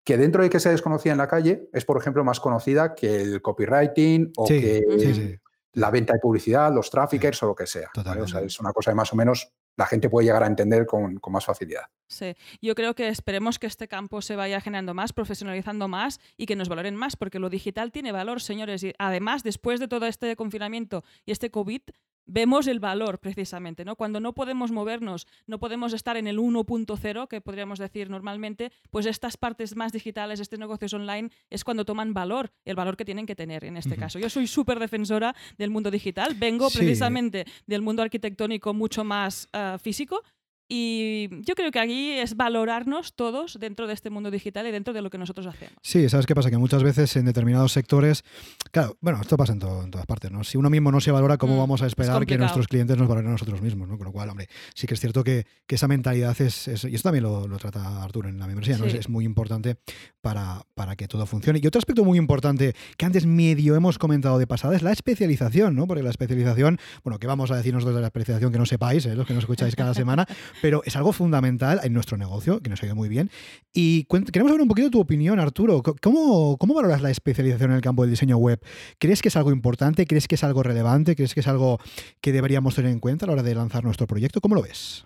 que 0.04 0.18
dentro 0.18 0.44
de 0.44 0.50
que 0.50 0.60
sea 0.60 0.72
desconocida 0.72 1.14
en 1.14 1.18
la 1.18 1.28
calle, 1.28 1.68
es 1.74 1.86
por 1.86 1.98
ejemplo 1.98 2.24
más 2.24 2.40
conocida 2.40 2.94
que 2.94 3.22
el 3.22 3.42
copywriting 3.42 4.32
o 4.38 4.46
que 4.46 5.40
la 5.74 5.92
venta 5.92 6.14
de 6.14 6.20
publicidad, 6.20 6.74
los 6.74 6.90
traffickers 6.90 7.42
o 7.44 7.48
lo 7.48 7.56
que 7.56 7.68
sea. 7.68 7.90
O 7.96 8.28
sea, 8.28 8.42
es 8.42 8.60
una 8.60 8.72
cosa 8.72 8.92
que 8.92 8.96
más 8.96 9.12
o 9.12 9.16
menos 9.16 9.52
la 9.78 9.86
gente 9.86 10.10
puede 10.10 10.28
llegar 10.28 10.44
a 10.44 10.48
entender 10.48 10.86
con, 10.86 11.20
más 11.30 11.46
facilidad. 11.46 11.84
Sí, 12.08 12.36
yo 12.62 12.76
creo 12.76 12.94
que 12.94 13.08
esperemos 13.08 13.60
que 13.60 13.68
este 13.68 13.88
campo 13.88 14.22
se 14.22 14.36
vaya 14.36 14.62
generando 14.62 14.94
más, 14.94 15.12
profesionalizando 15.12 15.88
más 15.88 16.20
y 16.38 16.46
que 16.46 16.56
nos 16.56 16.70
valoren 16.70 16.96
más, 16.96 17.16
porque 17.16 17.40
lo 17.40 17.50
digital 17.50 17.92
tiene 17.92 18.12
valor, 18.12 18.42
señores. 18.42 18.84
Y 18.84 18.94
además, 19.00 19.44
después 19.44 19.80
de 19.80 19.88
todo 19.88 20.06
este 20.06 20.36
confinamiento 20.36 21.04
y 21.26 21.32
este 21.32 21.50
COVID, 21.50 21.82
vemos 22.26 22.68
el 22.68 22.80
valor 22.80 23.20
precisamente, 23.20 23.86
¿no? 23.86 23.96
Cuando 23.96 24.20
no 24.20 24.34
podemos 24.34 24.72
movernos, 24.72 25.28
no 25.48 25.60
podemos 25.60 25.94
estar 25.94 26.18
en 26.18 26.28
el 26.28 26.40
1.0, 26.40 27.28
que 27.28 27.42
podríamos 27.42 27.80
decir 27.80 28.10
normalmente, 28.10 28.72
pues 28.90 29.06
estas 29.06 29.38
partes 29.38 29.76
más 29.76 29.92
digitales, 29.92 30.40
estos 30.40 30.60
negocios 30.60 30.94
online, 30.94 31.30
es 31.50 31.64
cuando 31.64 31.86
toman 31.86 32.14
valor, 32.14 32.52
el 32.66 32.76
valor 32.76 32.98
que 32.98 33.06
tienen 33.06 33.26
que 33.26 33.36
tener 33.36 33.66
en 33.66 33.78
este 33.78 33.96
caso. 33.96 34.20
Yo 34.20 34.30
soy 34.30 34.48
súper 34.48 34.80
defensora 34.80 35.36
del 35.58 35.70
mundo 35.70 35.92
digital, 35.92 36.36
vengo 36.36 36.70
precisamente 36.70 37.46
del 37.68 37.82
mundo 37.82 38.02
arquitectónico 38.02 38.74
mucho 38.74 39.04
más 39.04 39.48
ah, 39.54 39.78
físico, 39.82 40.24
y 40.68 41.30
yo 41.44 41.54
creo 41.56 41.72
que 41.72 41.80
aquí 41.80 42.12
es 42.12 42.36
valorarnos 42.36 43.14
todos 43.14 43.58
dentro 43.60 43.86
de 43.88 43.94
este 43.94 44.10
mundo 44.10 44.32
digital 44.32 44.66
y 44.66 44.72
dentro 44.72 44.94
de 44.94 45.02
lo 45.02 45.10
que 45.10 45.18
nosotros 45.18 45.46
hacemos. 45.46 45.76
Sí, 45.82 46.10
¿sabes 46.10 46.26
qué 46.26 46.34
pasa? 46.34 46.50
Que 46.50 46.58
muchas 46.58 46.82
veces 46.82 47.16
en 47.16 47.26
determinados 47.26 47.72
sectores, 47.72 48.24
claro, 48.72 48.98
bueno, 49.02 49.22
esto 49.22 49.38
pasa 49.38 49.54
en, 49.54 49.60
todas 49.60 50.06
partes, 50.08 50.32
¿no? 50.32 50.44
Si 50.44 50.58
uno 50.58 50.70
mismo 50.70 50.92
no 50.92 51.00
se 51.00 51.12
valora, 51.12 51.38
¿cómo 51.38 51.56
mm, 51.56 51.60
vamos 51.60 51.82
a 51.82 51.88
esperar 51.88 52.26
que 52.26 52.38
nuestros 52.38 52.68
clientes 52.68 52.98
nos 52.98 53.08
valoren 53.08 53.30
a 53.30 53.34
nosotros 53.34 53.62
mismos, 53.62 53.88
¿no? 53.88 53.98
Con 53.98 54.06
lo 54.06 54.12
cual, 54.12 54.30
hombre, 54.30 54.48
sí 54.74 54.88
que 54.88 54.96
es 54.96 55.00
cierto 55.00 55.24
que, 55.24 55.46
esa 55.68 55.90
mentalidad 55.90 56.40
es, 56.42 56.68
y 56.68 56.96
esto 56.96 57.10
también 57.10 57.24
lo, 57.24 57.58
trata 57.58 58.02
Arturo 58.02 58.30
en 58.30 58.40
la 58.40 58.48
membresía, 58.48 58.78
¿no? 58.78 58.86
Es, 58.86 59.10
muy 59.10 59.26
importante 59.26 59.76
para, 60.22 60.62
para 60.74 60.96
que 60.96 61.08
todo 61.08 61.26
funcione. 61.26 61.60
Y 61.62 61.68
otro 61.68 61.80
aspecto 61.80 62.04
muy 62.04 62.18
importante 62.18 62.74
que 62.98 63.06
antes 63.06 63.26
medio 63.26 63.76
hemos 63.76 63.98
comentado 63.98 64.40
de 64.40 64.48
pasada 64.48 64.76
es 64.76 64.82
la 64.82 64.92
especialización, 64.92 65.76
¿no? 65.76 65.86
Porque 65.86 66.02
la 66.02 66.10
especialización, 66.10 66.80
bueno, 67.04 67.20
¿qué 67.20 67.28
vamos 67.28 67.52
a 67.52 67.58
decir 67.58 67.74
nosotros 67.74 67.96
de 67.96 68.02
la 68.02 68.08
especialización 68.08 68.52
que 68.52 68.58
no 68.58 68.66
sepáis, 68.66 69.06
¿eh? 69.06 69.16
los 69.16 69.28
que 69.28 69.34
nos 69.34 69.44
escucháis 69.44 69.76
cada 69.76 69.94
semana? 69.94 70.26
Pero 70.62 70.82
es 70.86 70.96
algo 70.96 71.14
fundamental 71.14 71.80
en 71.84 71.94
nuestro 71.94 72.18
negocio, 72.18 72.62
que 72.62 72.70
nos 72.70 72.82
ha 72.82 72.86
ido 72.86 72.96
muy 72.96 73.10
bien. 73.10 73.30
Y 73.74 74.06
queremos 74.06 74.52
saber 74.52 74.62
un 74.62 74.68
poquito 74.68 74.90
tu 74.90 75.00
opinión, 75.00 75.40
Arturo. 75.40 75.82
¿Cómo, 76.02 76.58
¿Cómo 76.58 76.74
valoras 76.74 77.02
la 77.02 77.12
especialización 77.12 77.72
en 77.72 77.78
el 77.78 77.82
campo 77.82 78.04
del 78.04 78.12
diseño 78.12 78.38
web? 78.38 78.60
¿Crees 79.00 79.22
que 79.22 79.30
es 79.30 79.36
algo 79.36 79.52
importante? 79.52 80.06
¿Crees 80.06 80.28
que 80.28 80.36
es 80.36 80.44
algo 80.44 80.64
relevante? 80.64 81.16
¿Crees 81.16 81.34
que 81.34 81.40
es 81.42 81.48
algo 81.48 81.80
que 82.22 82.32
deberíamos 82.32 82.76
tener 82.76 82.92
en 82.92 83.00
cuenta 83.00 83.26
a 83.26 83.28
la 83.28 83.34
hora 83.34 83.44
de 83.44 83.56
lanzar 83.56 83.84
nuestro 83.84 84.08
proyecto? 84.08 84.42
¿Cómo 84.42 84.56
lo 84.56 84.62
ves? 84.62 85.06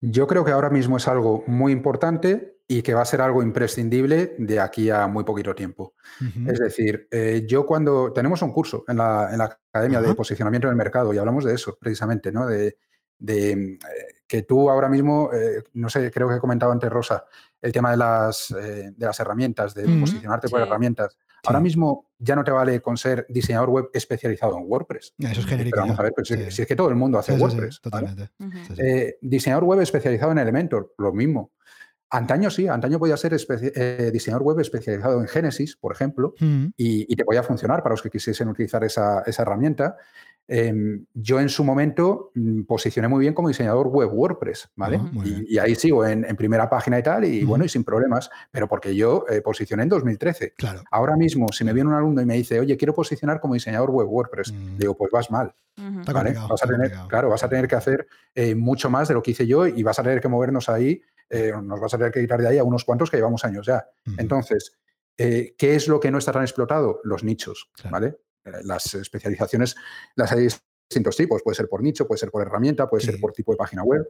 Yo 0.00 0.26
creo 0.26 0.44
que 0.44 0.52
ahora 0.52 0.70
mismo 0.70 0.98
es 0.98 1.08
algo 1.08 1.42
muy 1.46 1.72
importante 1.72 2.56
y 2.68 2.82
que 2.82 2.94
va 2.94 3.02
a 3.02 3.06
ser 3.06 3.20
algo 3.20 3.42
imprescindible 3.42 4.34
de 4.38 4.60
aquí 4.60 4.90
a 4.90 5.06
muy 5.06 5.24
poquito 5.24 5.54
tiempo. 5.54 5.94
Es 6.46 6.58
decir, 6.58 7.06
eh, 7.10 7.44
yo 7.46 7.64
cuando 7.64 8.12
tenemos 8.12 8.42
un 8.42 8.52
curso 8.52 8.84
en 8.88 8.96
la, 8.96 9.28
en 9.30 9.38
la 9.38 9.58
Academia 9.72 10.00
de 10.00 10.14
Posicionamiento 10.14 10.66
en 10.66 10.72
el 10.72 10.76
Mercado 10.76 11.14
y 11.14 11.18
hablamos 11.18 11.44
de 11.44 11.54
eso 11.54 11.76
precisamente, 11.80 12.32
¿no? 12.32 12.46
De, 12.46 12.76
de 13.18 13.52
eh, 13.52 13.78
que 14.26 14.42
tú 14.42 14.68
ahora 14.70 14.88
mismo, 14.88 15.30
eh, 15.32 15.62
no 15.74 15.88
sé, 15.88 16.10
creo 16.10 16.28
que 16.28 16.36
he 16.36 16.40
comentado 16.40 16.72
antes 16.72 16.90
Rosa, 16.90 17.24
el 17.60 17.72
tema 17.72 17.90
de 17.90 17.96
las, 17.96 18.50
eh, 18.50 18.92
de 18.96 19.06
las 19.06 19.18
herramientas, 19.20 19.74
de 19.74 19.84
posicionarte 20.00 20.48
por 20.48 20.60
herramientas. 20.60 21.16
Ahora 21.44 21.60
mismo 21.60 22.10
ya 22.18 22.34
no 22.34 22.42
te 22.42 22.50
vale 22.50 22.80
con 22.80 22.96
ser 22.96 23.24
diseñador 23.28 23.70
web 23.70 23.90
especializado 23.92 24.58
en 24.58 24.64
WordPress. 24.66 25.14
Eso 25.18 25.40
es 25.40 25.46
genérico. 25.46 25.78
vamos 25.78 25.98
a 25.98 26.02
ver, 26.02 26.12
pues, 26.12 26.28
si, 26.28 26.62
es 26.62 26.66
que 26.66 26.74
todo 26.74 26.88
el 26.88 26.96
mundo 26.96 27.18
hace 27.18 27.34
WordPress. 27.34 27.80
totalmente. 27.80 28.30
diseñador 29.20 29.64
web 29.64 29.80
especializado 29.80 30.32
en 30.32 30.38
Elementor, 30.38 30.94
lo 30.98 31.12
mismo. 31.12 31.52
Antaño 32.08 32.50
sí, 32.50 32.68
antaño 32.68 33.00
podía 33.00 33.16
ser 33.16 33.36
diseñador 34.12 34.42
web 34.42 34.60
especializado 34.60 35.20
en 35.20 35.26
Genesis, 35.26 35.76
por 35.76 35.92
ejemplo, 35.92 36.34
y, 36.76 37.14
te 37.14 37.24
podía 37.24 37.42
funcionar 37.42 37.82
para 37.82 37.92
los 37.92 38.02
que 38.02 38.10
quisiesen 38.10 38.48
utilizar 38.48 38.82
esa, 38.84 39.22
esa 39.26 39.42
herramienta. 39.42 39.96
Em, 40.48 41.04
yo 41.12 41.40
en 41.40 41.48
su 41.48 41.64
momento 41.64 42.30
mm, 42.34 42.62
posicioné 42.62 43.08
muy 43.08 43.20
bien 43.20 43.34
como 43.34 43.48
diseñador 43.48 43.88
web 43.88 44.08
WordPress, 44.12 44.70
¿vale? 44.76 45.00
y, 45.24 45.58
ahí 45.58 45.74
sigo 45.74 46.06
en, 46.06 46.24
primera 46.36 46.70
página 46.70 46.98
y 46.98 47.02
tal, 47.02 47.24
y 47.24 47.44
bueno, 47.44 47.64
y 47.64 47.68
sin 47.68 47.82
problemas, 47.82 48.30
pero 48.52 48.68
porque 48.68 48.94
yo 48.94 49.24
eh, 49.28 49.40
posicioné 49.40 49.82
en 49.82 49.88
2013. 49.88 50.54
Claro. 50.56 50.84
Ahora 50.90 51.16
mismo, 51.16 51.48
si 51.50 51.64
me 51.64 51.72
viene 51.72 51.90
un 51.90 51.96
alumno 51.96 52.22
y 52.22 52.26
me 52.26 52.34
dice, 52.34 52.60
oye, 52.60 52.76
quiero 52.76 52.94
posicionar 52.94 53.40
como 53.40 53.54
diseñador 53.54 53.90
web 53.90 54.08
WordPress, 54.08 54.52
mm. 54.52 54.78
digo, 54.78 54.96
pues 54.96 55.10
vas 55.10 55.30
mal. 55.30 55.52
vas 55.76 56.62
a 56.62 56.66
tener, 56.66 56.92
claro, 57.08 57.28
vas 57.28 57.42
a 57.42 57.48
tener 57.48 57.66
que 57.66 57.74
hacer 57.74 58.06
eh, 58.34 58.54
mucho 58.54 58.88
más 58.88 59.08
de 59.08 59.14
lo 59.14 59.22
que 59.22 59.32
hice 59.32 59.46
yo 59.46 59.66
y 59.66 59.82
vas 59.82 59.98
a 59.98 60.04
tener 60.04 60.20
que 60.20 60.28
movernos 60.28 60.68
ahí, 60.68 61.02
eh, 61.28 61.52
nos 61.60 61.80
vas 61.80 61.92
a 61.92 61.98
tener 61.98 62.12
que 62.12 62.20
quitar 62.20 62.40
de 62.40 62.48
ahí 62.48 62.58
a 62.58 62.64
unos 62.64 62.84
cuantos 62.84 63.10
que 63.10 63.16
llevamos 63.16 63.44
años 63.44 63.66
ya. 63.66 63.84
Entonces, 64.16 64.78
¿qué 65.16 65.56
es 65.58 65.88
lo 65.88 65.98
que 65.98 66.12
no 66.12 66.18
está 66.18 66.30
tan 66.30 66.42
explotado? 66.42 67.00
Los 67.02 67.24
nichos, 67.24 67.68
¿vale? 67.90 68.16
Las 68.64 68.94
especializaciones 68.94 69.76
las 70.14 70.32
hay 70.32 70.44
de 70.44 70.54
distintos 70.88 71.16
tipos. 71.16 71.42
Puede 71.42 71.56
ser 71.56 71.68
por 71.68 71.82
nicho, 71.82 72.06
puede 72.06 72.18
ser 72.18 72.30
por 72.30 72.42
herramienta, 72.42 72.88
puede 72.88 73.04
ser 73.04 73.18
por 73.20 73.32
tipo 73.32 73.52
de 73.52 73.58
página 73.58 73.82
web. 73.82 74.06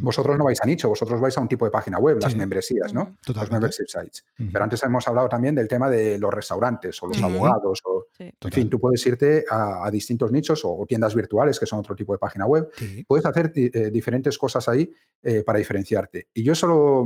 Vosotros 0.00 0.38
no 0.38 0.44
vais 0.44 0.60
a 0.62 0.66
nicho, 0.66 0.88
vosotros 0.88 1.20
vais 1.20 1.36
a 1.36 1.40
un 1.40 1.48
tipo 1.48 1.64
de 1.64 1.72
página 1.72 1.98
web, 1.98 2.18
las 2.20 2.36
membresías, 2.36 2.94
¿no? 2.94 3.16
Los 3.26 3.50
membership 3.50 3.86
sites. 3.88 4.24
Pero 4.36 4.62
antes 4.62 4.80
hemos 4.84 5.08
hablado 5.08 5.28
también 5.28 5.56
del 5.56 5.66
tema 5.66 5.90
de 5.90 6.18
los 6.20 6.32
restaurantes 6.32 7.02
o 7.02 7.08
los 7.08 7.20
abogados. 7.20 7.80
O, 7.84 8.06
en 8.18 8.52
fin, 8.52 8.70
tú 8.70 8.78
puedes 8.78 9.04
irte 9.06 9.44
a, 9.50 9.90
distintos 9.90 10.30
nichos 10.30 10.62
o, 10.64 10.84
tiendas 10.86 11.16
virtuales, 11.16 11.58
que 11.58 11.66
son 11.66 11.80
otro 11.80 11.96
tipo 11.96 12.12
de 12.12 12.20
página 12.20 12.46
web. 12.46 12.70
Puedes 13.08 13.26
hacer 13.26 13.52
eh, 13.56 13.90
diferentes 13.90 14.38
cosas 14.38 14.68
ahí 14.68 14.88
eh, 15.20 15.42
para 15.42 15.58
diferenciarte. 15.58 16.28
Y 16.32 16.44
yo 16.44 16.54
solo 16.54 17.04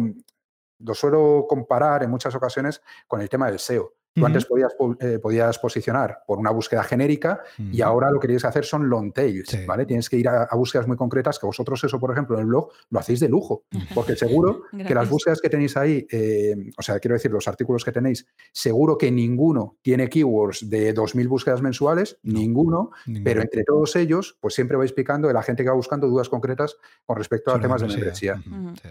lo 0.81 0.95
suelo 0.95 1.47
comparar 1.49 2.03
en 2.03 2.11
muchas 2.11 2.35
ocasiones 2.35 2.83
con 3.07 3.23
el 3.23 3.29
tema 3.31 3.47
del 3.47 3.59
SEO. 3.59 3.95
Tú 4.17 4.25
antes 4.25 4.47
podías, 4.47 4.73
eh, 5.01 5.19
podías, 5.21 5.59
posicionar 5.59 6.23
por 6.27 6.39
una 6.39 6.51
búsqueda 6.51 6.83
genérica 6.83 7.43
y 7.59 7.83
ahora 7.83 8.11
lo 8.11 8.19
que 8.19 8.27
tienes 8.27 8.43
que 8.43 8.49
hacer 8.49 8.64
son 8.64 8.89
long 8.89 9.12
tails, 9.12 9.67
¿vale? 9.67 9.85
Tienes 9.85 10.09
que 10.09 10.17
ir 10.17 10.29
a, 10.29 10.49
búsquedas 10.55 10.87
muy 10.87 10.97
concretas, 10.97 11.39
que 11.39 11.45
vosotros 11.45 11.85
eso, 11.85 12.01
por 12.01 12.11
ejemplo, 12.11 12.37
en 12.37 12.43
el 12.43 12.47
blog 12.47 12.71
lo 12.91 12.99
hacéis 12.99 13.21
de 13.21 13.29
lujo, 13.29 13.64
porque 13.95 14.17
seguro 14.17 14.62
que 14.87 14.95
las 14.95 15.11
búsquedas 15.11 15.41
que 15.41 15.51
tenéis 15.51 15.77
ahí, 15.77 16.07
eh, 16.11 16.55
o 16.79 16.83
sea, 16.83 16.99
quiero 16.99 17.14
decir, 17.14 17.31
los 17.31 17.47
artículos 17.47 17.85
que 17.85 17.93
tenéis, 17.93 18.27
seguro 18.53 18.97
que 18.97 19.11
ninguno 19.11 19.77
tiene 19.83 20.09
keywords 20.09 20.71
de 20.71 20.95
2.000 20.95 21.29
búsquedas 21.29 21.61
mensuales, 21.61 22.19
ninguno, 22.23 22.91
pero 23.23 23.43
entre 23.43 23.64
todos 23.64 23.97
ellos, 23.97 24.39
pues 24.41 24.55
siempre 24.55 24.77
vais 24.79 24.93
picando 24.93 25.29
de 25.29 25.35
la 25.35 25.43
gente 25.43 25.62
que 25.62 25.69
va 25.69 25.77
buscando 25.77 26.09
dudas 26.09 26.29
concretas 26.29 26.77
con 27.05 27.17
respecto 27.17 27.53
a 27.53 27.61
temas 27.61 27.83
de 27.83 27.89
membresía. 27.89 28.43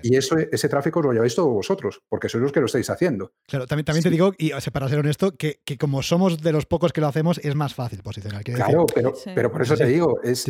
Y 0.03 0.15
eso, 0.15 0.37
ese 0.37 0.69
tráfico 0.69 1.01
lo 1.01 1.11
lleváis 1.11 1.35
todos 1.35 1.51
vosotros, 1.51 2.01
porque 2.07 2.29
sois 2.29 2.41
los 2.43 2.51
que 2.51 2.59
lo 2.59 2.67
estáis 2.67 2.89
haciendo. 2.89 3.33
Claro, 3.47 3.65
también, 3.65 3.85
también 3.85 4.03
te 4.03 4.09
digo, 4.09 4.33
y 4.37 4.51
para 4.71 4.89
ser 4.89 4.99
honesto, 4.99 5.14
esto, 5.15 5.35
que, 5.37 5.59
como 5.79 6.03
somos 6.03 6.41
de 6.41 6.51
los 6.51 6.65
pocos 6.65 6.91
que 6.91 6.99
lo 6.99 7.07
hacemos, 7.07 7.39
es 7.39 7.55
más 7.55 7.73
fácil 7.73 8.01
posicionar. 8.03 8.43
Claro, 8.43 8.85
pero, 8.93 9.13
pero 9.33 9.51
por 9.51 9.61
eso 9.61 9.75
te 9.75 9.85
digo, 9.85 10.19
es, 10.21 10.45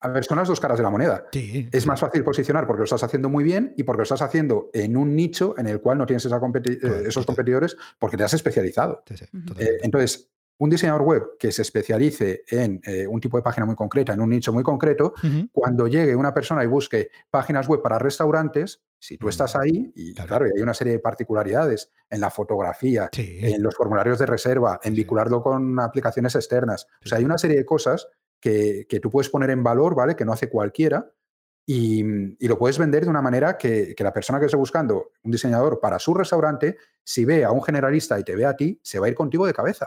a 0.00 0.08
ver, 0.08 0.24
son 0.24 0.38
las 0.38 0.48
dos 0.48 0.60
caras 0.60 0.76
de 0.78 0.84
la 0.84 0.90
moneda. 0.90 1.24
es 1.32 1.86
más 1.86 2.00
fácil 2.00 2.22
posicionar 2.22 2.66
porque 2.66 2.80
lo 2.80 2.84
estás 2.84 3.02
haciendo 3.02 3.28
muy 3.28 3.42
bien 3.42 3.72
y 3.76 3.82
porque 3.84 3.98
lo 3.98 4.02
estás 4.02 4.22
haciendo 4.22 4.70
en 4.74 4.96
un 4.96 5.16
nicho 5.16 5.54
en 5.56 5.66
el 5.66 5.80
cual 5.80 5.98
no 5.98 6.06
tienes 6.06 6.24
esa 6.26 6.36
eh, 6.36 7.04
esos 7.06 7.24
competidores 7.24 7.76
porque 7.98 8.16
te 8.16 8.24
has 8.24 8.34
especializado. 8.34 9.02
Eh, 9.58 9.78
entonces, 9.82 10.30
un 10.58 10.70
diseñador 10.70 11.02
web 11.02 11.22
que 11.38 11.52
se 11.52 11.62
especialice 11.62 12.42
en 12.48 12.80
eh, 12.84 13.06
un 13.06 13.20
tipo 13.20 13.36
de 13.36 13.42
página 13.42 13.66
muy 13.66 13.74
concreta, 13.76 14.14
en 14.14 14.20
un 14.20 14.30
nicho 14.30 14.52
muy 14.52 14.62
concreto, 14.62 15.12
cuando 15.52 15.86
llegue 15.86 16.16
una 16.16 16.32
persona 16.32 16.64
y 16.64 16.66
busque 16.66 17.10
páginas 17.30 17.68
web 17.68 17.82
para 17.82 17.98
restaurantes, 17.98 18.82
si 18.98 19.18
tú 19.18 19.26
Mm, 19.26 19.28
estás 19.28 19.54
ahí, 19.56 19.92
y 19.94 20.14
claro. 20.14 20.46
hay 20.46 20.62
una 20.62 20.72
serie 20.72 20.94
de 20.94 20.98
particularidades 20.98 21.92
en 22.08 22.20
la 22.22 22.30
fotografía, 22.30 23.10
Sí. 23.12 23.38
en 23.42 23.62
los 23.62 23.74
formularios 23.74 24.18
de 24.18 24.24
reserva, 24.26 24.80
en 24.82 24.94
vincularlo 24.94 25.42
con 25.42 25.78
aplicaciones 25.78 26.34
externas. 26.34 26.86
O 27.04 27.08
sea, 27.08 27.18
hay 27.18 27.24
una 27.24 27.36
serie 27.36 27.58
de 27.58 27.66
cosas 27.66 28.08
que, 28.40 28.86
que 28.88 28.98
tú 29.00 29.10
puedes 29.10 29.28
poner 29.28 29.50
en 29.50 29.62
valor, 29.62 29.94
¿vale? 29.94 30.16
Que 30.16 30.24
no 30.24 30.32
hace 30.32 30.48
cualquiera. 30.48 31.12
Y, 31.68 32.00
y 32.38 32.48
lo 32.48 32.58
puedes 32.58 32.78
vender 32.78 33.02
de 33.04 33.10
una 33.10 33.20
manera 33.20 33.58
que, 33.58 33.94
que 33.96 34.04
la 34.04 34.12
persona 34.12 34.38
que 34.38 34.46
esté 34.46 34.56
buscando 34.56 35.10
un 35.24 35.32
diseñador 35.32 35.80
para 35.80 35.98
su 35.98 36.14
restaurante, 36.14 36.76
si 37.02 37.24
ve 37.24 37.44
a 37.44 37.50
un 37.50 37.60
generalista 37.62 38.18
y 38.20 38.24
te 38.24 38.36
ve 38.36 38.46
a 38.46 38.54
ti, 38.56 38.78
se 38.84 39.00
va 39.00 39.06
a 39.06 39.08
ir 39.08 39.16
contigo 39.16 39.46
de 39.46 39.52
cabeza. 39.52 39.86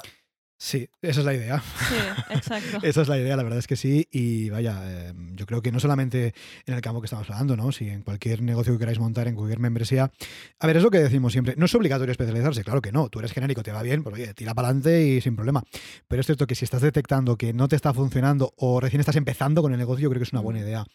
Sí, 0.61 0.89
esa 1.01 1.21
es 1.21 1.25
la 1.25 1.33
idea. 1.33 1.63
Sí, 1.87 1.95
exacto. 2.31 2.79
Esa 2.83 3.01
es 3.01 3.07
la 3.07 3.17
idea, 3.17 3.37
la 3.37 3.43
verdad 3.43 3.59
es 3.59 3.65
que 3.65 3.77
sí. 3.77 4.07
Y 4.11 4.49
vaya, 4.49 4.77
eh, 4.83 5.13
yo 5.35 5.45
creo 5.45 5.61
que 5.61 5.71
no 5.71 5.79
solamente 5.79 6.33
en 6.65 6.73
el 6.73 6.81
campo 6.81 6.99
que 6.99 7.05
estamos 7.05 7.29
hablando, 7.29 7.55
¿no? 7.55 7.71
Si 7.71 7.87
en 7.87 8.03
cualquier 8.03 8.41
negocio 8.41 8.73
que 8.73 8.79
queráis 8.79 8.99
montar, 8.99 9.29
en 9.29 9.35
cualquier 9.35 9.59
membresía. 9.59 10.11
A 10.59 10.67
ver, 10.67 10.75
es 10.75 10.83
lo 10.83 10.91
que 10.91 10.99
decimos 10.99 11.31
siempre. 11.31 11.55
No 11.57 11.65
es 11.65 11.73
obligatorio 11.75 12.11
especializarse, 12.11 12.63
claro 12.65 12.81
que 12.81 12.91
no. 12.91 13.07
Tú 13.07 13.19
eres 13.19 13.31
genérico, 13.31 13.63
te 13.63 13.71
va 13.71 13.81
bien, 13.83 14.03
pues 14.03 14.15
oye, 14.15 14.33
tira 14.33 14.53
para 14.53 14.67
adelante 14.67 15.01
y 15.01 15.21
sin 15.21 15.37
problema. 15.37 15.63
Pero 16.09 16.19
es 16.19 16.25
cierto 16.25 16.45
que 16.45 16.55
si 16.55 16.65
estás 16.65 16.81
detectando 16.81 17.37
que 17.37 17.53
no 17.53 17.69
te 17.69 17.77
está 17.77 17.93
funcionando 17.93 18.53
o 18.57 18.81
recién 18.81 18.99
estás 18.99 19.15
empezando 19.15 19.61
con 19.61 19.71
el 19.71 19.79
negocio, 19.79 20.03
yo 20.03 20.09
creo 20.09 20.19
que 20.19 20.25
es 20.25 20.33
una 20.33 20.41
buena 20.41 20.59
Mm. 20.59 20.63
idea 20.63 20.85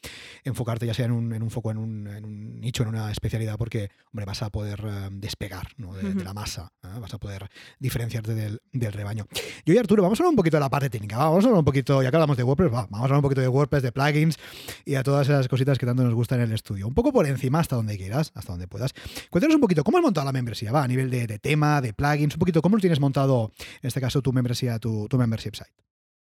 enfocarte 0.44 0.86
ya 0.86 0.94
sea 0.94 1.06
en 1.06 1.12
un, 1.12 1.32
en 1.32 1.42
un 1.42 1.50
foco, 1.50 1.70
en 1.70 1.78
un, 1.78 2.06
en 2.06 2.24
un 2.24 2.60
nicho, 2.60 2.82
en 2.82 2.90
una 2.90 3.10
especialidad, 3.10 3.56
porque, 3.56 3.90
hombre, 4.12 4.26
vas 4.26 4.42
a 4.42 4.50
poder 4.50 4.80
eh, 4.86 5.08
despegar 5.10 5.68
¿no? 5.78 5.94
de, 5.94 6.22
la 6.22 6.34
masa, 6.34 6.72
¿eh? 6.82 6.88
vas 7.00 7.14
a 7.14 7.18
poder 7.18 7.48
diferenciarte 7.78 8.34
del, 8.34 8.60
del 8.72 8.92
rebaño. 8.92 9.26
Yo 9.64 9.74
y 9.74 9.78
Arturo, 9.78 10.02
vamos 10.02 10.18
a 10.18 10.22
hablar 10.22 10.30
un 10.30 10.36
poquito 10.36 10.56
de 10.56 10.60
la 10.60 10.70
parte 10.70 10.90
técnica. 10.90 11.16
va, 11.18 11.24
Vamos 11.28 11.44
a 11.44 11.48
hablar 11.48 11.58
un 11.60 11.64
poquito, 11.64 12.02
ya 12.02 12.10
que 12.10 12.16
hablamos 12.16 12.36
de 12.36 12.42
WordPress, 12.42 12.72
va, 12.72 12.82
vamos 12.90 13.00
a 13.00 13.04
hablar 13.04 13.16
un 13.18 13.22
poquito 13.22 13.40
de 13.40 13.48
WordPress, 13.48 13.82
de 13.82 13.92
plugins 13.92 14.36
y 14.84 14.94
a 14.94 15.02
todas 15.02 15.28
esas 15.28 15.48
cositas 15.48 15.78
que 15.78 15.86
tanto 15.86 16.02
nos 16.04 16.14
gustan 16.14 16.40
en 16.40 16.46
el 16.48 16.52
estudio. 16.52 16.86
Un 16.86 16.94
poco 16.94 17.12
por 17.12 17.26
encima, 17.26 17.60
hasta 17.60 17.76
donde 17.76 17.96
quieras, 17.96 18.32
hasta 18.34 18.52
donde 18.52 18.68
puedas. 18.68 18.92
Cuéntanos 19.30 19.54
un 19.54 19.60
poquito, 19.60 19.84
¿cómo 19.84 19.98
has 19.98 20.04
montado 20.04 20.24
la 20.26 20.32
membresía? 20.32 20.72
Va, 20.72 20.82
a 20.82 20.88
nivel 20.88 21.10
de, 21.10 21.26
de 21.26 21.38
tema, 21.38 21.80
de 21.80 21.92
plugins, 21.92 22.34
un 22.34 22.38
poquito, 22.38 22.60
¿cómo 22.62 22.76
lo 22.76 22.80
tienes 22.80 23.00
montado, 23.00 23.52
en 23.82 23.88
este 23.88 24.00
caso, 24.00 24.22
tu 24.22 24.32
membresía, 24.32 24.78
tu, 24.78 25.06
tu 25.08 25.16
membership 25.18 25.54
site? 25.54 25.70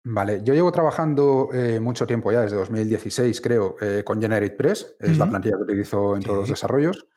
Vale, 0.09 0.41
yo 0.41 0.53
llevo 0.53 0.71
trabajando 0.71 1.49
eh, 1.51 1.81
mucho 1.81 2.07
tiempo 2.07 2.31
ya, 2.31 2.39
desde 2.41 2.55
2016 2.55 3.41
creo, 3.41 3.75
eh, 3.81 4.03
con 4.05 4.21
GeneratePress, 4.21 4.95
es 5.01 5.17
la 5.17 5.27
plantilla 5.29 5.57
que 5.57 5.63
utilizo 5.63 6.15
en 6.15 6.23
todos 6.23 6.39
los 6.39 6.49
desarrollos. 6.49 7.07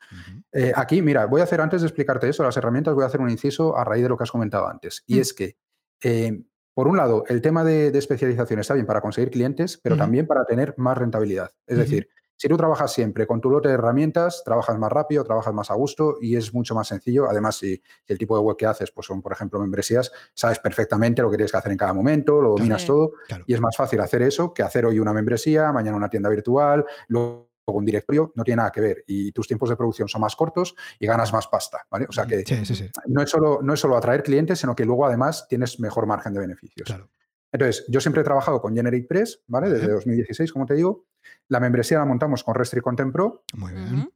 Eh, 0.51 0.73
aquí, 0.75 1.01
mira, 1.01 1.25
voy 1.25 1.39
a 1.39 1.45
hacer, 1.45 1.61
antes 1.61 1.81
de 1.81 1.87
explicarte 1.87 2.27
eso, 2.27 2.43
las 2.43 2.57
herramientas, 2.57 2.93
voy 2.93 3.05
a 3.05 3.07
hacer 3.07 3.21
un 3.21 3.29
inciso 3.29 3.77
a 3.77 3.85
raíz 3.85 4.03
de 4.03 4.09
lo 4.09 4.17
que 4.17 4.23
has 4.23 4.31
comentado 4.31 4.67
antes. 4.67 5.03
Y 5.07 5.15
Mm. 5.15 5.19
es 5.21 5.33
que, 5.33 5.55
eh, 6.03 6.43
por 6.73 6.87
un 6.87 6.97
lado, 6.97 7.23
el 7.27 7.41
tema 7.41 7.63
de, 7.63 7.91
de 7.91 7.99
especialización 7.99 8.59
está 8.59 8.73
bien 8.73 8.85
para 8.85 9.01
conseguir 9.01 9.29
clientes, 9.29 9.77
pero 9.83 9.97
también 9.97 10.25
para 10.25 10.45
tener 10.45 10.73
más 10.77 10.97
rentabilidad. 10.97 11.51
Es 11.67 11.77
decir, 11.77 12.07
si 12.37 12.47
tú 12.47 12.57
trabajas 12.57 12.91
siempre 12.91 13.27
con 13.27 13.39
tu 13.39 13.51
lote 13.51 13.67
de 13.67 13.75
herramientas, 13.75 14.41
trabajas 14.43 14.75
más 14.79 14.91
rápido, 14.91 15.23
trabajas 15.23 15.53
más 15.53 15.69
a 15.69 15.75
gusto 15.75 16.17
y 16.19 16.37
es 16.37 16.53
mucho 16.55 16.73
más 16.73 16.87
sencillo. 16.87 17.29
Además, 17.29 17.57
si, 17.57 17.75
si 17.75 18.13
el 18.13 18.17
tipo 18.17 18.35
de 18.35 18.41
web 18.41 18.57
que 18.57 18.65
haces 18.65 18.89
pues 18.91 19.05
son, 19.05 19.21
por 19.21 19.31
ejemplo, 19.31 19.59
membresías, 19.59 20.11
sabes 20.33 20.57
perfectamente 20.57 21.21
lo 21.21 21.29
que 21.29 21.37
tienes 21.37 21.51
que 21.51 21.57
hacer 21.57 21.71
en 21.71 21.77
cada 21.77 21.93
momento, 21.93 22.41
lo 22.41 22.51
dominas 22.51 22.83
todo 22.85 23.11
Claro. 23.27 23.43
y 23.45 23.53
es 23.53 23.61
más 23.61 23.77
fácil 23.77 23.99
hacer 23.99 24.23
eso 24.23 24.53
que 24.55 24.63
hacer 24.63 24.87
hoy 24.87 24.97
una 24.97 25.13
membresía, 25.13 25.71
mañana 25.71 25.97
una 25.97 26.09
tienda 26.09 26.29
virtual, 26.29 26.83
luego 27.09 27.50
un 27.65 27.85
directorio, 27.85 28.31
no 28.35 28.43
tiene 28.43 28.57
nada 28.57 28.71
que 28.71 28.81
ver. 28.81 29.03
Y 29.07 29.31
tus 29.31 29.47
tiempos 29.47 29.69
de 29.69 29.75
producción 29.75 30.07
son 30.07 30.21
más 30.21 30.35
cortos 30.35 30.75
y 30.99 31.07
ganas 31.07 31.31
más 31.31 31.47
pasta, 31.47 31.85
¿vale? 31.89 32.05
O 32.09 32.11
sea 32.11 32.25
que 32.25 32.43
Sí, 32.45 32.65
sí, 32.65 32.75
sí, 32.75 32.89
no 33.07 33.21
es 33.21 33.29
solo, 33.29 33.59
no 33.61 33.73
es 33.73 33.79
solo 33.79 33.97
atraer 33.97 34.23
clientes, 34.23 34.59
sino 34.59 34.75
que 34.75 34.85
luego 34.85 35.05
además 35.05 35.47
tienes 35.47 35.79
mejor 35.79 36.05
margen 36.05 36.33
de 36.33 36.39
beneficios. 36.39 36.85
claro. 36.85 37.09
Entonces, 37.51 37.85
yo 37.89 37.99
siempre 37.99 38.21
he 38.21 38.25
trabajado 38.25 38.61
con 38.61 38.75
GeneratePress, 38.75 39.43
¿vale? 39.47 39.67
Vale. 39.67 39.79
Desde 39.79 39.93
2016, 39.93 40.51
como 40.53 40.65
te 40.65 40.73
digo. 40.75 41.05
La 41.49 41.59
membresía 41.59 41.99
la 41.99 42.05
montamos 42.05 42.43
con 42.43 42.55
Restri 42.55 42.81
Content 42.81 43.11
Pro. 43.13 43.43
Muy 43.55 43.73
bien. 43.73 44.09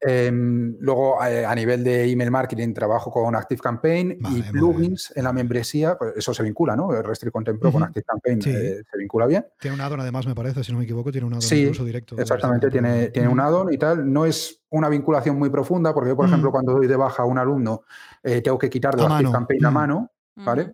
Em, 0.00 0.76
luego, 0.80 1.16
eh, 1.24 1.44
a 1.44 1.54
nivel 1.54 1.82
de 1.82 2.04
email 2.10 2.30
marketing, 2.30 2.74
trabajo 2.74 3.10
con 3.10 3.34
ActiveCampaign 3.34 4.18
Vale, 4.20 4.38
y 4.38 4.42
plugins 4.42 5.12
en 5.16 5.24
la 5.24 5.32
membresía, 5.32 5.96
pues 5.98 6.12
eso 6.16 6.34
se 6.34 6.42
vincula, 6.42 6.76
¿no? 6.76 6.90
Restri 7.02 7.30
Content 7.30 7.58
Pro 7.58 7.72
con 7.72 7.82
Ujú. 7.82 7.88
ActiveCampaign 7.88 8.42
Sí. 8.42 8.50
eh, 8.50 8.82
se 8.88 8.98
vincula 8.98 9.26
bien. 9.26 9.46
Tiene 9.58 9.74
un 9.74 9.80
add-on 9.80 10.00
además, 10.00 10.26
me 10.26 10.34
parece, 10.34 10.62
si 10.62 10.72
no 10.72 10.78
me 10.78 10.84
equivoco, 10.84 11.10
tiene 11.10 11.26
un 11.26 11.32
add-on 11.32 11.42
Sí, 11.42 11.62
incluso 11.62 11.84
directo. 11.84 12.18
Exactamente, 12.18 12.70
tiene, 12.70 13.08
tiene 13.08 13.28
un 13.28 13.40
add-on 13.40 13.72
y 13.72 13.78
tal. 13.78 14.12
No 14.12 14.26
es 14.26 14.62
una 14.70 14.88
vinculación 14.90 15.38
muy 15.38 15.48
profunda, 15.50 15.94
porque 15.94 16.10
yo, 16.10 16.16
por 16.16 16.26
Mm. 16.26 16.28
ejemplo, 16.28 16.50
cuando 16.52 16.72
doy 16.74 16.86
de 16.86 16.96
baja 16.96 17.22
a 17.22 17.26
un 17.26 17.38
alumno, 17.38 17.82
eh, 18.22 18.42
tengo 18.42 18.58
que 18.58 18.68
quitarlo 18.68 19.02
A 19.02 19.06
a 19.06 19.08
mano. 19.08 19.28
ActiveCampaign 19.30 19.64
a 19.64 19.70
Mm. 19.70 19.74
mano, 19.74 20.10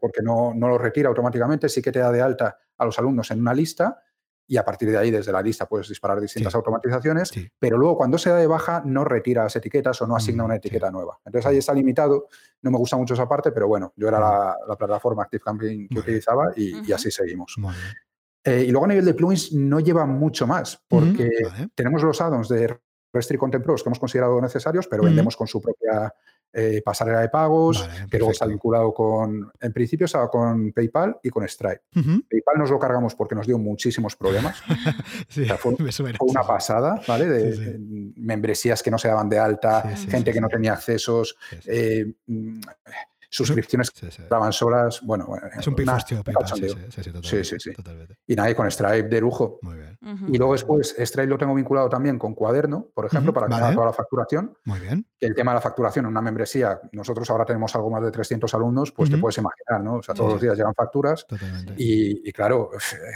Porque 0.00 0.22
no, 0.22 0.52
no 0.54 0.68
lo 0.68 0.78
retira 0.78 1.08
automáticamente, 1.08 1.68
sí 1.68 1.82
que 1.82 1.92
te 1.92 1.98
da 1.98 2.10
de 2.10 2.22
alta 2.22 2.58
a 2.78 2.84
los 2.84 2.98
alumnos 2.98 3.30
en 3.30 3.40
una 3.40 3.52
lista 3.54 4.02
y 4.46 4.56
a 4.56 4.64
partir 4.64 4.90
de 4.90 4.98
ahí, 4.98 5.10
desde 5.12 5.30
la 5.30 5.42
lista, 5.42 5.66
puedes 5.68 5.88
disparar 5.88 6.20
distintas 6.20 6.52
Sí. 6.52 6.56
automatizaciones, 6.56 7.28
Sí. 7.28 7.48
pero 7.58 7.78
luego 7.78 7.96
cuando 7.98 8.18
se 8.18 8.30
da 8.30 8.36
de 8.36 8.48
baja 8.48 8.82
no 8.84 9.04
retira 9.04 9.44
las 9.44 9.54
etiquetas 9.54 10.00
o 10.02 10.06
no 10.08 10.16
asigna 10.16 10.42
Mm, 10.42 10.46
una 10.46 10.54
sí. 10.54 10.58
etiqueta 10.58 10.90
nueva. 10.90 11.18
Entonces 11.24 11.46
ahí 11.48 11.58
está 11.58 11.72
limitado, 11.72 12.26
no 12.62 12.70
me 12.72 12.78
gusta 12.78 12.96
mucho 12.96 13.14
esa 13.14 13.28
parte, 13.28 13.52
pero 13.52 13.68
bueno, 13.68 13.92
yo 13.96 14.08
era 14.08 14.18
Mm. 14.18 14.22
la, 14.22 14.56
la 14.68 14.76
plataforma 14.76 15.22
ActiveCampaign 15.22 15.70
que 15.88 15.94
Muy 15.94 16.02
bien. 16.02 16.02
utilizaba 16.02 16.52
y, 16.56 16.92
así 16.92 17.10
seguimos. 17.12 17.54
Muy 17.58 17.72
bien. 17.74 17.94
Eh, 18.42 18.64
y 18.66 18.70
luego 18.72 18.86
a 18.86 18.88
nivel 18.88 19.04
de 19.04 19.14
plugins 19.14 19.52
no 19.52 19.78
lleva 19.80 20.04
mucho 20.06 20.46
más, 20.46 20.82
porque 20.88 21.30
tenemos 21.74 22.02
los 22.02 22.20
add-ons 22.20 22.48
de 22.48 22.76
Restri 23.12 23.36
Content 23.36 23.62
Pros 23.62 23.82
que 23.82 23.88
hemos 23.90 23.98
considerado 24.00 24.40
necesarios, 24.40 24.88
pero 24.88 25.02
vendemos 25.04 25.36
con 25.36 25.46
su 25.46 25.60
propia 25.60 26.12
eh, 26.52 26.82
pasarela 26.84 27.20
de 27.20 27.28
pagos, 27.28 27.80
Vale, 27.86 28.06
que 28.10 28.18
luego 28.18 28.32
está 28.32 28.46
vinculado 28.46 28.92
con, 28.92 29.50
en 29.60 29.72
principio 29.72 30.06
estaba 30.06 30.28
con 30.28 30.72
PayPal 30.72 31.18
y 31.22 31.30
con 31.30 31.46
Stripe. 31.48 31.82
PayPal 31.92 32.58
nos 32.58 32.70
lo 32.70 32.78
cargamos 32.78 33.14
porque 33.14 33.34
nos 33.34 33.46
dio 33.46 33.58
muchísimos 33.58 34.16
problemas. 34.16 34.60
Sí, 35.28 35.44
sea, 35.46 35.56
fue- 35.56 35.76
me 35.78 35.92
suena, 35.92 36.18
Fue 36.18 36.28
una 36.28 36.42
sí, 36.42 36.48
pasada, 36.48 37.00
¿vale? 37.06 37.26
De, 37.26 37.52
Sí, 37.52 37.58
sí. 37.58 37.64
de 37.64 37.78
membresías 38.16 38.82
que 38.82 38.90
no 38.90 38.98
se 38.98 39.08
daban 39.08 39.28
de 39.28 39.38
alta, 39.38 39.82
gente 40.08 40.32
que 40.32 40.40
no 40.40 40.48
tenía 40.48 40.72
accesos, 40.72 41.36
eh, 41.66 42.12
suscripciones 43.30 43.90
Sí, 43.94 44.08
solas. 44.52 45.00
Bueno, 45.02 45.26
bueno, 45.26 45.46
Es 45.58 45.66
un 45.66 45.74
PayPal, 45.74 46.02
sí, 46.06 46.16
sí, 46.16 46.18
sí, 46.18 46.74
sí, 46.90 47.02
Sí, 47.02 47.02
totalmente, 47.12 47.44
sí, 47.44 47.56
sí. 47.60 47.72
totalmente. 47.72 48.16
Y 48.26 48.34
nada, 48.34 48.50
y 48.50 48.54
con 48.54 48.70
Stripe 48.70 49.04
de 49.08 49.20
lujo. 49.20 49.58
Muy 49.62 49.76
bien. 49.76 49.98
Y 50.28 50.36
luego 50.38 50.52
después 50.54 50.94
Stripe 50.98 51.26
lo 51.28 51.38
tengo 51.38 51.54
vinculado 51.54 51.88
también 51.88 52.18
con 52.18 52.34
Cuaderno, 52.34 52.88
por 52.94 53.06
ejemplo, 53.06 53.32
para 53.32 53.46
que 53.46 53.52
vale. 53.52 53.64
haga 53.66 53.74
toda 53.74 53.86
la 53.86 53.92
facturación. 53.92 54.56
muy 54.64 54.80
bien. 54.80 55.06
Que 55.18 55.26
el 55.26 55.34
tema 55.34 55.52
de 55.52 55.56
la 55.56 55.60
facturación 55.60 56.06
en 56.06 56.10
una 56.10 56.20
membresía, 56.22 56.80
nosotros 56.92 57.28
ahora 57.30 57.44
tenemos 57.44 57.74
algo 57.74 57.90
más 57.90 58.02
de 58.02 58.10
300 58.10 58.52
alumnos, 58.54 58.92
pues 58.92 59.10
te 59.10 59.18
puedes 59.18 59.38
imaginar, 59.38 59.82
¿no? 59.82 59.94
O 59.96 60.02
sea, 60.02 60.14
todos 60.14 60.30
Sí, 60.30 60.32
los 60.34 60.42
días 60.42 60.56
llegan 60.56 60.74
facturas 60.74 61.26
Totalmente. 61.26 61.74
y, 61.78 62.28
y 62.28 62.32
claro, 62.32 62.70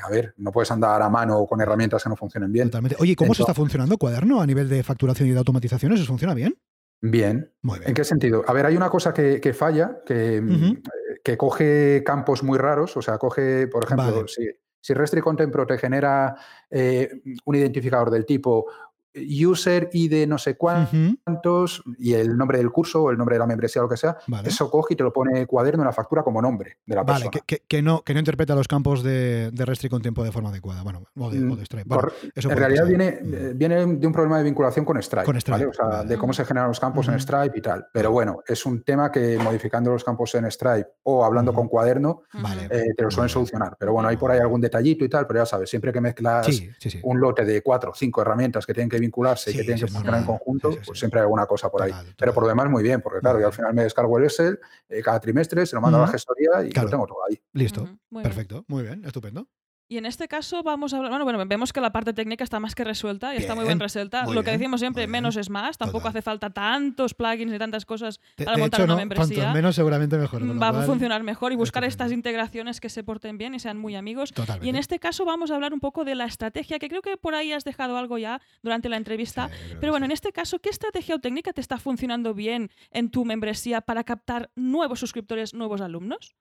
a 0.05 0.11
ver, 0.11 0.35
no 0.39 0.53
puedes 0.53 0.71
andar 0.71 1.01
a 1.03 1.09
mano 1.09 1.39
o 1.39 1.47
con 1.47 1.61
herramientas 1.61 2.03
que 2.03 2.09
no 2.09 2.17
funcionen 2.17 2.53
bien. 2.53 2.69
Totalmente. 2.69 2.97
Oye, 3.01 3.13
¿y 3.13 3.17
¿cómo 3.17 3.35
se 3.35 3.43
está 3.43 3.55
funcionando 3.55 3.97
Cuaderno 3.99 4.41
a 4.41 4.47
nivel 4.47 4.69
de 4.69 4.83
facturación 4.83 5.29
y 5.29 5.33
de 5.33 5.39
automatizaciones? 5.39 6.01
¿Os 6.01 6.07
funciona 6.07 6.35
bien? 6.35 6.55
Bien. 7.01 7.53
Muy 7.63 7.79
bien. 7.79 7.91
¿En 7.91 7.95
qué 7.95 8.05
sentido? 8.05 8.45
A 8.47 8.53
ver, 8.53 8.67
hay 8.67 8.77
una 8.77 8.89
cosa 8.89 9.13
que, 9.13 9.41
que 9.41 9.53
falla, 9.53 10.01
que, 10.07 10.41
mm, 10.41 10.83
que 11.23 11.37
coge 11.37 12.03
campos 12.05 12.43
muy 12.43 12.59
raros, 12.59 12.97
o 12.97 13.03
sea, 13.03 13.19
coge, 13.19 13.67
por 13.69 13.85
ejemplo, 13.85 14.13
Vale. 14.13 14.29
si, 14.29 14.49
si 14.81 14.93
Restri 14.93 15.23
Content 15.23 15.51
Pro 15.51 15.67
te 15.67 15.79
genera 15.79 16.37
eh, 16.71 17.11
un 17.47 17.55
identificador 17.57 18.11
del 18.11 18.27
tipo 18.27 18.67
user 19.15 19.91
y 19.93 20.09
de 20.09 20.27
no 20.27 20.39
sé 20.39 20.57
cuántos 20.57 21.83
y 21.99 22.15
el 22.15 22.37
nombre 22.37 22.59
del 22.59 22.71
curso 22.71 23.03
o 23.05 23.11
el 23.11 23.17
nombre 23.19 23.35
de 23.37 23.41
la 23.41 23.47
membresía 23.47 23.81
o 23.83 23.85
lo 23.85 23.89
que 23.89 23.97
sea, 23.97 24.17
Vale. 24.27 24.49
eso 24.49 24.71
coge 24.71 24.95
y 24.95 24.97
te 24.97 25.03
lo 25.05 25.13
pone 25.13 25.47
cuaderno 25.47 25.83
en 25.83 25.87
la 25.87 25.93
factura 25.93 26.23
como 26.23 26.41
nombre 26.43 26.79
de 26.87 26.95
la 26.95 27.03
Vale, 27.03 27.25
persona. 27.27 27.31
que, 27.31 27.41
que- 27.59 27.63
que 27.67 27.83
no, 27.83 28.03
que 28.03 28.13
no 28.15 28.19
interpreta 28.21 28.55
los 28.55 28.69
campos 28.69 29.03
de, 29.03 29.51
de 29.53 29.65
Restri 29.65 29.89
con 29.89 30.03
tiempo 30.03 30.23
de 30.25 30.33
forma 30.33 30.51
adecuada. 30.51 30.83
Bueno, 30.83 31.05
o 31.19 31.31
de, 31.31 31.45
o 31.45 31.57
de 31.57 31.65
Stripe. 31.65 31.89
Eso 32.35 32.51
en 32.51 32.57
realidad 32.59 32.87
viene, 32.87 33.19
Mm. 33.23 33.35
eh, 33.35 33.53
viene 33.55 33.77
de 33.87 34.07
un 34.07 34.13
problema 34.13 34.39
de 34.39 34.45
vinculación 34.45 34.85
con 34.85 35.01
Stripe, 35.03 35.25
Con 35.25 35.41
Stripe, 35.41 35.59
¿vale? 35.59 35.67
O 35.67 35.73
sea, 35.73 35.85
vale. 35.87 36.09
de 36.09 36.19
cómo 36.19 36.33
se 36.33 36.45
generan 36.45 36.69
los 36.69 36.81
campos 36.81 37.09
en 37.09 37.19
Stripe 37.21 37.59
y 37.59 37.61
tal. 37.63 37.87
Pero 37.93 38.11
bueno, 38.11 38.43
es 38.47 38.65
un 38.67 38.83
tema 38.83 39.11
que 39.11 39.39
modificando 39.43 39.91
los 39.91 40.05
campos 40.05 40.35
en 40.35 40.51
Stripe 40.51 40.87
o 41.05 41.25
hablando 41.25 41.53
con 41.53 41.69
cuaderno, 41.69 42.23
Vale. 42.33 42.65
eh, 42.71 42.95
te 42.97 43.03
lo 43.03 43.11
suelen 43.11 43.25
Vale. 43.27 43.33
solucionar. 43.33 43.77
Pero 43.79 43.93
bueno, 43.93 44.09
hay 44.09 44.17
por 44.17 44.31
ahí 44.31 44.41
algún 44.41 44.61
detallito 44.61 45.05
y 45.05 45.09
tal, 45.09 45.27
pero 45.27 45.41
ya 45.41 45.47
sabes, 45.47 45.71
siempre 45.71 45.93
que 45.93 46.01
mezclas 46.01 46.47
Sí, 46.47 46.71
sí, 46.79 46.91
sí. 46.91 47.01
un 47.03 47.21
lote 47.21 47.45
de 47.45 47.63
cuatro 47.63 47.91
o 47.91 47.95
cinco 47.95 48.21
herramientas 48.23 48.67
que 48.67 48.73
tienen 48.75 48.89
que 48.89 48.99
vincularse 49.05 49.51
y 49.51 49.55
que 49.55 49.61
tienen 49.63 49.79
sí, 49.79 49.85
que 49.87 49.91
funcionar 49.93 50.21
en 50.21 50.27
conjunto, 50.27 50.71
Sí, 50.73 50.79
sí, 50.79 50.83
pues 50.87 50.99
sí. 50.99 51.01
siempre 51.01 51.21
hay 51.21 51.25
alguna 51.25 51.47
cosa 51.47 51.71
por 51.71 51.83
ahí. 51.83 51.91
Total, 51.93 52.15
Pero 52.19 52.35
por 52.35 52.43
lo 52.45 52.49
demás, 52.49 52.69
muy 52.69 52.83
bien, 52.83 53.01
porque 53.01 53.21
claro, 53.21 53.39
yo 53.41 53.47
al 53.47 53.53
final 53.53 53.73
me 53.75 53.83
descargo 53.85 54.19
el 54.19 54.25
Excel 54.25 54.59
eh, 54.89 55.03
cada 55.03 55.21
trimestre, 55.21 55.65
se 55.67 55.75
lo 55.77 55.81
mando 55.83 55.99
a 55.99 56.03
la 56.03 56.09
gestoría 56.09 56.65
y 56.65 56.71
Claro. 56.71 56.87
lo 56.87 56.91
tengo 56.91 57.07
todo 57.07 57.19
ahí. 57.29 57.41
Listo. 57.53 57.83
Muy 58.11 58.23
bien. 58.23 58.23
Perfecto. 58.23 58.65
Muy 58.69 58.83
bien. 58.83 59.05
Estupendo. 59.05 59.49
Y 59.87 59.99
en 59.99 60.07
este 60.07 60.29
caso 60.29 60.63
vamos 60.63 60.95
a 60.95 60.97
hablar, 60.97 61.11
bueno, 61.11 61.25
bueno, 61.25 61.45
vemos 61.47 61.71
que 61.73 61.81
la 61.81 61.93
parte 61.93 62.15
técnica 62.15 62.43
está 62.43 62.59
más 62.59 62.75
que 62.75 62.85
resuelta 62.85 63.35
y 63.35 63.37
está 63.37 63.55
muy 63.55 63.67
Bien, 63.67 63.79
resuelta. 63.79 64.25
muy 64.25 64.35
Lo 64.35 64.43
que 64.43 64.51
bien, 64.51 64.61
decimos 64.61 64.81
siempre, 64.81 65.07
menos 65.07 65.37
es 65.37 65.51
más, 65.51 65.77
tampoco 65.77 65.99
Total. 66.05 66.11
hace 66.11 66.23
falta 66.23 66.49
tantos 66.51 67.13
plugins 67.13 67.53
ni 67.53 67.59
tantas 67.59 67.85
cosas 67.85 68.19
De, 68.39 68.47
para 68.47 68.57
de 68.57 68.63
montar 68.63 68.81
hecho, 68.81 68.85
una 68.87 68.95
no, 68.95 68.99
membresía. 68.99 69.37
cuantos 69.37 69.55
menos 69.55 69.75
seguramente 69.77 70.17
mejor. 70.17 70.63
va 70.63 70.69
a 70.71 70.83
funcionar 70.85 71.23
mejor 71.23 71.53
y 71.53 71.57
buscar 71.57 71.85
estas 71.85 72.13
integraciones 72.13 72.81
que 72.81 72.89
se 72.89 73.05
porten 73.05 73.37
bien 73.37 73.55
y 73.55 73.61
sean 73.61 73.77
muy 73.79 73.95
amigos. 73.95 74.33
Totalmente. 74.33 74.67
Y 74.67 74.71
en 74.71 74.77
este 74.77 74.99
caso 74.99 75.27
vamos 75.27 75.51
a 75.51 75.55
hablar 75.55 75.75
un 75.75 75.81
poco 75.81 76.05
de 76.05 76.15
la 76.15 76.25
estrategia, 76.25 76.79
que 76.79 76.89
creo 76.89 77.03
que 77.03 77.19
por 77.19 77.35
ahí 77.35 77.53
has 77.53 77.65
dejado 77.65 77.99
algo 77.99 78.17
ya 78.17 78.41
durante 78.63 78.89
la 78.89 78.97
entrevista. 78.97 79.49
Sí, 79.49 79.75
Pero 79.81 79.93
bueno, 79.93 80.05
sí. 80.07 80.09
en 80.09 80.13
este 80.13 80.33
caso, 80.33 80.61
¿qué 80.61 80.71
estrategia 80.71 81.15
o 81.15 81.19
técnica 81.19 81.53
te 81.53 81.61
está 81.61 81.77
funcionando 81.79 82.33
bien 82.33 82.71
en 82.91 83.11
tu 83.11 83.27
membresía 83.27 83.83
para 83.83 84.03
captar 84.03 84.51
nuevos 84.57 84.99
suscriptores, 84.99 85.53
nuevos 85.53 85.83
alumnos? 85.83 86.35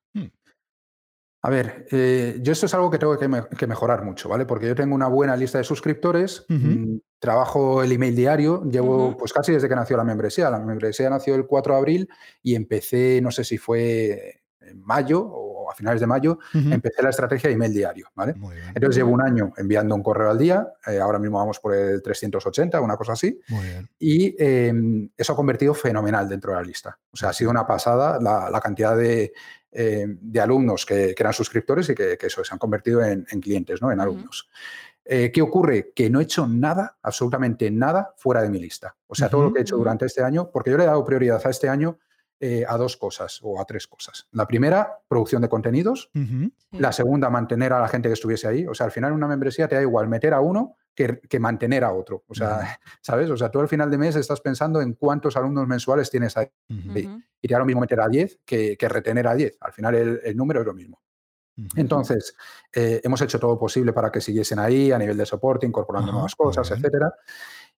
A 1.45 1.49
ver, 1.49 1.85
eh, 1.91 2.39
yo 2.41 2.53
esto 2.53 2.67
es 2.67 2.73
algo 2.73 2.89
que 2.89 2.97
tengo 2.97 3.17
que, 3.17 3.67
mejorar 3.67 4.05
mucho, 4.05 4.29
¿vale? 4.29 4.45
Porque 4.45 4.65
yo 4.65 4.75
tengo 4.75 4.95
una 4.95 5.07
buena 5.07 5.35
lista 5.35 5.57
de 5.57 5.65
suscriptores, 5.65 6.45
mm, 6.47 6.95
trabajo 7.19 7.83
el 7.83 7.91
email 7.91 8.15
diario, 8.15 8.63
llevo 8.63 9.17
pues 9.17 9.33
casi 9.33 9.51
desde 9.51 9.67
que 9.67 9.75
nació 9.75 9.97
la 9.97 10.05
membresía. 10.05 10.49
La 10.49 10.59
membresía 10.59 11.09
nació 11.09 11.35
el 11.35 11.45
4 11.45 11.73
de 11.73 11.79
abril 11.79 12.09
y 12.41 12.55
empecé, 12.55 13.19
no 13.21 13.29
sé 13.29 13.43
si 13.43 13.57
fue 13.57 14.41
en 14.61 14.81
mayo 14.83 15.19
o 15.21 15.69
a 15.69 15.75
finales 15.75 15.99
de 15.99 16.07
mayo, 16.07 16.39
empecé 16.53 17.03
la 17.03 17.09
estrategia 17.09 17.49
de 17.49 17.55
email 17.55 17.73
diario, 17.73 18.07
¿vale? 18.15 18.35
Entonces 18.73 18.95
llevo 18.95 19.11
un 19.11 19.21
año 19.21 19.51
enviando 19.57 19.95
un 19.95 20.03
correo 20.03 20.29
al 20.29 20.37
día, 20.37 20.65
eh, 20.87 20.99
ahora 20.99 21.19
mismo 21.19 21.39
vamos 21.39 21.59
por 21.59 21.75
el 21.75 22.01
380, 22.01 22.79
una 22.79 22.95
cosa 22.95 23.13
así, 23.13 23.37
y 23.99 24.33
em, 24.41 25.09
eso 25.17 25.33
ha 25.33 25.35
convertido 25.35 25.73
fenomenal 25.73 26.29
dentro 26.29 26.51
de 26.51 26.57
la 26.57 26.63
lista. 26.63 26.97
O 27.11 27.17
sea, 27.17 27.29
ha 27.29 27.33
sido 27.33 27.51
una 27.51 27.67
pasada 27.67 28.17
la 28.21 28.61
cantidad 28.61 28.95
de 28.95 29.33
eh, 29.73 30.05
de 30.07 30.39
alumnos 30.39 30.85
que, 30.85 31.15
eran 31.17 31.33
suscriptores 31.33 31.89
y 31.89 31.95
que, 31.95 32.17
eso, 32.21 32.43
se 32.43 32.53
han 32.53 32.59
convertido 32.59 33.03
en, 33.03 33.25
clientes, 33.41 33.81
¿no? 33.81 33.91
en 33.91 33.99
alumnos. 33.99 34.49
Eh, 35.05 35.31
¿Qué 35.33 35.41
ocurre? 35.41 35.91
Que 35.93 36.09
no 36.09 36.19
he 36.19 36.23
hecho 36.23 36.47
nada, 36.47 36.97
absolutamente 37.01 37.69
nada, 37.71 38.13
fuera 38.17 38.41
de 38.41 38.49
mi 38.49 38.59
lista. 38.59 38.95
O 39.07 39.15
sea, 39.15 39.29
todo 39.29 39.43
lo 39.43 39.53
que 39.53 39.59
he 39.59 39.61
hecho 39.63 39.75
durante 39.75 40.05
este 40.05 40.23
año, 40.23 40.49
porque 40.51 40.71
yo 40.71 40.77
le 40.77 40.83
he 40.83 40.87
dado 40.87 41.03
prioridad 41.03 41.41
a 41.43 41.49
este 41.49 41.67
año 41.67 41.97
eh, 42.39 42.65
a 42.67 42.77
dos 42.77 42.97
cosas 42.97 43.39
o 43.41 43.59
a 43.59 43.65
tres 43.65 43.87
cosas. 43.87 44.27
La 44.31 44.45
primera, 44.45 44.99
producción 45.07 45.41
de 45.41 45.49
contenidos. 45.49 46.09
La 46.71 46.91
segunda, 46.91 47.29
mantener 47.29 47.73
a 47.73 47.79
la 47.79 47.87
gente 47.87 48.09
que 48.09 48.13
estuviese 48.13 48.47
ahí. 48.47 48.65
O 48.67 48.73
sea, 48.73 48.85
al 48.85 48.91
final 48.91 49.13
una 49.13 49.27
membresía 49.27 49.67
te 49.67 49.75
da 49.75 49.81
igual 49.81 50.07
meter 50.07 50.33
a 50.33 50.41
uno 50.41 50.77
que, 50.95 51.39
mantener 51.39 51.83
a 51.83 51.93
otro. 51.93 52.23
O 52.27 52.35
sea, 52.35 52.79
¿sabes? 53.01 53.29
O 53.29 53.37
sea, 53.37 53.49
tú 53.49 53.59
al 53.59 53.67
final 53.67 53.89
de 53.89 53.97
mes 53.97 54.15
estás 54.15 54.41
pensando 54.41 54.81
en 54.81 54.93
cuántos 54.93 55.35
alumnos 55.37 55.67
mensuales 55.67 56.09
tienes 56.09 56.37
ahí. 56.37 56.47
Y 56.69 57.47
te 57.47 57.53
da 57.53 57.59
lo 57.59 57.65
mismo 57.65 57.81
meter 57.81 57.99
a 57.99 58.07
10 58.07 58.39
que, 58.45 58.77
retener 58.79 59.27
a 59.27 59.35
10. 59.35 59.57
Al 59.61 59.73
final 59.73 59.95
el, 59.95 60.37
número 60.37 60.61
es 60.61 60.65
lo 60.65 60.73
mismo. 60.73 61.01
Entonces, 61.75 62.35
eh, 62.73 62.99
hemos 63.03 63.21
hecho 63.21 63.39
todo 63.39 63.59
posible 63.59 63.93
para 63.93 64.11
que 64.11 64.21
siguiesen 64.21 64.57
ahí 64.57 64.91
a 64.91 64.97
nivel 64.97 65.17
de 65.17 65.25
soporte, 65.25 65.67
incorporando 65.67 66.11
nuevas 66.11 66.35
cosas, 66.35 66.69
etcétera. 66.71 67.13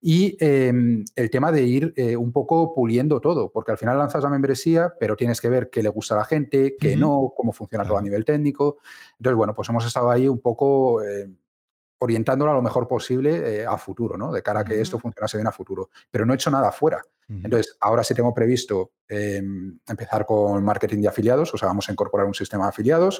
Y 0.01 0.37
em, 0.39 1.03
el 1.15 1.29
tema 1.29 1.51
de 1.51 1.63
ir 1.63 1.93
eh, 1.95 2.15
un 2.15 2.31
poco 2.31 2.73
puliendo 2.75 3.19
todo, 3.19 3.51
porque 3.51 3.71
al 3.71 3.77
final 3.77 3.97
lanzas 3.97 4.23
la 4.23 4.29
membresía, 4.29 4.93
pero 4.99 5.15
tienes 5.15 5.41
que 5.41 5.49
ver 5.49 5.69
qué 5.69 5.81
le 5.81 5.89
gusta 5.89 6.15
a 6.15 6.19
la 6.19 6.25
gente, 6.25 6.75
qué 6.79 6.95
no, 6.95 7.33
cómo 7.35 7.51
funciona 7.51 7.85
todo 7.85 7.97
a 7.97 8.01
nivel 8.01 8.23
técnico. 8.23 8.77
Entonces, 9.17 9.35
bueno, 9.35 9.55
pues 9.55 9.67
hemos 9.69 9.85
estado 9.85 10.11
ahí 10.11 10.27
un 10.27 10.39
poco 10.39 11.01
eh, 11.01 11.27
orientándolo 11.99 12.51
a 12.51 12.55
lo 12.55 12.61
mejor 12.61 12.87
posible 12.87 13.61
eh, 13.61 13.65
a 13.65 13.77
futuro, 13.77 14.17
¿no? 14.17 14.31
De 14.31 14.41
cara 14.41 14.61
a 14.61 14.65
que 14.65 14.79
esto 14.79 14.99
funcionase 14.99 15.37
bien 15.37 15.47
a 15.47 15.51
futuro. 15.51 15.89
Pero 16.11 16.25
no 16.25 16.33
he 16.33 16.35
hecho 16.35 16.51
nada 16.51 16.71
fuera. 16.71 17.01
Entonces, 17.27 17.75
ahora 17.79 18.03
sí 18.03 18.13
tengo 18.13 18.33
previsto 18.35 18.91
em, 19.07 19.79
empezar 19.87 20.27
con 20.27 20.63
marketing 20.63 21.01
de 21.01 21.07
afiliados, 21.07 21.51
o 21.55 21.57
sea, 21.57 21.67
vamos 21.67 21.89
a 21.89 21.91
incorporar 21.91 22.27
un 22.27 22.35
sistema 22.35 22.65
de 22.65 22.69
afiliados, 22.69 23.19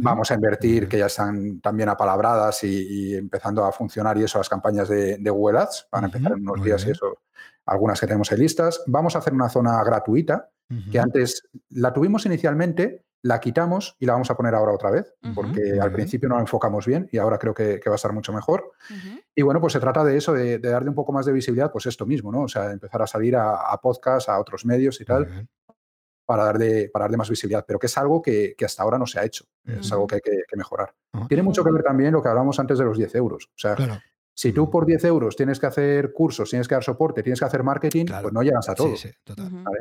vamos 0.00 0.30
a 0.32 0.34
invertir, 0.34 0.88
que 0.88 0.98
ya 0.98 1.06
están 1.06 1.60
también 1.60 1.88
apalabradas 1.88 2.64
y, 2.64 3.14
empezando 3.14 3.64
a 3.64 3.70
funcionar 3.70 4.18
y 4.18 4.24
eso, 4.24 4.38
las 4.38 4.48
campañas 4.48 4.88
de, 4.88 5.30
Google 5.30 5.60
Ads, 5.60 5.86
van 5.92 6.04
a 6.04 6.06
empezar 6.08 6.32
en 6.32 6.48
unos 6.48 6.64
días 6.64 6.84
y 6.86 6.90
eso, 6.90 7.20
algunas 7.66 8.00
que 8.00 8.06
tenemos 8.06 8.32
ahí 8.32 8.38
listas. 8.38 8.82
Vamos 8.88 9.14
a 9.14 9.20
hacer 9.20 9.32
una 9.32 9.48
zona 9.48 9.84
gratuita, 9.84 10.50
que 10.90 10.98
antes 10.98 11.48
la 11.70 11.92
tuvimos 11.92 12.26
inicialmente, 12.26 13.04
la 13.22 13.40
quitamos 13.40 13.96
y 13.98 14.06
la 14.06 14.12
vamos 14.12 14.30
a 14.30 14.36
poner 14.36 14.54
ahora 14.54 14.72
otra 14.72 14.90
vez, 14.90 15.14
porque 15.34 15.78
al 15.80 15.92
principio 15.92 16.28
no 16.28 16.36
la 16.36 16.42
enfocamos 16.42 16.86
bien 16.86 17.08
y 17.10 17.18
ahora 17.18 17.38
creo 17.38 17.54
que, 17.54 17.80
va 17.86 17.92
a 17.92 17.96
estar 17.96 18.12
mucho 18.12 18.32
mejor. 18.32 18.72
Y 19.34 19.42
bueno, 19.42 19.60
pues 19.60 19.72
se 19.72 19.80
trata 19.80 20.04
de 20.04 20.16
eso, 20.16 20.32
de, 20.32 20.58
darle 20.58 20.88
un 20.88 20.94
poco 20.94 21.12
más 21.12 21.26
de 21.26 21.32
visibilidad, 21.32 21.72
pues 21.72 21.86
esto 21.86 22.06
mismo, 22.06 22.30
¿no? 22.30 22.42
O 22.42 22.48
sea, 22.48 22.70
empezar 22.70 23.02
a 23.02 23.06
salir 23.06 23.36
a, 23.36 23.72
a 23.72 23.80
podcasts, 23.80 24.28
a 24.28 24.38
otros 24.38 24.64
medios 24.64 25.00
y 25.00 25.04
tal. 25.04 25.48
Para 26.24 26.44
darle, 26.44 26.90
para 26.92 27.04
darle 27.04 27.16
más 27.16 27.30
visibilidad, 27.30 27.64
pero 27.66 27.78
que 27.78 27.86
es 27.86 27.96
algo 27.96 28.20
que, 28.20 28.54
hasta 28.62 28.82
ahora 28.82 28.98
no 28.98 29.06
se 29.06 29.18
ha 29.18 29.24
hecho, 29.24 29.46
es 29.64 29.90
algo 29.92 30.06
que 30.06 30.16
hay 30.16 30.20
que, 30.20 30.56
mejorar. 30.56 30.94
Tiene 31.26 31.42
mucho 31.42 31.64
que 31.64 31.72
ver 31.72 31.82
también 31.82 32.12
lo 32.12 32.22
que 32.22 32.28
hablamos 32.28 32.60
antes 32.60 32.78
de 32.78 32.84
los 32.84 32.98
10 32.98 33.14
euros. 33.14 33.46
O 33.46 33.58
sea, 33.58 33.76
si 34.38 34.52
tú 34.52 34.70
por 34.70 34.86
10 34.86 35.02
euros 35.06 35.34
tienes 35.34 35.58
que 35.58 35.66
hacer 35.66 36.12
cursos, 36.12 36.48
tienes 36.48 36.68
que 36.68 36.76
dar 36.76 36.84
soporte, 36.84 37.24
tienes 37.24 37.40
que 37.40 37.44
hacer 37.44 37.64
marketing, 37.64 38.06
pues 38.22 38.32
no 38.32 38.44
llegas 38.44 38.68
a 38.68 38.74
todo. 38.76 38.94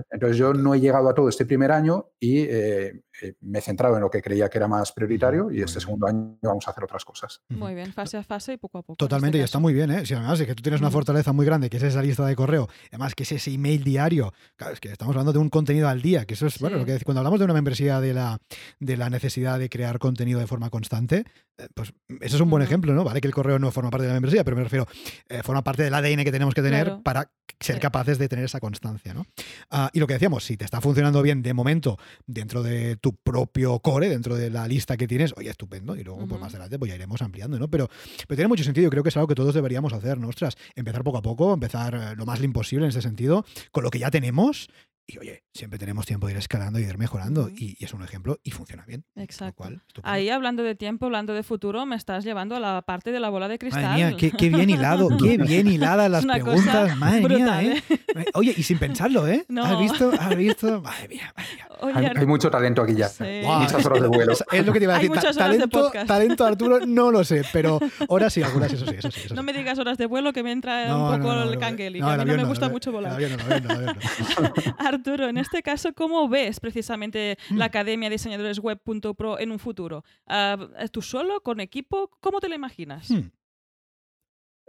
Entonces 0.10 0.36
yo 0.36 0.52
no 0.52 0.74
he 0.74 0.80
llegado 0.80 1.10
a 1.10 1.14
todo 1.14 1.30
este 1.30 1.46
primer 1.46 1.72
año 1.72 2.08
y 2.20 2.40
eh, 2.40 3.04
eh, 3.22 3.34
me 3.42 3.60
he 3.60 3.62
centrado 3.62 3.96
en 3.96 4.02
lo 4.02 4.10
que 4.10 4.22
creía 4.22 4.50
que 4.50 4.58
era 4.58 4.68
más 4.68 4.92
prioritario 4.92 5.52
y 5.52 5.62
este 5.62 5.80
segundo 5.80 6.08
año 6.08 6.38
vamos 6.42 6.68
a 6.68 6.72
hacer 6.72 6.84
otras 6.84 7.04
cosas. 7.06 7.42
Muy 7.50 7.74
bien, 7.74 7.94
fase 7.94 8.18
a 8.18 8.24
fase 8.24 8.54
y 8.54 8.58
poco 8.58 8.80
a 8.80 8.82
poco. 8.82 8.98
Totalmente, 8.98 9.38
este 9.38 9.44
y 9.44 9.46
está 9.46 9.60
muy 9.60 9.74
bien, 9.74 9.92
¿eh? 9.92 10.06
Si 10.06 10.14
además 10.14 10.40
es 10.40 10.48
que 10.48 10.56
tú 10.56 10.64
tienes 10.64 10.82
una 10.82 10.92
fortaleza 10.92 11.34
muy 11.34 11.46
grande, 11.46 11.70
que 11.70 11.78
es 11.78 11.84
esa 11.84 12.02
lista 12.02 12.26
de 12.26 12.36
correo, 12.36 12.68
además 12.90 13.16
que 13.16 13.24
es 13.24 13.32
ese 13.32 13.52
email 13.52 13.84
diario, 13.84 14.34
claro, 14.56 14.74
es 14.74 14.80
que 14.80 14.92
estamos 14.92 15.16
hablando 15.16 15.34
de 15.34 15.40
un 15.40 15.50
contenido 15.50 15.88
al 15.88 16.02
día, 16.02 16.26
que 16.26 16.36
eso 16.36 16.48
es, 16.48 16.60
bueno, 16.60 16.78
lo 16.78 16.86
que 16.86 17.00
cuando 17.02 17.20
hablamos 17.20 17.40
de 17.40 17.46
una 17.46 17.54
membresía 17.54 18.00
de 18.02 18.14
la, 18.14 18.40
de 18.80 18.98
la 18.98 19.10
necesidad 19.10 19.60
de 19.60 19.70
crear 19.70 20.00
contenido 20.00 20.40
de 20.40 20.48
forma 20.48 20.70
constante, 20.70 21.26
eh, 21.58 21.68
pues 21.74 21.94
eso 22.22 22.36
es 22.36 22.42
un 22.42 22.50
buen 22.50 22.64
ejemplo, 22.64 22.94
¿no? 22.94 23.04
Vale 23.04 23.22
que 23.22 23.28
el 23.28 23.34
correo 23.34 23.60
no 23.60 23.72
forma 23.72 23.90
parte 23.90 24.04
de 24.04 24.10
la 24.10 24.14
membresía, 24.16 24.44
pero 24.44 24.56
me 24.56 24.64
refiero, 24.64 24.88
eh, 25.30 25.42
forma 25.44 25.64
parte 25.64 25.84
del 25.84 25.94
ADN 25.94 26.24
que 26.24 26.32
tenemos 26.32 26.54
que 26.54 26.62
tener 26.62 26.98
para 27.04 27.32
ser 27.60 27.80
capaces 27.80 28.18
de 28.18 28.30
tener 28.30 28.46
esa 28.46 28.60
constancia, 28.60 29.14
¿no? 29.14 29.26
Ah, 29.72 29.90
y 29.94 30.00
lo 30.00 30.08
que 30.08 30.14
decíamos, 30.14 30.44
si 30.44 30.58
te 30.58 30.66
está 30.66 30.82
funcionando 30.82 31.22
bien 31.22 31.42
de 31.42 31.54
momento 31.54 31.98
dentro 32.26 32.62
de 32.62 32.98
tu 32.98 33.07
propio 33.14 33.80
core, 33.80 34.10
dentro 34.10 34.36
de 34.36 34.50
la 34.50 34.68
lista 34.68 34.98
que 34.98 35.08
tienes, 35.08 35.34
oye, 35.38 35.50
estupendo, 35.50 35.96
y 35.96 36.04
luego 36.04 36.28
pues, 36.28 36.40
más 36.40 36.54
adelante 36.54 36.78
pues 36.80 36.90
ya 36.90 36.96
iremos 36.96 37.22
ampliando, 37.22 37.60
¿no? 37.60 37.70
Pero, 37.70 37.90
pero 38.28 38.36
tiene 38.36 38.48
mucho 38.48 38.64
sentido, 38.64 38.90
creo 38.90 39.04
que 39.04 39.10
es 39.10 39.18
algo 39.18 39.28
que 39.28 39.36
todos 39.36 39.54
deberíamos 39.54 39.94
hacer, 39.94 40.18
¿no? 40.18 40.28
Ostras, 40.30 40.56
empezar 40.76 41.04
poco 41.04 41.18
a 41.18 41.22
poco, 41.22 41.54
empezar 41.54 41.96
eh, 41.96 42.16
lo 42.16 42.26
más 42.26 42.42
imposible 42.42 42.86
en 42.86 42.90
ese 42.90 43.02
sentido, 43.02 43.46
con 43.72 43.84
lo 43.84 43.90
que 43.90 44.00
ya 44.00 44.12
tenemos 44.12 44.70
y 45.08 45.18
oye, 45.20 45.44
siempre 45.54 45.80
tenemos 45.80 46.06
tiempo 46.06 46.28
de 46.28 46.34
ir 46.34 46.40
escalando 46.40 46.80
y 46.80 46.84
de 46.84 46.90
ir 46.90 46.98
mejorando. 46.98 47.50
y, 47.50 47.78
es 47.80 47.94
un 47.94 48.04
ejemplo 48.04 48.40
y 48.44 48.52
funciona 48.52 48.86
bien. 48.86 49.06
Exacto. 49.16 49.64
Ahí 50.04 50.30
hablando 50.30 50.64
de 50.64 50.76
tiempo, 50.76 51.06
hablando 51.06 51.34
de 51.34 51.44
futuro, 51.44 51.86
me 51.86 51.96
estás 51.96 52.26
llevando 52.26 52.56
a 52.58 52.60
la 52.60 52.82
parte 52.82 53.12
de 53.12 53.20
la 53.22 53.30
bola 53.30 53.48
de 53.48 53.58
cristal. 53.58 53.84
Madre 53.84 54.06
mía, 54.06 54.18
qué, 54.18 54.50
bien 54.50 54.70
hilado, 54.70 55.08
qué 55.24 55.38
bien 55.38 55.68
hilada 55.68 56.10
las 56.10 56.26
preguntas. 56.26 56.98
Madre 56.98 57.28
mía, 57.30 57.64
¿eh? 57.64 57.84
¿eh? 57.90 58.26
Oye, 58.34 58.54
y 58.58 58.64
sin 58.64 58.80
pensarlo, 58.80 59.28
¿eh? 59.28 59.46
¿Has 59.64 59.80
visto? 59.80 60.12
¿Has 60.20 60.36
visto? 60.36 60.82
Madre 60.82 61.08
mía, 61.08 61.34
madre 61.36 62.02
mía. 62.02 62.14
hay, 62.16 62.26
mucho 62.26 62.52
talento 62.52 62.82
aquí 62.82 62.96
ya. 62.96 63.10
Muchas 63.44 63.86
horas 63.86 64.02
de 64.02 64.08
vuelo. 64.10 64.34
Es, 64.52 64.66
lo 64.66 64.74
que 64.74 64.80
te 64.80 64.86
iba 64.86 64.96
a 64.96 65.00
decir. 65.00 65.12
talento, 65.38 65.92
talento, 66.06 66.46
Arturo, 66.46 66.86
no 66.86 67.12
lo 67.12 67.24
sé, 67.24 67.44
pero 67.54 67.80
horas 68.10 68.34
sí, 68.34 68.44
algunas, 68.44 68.74
eso 68.74 68.86
sí. 68.86 68.96
Eso 68.98 69.10
sí, 69.12 69.34
no 69.34 69.44
me 69.44 69.54
digas 69.54 69.80
horas 69.80 69.98
de 69.98 70.06
vuelo 70.06 70.34
que 70.34 70.44
me 70.44 70.52
entra 70.52 70.94
un 70.94 71.18
poco 71.18 71.34
el 71.34 71.58
cangueli. 71.58 72.02
a 72.02 72.18
mí 72.18 72.32
no 72.32 72.38
me 72.38 72.44
gusta 72.44 72.68
mucho 72.68 72.92
volar. 72.92 73.18
Arturo, 74.98 75.28
en 75.28 75.38
este 75.38 75.64
caso, 75.64 75.94
¿cómo 75.94 76.28
ves 76.28 76.60
precisamente 76.60 77.38
la 77.50 77.66
mm. 77.66 77.70
Academia 77.70 78.10
Diseñadores 78.10 78.60
Web.pro 78.60 79.40
en 79.40 79.52
un 79.52 79.60
futuro? 79.60 80.04
Ah, 80.28 80.58
¿Tú 80.92 81.02
solo, 81.02 81.42
con 81.42 81.60
equipo? 81.60 82.12
¿Cómo 82.20 82.40
te 82.40 82.50
lo 82.50 82.56
imaginas? 82.56 83.10
Hmm. 83.10 83.30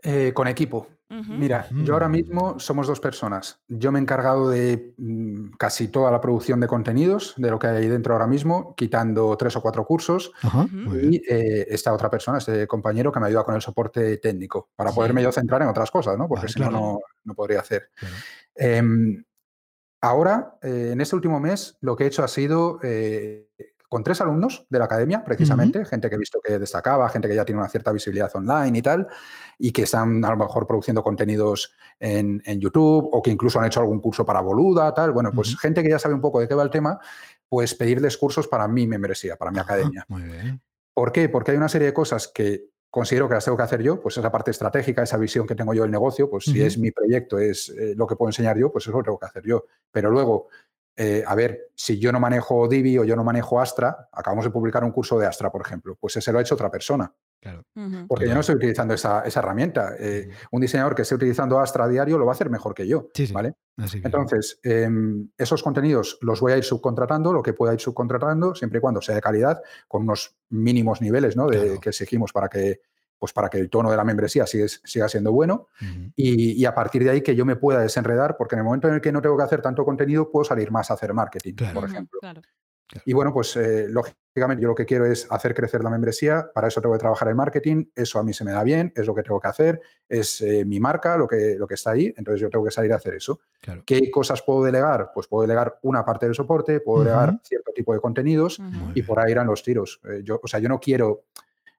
Eh, 0.03 0.33
con 0.33 0.47
equipo. 0.47 0.87
Mira, 1.11 1.66
yo 1.70 1.95
ahora 1.95 2.09
mm. 2.09 2.12
mismo 2.12 2.61
somos 2.61 2.87
dos 2.87 3.01
personas. 3.01 3.61
Yo 3.66 3.91
me 3.91 3.99
he 3.99 4.03
encargado 4.03 4.51
de 4.51 4.95
mm, 4.99 5.53
casi 5.59 5.89
toda 5.89 6.11
la 6.11 6.20
producción 6.20 6.61
de 6.61 6.66
contenidos, 6.66 7.33
de 7.39 7.51
lo 7.51 7.59
que 7.59 7.66
hay 7.66 7.76
ahí 7.79 7.89
dentro 7.89 8.12
ahora 8.12 8.26
mismo, 8.26 8.74
quitando 8.76 9.35
tres 9.39 9.57
o 9.57 9.62
cuatro 9.62 9.87
cursos. 9.87 10.33
y 11.03 11.16
eh, 11.26 11.66
esta 11.70 11.95
otra 11.95 12.11
persona, 12.11 12.39
este 12.39 12.66
compañero 12.66 13.11
que 13.11 13.20
me 13.20 13.26
ayuda 13.26 13.45
con 13.45 13.55
el 13.55 13.62
soporte 13.62 14.18
técnico, 14.18 14.68
para 14.76 14.93
poderme 14.93 15.22
yo 15.22 15.33
centrar 15.33 15.62
en 15.62 15.68
otras 15.68 15.91
cosas, 15.91 16.18
¿no? 16.18 16.29
Porque 16.29 16.49
si 16.49 16.61
no, 16.61 17.01
no 17.24 17.35
podría 17.35 17.61
hacer. 17.61 17.91
Em, 18.55 19.24
Ahora, 20.01 20.59
eh, 20.62 20.90
en 20.92 21.01
este 21.01 21.16
último 21.16 21.40
mes, 21.40 21.76
lo 21.80 21.96
que 21.96 22.05
he 22.05 22.07
hecho 22.07 22.22
ha 22.22 22.28
sido 22.28 22.78
eh, 22.82 23.49
con 23.88 24.05
tres 24.05 24.20
alumnos 24.20 24.66
de 24.68 24.78
la 24.78 24.84
academia, 24.84 25.24
precisamente, 25.24 25.84
gente 25.86 26.09
que 26.09 26.14
he 26.14 26.18
visto 26.18 26.40
que 26.44 26.59
destacaba, 26.59 27.09
gente 27.09 27.26
que 27.26 27.34
ya 27.34 27.44
tiene 27.44 27.61
una 27.61 27.70
cierta 27.70 27.90
visibilidad 27.90 28.30
online 28.34 28.78
y 28.78 28.82
tal, 28.82 29.09
y 29.59 29.72
que 29.72 29.82
están 29.82 30.24
a 30.24 30.30
lo 30.30 30.36
mejor 30.36 30.66
produciendo 30.66 31.03
contenidos 31.03 31.72
en, 31.99 32.42
YouTube 32.61 33.09
o 33.11 33.22
que 33.22 33.30
incluso 33.30 33.59
han 33.59 33.66
hecho 33.66 33.80
algún 33.80 34.01
curso 34.01 34.26
para 34.26 34.40
Boluda, 34.40 34.92
tal. 34.92 35.12
Bueno, 35.12 35.32
pues 35.32 35.59
gente 35.59 35.82
que 35.82 35.88
ya 35.88 35.99
sabe 35.99 36.14
un 36.14 36.20
poco 36.20 36.38
de 36.38 36.46
qué 36.46 36.55
va 36.55 36.62
el 36.62 36.70
tema, 36.70 37.01
pues 37.49 37.74
pedirles 37.74 38.18
cursos 38.18 38.46
para 38.46 38.68
mi 38.68 38.86
membresía, 38.86 39.36
para 39.36 39.51
mi 39.51 39.59
academia. 39.59 40.05
Muy 40.09 40.22
bien. 40.22 40.61
¿Por 40.92 41.11
qué? 41.11 41.28
Porque 41.28 41.53
hay 41.53 41.57
una 41.57 41.68
serie 41.68 41.86
de 41.86 41.94
cosas 41.94 42.28
que 42.28 42.68
considero 42.91 43.28
que 43.28 43.34
las 43.34 43.45
tengo 43.45 43.57
que 43.57 43.62
hacer 43.62 43.82
yo, 43.82 44.01
pues 44.01 44.16
esa 44.16 44.30
parte 44.30 44.51
estratégica, 44.51 45.03
esa 45.03 45.16
visión 45.18 45.47
que 45.47 45.55
tengo 45.55 45.74
yo 45.74 45.82
del 45.82 45.91
negocio, 45.91 46.30
pues 46.30 46.45
si 46.45 46.62
es 46.62 46.78
mi 46.78 46.91
proyecto, 46.91 47.39
es 47.39 47.68
eh, 47.70 47.95
lo 47.97 48.07
que 48.07 48.16
puedo 48.16 48.30
enseñar 48.30 48.57
yo, 48.59 48.72
pues 48.72 48.86
eso 48.86 48.97
lo 48.97 49.03
tengo 49.03 49.18
que 49.18 49.26
hacer 49.26 49.45
yo. 49.45 49.64
Pero 49.91 50.11
luego, 50.11 50.49
eh, 50.97 51.22
a 51.26 51.34
ver, 51.34 51.70
si 51.74 51.99
yo 51.99 52.11
no 52.12 52.20
manejo 52.20 52.66
Divi 52.66 52.99
o 52.99 53.05
yo 53.05 53.14
no 53.14 53.24
manejo 53.24 53.61
Astra, 53.61 54.09
acabamos 54.12 54.45
de 54.45 54.51
publicar 54.51 54.84
un 54.84 54.91
curso 54.91 55.18
de 55.18 55.26
Astra, 55.26 55.51
por 55.51 55.61
ejemplo, 55.61 55.97
pues 56.01 56.16
ese 56.16 56.32
lo 56.32 56.39
ha 56.39 56.43
hecho 56.43 56.55
otra 56.55 56.70
persona. 56.70 57.12
Claro. 57.41 57.62
Porque 58.09 58.26
yo 58.26 58.34
no 58.34 58.41
estoy 58.41 58.57
utilizando 58.57 58.95
esa, 58.95 59.22
herramienta. 59.24 59.95
Eh, 59.99 60.28
un 60.51 60.61
diseñador 60.61 60.95
que 60.95 61.03
esté 61.03 61.14
utilizando 61.14 61.61
Astra 61.61 61.84
a 61.84 61.89
diario 61.89 62.18
lo 62.18 62.26
va 62.26 62.32
a 62.32 62.34
hacer 62.34 62.51
mejor 62.51 62.74
que 62.74 62.86
yo. 62.86 63.09
¿vale? 63.32 63.55
Entonces, 63.76 64.59
em, 64.62 65.28
esos 65.39 65.62
contenidos 65.62 66.18
los 66.20 66.41
voy 66.41 66.53
a 66.53 66.57
ir 66.57 66.64
subcontratando, 66.64 67.32
lo 67.32 67.43
que 67.43 67.53
pueda 67.53 67.72
ir 67.74 67.80
subcontratando, 67.80 68.55
siempre 68.55 68.78
y 68.78 68.80
cuando 68.80 69.01
sea 69.01 69.14
de 69.14 69.20
calidad, 69.20 69.62
con 69.86 70.03
unos 70.03 70.36
mínimos 70.49 71.01
niveles 71.01 71.36
¿no? 71.36 71.47
de, 71.47 71.78
que 71.78 71.91
exigimos 71.91 72.32
para 72.32 72.49
que, 72.49 72.80
pues 73.18 73.32
para 73.32 73.49
que 73.49 73.59
el 73.59 73.70
tono 73.70 73.91
de 73.91 73.97
la 73.97 74.05
membresía 74.05 74.45
siga, 74.47 75.09
siendo 75.09 75.32
bueno 75.32 75.68
y, 76.16 76.64
a 76.64 76.74
partir 76.74 77.05
de 77.05 77.11
ahí 77.11 77.20
que 77.20 77.36
yo 77.36 77.45
me 77.45 77.55
pueda 77.55 77.80
desenredar, 77.80 78.36
porque 78.36 78.57
en 78.57 78.61
el 78.61 78.64
momento 78.64 78.89
en 78.89 78.95
el 78.95 79.01
que 79.01 79.12
no 79.12 79.22
tengo 79.22 79.36
que 79.36 79.45
hacer 79.45 79.62
tanto 79.62 79.84
contenido, 79.84 80.30
puedo 80.30 80.45
salir 80.45 80.72
más 80.72 80.91
a 80.91 80.95
hacer 80.95 81.14
marketing, 81.14 81.55
por 81.72 81.84
ejemplo. 81.84 82.20
Y 83.05 83.13
bueno, 83.13 83.33
pues 83.33 83.55
eh, 83.57 83.87
lógicamente 83.89 84.63
yo 84.63 84.69
lo 84.69 84.75
que 84.75 84.87
quiero 84.87 85.05
es 85.05 85.27
hacer 85.31 85.55
crecer 85.55 85.83
la 85.83 85.91
membresía, 85.91 86.51
para 86.55 86.69
eso 86.69 86.81
tengo 86.81 86.95
que 86.95 87.01
trabajar 87.01 87.29
en 87.29 87.37
marketing, 87.37 87.85
eso 87.95 88.19
a 88.19 88.23
mí 88.23 88.33
se 88.33 88.45
me 88.45 88.53
da 88.53 88.63
bien, 88.63 88.93
es 88.95 89.07
lo 89.07 89.15
que 89.15 89.23
tengo 89.23 89.41
que 89.41 89.49
hacer, 89.49 89.81
es 90.09 90.41
eh, 90.41 90.65
mi 90.65 90.79
marca 90.81 91.17
lo 91.17 91.27
que, 91.27 91.57
lo 91.59 91.67
que 91.67 91.75
está 91.75 91.91
ahí, 91.91 92.15
entonces 92.17 92.41
yo 92.41 92.49
tengo 92.49 92.65
que 92.65 92.71
salir 92.71 92.93
a 92.93 92.97
hacer 92.97 93.15
eso. 93.15 93.41
Claro. 93.61 93.83
¿Qué 93.85 94.11
cosas 94.11 94.43
puedo 94.43 94.65
delegar? 94.65 95.11
Pues 95.13 95.27
puedo 95.27 95.43
delegar 95.43 95.79
una 95.83 96.05
parte 96.05 96.27
del 96.27 96.35
soporte, 96.35 96.81
puedo 96.81 97.05
delegar 97.05 97.39
cierto 97.43 97.73
tipo 97.75 97.93
de 97.93 98.01
contenidos 98.01 98.61
y 98.95 99.03
por 99.03 99.19
ahí 99.21 99.33
irán 99.33 99.49
los 99.49 99.63
tiros. 99.63 100.01
Eh, 100.09 100.21
yo, 100.23 100.41
o 100.43 100.47
sea, 100.47 100.61
yo 100.61 100.69
no 100.69 100.79
quiero, 100.79 101.25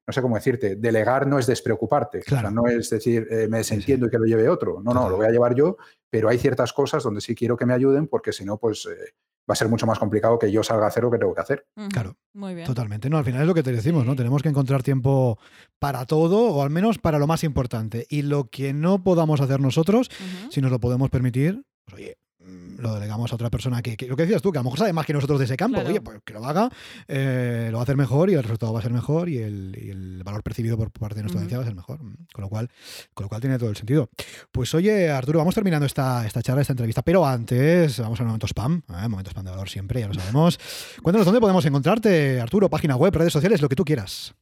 no 0.06 0.14
sé 0.14 0.22
cómo 0.22 0.36
decirte, 0.36 0.76
delegar 0.76 1.27
no 1.27 1.40
es 1.40 1.48
despreocuparte. 1.48 2.19
O 2.19 2.23
sea, 2.23 2.52
no 2.52 2.68
es 2.68 2.90
decir, 2.90 3.27
eh, 3.31 3.48
me 3.48 3.60
Sí, 3.60 3.69
sí. 3.69 3.76
desentiendo 3.76 4.07
y 4.07 4.10
que 4.10 4.18
lo 4.19 4.26
lleve 4.26 4.49
otro. 4.49 4.81
No, 4.84 4.94
no, 4.94 5.10
lo 5.10 5.15
voy 5.18 5.27
a 5.27 5.31
llevar 5.31 5.56
yo, 5.56 5.77
pero 6.10 6.27
hay 6.30 6.38
ciertas 6.38 6.73
cosas 6.73 7.03
donde 7.03 7.22
sí 7.22 7.36
quiero 7.36 7.56
que 7.56 7.65
me 7.65 7.73
ayuden 7.73 8.07
porque 8.07 8.34
si 8.34 8.44
no, 8.44 8.57
pues 8.57 8.86
eh, 8.86 9.14
va 9.49 9.53
a 9.53 9.55
ser 9.55 9.67
mucho 9.67 9.88
más 9.88 9.97
complicado 9.97 10.38
que 10.38 10.51
yo 10.51 10.61
salga 10.63 10.85
a 10.85 10.89
hacer 10.89 11.03
lo 11.03 11.11
que 11.11 11.17
tengo 11.17 11.34
que 11.34 11.41
hacer. 11.41 11.65
Claro. 11.91 12.15
Muy 12.34 12.53
bien. 12.53 12.67
Totalmente. 12.67 13.09
No, 13.09 13.17
al 13.17 13.26
final 13.26 13.41
es 13.41 13.47
lo 13.47 13.55
que 13.55 13.63
te 13.63 13.71
decimos, 13.71 14.05
¿no? 14.05 14.15
Tenemos 14.15 14.43
que 14.43 14.49
encontrar 14.49 14.84
tiempo 14.84 15.39
para 15.80 16.05
todo, 16.05 16.51
o 16.51 16.61
al 16.61 16.69
menos 16.69 16.99
para 16.99 17.17
lo 17.17 17.27
más 17.27 17.43
importante. 17.43 18.05
Y 18.09 18.21
lo 18.21 18.49
que 18.49 18.73
no 18.73 19.03
podamos 19.03 19.41
hacer 19.41 19.59
nosotros, 19.59 20.09
si 20.49 20.61
nos 20.61 20.71
lo 20.71 20.80
podemos 20.80 21.09
permitir, 21.09 21.63
pues 21.85 21.95
oye, 21.95 22.17
lo 22.80 22.93
delegamos 22.95 23.31
a 23.31 23.35
otra 23.35 23.49
persona 23.49 23.81
que, 23.81 23.95
que- 23.97 24.07
lo 24.07 24.15
que 24.15 24.23
decías 24.23 24.41
tú, 24.41 24.51
que 24.51 24.57
a 24.57 24.61
lo 24.61 24.65
mejor 24.65 24.80
sabe 24.80 24.93
más 24.93 25.06
que 25.06 25.14
nosotros 25.14 25.39
de 25.39 25.45
ese 25.45 25.56
campo, 25.57 25.76
Claro. 25.76 25.89
oye, 25.89 26.01
pues 26.01 26.19
que 26.26 26.34
lo 26.34 26.45
haga, 26.45 26.69
eh, 27.07 27.68
lo 27.72 27.77
va 27.77 27.81
a 27.81 27.84
hacer 27.84 27.97
mejor 27.97 28.30
y 28.30 28.34
el 28.34 28.41
resultado 28.43 28.73
va 28.73 28.80
a 28.80 28.81
ser 28.81 28.91
mejor 28.93 29.30
y 29.30 29.38
el, 29.38 29.77
y 29.80 29.89
el 29.89 30.23
valor 30.23 30.41
percibido 30.43 30.77
por 30.77 30.91
parte 30.91 31.15
de 31.15 31.23
nuestra 31.23 31.39
audiencia 31.39 31.57
va 31.57 31.64
a 31.64 31.68
ser 31.68 31.76
mejor. 31.76 31.99
Con 31.99 32.41
lo 32.41 32.49
cual, 32.49 32.69
con 33.14 33.26
lo 33.26 33.30
cual 33.30 33.41
tiene 33.41 33.57
todo 33.60 33.69
el 33.69 33.76
sentido. 33.76 34.10
Pues 34.51 34.73
oye, 34.73 35.10
Arturo, 35.11 35.39
vamos 35.39 35.56
terminando 35.56 35.85
esta, 35.85 36.26
esta 36.26 36.41
charla, 36.41 36.61
esta 36.61 36.73
entrevista, 36.73 37.01
pero 37.01 37.26
antes 37.26 37.99
vamos 37.99 38.19
al 38.19 38.26
momento 38.27 38.47
spam, 38.47 38.81
¿eh? 38.89 39.07
momento 39.07 39.30
spam 39.31 39.45
de 39.45 39.51
valor 39.51 39.69
siempre, 39.69 39.99
ya 40.01 40.07
lo 40.07 40.14
sabemos. 40.14 40.60
Cuéntanos 41.03 41.26
dónde 41.26 41.41
podemos 41.41 41.65
encontrarte, 41.65 42.39
Arturo, 42.41 42.69
página 42.69 42.95
web, 42.95 43.14
redes 43.15 43.34
sociales, 43.34 43.61
lo 43.61 43.69
que 43.69 43.76
tú 43.76 43.84
quieras. 43.85 44.34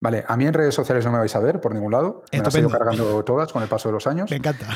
Vale, 0.00 0.22
a 0.28 0.36
mí 0.36 0.44
en 0.46 0.52
redes 0.52 0.74
sociales 0.74 1.04
no 1.06 1.12
me 1.12 1.18
vais 1.18 1.34
a 1.34 1.38
ver 1.40 1.60
por 1.62 1.72
ningún 1.74 1.92
lado. 1.92 2.24
Me 2.30 2.40
las 2.40 2.54
he 2.54 2.58
ido 2.60 2.68
cargando 2.68 3.24
todas 3.24 3.50
con 3.50 3.62
el 3.62 3.68
paso 3.68 3.88
de 3.88 3.92
los 3.94 4.06
años. 4.06 4.30
Me 4.30 4.36
encanta. 4.36 4.66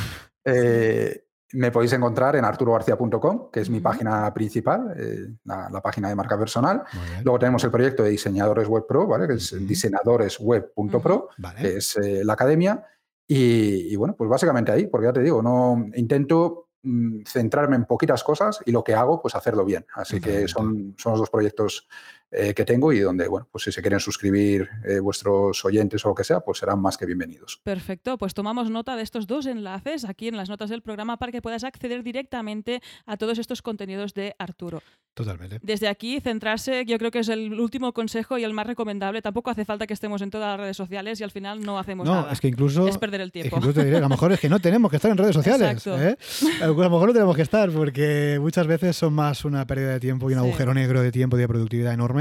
Eh, 0.45 1.25
me 1.53 1.71
podéis 1.71 1.93
encontrar 1.95 2.37
en 2.37 2.45
arturogarcía.com, 2.45 3.51
que 3.51 3.61
es 3.61 3.71
mi 3.71 3.81
página 3.81 4.33
principal, 4.35 4.95
eh, 4.97 5.29
la, 5.45 5.71
la 5.71 5.81
página 5.81 6.09
de 6.09 6.15
marca 6.15 6.39
personal. 6.39 6.83
Luego 7.25 7.39
tenemos 7.39 7.65
el 7.65 7.71
proyecto 7.71 8.03
de 8.03 8.11
diseñadores 8.11 8.69
web 8.69 8.87
pro, 8.87 9.07
¿vale? 9.07 9.27
que 9.27 9.35
es 9.35 9.55
diseñadoresweb.pro, 9.67 11.29
Vale. 11.39 11.61
que 11.61 11.77
es 11.79 11.97
eh, 11.97 12.23
la 12.25 12.35
academia. 12.35 12.85
Y, 13.27 13.93
y 13.93 13.97
bueno, 13.97 14.15
pues 14.17 14.29
básicamente 14.29 14.73
ahí, 14.73 14.87
porque 14.87 15.07
ya 15.07 15.13
te 15.13 15.23
digo, 15.23 15.43
no 15.43 15.87
intento 15.95 16.69
mm, 16.83 17.21
centrarme 17.27 17.77
en 17.77 17.85
poquitas 17.85 18.23
cosas 18.25 18.61
y 18.67 18.73
lo 18.73 18.85
que 18.85 18.95
hago, 18.95 19.21
pues 19.21 19.35
hacerlo 19.35 19.65
bien. 19.65 19.87
Así 19.95 20.21
que 20.21 20.49
son, 20.49 20.95
son 20.99 21.13
los 21.13 21.21
dos 21.21 21.31
proyectos 21.31 21.89
eh, 22.31 22.53
que 22.55 22.65
tengo 22.65 22.93
y 22.93 23.01
donde, 23.01 23.27
bueno, 23.29 23.49
pues 23.51 23.65
si 23.65 23.73
se 23.73 23.81
quieren 23.81 24.01
suscribir 24.01 24.69
eh, 24.87 24.99
vuestros 25.01 25.65
oyentes 25.65 26.05
o 26.05 26.09
lo 26.09 26.15
que 26.15 26.25
sea, 26.25 26.41
pues 26.41 26.59
serán 26.59 26.81
más 26.81 26.97
que 26.99 27.07
bienvenidos. 27.07 27.61
Perfecto, 27.65 28.19
pues 28.19 28.35
tomamos 28.35 28.71
nota 28.71 28.97
de 28.97 29.03
estos 29.03 29.27
dos 29.27 29.47
enlaces 29.47 30.05
aquí 30.05 30.29
en 30.29 30.37
las 30.37 30.49
notas 30.49 30.69
del 30.71 30.83
programa 30.83 31.17
para 31.17 31.33
que 31.33 31.41
puedas 31.43 31.65
acceder 31.65 32.03
directamente 32.03 32.83
a 33.07 33.17
todos 33.17 33.39
estos 33.39 33.63
contenidos 33.63 34.13
de 34.15 34.35
Arturo. 34.39 34.83
Totalmente. 35.15 35.59
Desde 35.63 35.89
aquí, 35.89 36.21
centrarse, 36.21 36.85
yo 36.87 36.97
creo 36.97 37.11
que 37.11 37.19
es 37.19 37.29
el 37.29 37.59
último 37.59 37.93
consejo 37.93 38.39
y 38.39 38.45
el 38.45 38.53
más 38.53 38.69
recomendable. 38.69 39.21
Tampoco 39.21 39.51
hace 39.51 39.65
falta 39.65 39.85
que 39.89 39.95
estemos 39.95 40.23
en 40.23 40.31
todas 40.31 40.47
las 40.51 40.61
redes 40.61 40.77
sociales 40.77 41.21
y 41.21 41.25
al 41.25 41.33
final 41.33 41.61
no 41.61 41.77
hacemos 41.77 42.07
No, 42.07 42.15
nada. 42.15 42.33
es 42.33 42.41
que 42.41 42.47
incluso. 42.47 42.87
Es 42.87 42.99
perder 42.99 43.23
el 43.23 43.29
es 43.29 43.33
que 43.33 43.41
tiempo. 43.41 43.57
incluso 43.57 43.81
te 43.81 43.85
diré, 43.85 43.97
a 43.97 44.01
lo 44.01 44.09
mejor 44.09 44.31
es 44.31 44.39
que 44.39 44.49
no 44.49 44.61
tenemos 44.61 44.89
que 44.91 44.97
estar 44.97 45.11
en 45.11 45.19
redes 45.19 45.35
sociales. 45.35 45.73
Exacto. 45.73 46.01
¿eh? 46.01 46.17
A 46.63 46.67
lo 46.69 46.75
mejor 46.77 47.09
no 47.09 47.13
tenemos 47.13 47.35
que 47.35 47.43
estar 47.43 47.69
porque 47.73 48.39
muchas 48.41 48.69
veces 48.69 48.97
son 48.97 49.13
más 49.13 49.45
una 49.45 49.67
pérdida 49.67 49.91
de 49.91 49.99
tiempo 49.99 50.31
y 50.31 50.35
un 50.35 50.41
Sí. 50.41 50.47
agujero 50.47 50.73
negro 50.73 51.03
de 51.03 51.11
tiempo 51.11 51.37
y 51.37 51.41
de 51.41 51.49
productividad 51.49 51.95
enorme. 51.95 52.18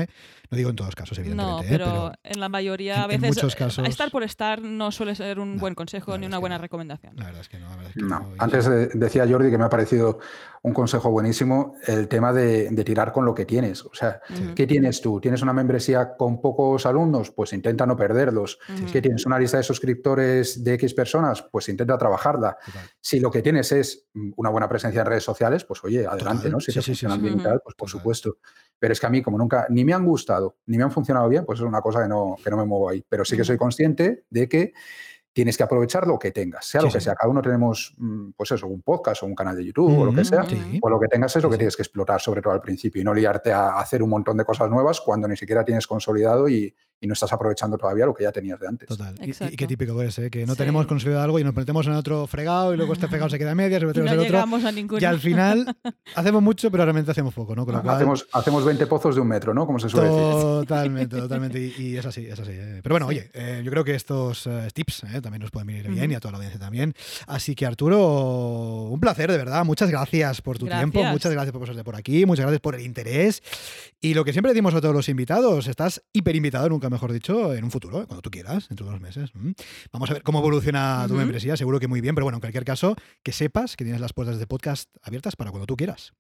No 0.50 0.58
digo 0.58 0.70
en 0.70 0.76
todos 0.78 0.96
casos, 0.96 1.18
No, 1.20 1.24
evidentemente. 1.26 1.66
¿eh? 1.68 1.70
pero, 1.78 2.12
en 2.24 2.40
la 2.40 2.48
mayoría, 2.50 3.02
a 3.02 3.04
en 3.06 3.20
veces, 3.22 3.36
muchos 3.36 3.56
casos- 3.56 3.88
estar 3.88 4.10
por 4.12 4.24
estar 4.24 4.62
no 4.62 4.92
suele 4.92 5.14
ser 5.16 5.40
un 5.40 5.56
No, 5.56 5.60
buen 5.62 5.76
consejo 5.76 6.18
ni 6.18 6.26
una 6.26 6.38
buena 6.38 6.56
no. 6.58 6.62
recomendación. 6.62 7.14
La 7.18 7.26
verdad 7.26 7.42
es 7.42 7.50
que 7.50 7.60
no. 7.60 7.68
la 7.70 7.76
verdad 7.76 7.90
es 7.90 7.94
que 7.96 8.02
No. 8.02 8.20
no. 8.20 8.34
Antes 8.40 8.68
eh, 8.68 8.90
decía 8.94 9.28
Jordi 9.28 9.50
que 9.52 9.58
me 9.58 9.66
ha 9.66 9.70
parecido 9.70 10.20
un 10.64 10.74
consejo 10.74 11.12
buenísimo 11.12 11.76
el 11.86 12.08
tema 12.08 12.32
de, 12.34 12.70
de 12.70 12.84
tirar 12.84 13.12
con 13.12 13.26
lo 13.26 13.34
que 13.34 13.46
tienes. 13.46 13.84
O 13.86 13.92
sea, 13.94 14.22
¿qué 14.56 14.66
tienes 14.68 15.02
tú? 15.02 15.20
¿Tienes 15.22 15.42
una 15.42 15.54
membresía 15.54 16.16
con 16.18 16.42
pocos 16.42 16.86
alumnos? 16.86 17.32
Pues 17.32 17.54
intenta 17.54 17.86
no 17.86 17.96
perderlos. 17.98 18.58
ujú. 18.74 18.92
¿Qué 18.92 19.02
tienes? 19.02 19.26
¿Una 19.26 19.40
lista 19.40 19.58
de 19.58 19.64
suscriptores 19.64 20.64
de 20.64 20.74
X 20.74 20.94
personas? 20.94 21.42
Pues 21.52 21.70
intenta 21.70 21.98
trabajarla. 21.98 22.58
Total. 22.66 22.82
Si 23.00 23.20
lo 23.20 23.32
que 23.32 23.42
tienes 23.42 23.72
es 23.72 24.08
una 24.36 24.50
buena 24.50 24.68
presencia 24.70 25.02
en 25.02 25.08
redes 25.08 25.24
sociales, 25.24 25.64
pues 25.66 25.84
oye, 25.84 26.06
adelante, 26.06 26.44
Total. 26.44 26.52
¿no? 26.54 26.60
Si 26.60 26.72
Sí, 26.72 26.80
te 26.80 26.82
sí, 26.82 26.96
sí, 26.96 27.06
funcionan 27.06 27.18
sí. 27.20 27.22
bien 27.24 27.34
y 27.34 27.38
Ujú. 27.38 27.44
tal, 27.50 27.62
pues 27.64 27.76
por 27.76 27.88
Total. 27.88 28.00
supuesto. 28.02 28.38
Pero 28.80 28.94
es 28.94 29.00
que 29.00 29.06
a 29.08 29.10
mí, 29.10 29.22
como 29.24 29.38
nunca 29.38 29.66
ni 29.70 29.84
me 29.88 29.94
han 29.94 30.06
gustado 30.06 30.58
ni 30.66 30.78
me 30.78 30.84
han 30.84 30.92
funcionado 30.92 31.30
bien, 31.30 31.46
pues 31.46 31.60
es 31.60 31.66
una 31.66 31.80
cosa 31.80 32.02
que 32.04 32.10
no, 32.10 32.36
que 32.44 32.50
no 32.50 32.58
me 32.58 32.66
muevo 32.66 32.90
ahí. 32.90 33.06
Pero 33.08 33.24
sí 33.24 33.38
que 33.38 33.46
soy 33.46 33.58
consciente 33.58 34.26
de 34.30 34.50
que 34.50 34.74
tienes 35.32 35.56
que 35.56 35.64
aprovechar 35.64 36.06
lo 36.06 36.20
que 36.20 36.32
tengas, 36.32 36.66
sea 36.66 36.82
Sí, 36.82 36.88
lo 36.88 36.92
que 36.92 37.00
sí. 37.00 37.06
sea. 37.06 37.16
Cada 37.16 37.32
uno 37.32 37.42
tenemos, 37.42 37.94
mm, 37.98 38.32
pues 38.36 38.52
eso, 38.52 38.68
un 38.68 38.82
podcast 38.82 39.24
o 39.24 39.28
un 39.28 39.36
canal 39.36 39.56
de 39.56 39.64
YouTube 39.64 39.98
o 39.98 40.06
lo 40.06 40.14
que 40.14 40.26
sea. 40.26 40.44
sí. 40.44 40.78
Pues 40.82 40.92
lo 40.92 41.00
que 41.00 41.08
tengas 41.08 41.34
es 41.38 41.44
lo 41.44 41.50
que 41.50 41.56
tienes 41.58 41.78
que 41.78 41.84
explotar, 41.84 42.20
sobre 42.20 42.42
todo 42.42 42.52
al 42.52 42.60
principio, 42.60 43.02
y 43.02 43.06
no 43.06 43.14
liarte 43.14 43.54
a 43.54 43.80
hacer 43.80 44.04
un 44.04 44.10
montón 44.10 44.36
de 44.36 44.44
cosas 44.44 44.70
nuevas 44.70 45.00
cuando 45.00 45.26
ni 45.28 45.38
siquiera 45.38 45.64
tienes 45.64 45.88
consolidado 45.88 46.50
y, 46.50 46.76
y 47.00 47.08
no 47.08 47.14
estás 47.14 47.32
aprovechando 47.32 47.78
todavía 47.78 48.06
lo 48.06 48.14
que 48.14 48.24
ya 48.24 48.32
tenías 48.32 48.60
de 48.60 48.68
antes. 48.68 48.88
Total. 48.88 49.16
Y- 49.22 49.30
Y, 49.30 49.56
qué 49.56 49.68
típico 49.68 50.02
es, 50.02 50.18
¿eh? 50.20 50.30
que 50.32 50.46
no 50.46 50.54
Sí. 50.54 50.58
tenemos 50.58 50.88
consolidado 50.88 51.24
algo 51.24 51.40
y 51.40 51.44
nos 51.44 51.56
metemos 51.56 51.86
en 51.88 51.94
otro 51.94 52.26
fregado 52.28 52.74
y 52.74 52.78
luego 52.78 52.94
este 52.94 53.08
fregado 53.08 53.30
se 53.30 53.38
queda 53.38 53.52
a 53.52 53.56
medias, 53.56 53.82
y 53.82 53.86
no 53.86 53.92
en 53.92 54.00
otro. 54.08 54.22
llegamos 54.24 54.64
a 54.64 54.72
ninguno. 54.72 55.02
Y 55.02 55.06
al 55.06 55.20
final 55.20 55.76
hacemos 56.16 56.42
mucho, 56.42 56.72
pero 56.72 56.84
realmente 56.86 57.12
hacemos 57.12 57.34
poco, 57.34 57.56
¿no? 57.56 57.66
Con 57.66 57.76
lo 57.76 57.82
cual, 57.84 57.96
Hacemos, 57.96 58.28
hacemos 58.34 58.66
20 58.66 58.88
pozos 58.88 59.16
de 59.16 59.22
un 59.22 59.28
metro, 59.28 59.54
¿no? 59.54 59.66
Como 59.66 59.80
se 59.80 59.90
suele 59.90 60.10
decir. 60.10 60.32
Totalmente, 60.32 61.18
totalmente. 61.20 61.60
Y, 61.60 61.74
y 61.90 61.98
es 61.98 62.06
así, 62.06 62.26
es 62.26 62.40
así. 62.40 62.52
eh. 62.54 62.80
Pero 62.82 62.94
bueno, 62.94 63.08
oye, 63.08 63.30
eh, 63.34 63.62
yo 63.64 63.70
creo 63.72 63.84
que 63.84 63.94
estos 63.96 64.48
eh, 64.48 64.68
tips 64.74 65.04
eh, 65.04 65.22
también 65.22 65.42
nos 65.42 65.52
pueden 65.52 65.68
venir 65.68 65.88
bien 65.90 66.12
y 66.12 66.16
a 66.16 66.20
toda 66.20 66.32
la 66.34 66.38
audiencia 66.38 66.60
también. 66.60 66.94
Así 67.28 67.54
que 67.56 67.66
Arturo, 67.66 68.88
un 68.90 69.00
placer, 69.00 69.32
de 69.32 69.38
verdad. 69.38 69.64
Muchas 69.66 69.90
gracias 69.90 70.42
por 70.42 70.58
tu 70.58 70.66
Gracias. 70.66 70.92
tiempo, 70.92 71.04
muchas 71.12 71.32
gracias 71.32 71.52
por 71.52 71.62
pasarte 71.62 71.84
por 71.84 71.96
aquí, 71.96 72.26
muchas 72.26 72.44
gracias 72.44 72.62
por 72.62 72.76
el 72.76 72.82
interés. 72.82 73.42
Y 74.02 74.14
lo 74.14 74.24
que 74.26 74.32
siempre 74.34 74.52
decimos 74.52 74.74
a 74.74 74.82
todos 74.82 74.96
los 74.96 75.10
invitados, 75.10 75.68
estás 75.68 76.02
hiper 76.14 76.36
invitado, 76.36 76.70
nunca 76.70 76.87
mejor 76.90 77.12
dicho, 77.12 77.54
en 77.54 77.64
un 77.64 77.72
futuro, 77.72 78.06
cuando 78.08 78.22
tú 78.22 78.30
quieras, 78.32 78.68
dentro 78.70 78.86
de 78.86 78.90
unos 78.92 79.02
meses. 79.02 79.32
Vamos 79.92 80.10
a 80.10 80.14
ver 80.14 80.24
cómo 80.24 80.40
evoluciona 80.40 81.06
tu 81.08 81.14
membresía, 81.16 81.58
seguro 81.58 81.80
que 81.80 81.88
muy 81.88 82.02
bien, 82.02 82.16
pero 82.16 82.26
bueno, 82.26 82.38
en 82.38 82.42
cualquier 82.42 82.66
caso, 82.66 82.96
que 83.24 83.32
sepas 83.32 83.76
que 83.76 83.84
tienes 83.84 84.02
las 84.02 84.14
puertas 84.14 84.40
de 84.40 84.48
podcast 84.48 84.90
abiertas 85.04 85.36
para 85.36 85.52
cuando 85.52 85.66
tú 85.68 85.76
quieras. 85.76 86.14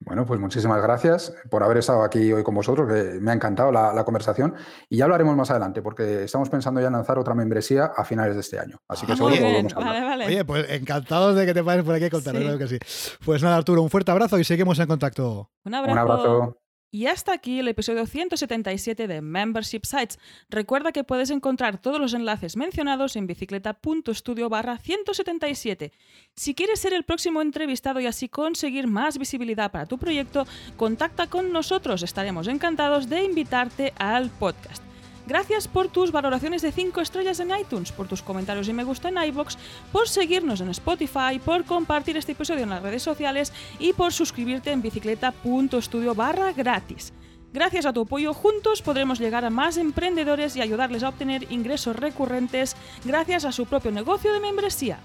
Bueno, 0.00 0.26
pues 0.26 0.38
muchísimas 0.40 0.82
gracias 0.82 1.32
por 1.50 1.62
haber 1.62 1.78
estado 1.78 2.02
aquí 2.02 2.30
hoy 2.32 2.42
con 2.42 2.54
vosotros, 2.54 2.86
que 2.92 3.20
me 3.20 3.30
ha 3.30 3.34
encantado 3.34 3.70
la, 3.72 3.94
la 3.94 4.04
conversación. 4.04 4.52
Y 4.90 4.96
ya 4.98 5.04
hablaremos 5.04 5.34
más 5.36 5.50
adelante, 5.50 5.80
porque 5.82 6.24
estamos 6.24 6.50
pensando 6.50 6.80
ya 6.80 6.88
en 6.88 6.92
lanzar 6.94 7.18
otra 7.18 7.32
membresía 7.34 7.92
a 7.96 8.04
finales 8.04 8.34
de 8.34 8.40
este 8.40 8.58
año. 8.58 8.76
Así 8.88 9.06
que 9.06 9.12
Ah, 9.12 9.16
seguro 9.16 9.34
que 9.36 9.42
volvemos 9.42 9.72
a 9.72 9.76
hablar. 9.76 9.92
vale, 9.94 10.06
vale. 10.08 10.26
Oye, 10.26 10.44
pues 10.44 10.66
encantados 10.70 11.36
de 11.36 11.46
que 11.46 11.54
te 11.54 11.62
pases 11.64 11.84
por 11.84 11.94
aquí 11.94 12.04
a 12.06 12.10
contar, 12.10 12.36
Sí. 12.36 12.58
que 12.58 12.66
sí. 12.68 12.78
Pues 13.24 13.42
nada, 13.42 13.56
Arturo, 13.56 13.80
un 13.82 13.88
fuerte 13.88 14.10
abrazo 14.10 14.38
y 14.38 14.44
seguimos 14.44 14.78
en 14.80 14.88
contacto. 14.88 15.50
Un 15.64 15.74
Un 15.74 15.96
abrazo. 15.98 16.58
Y 16.94 17.08
hasta 17.08 17.32
aquí 17.32 17.58
el 17.58 17.66
episodio 17.66 18.06
177 18.06 19.08
de 19.08 19.20
Membership 19.20 19.80
Sites. 19.82 20.20
Recuerda 20.48 20.92
que 20.92 21.02
puedes 21.02 21.30
encontrar 21.30 21.80
todos 21.80 21.98
los 22.00 22.14
enlaces 22.14 22.56
mencionados 22.56 23.16
en 23.16 23.26
bicicleta.studio 23.26 24.48
barra 24.48 24.78
177. 24.78 25.90
Si 26.36 26.54
quieres 26.54 26.78
ser 26.78 26.92
el 26.92 27.02
próximo 27.02 27.42
entrevistado 27.42 27.98
y 27.98 28.06
así 28.06 28.28
conseguir 28.28 28.86
más 28.86 29.18
visibilidad 29.18 29.72
para 29.72 29.86
tu 29.86 29.98
proyecto, 29.98 30.46
contacta 30.76 31.26
con 31.26 31.50
nosotros. 31.50 32.04
Estaremos 32.04 32.46
encantados 32.46 33.08
de 33.08 33.24
invitarte 33.24 33.92
al 33.98 34.30
podcast. 34.30 34.93
Gracias 35.26 35.68
por 35.68 35.88
tus 35.88 36.12
valoraciones 36.12 36.60
de 36.62 36.72
5 36.72 37.00
estrellas 37.00 37.40
en 37.40 37.50
iTunes, 37.58 37.92
por 37.92 38.06
tus 38.06 38.22
comentarios 38.22 38.68
y 38.68 38.72
me 38.72 38.84
gusta 38.84 39.08
en 39.08 39.16
iBox, 39.16 39.56
por 39.90 40.08
seguirnos 40.08 40.60
en 40.60 40.68
Spotify, 40.70 41.40
por 41.42 41.64
compartir 41.64 42.16
este 42.16 42.32
episodio 42.32 42.64
en 42.64 42.70
las 42.70 42.82
redes 42.82 43.02
sociales 43.02 43.52
y 43.78 43.92
por 43.94 44.12
suscribirte 44.12 44.70
en 44.70 44.82
bicicleta.studio 44.82 46.14
barra 46.14 46.52
gratis. 46.52 47.12
Gracias 47.54 47.86
a 47.86 47.92
tu 47.92 48.02
apoyo 48.02 48.34
juntos 48.34 48.82
podremos 48.82 49.20
llegar 49.20 49.44
a 49.44 49.50
más 49.50 49.76
emprendedores 49.76 50.56
y 50.56 50.60
ayudarles 50.60 51.04
a 51.04 51.10
obtener 51.10 51.50
ingresos 51.52 51.94
recurrentes 51.94 52.74
gracias 53.04 53.44
a 53.44 53.52
su 53.52 53.66
propio 53.66 53.92
negocio 53.92 54.32
de 54.32 54.40
membresía. 54.40 54.98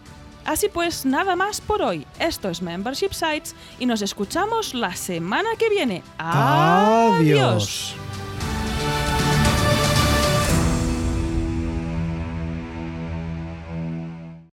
Así 0.46 0.68
pues, 0.68 1.06
nada 1.06 1.36
más 1.36 1.62
por 1.62 1.84
hoy. 1.84 2.08
Esto 2.20 2.50
es 2.50 2.64
Membership 2.64 3.12
Sites 3.12 3.56
y 3.78 3.86
nos 3.86 4.02
escuchamos 4.02 4.74
la 4.74 4.96
semana 4.96 5.50
que 5.60 5.70
viene. 5.70 6.02
Adiós. 6.18 7.20
Adiós. 7.20 7.96